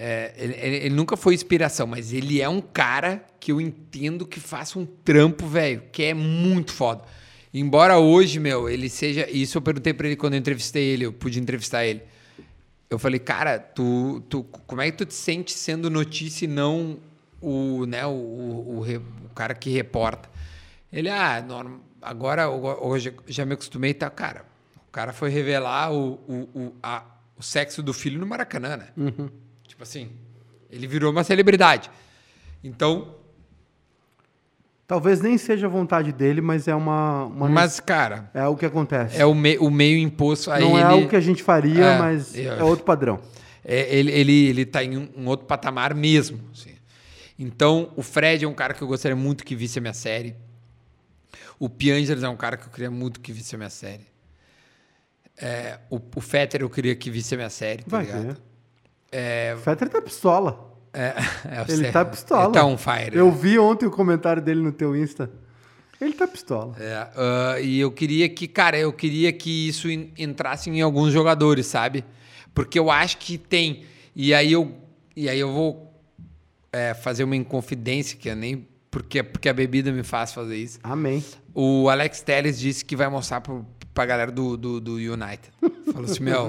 [0.00, 0.54] É, ele,
[0.86, 4.86] ele- nunca foi inspiração, mas ele é um cara que eu entendo que faça um
[4.86, 7.02] trampo, velho, que é muito foda.
[7.52, 9.28] Embora hoje, meu, ele seja.
[9.28, 12.02] Isso eu perguntei pra ele quando eu entrevistei ele, eu pude entrevistar ele.
[12.88, 16.98] Eu falei, cara, tu, tu, como é que tu te sente sendo notícia e não
[17.42, 18.96] o, né, o, o, o
[19.26, 20.30] o cara que reporta?
[20.92, 24.47] Ele, ah, norm- agora ho- hoje já me acostumei, tá, cara.
[24.98, 27.04] O cara foi revelar o, o, o, a-
[27.38, 28.88] o sexo do filho no Maracanã, né?
[29.64, 30.10] Tipo assim,
[30.68, 31.88] ele virou uma celebridade.
[32.64, 33.14] Então,
[34.88, 37.26] Talvez nem seja a vontade dele, mas é uma.
[37.26, 39.20] uma mas, cara, É o que acontece.
[39.20, 40.80] é o, me, o meio imposto a Não ele.
[40.80, 43.20] é algo que a gente faria, É, mas eu- é outro padrão.
[43.64, 46.40] É, ele, ele, ele tá em um, um outro patamar mesmo.
[46.52, 46.74] assim.
[47.38, 50.34] Então, o Fred é um cara que eu gostaria muito que visse a minha série.
[51.56, 54.08] O Piangers é um cara que eu queria muito que visse a minha série.
[55.40, 58.36] É, o, o Fetter eu queria que visse a minha série, tá Vai ligado?
[59.10, 60.76] É, O Fetter tá pistola.
[60.92, 61.14] é,
[61.48, 61.92] é, Ele sei.
[61.92, 62.44] tá pistola.
[62.44, 63.16] Ele tá on fire.
[63.16, 65.30] Eu vi ontem o comentário dele no teu Insta.
[66.00, 66.76] Ele tá pistola.
[66.78, 71.12] É, ah, e eu queria que, cara, eu queria que isso en- entrasse em alguns
[71.12, 72.04] jogadores, sabe?
[72.54, 73.84] Porque eu acho que tem.
[74.14, 74.72] E aí eu,
[75.16, 75.92] e aí eu vou
[76.72, 78.67] é, fazer uma inconfidência que eu nem.
[78.90, 80.78] Porque, porque a bebida me faz fazer isso.
[80.82, 81.22] Amém.
[81.54, 85.50] O Alex Telles disse que vai mostrar pro, pra galera do, do, do United.
[85.92, 86.48] Falou assim: Meu,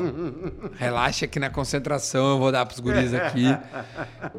[0.77, 3.45] relaxa que na concentração eu vou dar pros guris aqui.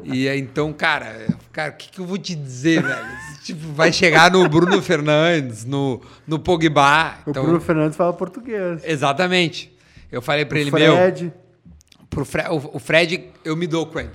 [0.03, 3.07] E então, cara, cara, o que, que eu vou te dizer, velho?
[3.43, 7.17] Tipo, vai chegar no Bruno Fernandes, no, no Pogba.
[7.25, 8.81] O Então, Bruno Fernandes fala português.
[8.83, 9.75] Exatamente.
[10.11, 11.33] Eu falei pra O ele, meu, Fred.
[12.09, 14.09] pro Fre o, o Fred, eu me dou com ele.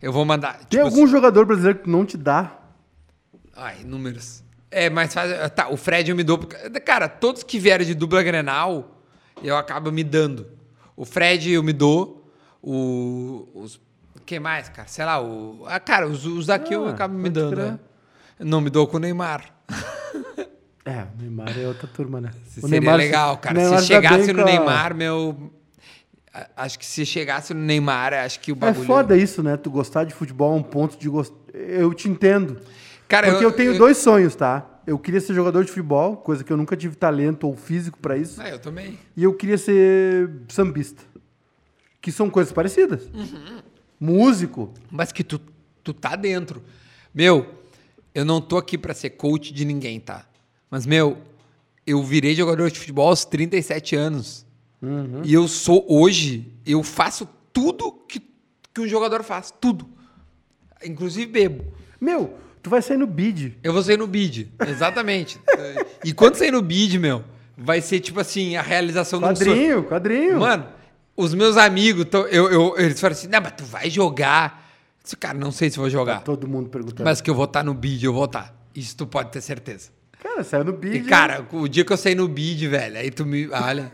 [0.00, 0.58] Eu vou mandar.
[0.58, 2.58] Tem tipo algum jogador brasileiro que não te dá?
[3.56, 4.42] Ai, números.
[4.70, 5.30] É, mas faz.
[5.52, 6.38] Tá, o Fred eu me dou.
[6.38, 9.02] porque- Cara, todos que vieram de dupla Grenal,
[9.42, 10.46] eu acabo me dando.
[10.96, 12.30] O Fred eu me dou.
[12.62, 13.48] O.
[13.54, 13.80] Os,
[14.24, 14.88] quem mais, cara?
[14.88, 15.64] Sei lá, o.
[15.66, 17.56] Ah, cara, os, os daqui eu Ah, acabo me dando.
[17.56, 17.78] né?
[18.38, 19.44] Não me dou com o Neymar.
[20.84, 22.32] É, o Neymar é outra turma, né?
[22.56, 23.54] O Seria Neymar- legal, cara.
[23.56, 25.52] Neymar se chegasse no a- Neymar, meu.
[26.34, 28.84] a- Acho que se chegasse no Neymar, acho que o É bagulho.
[28.84, 29.56] foda isso, né?
[29.56, 31.36] Tu gostar de futebol a um ponto de gostar.
[31.54, 32.60] Eu te entendo.
[33.12, 34.80] Cara, Porque eu, tenho dois sonhos, tá?
[34.86, 38.16] Eu queria ser jogador de futebol, coisa que eu nunca tive talento ou físico pra
[38.16, 38.40] isso.
[38.40, 38.98] Ah, eu também.
[39.14, 41.02] E eu queria ser sambista.
[42.00, 43.02] Que são coisas parecidas.
[43.12, 43.60] Uhum.
[44.00, 44.72] Músico.
[44.90, 45.38] Mas que tu,
[45.84, 46.62] tu tá dentro.
[47.14, 47.46] Meu,
[48.14, 50.24] eu não tô aqui pra ser coach de ninguém, tá?
[50.70, 51.18] Mas, meu,
[51.86, 54.46] eu virei jogador de futebol aos 37 anos.
[55.22, 58.22] E eu sou, hoje, eu faço tudo que,
[58.72, 59.52] que um jogador faz.
[59.60, 59.86] Tudo.
[60.82, 61.64] Inclusive bebo.
[62.00, 63.58] Meu, tu vai sair no bid.
[63.62, 64.52] Eu vou sair no bid.
[64.66, 65.38] Exatamente.
[66.04, 67.24] e quando sair no bid, meu,
[67.56, 69.34] vai ser tipo assim, a realização sonho.
[69.36, 70.40] Quadrinho, quadrinho.
[70.40, 70.66] Mano,
[71.16, 74.62] os meus amigos, tão- eu, eu- eles falaram assim, não, mas tu vai jogar.
[74.98, 76.20] Eu disse, cara, não sei se vou jogar.
[76.22, 77.04] Todo mundo perguntando.
[77.04, 78.54] Mas que eu vou estar no bid, eu vou estar.
[78.74, 79.90] Isso tu pode ter certeza.
[80.22, 80.98] Cara, saiu no bid.
[80.98, 83.48] E, cara, o dia que eu sair no bid, velho, aí tu me.
[83.50, 83.92] Olha.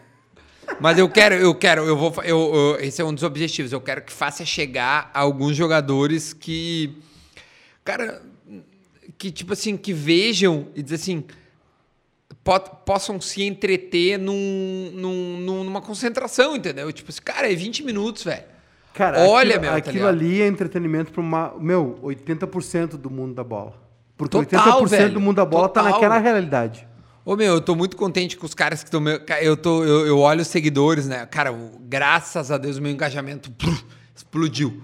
[0.78, 2.14] Mas eu quero, eu quero, eu vou.
[2.22, 3.72] Eu, eu- esse é um dos objetivos.
[3.72, 6.98] Eu quero que faça chegar alguns jogadores que.
[7.82, 8.20] Cara,
[9.18, 11.24] que tipo assim, que vejam e dizer assim.
[12.44, 16.90] po- possam se entreter num, num- num- numa concentração, entendeu?
[16.92, 18.44] Tipo assim, cara, é 20 minutos, velho.
[18.94, 20.08] Cara, Olha, aquilo, meu, tá aquilo ligado?
[20.14, 23.74] ali é entretenimento para uma, meu, 80% do mundo da bola.
[24.16, 25.12] Porque Total, 80% velho.
[25.14, 25.94] do mundo da bola tá Total.
[25.94, 26.86] naquela realidade.
[27.24, 29.04] Ô, meu, eu tô muito contente com os caras que estão.
[29.40, 31.26] Eu, tô, eu, eu olho os seguidores, né?
[31.26, 33.52] Cara, graças a Deus o meu engajamento
[34.16, 34.82] explodiu.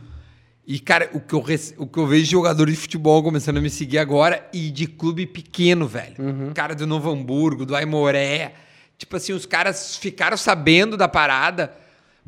[0.67, 3.59] E, cara, o que, eu, rece- o que eu vejo de jogador de futebol começando
[3.59, 6.15] a me seguir agora e de clube pequeno, velho.
[6.55, 8.55] Cara do Novo Hamburgo, do Aimoré.
[8.97, 11.77] Tipo assim, os caras ficaram sabendo da parada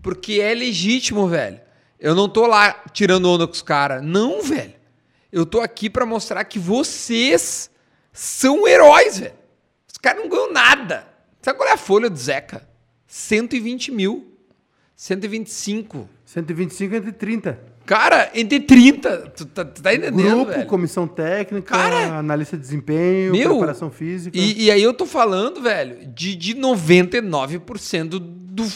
[0.03, 1.61] porque é legítimo, velho.
[1.99, 4.03] Eu não tô lá tirando onda com os caras.
[4.05, 4.75] Não, velho.
[5.33, 7.71] Eu tô aqui pra mostrar que vocês
[8.13, 9.35] são heróis, velho.
[9.91, 11.09] Os caras não ganham nada.
[11.41, 12.69] Sabe qual é a folha do Zeca?
[13.07, 14.31] 120 mil.
[14.95, 16.09] 125.
[16.25, 17.76] 125 entre 30.
[17.87, 19.17] Cara, entre 30.
[19.37, 20.67] Tu tá, tu tá entendendo, Grupo, velho?
[20.67, 24.37] comissão técnica, Cara, analista de desempenho, Meu, preparação física.
[24.37, 28.67] E, e aí eu tô falando, velho, de, de 99% do, do-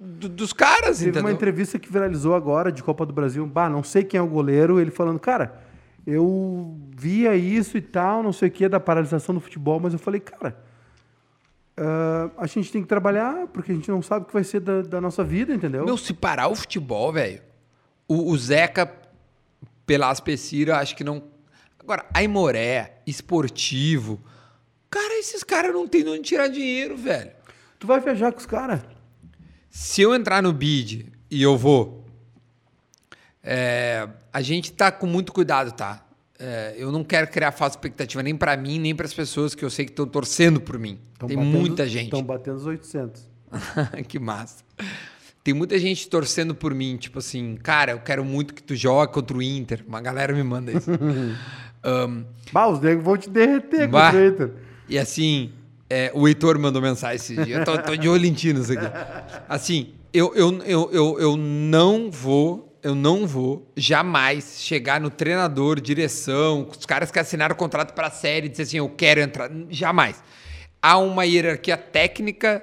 [0.00, 1.22] do- dos caras, Teve entendeu?
[1.28, 3.46] uma entrevista que viralizou agora de Copa do Brasil.
[3.46, 4.78] Bah, não sei quem é o goleiro.
[4.80, 5.54] Ele falando, cara,
[6.06, 9.98] eu via isso e tal, não sei o que, da paralisação do futebol, mas eu
[9.98, 10.56] falei, cara,
[11.76, 14.60] ah, a gente tem que trabalhar porque a gente não sabe o que vai ser
[14.60, 15.84] da, da nossa vida, entendeu?
[15.84, 17.40] Meu, se parar o futebol, velho,
[18.12, 18.92] o, o Zeca,
[19.86, 21.22] pela Aspecira, acho que não.
[21.78, 24.20] Agora, Aimoré, esportivo.
[24.90, 27.30] Cara, esses caras não tem de onde tirar dinheiro, velho.
[27.78, 28.80] Tu vai viajar com os caras.
[29.70, 32.04] Se eu entrar no bid e eu vou
[33.42, 36.04] É, a gente tá com muito cuidado, tá?
[36.38, 39.64] É, eu não quero criar falsa expectativa nem para mim, nem para as pessoas que
[39.64, 40.98] eu sei que estão torcendo por mim.
[41.18, 42.04] Tão Tem batendo- muita gente.
[42.04, 43.28] Estão batendo os 800.
[44.08, 44.64] que massa.
[45.42, 49.12] Tem muita gente torcendo por mim, tipo assim, cara, eu quero muito que tu jogue
[49.12, 49.82] contra o Inter.
[49.88, 50.90] Uma galera me manda isso.
[51.82, 54.08] Ahn, Bah, os negros vão te derreter Bah.
[54.10, 54.52] o Twitter.
[54.88, 55.50] e assim,
[55.88, 57.58] é, o Heitor mandou mensagem esse dia.
[57.58, 58.84] Eu tô, tô de olho em ti nisso aqui.
[59.48, 65.80] Assim, eu, eu, eu, eu, eu não vou, eu não vou jamais chegar no treinador,
[65.80, 69.50] direção, os caras que assinaram o contrato para a série dizer assim, eu quero entrar.
[69.70, 70.22] Jamais.
[70.82, 72.62] Há uma hierarquia técnica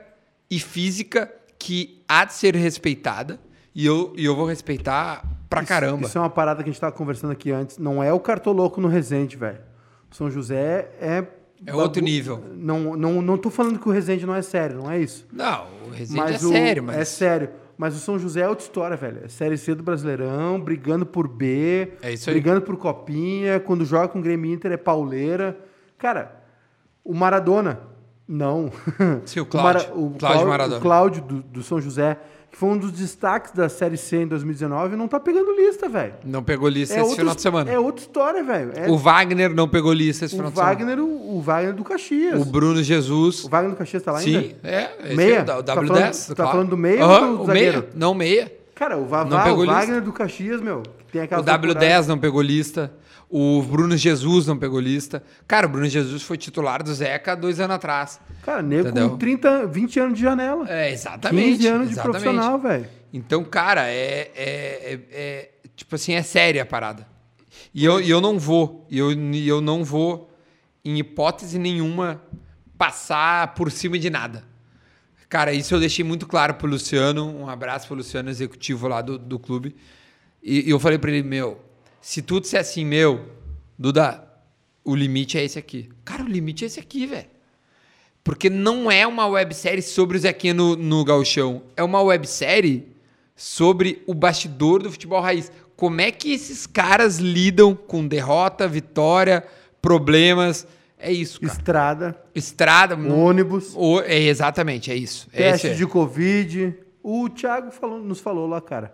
[0.50, 3.40] e física que há de ser respeitada
[3.74, 6.08] e eu, e eu vou respeitar pra Isso- caramba.
[6.08, 7.78] Isso é uma parada que a gente tava conversando aqui antes.
[7.78, 9.60] Não é o cartoloco no Resende, velho.
[10.12, 11.24] São José é.
[11.66, 12.44] É outro nível.
[12.56, 15.26] Não, não, não tô falando que o Resende não é sério, não é isso.
[15.34, 16.98] Não, o Resende Mas é o- sério, mas...
[16.98, 17.50] É sério.
[17.78, 19.22] Mas o São José é outra história, velho.
[19.26, 22.34] É Série C do Brasileirão, brigando por B, É isso aí.
[22.36, 23.60] brigando por Copinha.
[23.60, 25.56] Quando joga com o Grêmio Inter é pauleira.
[25.98, 26.42] Cara,
[27.04, 27.80] o Maradona,
[28.28, 28.72] não.
[29.26, 29.88] Sim, o Cláudio.
[29.94, 30.78] o Cláudio Maradona.
[30.80, 32.18] O Cláudio do, do São José,
[32.52, 36.14] que foi um dos destaques da Série C em 2019, não tá pegando lista, velho.
[36.26, 37.72] Não pegou lista esse outra- final de semana.
[37.72, 38.72] É outra história, velho.
[38.76, 40.74] É O Wagner não pegou lista esse o final de semana.
[40.76, 42.42] Wagner, o, o Wagner do Caxias.
[42.42, 43.44] O Bruno Jesus.
[43.44, 44.56] O Wagner do Caxias tá lá Sim, ainda?
[44.64, 44.92] é.
[45.06, 45.36] esse Meia?
[45.36, 45.88] é o da- o Tá W10.
[45.88, 47.72] falando- tá falando do meia ou do o meia?
[47.72, 47.88] zagueiro?
[47.96, 48.52] Não, meia.
[48.76, 49.74] Cara, o Vavá, o lista.
[49.74, 50.84] Wagner do Caxias, meu.
[51.12, 52.08] Tem O aquelas W10 loucuradas.
[52.08, 52.92] não pegou lista.
[53.30, 55.22] O Bruno Jesus não pegou lista.
[55.48, 58.22] Cara, o Bruno Jesus foi titular do Zeca dois anos atrás.
[58.44, 59.10] Cara, nego Entendeu?
[59.10, 60.66] com 30, 20 anos de janela.
[60.70, 61.58] É, exatamente.
[61.58, 62.22] 15 anos de exatamente.
[62.24, 62.88] profissional, velho.
[63.12, 67.08] Então, cara, é, é, é- é- Tipo assim, é séria a parada.
[67.74, 68.88] E eu, e eu não vou.
[68.90, 70.32] E eu, e eu não vou,
[70.84, 72.20] em hipótese nenhuma,
[72.78, 74.44] passar por cima de nada.
[75.30, 77.28] Cara, isso eu deixei muito claro pro Luciano.
[77.30, 79.76] Um abraço pro Luciano, executivo lá do, do clube.
[80.42, 81.62] E, e eu falei pra ele, meu,
[82.02, 83.26] se tu disser assim, meu,
[83.78, 84.24] Duda,
[84.84, 85.90] o limite é esse aqui.
[86.06, 87.28] Cara, o limite é esse aqui, velho.
[88.24, 91.62] Porque não é uma websérie sobre o Zequinha no, no Gauchão.
[91.76, 92.88] É uma websérie
[93.36, 95.52] sobre o bastidor do futebol raiz.
[95.76, 99.46] Como é que esses caras lidam com derrota, vitória,
[99.82, 100.68] problemas.
[101.00, 101.54] É isso, cara.
[101.54, 102.96] Estrada, Estrada.
[102.96, 105.28] ônibus, o- é, exatamente, é isso.
[105.32, 106.74] É teste esse, de Covid.
[107.04, 108.94] O Thiago falou- nos falou lá, cara.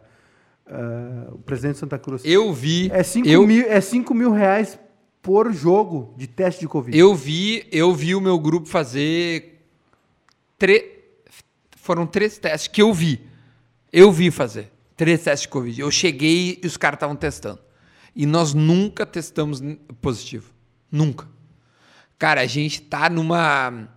[0.65, 2.23] Ah, o presidente de Santa Cruz.
[2.25, 2.89] Eu vi.
[2.91, 4.79] É 5 eu, mil, é cinco mil reais
[5.21, 6.97] por jogo de teste de Covid.
[6.97, 9.65] eu vi, eu vi o meu grupo fazer.
[10.57, 11.01] Tre...
[11.77, 13.21] Foram três testes que eu vi.
[13.91, 14.71] Eu vi fazer.
[14.95, 15.81] Três testes de Covid.
[15.81, 17.59] Eu cheguei e os caras estavam testando.
[18.15, 19.61] E nós nunca testamos
[20.01, 20.51] positivo.
[20.91, 21.27] Nunca.
[22.17, 23.89] Cara, a gente tá numa.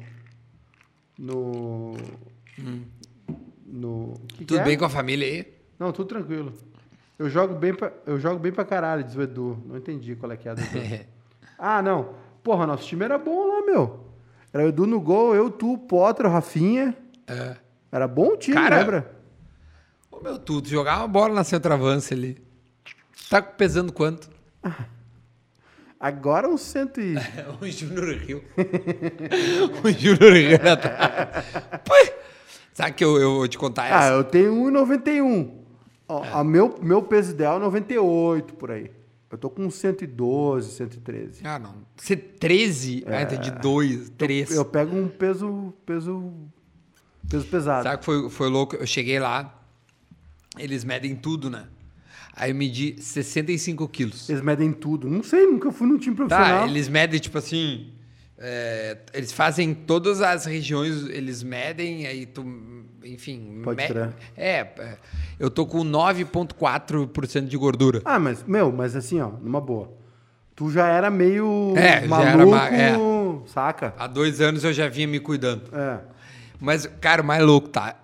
[1.19, 1.95] No.
[3.67, 4.15] No.
[4.29, 4.65] que que Tudo é?
[4.65, 5.47] bem com a família aí?
[5.79, 6.53] Não, tudo tranquilo.
[7.19, 9.63] Eu jogo bem pra, eu jogo bem pra caralho, diz o Edu.
[9.67, 10.63] Não entendi qual é que é a do.
[11.61, 12.11] Ah, não.
[12.43, 14.07] Porra, nosso time era bom lá, meu.
[14.53, 16.97] Era o Edu no gol, eu, tu, o Potter, o Rafinha.
[17.27, 17.57] É.
[17.91, 19.17] Era bom o time, Cara, lembra?
[20.11, 20.61] Ô, meu, tu,
[20.99, 22.41] uma bola na centroavance ali.
[23.31, 24.29] Tá pesando quanto?
[26.01, 27.15] Agora uns cento e...
[27.61, 28.45] o Júnior Rio.
[29.83, 31.45] o Júnior Rio atrás.
[32.73, 34.15] Sabe que eu, eu vou te contar Ah, essa?
[34.15, 35.51] eu tenho 1,91.
[36.07, 38.91] Ó, a meu, meu peso ideal é 98, por aí.
[39.31, 41.41] Eu tô com 112, 113.
[41.45, 41.75] Ah, não.
[41.97, 43.05] Você 13?
[43.07, 44.53] Ah, tá de 2, 3.
[44.53, 46.33] Eu pego um peso, peso,
[47.29, 47.83] peso pesado.
[47.85, 48.77] Sabe que foi, foi louco?
[48.77, 49.55] Eu cheguei lá,
[50.59, 51.65] eles medem tudo, né?
[52.35, 54.29] Aí eu medi 65 quilos.
[54.29, 55.09] Eles medem tudo.
[55.11, 56.61] Não sei, nunca fui num time profissional.
[56.61, 57.89] Tá, eles medem, tipo assim.
[58.39, 62.45] é, eles fazem todas as regiões, eles medem, aí tu.
[63.05, 63.61] Enfim.
[63.65, 64.11] Pode crer.
[64.37, 64.97] É,
[65.39, 68.03] eu tô com 9,4% de gordura.
[68.05, 69.93] Ah, mas, meu, mas assim, ó, numa boa.
[70.55, 72.93] Tu já era meio É, já maluco, era ma- é.
[73.47, 73.95] saca?
[73.97, 75.63] Há dois anos eu já vinha me cuidando.
[75.73, 76.01] É.
[76.61, 77.97] Mas, cara, o mais louco, tá?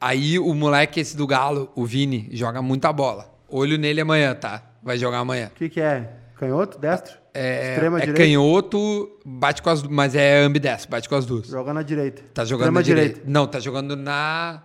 [0.00, 3.32] Aí o moleque esse do Galo, o Vini, joga muita bola.
[3.48, 4.62] Olho nele amanhã, tá?
[4.82, 5.46] Vai jogar amanhã.
[5.46, 6.10] O que que é?
[6.36, 6.78] Canhoto?
[6.78, 7.16] Destro?
[7.32, 8.20] É, Extrema é direita?
[8.20, 11.48] canhoto, bate com as duas, mas é ambidestro, bate com as duas.
[11.48, 12.22] Joga na direita.
[12.32, 13.20] Tá jogando Extrema na direita.
[13.24, 14.62] Não, tá jogando na.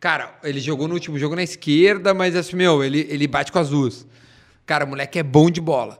[0.00, 3.58] Cara, ele jogou no último jogo na esquerda, mas assim, meu, ele, ele bate com
[3.58, 4.06] as duas.
[4.64, 5.98] Cara, o moleque é bom de bola.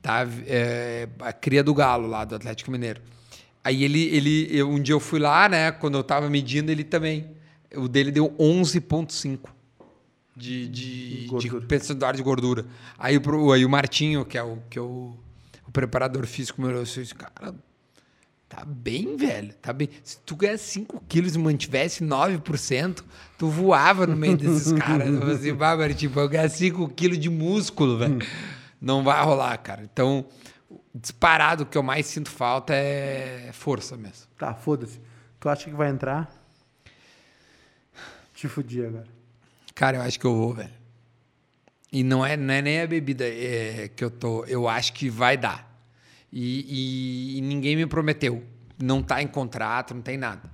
[0.00, 0.26] Tá?
[0.46, 3.00] É, a cria do Galo lá, do Atlético Mineiro.
[3.64, 5.72] Aí ele, ele eu- um dia eu fui lá, né?
[5.72, 7.30] Quando eu tava medindo, ele também.
[7.74, 9.48] O dele deu 11,5
[10.36, 11.66] de, de, de Gordura.
[11.66, 12.66] percentual de gordura.
[12.98, 15.16] Aí, pro, aí o Martinho, que é o, que é o,
[15.66, 17.54] o preparador físico, me olhou assim, disse, cara,
[18.46, 19.52] Tá bem, velho.
[19.60, 19.88] Tá bem.
[20.04, 23.02] Se tu ganhasse 5 quilos e mantivesse 9%,
[23.36, 25.08] tu voava no meio desses caras.
[25.08, 28.18] Eu falei assim, Bárbara, tipo, eu ganhar 5 quilos de músculo, velho.
[28.80, 29.82] Não vai rolar, cara.
[29.82, 30.24] Então,
[30.94, 34.26] disparado, o que eu mais sinto falta é força mesmo.
[34.38, 35.00] Tá, foda-se.
[35.40, 36.30] Tu acha que vai entrar?
[38.34, 39.06] Te fudi agora.
[39.74, 40.72] Cara, eu acho que eu vou, velho.
[41.92, 44.44] E não é, não é nem a bebida é, que eu tô.
[44.46, 45.72] Eu acho que vai dar.
[46.32, 48.44] E, e- e ninguém me prometeu.
[48.82, 50.50] Não tá em contrato, não tem nada.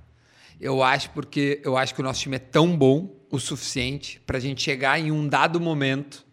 [0.59, 4.39] Eu acho porque eu acho que o nosso time é tão bom o suficiente pra
[4.39, 6.23] gente chegar em um dado momento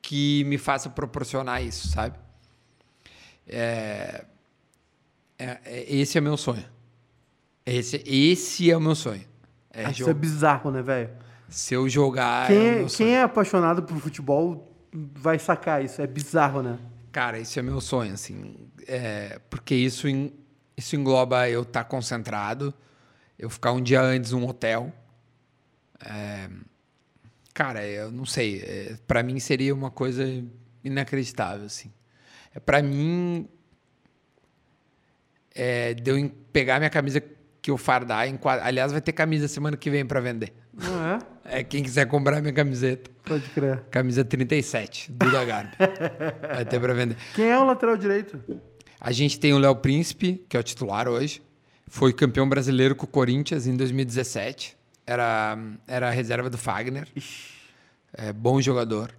[0.00, 2.16] que me faça proporcionar isso, sabe?
[3.48, 4.24] É,
[5.38, 6.64] é- é- esse é meu sonho.
[7.64, 9.24] Esse, esse é o meu sonho.
[9.70, 11.10] É Ah, Isso é bizarro, né, velho?
[11.48, 12.46] se eu jogar.
[12.48, 16.00] Quem, é o é, quem é apaixonado por futebol vai sacar isso.
[16.02, 16.78] É bizarro, né?
[17.12, 18.54] Cara, esse é meu sonho, assim.
[18.86, 20.06] É, porque isso,
[20.76, 22.72] isso engloba eu estar concentrado,
[23.38, 24.92] eu ficar um dia antes num hotel.
[26.04, 26.48] É,
[27.54, 28.60] cara, eu não sei.
[28.62, 30.24] É, para mim seria uma coisa
[30.84, 31.90] inacreditável, assim.
[32.54, 33.48] É, para mim,
[35.54, 37.22] é, de eu em- pegar minha camisa
[37.60, 38.66] que eu fardar, enquadrar.
[38.66, 40.52] Aliás, vai ter camisa semana que vem para vender.
[40.72, 41.18] Não é?
[41.44, 43.10] É, quem quiser comprar minha camiseta.
[43.24, 43.82] Pode crer.
[43.90, 45.72] Camisa 37, Duda Garbi.
[46.54, 47.16] Vai ter pra vender.
[47.34, 48.38] Quem é o lateral direito?
[49.00, 51.42] A gente tem o Léo Príncipe, que é o titular hoje.
[51.86, 54.76] Foi campeão brasileiro com o Corinthians em 2017.
[55.06, 57.08] Era, era a reserva do Fagner.
[58.12, 59.14] É bom jogador.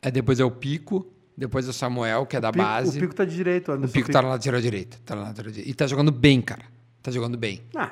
[0.00, 1.06] É, depois é o Pico.
[1.36, 2.98] Depois é o Samuel, que é da Pico- base.
[2.98, 4.98] O Pico tá de direito, O Anderson Pico tá na lateral direita.
[5.04, 5.70] Tá na lateral direita.
[5.70, 6.64] E tá jogando bem, cara.
[7.02, 7.62] Tá jogando bem.
[7.74, 7.90] Ah,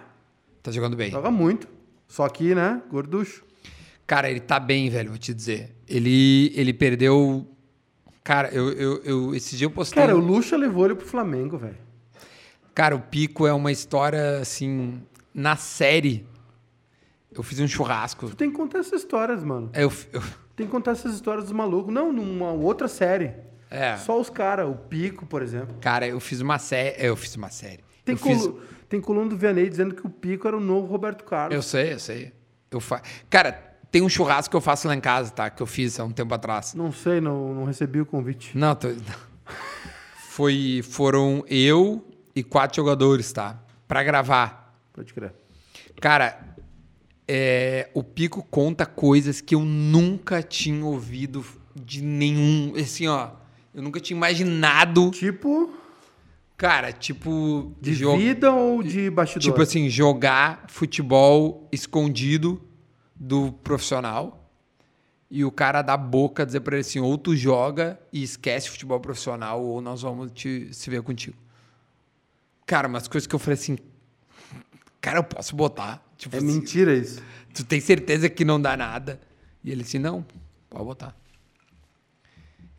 [0.63, 1.11] Tá jogando bem.
[1.11, 1.67] joga muito.
[2.07, 3.45] Só que, né, gorducho.
[4.07, 5.75] Cara, ele tá bem, velho, vou te dizer.
[5.89, 7.47] Ele, ele perdeu.
[8.23, 10.03] Cara, eu, eu, eu, esse dia eu postei.
[10.03, 11.79] Cara, o Lucha levou ele pro Flamengo, velho.
[12.75, 15.01] Cara, o Pico é uma história, assim,
[15.33, 16.27] na série.
[17.33, 18.29] Eu fiz um churrasco.
[18.29, 19.71] Tu tem que contar essas histórias, mano.
[19.73, 20.23] Eu, eu-
[20.61, 21.91] Tem que contar essas histórias dos malucos.
[21.91, 23.33] Não, numa outra série.
[23.71, 24.69] é, Só os caras.
[24.69, 25.75] O Pico, por exemplo.
[25.81, 26.97] cara, eu fiz uma série.
[26.99, 27.83] Eu fiz uma série.
[28.05, 30.87] Tem, eu, fiz, colu tem coluna do Vianney dizendo que o Pico era o novo
[30.87, 31.55] Roberto Carlos.
[31.55, 32.33] eu sei, eu sei.
[32.71, 33.01] Eu fa...
[33.31, 33.53] Cara,
[33.91, 35.49] tem um churrasco que eu faço lá em casa, tá?
[35.49, 36.75] Que eu fiz há um tempo atrás.
[36.75, 38.51] Não sei, não, não recebi o convite.
[38.55, 38.89] Não, tô...
[40.29, 42.07] Foi, foram eu
[42.37, 43.59] e quatro jogadores, tá?
[43.89, 44.77] Pra gravar.
[44.93, 45.33] Pode crer.
[46.03, 46.50] Cara,
[47.33, 51.45] é, o Pico conta coisas que eu nunca tinha ouvido
[51.77, 52.75] de nenhum.
[52.77, 53.31] Assim, ó.
[53.73, 55.13] Eu nunca tinha imaginado.
[55.13, 55.73] Tipo,
[56.57, 57.73] Cara, tipo.
[57.81, 59.43] de jo- vida ou de bastidor?
[59.45, 62.61] Tipo assim, jogar futebol escondido
[63.15, 64.37] do profissional.
[65.31, 68.99] E o cara da boca dizer pra ele assim: ou tu joga e esquece futebol
[68.99, 71.37] profissional, ou nós vamos te, se ver contigo.
[72.67, 73.79] Cara, umas coisas que eu falei assim.
[75.01, 76.05] Cara, eu posso botar.
[76.17, 77.23] Tipo É assim, mentira isso.
[77.55, 79.21] Tu tem certeza que não dá nada?
[79.65, 80.25] E ele assim, não,
[80.69, 81.17] pode botar.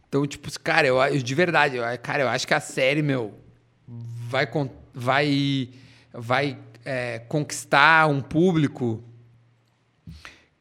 [0.07, 3.33] Então, tipo, cara, eu, eu- de verdade, eu, cara, eu acho que a série, meu,
[3.87, 4.47] vai,
[4.93, 5.69] vai,
[6.13, 9.03] vai é, conquistar um público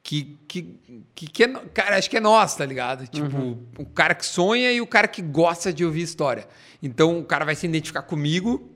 [0.03, 0.79] que, que,
[1.15, 3.07] que, que é, cara, acho que é nosso, tá ligado?
[3.07, 3.67] Tipo, Uhum.
[3.79, 6.47] o cara que sonha e o cara que gosta de ouvir história.
[6.83, 8.71] Então, o cara vai se identificar comigo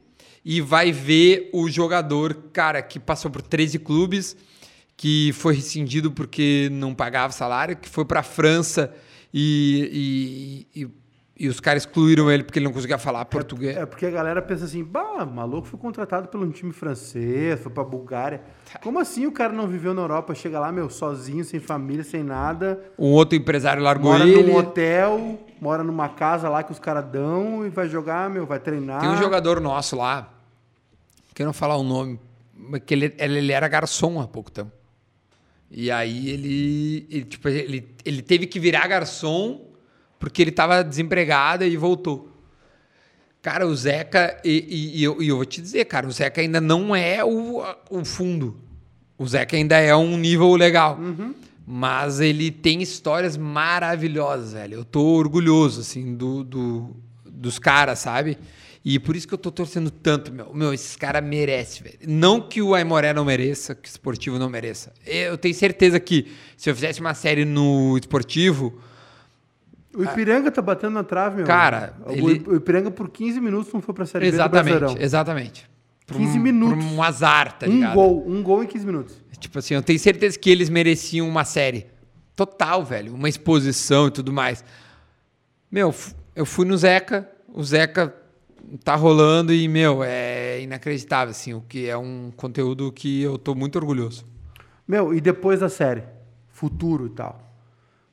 [0.45, 4.37] e vai ver o jogador, cara, que passou por 13 clubes,
[4.97, 8.93] que foi rescindido porque não pagava salário, que foi pra França
[9.33, 10.89] e, e, e,
[11.47, 13.77] e os caras excluíram ele porque ele não conseguia falar português.
[13.77, 17.73] É porque a galera pensa assim, bah, maluco foi contratado pelo um time francês, foi
[17.73, 18.43] pra Bulgária.
[18.83, 22.23] Como assim o cara não viveu na Europa, chega lá, meu, sozinho, sem família, sem
[22.23, 24.45] nada, Um outro empresário largou mora ele.
[24.53, 28.61] num hotel, mora numa casa lá que os caras dão e vai jogar, meu, vai
[28.61, 29.01] treinar.
[29.01, 30.34] Tem um jogador nosso lá,
[31.35, 32.19] que eu não falar o nome,
[32.57, 34.71] mas que ele, ele era garçom há pouco tempo.
[35.71, 39.67] E aí ele, ele, tipo, ele, ele teve que virar garçom
[40.19, 42.31] porque ele tava desempregado e voltou.
[43.43, 46.41] Cara, o Zeca, e, e- e eu, e eu vou te dizer, cara, o Zeca
[46.41, 48.57] ainda não é o, o fundo.
[49.19, 50.99] O Zeca ainda é um nível legal.
[51.67, 54.75] Mas ele tem histórias maravilhosas, velho.
[54.79, 58.39] Eu tô orgulhoso, assim, do, do- dos caras, sabe?
[58.85, 60.53] E por isso que eu tô torcendo tanto, meu.
[60.53, 61.99] Meu, esses caras merecem, velho.
[62.07, 64.93] Não que o Aimoré não mereça, que o esportivo não mereça.
[65.07, 68.79] Eu tenho certeza que se eu fizesse uma série no esportivo,
[69.97, 71.47] O Ipiranga tá batendo na trave, meu.
[71.47, 75.03] Cara, o, ele- o Ipiranga por 15 minutos não foi pra Série B do exatamente,
[75.03, 75.71] exatamente.
[76.07, 76.85] Por 15 um- minutos.
[76.85, 77.95] Por um azar, tá um ligado?
[77.95, 79.15] gol, um gol em 15 minutos.
[79.39, 81.87] Tipo assim, eu tenho certeza que eles mereciam uma série.
[82.37, 83.15] Total, velho.
[83.15, 84.63] Uma exposição e tudo mais.
[85.71, 85.95] Meu,
[86.37, 88.15] eu fui no Zeca, o Zeca
[88.83, 93.55] tá rolando e, meu, é inacreditável, assim, o que é um conteúdo que eu tô
[93.55, 94.25] muito orgulhoso.
[94.86, 96.03] Meu, e depois da série?
[96.49, 97.41] Futuro e tal.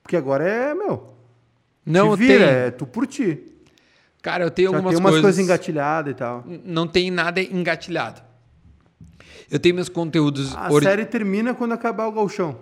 [0.03, 1.13] Porque agora é, meu.
[1.85, 2.55] Não, te vira, tem.
[2.55, 3.43] é tu por ti.
[4.21, 5.21] Cara, eu tenho Já algumas tem umas coisas.
[5.25, 6.43] coisas engatilhadas e tal.
[6.63, 8.21] Não tem nada engatilhado.
[9.49, 10.55] Eu tenho meus conteúdos.
[10.55, 12.57] A ori- série termina quando acabar o galchão.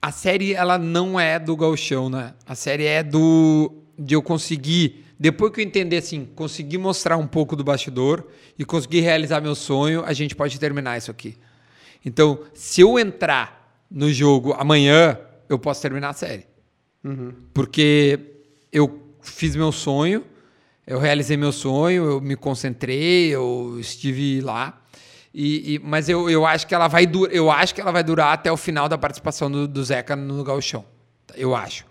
[0.00, 2.34] A série, ela não é do galchão, né?
[2.46, 3.72] A série é do...
[3.98, 5.01] De eu conseguir...
[5.22, 8.26] Depois que eu entender, assim, conseguir mostrar um pouco do bastidor
[8.58, 11.36] e conseguir realizar meu sonho, a gente pode terminar isso aqui.
[12.04, 15.16] Então, se eu entrar no jogo amanhã,
[15.48, 16.44] eu posso terminar a série.
[17.54, 18.18] Porque
[18.72, 20.24] eu fiz meu sonho,
[20.84, 24.82] eu realizei meu sonho, eu me concentrei, eu estive lá.
[25.32, 28.32] E, e- mas eu, eu acho que ela vai eu acho que ela vai durar
[28.32, 30.84] até o final da participação do, do Zeca no Gauchão.
[31.36, 31.86] Eu acho.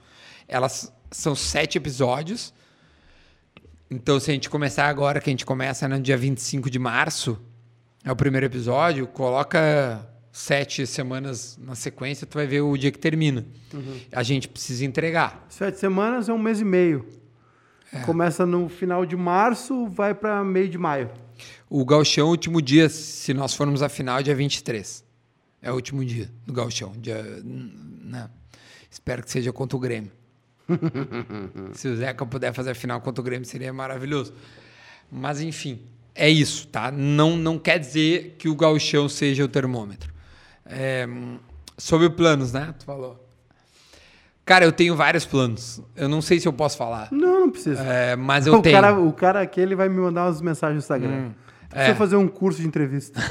[0.50, 2.54] Elas são sete episódios.
[3.92, 7.38] Então, se a gente começar agora, que a gente começa no dia 25 de março,
[8.06, 12.98] é o primeiro episódio, coloca sete semanas na sequência, tu vai ver o dia que
[12.98, 13.46] termina.
[14.10, 15.46] A gente precisa entregar.
[15.50, 17.06] Sete semanas é um mês e meio.
[17.92, 18.00] É.
[18.04, 21.12] Começa no final de março, vai pra meio de maio.
[21.70, 25.04] O Gauchão, o último dia, se nós formos à final, é dia 23.
[25.62, 26.94] É o último dia do Gauchão.
[26.98, 28.30] Dia, né?
[28.90, 30.12] Espero que seja contra o Grêmio.
[31.74, 34.34] se o Zeca puder fazer a final contra o Grêmio, seria maravilhoso.
[35.12, 35.82] Mas, enfim,
[36.16, 36.92] é isso, tá?
[36.92, 40.12] Não, não quer dizer que o Gauchão seja o termômetro.
[40.66, 41.08] É,
[41.78, 42.74] sobre planos, né?
[42.78, 43.28] Tu falou.
[44.46, 45.82] Cara, eu tenho vários planos.
[45.96, 47.10] Eu não sei se eu posso falar.
[47.12, 47.82] Não, não precisa.
[47.82, 48.76] É, mas eu o, tenho.
[48.76, 51.28] cara, o cara aqui ele vai me mandar umas mensagens no Instagram.
[51.28, 51.32] Hum,
[51.70, 51.96] Precisa é.
[51.96, 53.22] fazer um curso de entrevista.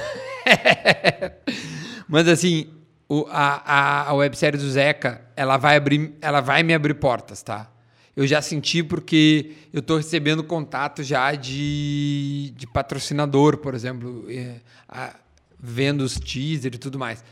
[2.08, 2.70] Mas assim,
[3.10, 7.42] o- a, a, a websérie do Zeca, ela vai, abrir, ela vai me abrir portas,
[7.42, 7.68] tá?
[8.16, 14.56] Eu já senti porque eu tô recebendo contato já de, de patrocinador, por exemplo, é,
[14.88, 15.14] a-
[15.58, 17.24] vendo os teasers e tudo mais.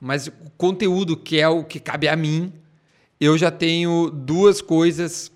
[0.00, 2.52] Mas o conteúdo que é o que cabe a mim,
[3.20, 5.30] eu já tenho duas coisas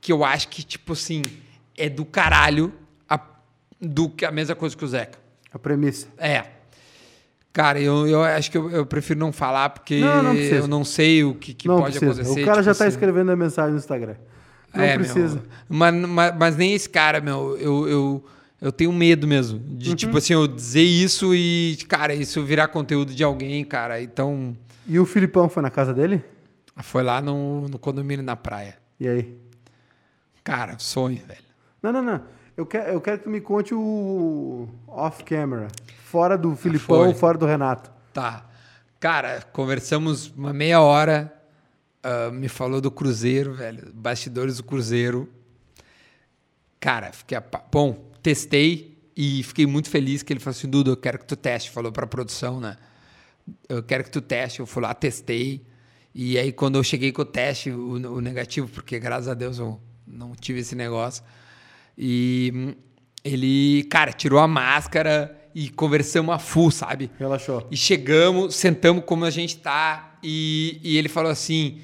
[0.00, 1.22] que eu acho que, tipo assim,
[1.76, 2.72] é do caralho
[3.08, 3.20] a,
[3.80, 5.18] do que a mesma coisa que o Zeca.
[5.52, 6.06] A premissa.
[6.16, 6.44] É.
[7.52, 10.84] Cara, eu, eu acho que eu, eu prefiro não falar porque Não, não eu não
[10.84, 12.22] sei o que, que não pode precisa.
[12.22, 12.42] acontecer.
[12.42, 12.94] O cara já tipo tá assim.
[12.96, 14.14] escrevendo a mensagem no Instagram.
[14.72, 15.34] Não É, precisa.
[15.36, 18.24] meu, mas, mas, mas nem esse cara, meu, eu, eu,
[18.60, 19.58] eu tenho medo mesmo.
[19.58, 19.96] De, Uhum.
[19.96, 24.00] tipo assim, eu dizer isso e, cara, isso virar conteúdo de alguém, cara.
[24.00, 24.56] Então,
[24.86, 26.22] E o Filipão foi na casa dele?
[26.82, 28.76] foi lá no, no condomínio na praia.
[28.98, 29.36] E aí?
[30.44, 31.40] Cara, sonho, velho.
[31.82, 32.20] Não, não, não.
[32.56, 35.68] Eu quero, eu quero que tu me conte o off-camera.
[36.10, 37.14] Fora do Filipão, foi.
[37.14, 37.90] fora do Renato.
[38.12, 38.46] Tá.
[38.98, 41.32] Cara, conversamos uma meia hora.
[42.02, 43.92] ah, me falou do Cruzeiro, velho.
[43.94, 45.28] Bastidores do Cruzeiro.
[46.80, 47.36] Cara, fiquei.
[47.38, 51.26] apa- Bom, testei e fiquei muito feliz que ele falou assim: Dudu, eu quero que
[51.26, 51.70] tu teste.
[51.70, 52.76] Falou pra produção, né?
[53.68, 54.60] Eu quero que tu teste.
[54.60, 55.64] Eu fui lá, testei.
[56.14, 59.58] E aí, quando eu cheguei com o teste, o, o negativo, porque graças a Deus
[59.58, 61.22] eu não tive esse negócio.
[61.96, 62.74] E hum,
[63.22, 67.10] ele, cara, tirou a máscara e conversamos a full, sabe?
[67.18, 67.66] Relaxou.
[67.70, 71.80] E chegamos, sentamos como a gente tá, e, e ele falou assim: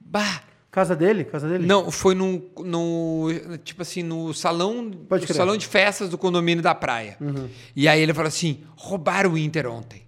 [0.00, 0.42] Bah,
[0.74, 1.22] Casa dele?
[1.22, 1.64] Casa dele?
[1.66, 3.28] não, foi no, no
[3.62, 7.16] tipo assim, no salão, Pode no salão de festas do condomínio da praia.
[7.76, 10.02] E aí ele falou assim: roubaram o Inter ontem.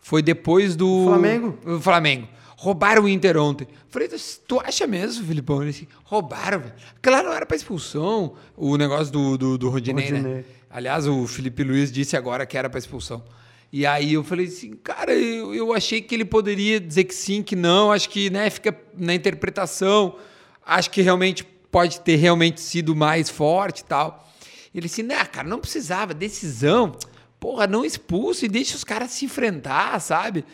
[0.00, 1.58] Foi depois do Flamengo?
[1.64, 2.28] O Flamengo.
[2.56, 3.68] Roubaram o Inter ontem.
[3.88, 4.08] Falei,
[4.48, 5.62] tu acha mesmo, Filipão?
[5.62, 6.72] Ele assim, roubaram, velho.
[7.00, 10.44] Claro, não era pra expulsão o negócio do, do, do Rodinei, né?
[10.70, 13.24] Aliás, o Felipe Luiz disse agora que era pra expulsão.
[13.72, 17.42] E aí eu falei assim, cara, eu, eu achei que ele poderia dizer que sim,
[17.42, 17.92] que não.
[17.92, 20.16] Acho que né, fica na interpretação.
[20.64, 24.26] Acho que realmente pode ter realmente sido mais forte e tal.
[24.74, 26.96] Ele assim, né, cara, não precisava, decisão.
[27.38, 30.44] Porra, não expulso e deixa os caras se enfrentar, sabe?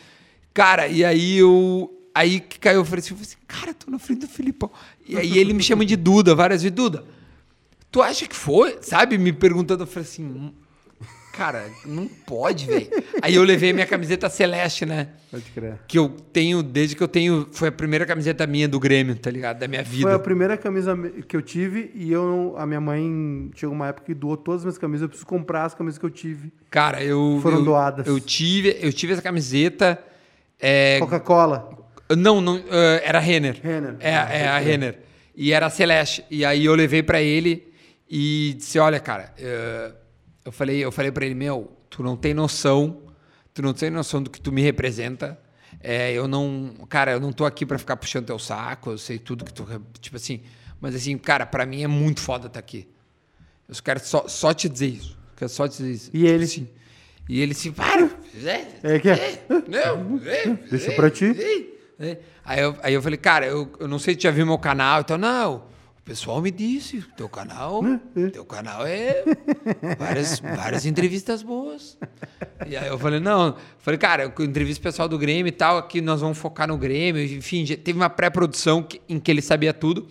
[0.52, 1.90] Cara, e aí eu.
[2.14, 4.70] Aí que caiu, eu falei assim, assim, cara, tô na frente do Filipão.
[5.06, 7.04] E aí ele me chama de Duda várias vezes, Duda.
[7.94, 8.78] Tu acha que foi?
[8.80, 9.16] Sabe?
[9.16, 10.52] Me perguntando, eu falei assim, "Hum,
[11.32, 12.88] cara, não pode, velho.
[13.22, 15.10] Aí eu levei minha camiseta celeste, né?
[15.30, 15.78] Pode crer.
[15.86, 17.46] Que eu tenho, desde que eu tenho.
[17.52, 19.60] Foi a primeira camiseta minha do Grêmio, tá ligado?
[19.60, 20.08] Da minha vida.
[20.08, 20.98] Foi a primeira camisa
[21.28, 24.64] que eu tive e eu a minha mãe chegou uma época que doou todas as
[24.64, 25.02] minhas camisas.
[25.02, 26.52] Eu preciso comprar as camisas que eu tive.
[26.72, 27.38] Cara, eu.
[27.40, 28.08] Foram eu, doadas.
[28.08, 30.02] Eu tive, eu tive essa camiseta.
[30.58, 31.70] É, Coca-Cola.
[32.10, 33.60] Não, não eh, era Renner.
[33.62, 33.94] Renner.
[34.00, 34.58] É, é a.
[34.58, 34.98] Renner.
[35.36, 36.24] E era a Celeste.
[36.28, 37.72] E aí eu levei pra ele
[38.08, 39.92] e disse: Olha, cara, eh,
[40.44, 43.02] eu falei, eu falei para ele: Meu, tu não tem noção,
[43.52, 45.38] tu não tem noção do que tu me representa.
[45.80, 48.90] É, eu não, cara, eu não tô aqui pra ficar puxando teu saco.
[48.92, 49.66] Eu sei tudo que tu,
[50.00, 50.42] tipo assim.
[50.80, 52.88] Mas assim, cara, pra mim é muito foda estar aqui.
[53.68, 55.18] Eu quero só, só te dizer isso.
[55.36, 56.10] Quero só te dizer isso.
[56.12, 56.44] E ele?
[56.44, 56.68] Assim,
[57.28, 58.10] e ele se para.
[58.82, 59.44] É que é?
[59.68, 60.18] Não,
[60.70, 61.34] Deixa pra ti.
[62.44, 64.58] Aí, eu, aí eu falei, cara, eu, eu não sei se tu já viu meu
[64.58, 65.00] canal.
[65.00, 65.64] Então, não,
[66.04, 67.80] o pessoal me disse, teu canal,
[68.30, 69.24] teu canal é
[69.98, 71.96] várias, várias entrevistas boas.
[72.66, 76.20] E aí eu falei, não, falei, cara, o pessoal do Grêmio e tal, aqui nós
[76.20, 77.24] vamos focar no Grêmio.
[77.24, 80.06] Enfim, teve uma pré-produção em que ele sabia tudo.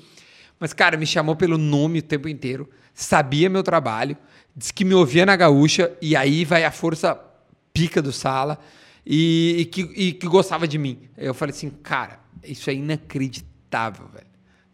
[0.59, 4.17] Mas, cara, me chamou pelo nome o tempo inteiro, sabia meu trabalho,
[4.55, 7.15] disse que me ouvia na gaúcha, e aí vai a força
[7.71, 8.57] pica do Sala,
[9.05, 11.07] e, e que, e que gostava de mim.
[11.15, 14.32] Eu falei assim, cara, isso é inacreditável, velho.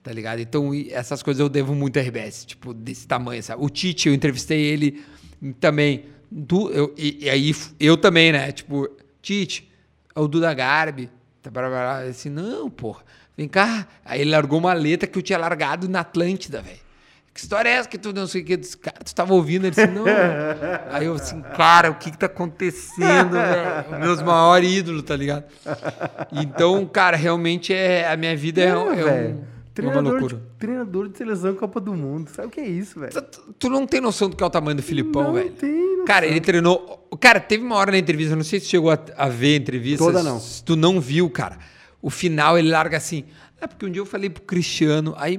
[0.10, 0.40] Tá ligado?
[0.40, 3.64] Então, essas coisas eu devo muito a RBS, tipo, desse tamanho, sabe?
[3.64, 5.04] O Tite, eu entrevistei ele
[5.60, 6.06] também.
[6.32, 8.52] Du, eu, e, e aí eu também, né?
[8.52, 8.90] Tipo,
[9.22, 9.72] Tite,
[10.16, 11.12] é o Duda Garbi.
[11.44, 12.00] Tá, blá, blá, blá.
[12.10, 13.04] Assim, não, porra.
[13.38, 13.88] Vem cá.
[14.04, 16.80] Aí ele largou uma letra que eu tinha largado na Atlântida, velho.
[17.32, 18.58] Que história é essa que tu não sei o que?
[18.58, 19.66] Disse, Cara, tu tava ouvindo?
[19.66, 20.06] Ele disse, não.
[20.90, 24.00] Aí eu assim, cara, o que que tá acontecendo, velho?
[24.00, 25.44] Meus maiores ídolos, tá ligado?
[26.32, 29.36] Então, cara, realmente é, a minha vida é, é velho.
[29.36, 32.30] um- Treinador de, treinador de seleção Copa do Mundo.
[32.30, 33.14] Sabe o que é isso, velho?
[33.14, 35.52] Tu, tu não tem noção do que é o tamanho do Filipão, Não velho.
[35.52, 36.06] tem noção.
[36.06, 37.08] Cara, ele treinou.
[37.20, 40.04] Cara, teve uma hora na entrevista, não sei se chegou a, a ver a entrevista.
[40.04, 40.40] Toda não.
[40.40, 41.58] Se tu não viu, cara.
[42.02, 43.26] O final ele larga assim.
[43.62, 45.38] É porque um dia eu falei pro Cristiano, aí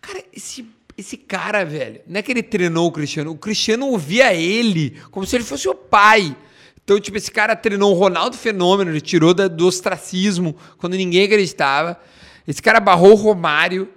[0.00, 0.66] Cara, esse,
[0.98, 5.24] esse cara, velho, não é que ele treinou o Cristiano, o Cristiano ouvia ele como
[5.26, 6.36] se ele fosse o pai.
[6.82, 11.24] Então, tipo, esse cara treinou o Ronaldo Fenômeno, ele tirou da- do ostracismo quando ninguém
[11.24, 11.98] acreditava.
[12.46, 13.88] Esse cara barrou o Romário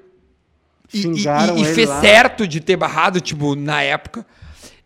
[0.93, 2.01] e, e- Xingaram e- e fez lá.
[2.01, 4.25] certo de ter barrado, tipo, na época.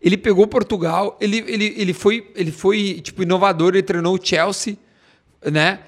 [0.00, 4.76] Ele pegou Portugal, ele, ele, ele, foi, ele foi, tipo, inovador, ele treinou o Chelsea,
[5.44, 5.78] né?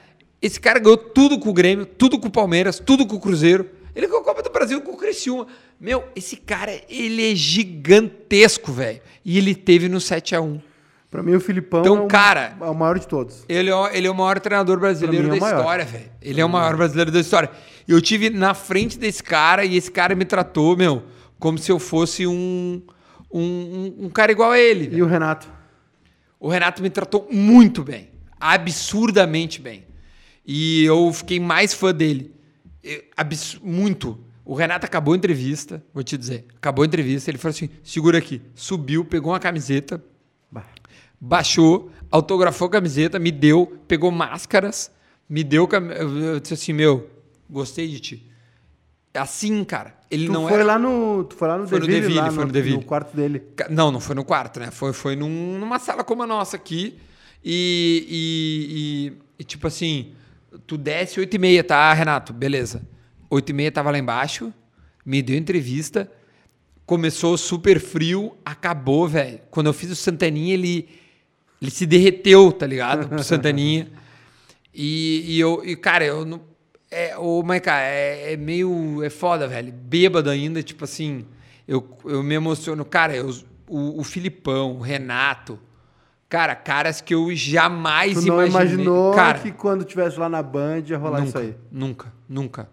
[0.40, 3.68] Esse cara ganhou tudo com o Grêmio, tudo com o Palmeiras, tudo com o Cruzeiro.
[3.96, 5.46] Ele ganhou a Copa do Brasil com o Criciúma.
[5.80, 9.00] Meu, esse cara, ele é gigantesco, velho.
[9.24, 10.60] E ele teve no 7x1.
[11.14, 13.44] Pra mim, o Filipão Então, é, o, cara- é o maior de todos.
[13.48, 15.58] Ele é, o- ele é o maior treinador brasileiro é da maior.
[15.58, 16.10] história, velho.
[16.20, 17.48] Ele é o maior brasileiro da história.
[17.86, 21.04] Eu tive na frente desse cara e esse cara me tratou, meu,
[21.38, 22.82] como se eu fosse um,
[23.32, 24.90] um, um- cara igual a ele.
[24.92, 25.46] E o Renato?
[26.40, 28.08] O Renato me tratou muito bem.
[28.40, 29.84] Absurdamente bem.
[30.44, 32.34] E eu fiquei mais fã dele.
[32.82, 34.18] Eu- abs- muito.
[34.44, 36.44] O Renato acabou a entrevista, vou te dizer.
[36.56, 38.42] Acabou a entrevista, ele falou assim: segura aqui.
[38.54, 40.02] Subiu, pegou uma camiseta.
[41.24, 44.90] Baixou, autografou a camiseta, me deu, pegou máscaras,
[45.28, 45.66] me deu.
[45.66, 47.08] cam- Eu disse assim: meu,
[47.48, 48.30] gostei de ti.
[49.14, 49.94] Assim, cara.
[50.10, 50.64] Ele Tu não foi era.
[50.64, 51.24] lá no.
[51.24, 52.76] Tu foi lá no Foi no Deville, lá foi no Deville.
[52.78, 53.42] no quarto dele.
[53.70, 54.70] Não, não foi no quarto, né?
[54.72, 56.98] Foi, foi num- numa sala como a nossa aqui.
[57.44, 60.12] E, e, e- e, tipo assim,
[60.66, 62.32] tu desce 8 e meia, tá, Renato?
[62.32, 62.82] Beleza.
[63.30, 64.52] 8 e meia tava lá embaixo,
[65.06, 66.10] me deu entrevista.
[66.86, 69.40] Começou super frio, acabou, velho.
[69.50, 70.88] Quando eu fiz o Santaninha, ele,
[71.64, 73.08] ele se derreteu, tá ligado?
[73.08, 73.88] Pro Santaninha.
[74.76, 76.40] E, e eu, e, cara, eu não.
[76.90, 79.04] É, ô, Maica, é, é meio.
[79.04, 79.72] É foda, velho.
[79.72, 81.24] Bêbado ainda, tipo assim.
[81.68, 82.84] Eu, eu me emociono.
[82.84, 83.30] Cara, eu,
[83.68, 85.60] o, o Filipão, o Renato.
[86.28, 88.84] Cara, caras que eu jamais Tu não imaginei.
[88.84, 91.54] imaginou cara, que quando tivesse lá na Band ia rolar nunca, isso aí.
[91.70, 92.68] Nunca, nunca.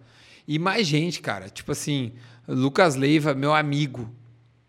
[0.47, 1.49] E mais gente, cara.
[1.49, 2.13] Tipo assim,
[2.47, 4.09] Lucas Leiva, meu amigo.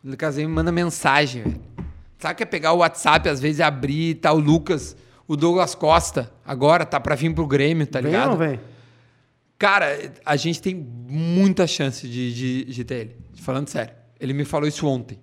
[0.04, 1.60] Lucas Leiva me manda mensagem, velho.
[2.22, 5.74] Sabe que é pegar o WhatsApp, às vezes, abrir e tá o Lucas, o Douglas
[5.74, 8.30] Costa, agora tá pra vir pro Grêmio, tá vem ligado?
[8.30, 8.60] ou não vem?
[9.58, 13.16] Cara, a gente tem muita chance de, de, de ter ele.
[13.40, 13.92] Falando sério.
[14.20, 15.18] Ele me falou isso ontem.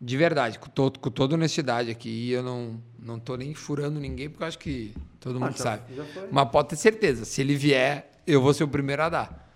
[0.00, 2.08] De verdade, com, todo, com toda honestidade aqui.
[2.08, 5.62] E eu não, não tô nem furando ninguém, porque eu acho que todo mundo já-
[5.62, 5.94] sabe.
[5.94, 6.04] já.
[6.28, 9.48] Mas pode ter certeza, se ele vier, eu vou ser o primeiro a dar.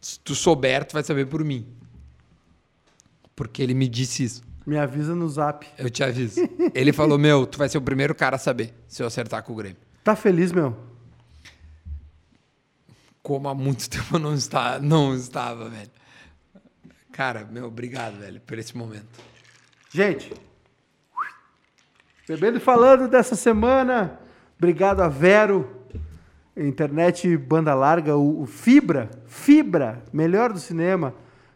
[0.00, 1.66] Se tu souber, tu vai saber por mim.
[3.36, 4.49] Porque ele me disse isso.
[4.66, 5.66] Me avisa no zap.
[5.78, 6.40] Eu te aviso.
[6.74, 9.52] ele falou: Meu, tu vai ser o primeiro cara a saber se eu acertar com
[9.52, 9.78] o Grêmio.
[10.04, 10.76] Tá feliz, meu?
[13.22, 15.90] Como há muito tempo eu não, está, não estava, velho.
[17.12, 19.20] Cara, meu, obrigado, velho, por esse momento.
[19.90, 20.32] Gente,
[22.28, 24.18] bebendo e falando dessa semana,
[24.56, 25.68] obrigado a Vero,
[26.56, 31.14] internet banda larga, o, o Fibra, Fibra, melhor do cinema,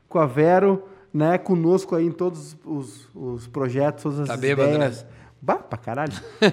[0.09, 4.75] com a Vero, né, conosco aí em todos os, os projetos, todas as Tá bêbado,
[4.75, 5.03] ideias.
[5.05, 5.09] né?
[5.41, 6.13] Bah, pra caralho.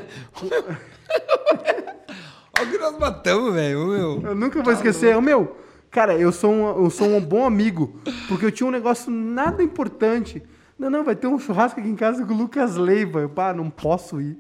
[2.59, 4.22] Olha o que nós matamos, velho, meu.
[4.23, 5.15] Eu nunca vou esquecer.
[5.17, 5.57] Ô, meu,
[5.90, 9.64] cara, eu sou, um, eu sou um bom amigo, porque eu tinha um negócio nada
[9.64, 10.43] importante.
[10.77, 13.22] Não, não, vai ter um churrasco aqui em casa com o Lucas Leiva.
[13.22, 14.38] Eu, pá, não posso ir.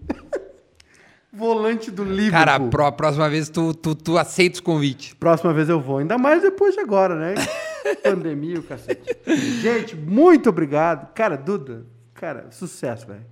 [1.33, 2.31] Volante do Liverpool.
[2.45, 5.13] Cara, a, pró- a próxima vez tu, tu, tu aceita os convites.
[5.13, 5.99] Próxima vez eu vou.
[5.99, 7.35] Ainda mais depois de agora, né?
[8.03, 9.17] Pandemia, o cacete.
[9.61, 11.13] Gente, muito obrigado.
[11.13, 13.25] Cara, Duda, cara, sucesso, velho.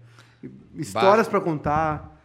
[0.76, 2.18] Histórias pra contar.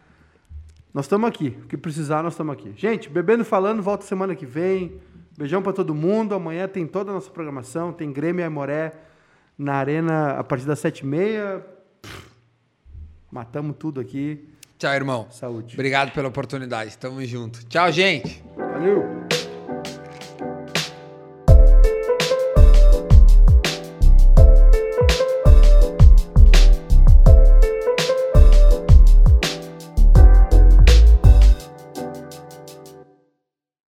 [0.92, 1.58] Nós estamos aqui.
[1.64, 2.72] O que precisar, nós estamos aqui.
[2.76, 5.00] Gente, Bebendo e Falando, volta semana que vem.
[5.36, 6.34] Beijão pra todo mundo.
[6.34, 7.92] Amanhã tem toda a nossa programação.
[7.92, 8.92] Tem Grêmio e Aimoré
[9.58, 11.64] na Arena a partir das sete e meia.
[13.30, 14.48] Matamos tudo aqui.
[14.78, 15.26] Tchau, irmão.
[15.30, 15.74] Saúde.
[15.74, 16.96] Obrigado pela oportunidade.
[16.98, 17.64] Tamo junto.
[17.66, 18.44] Tchau, gente.
[18.56, 19.43] Valeu!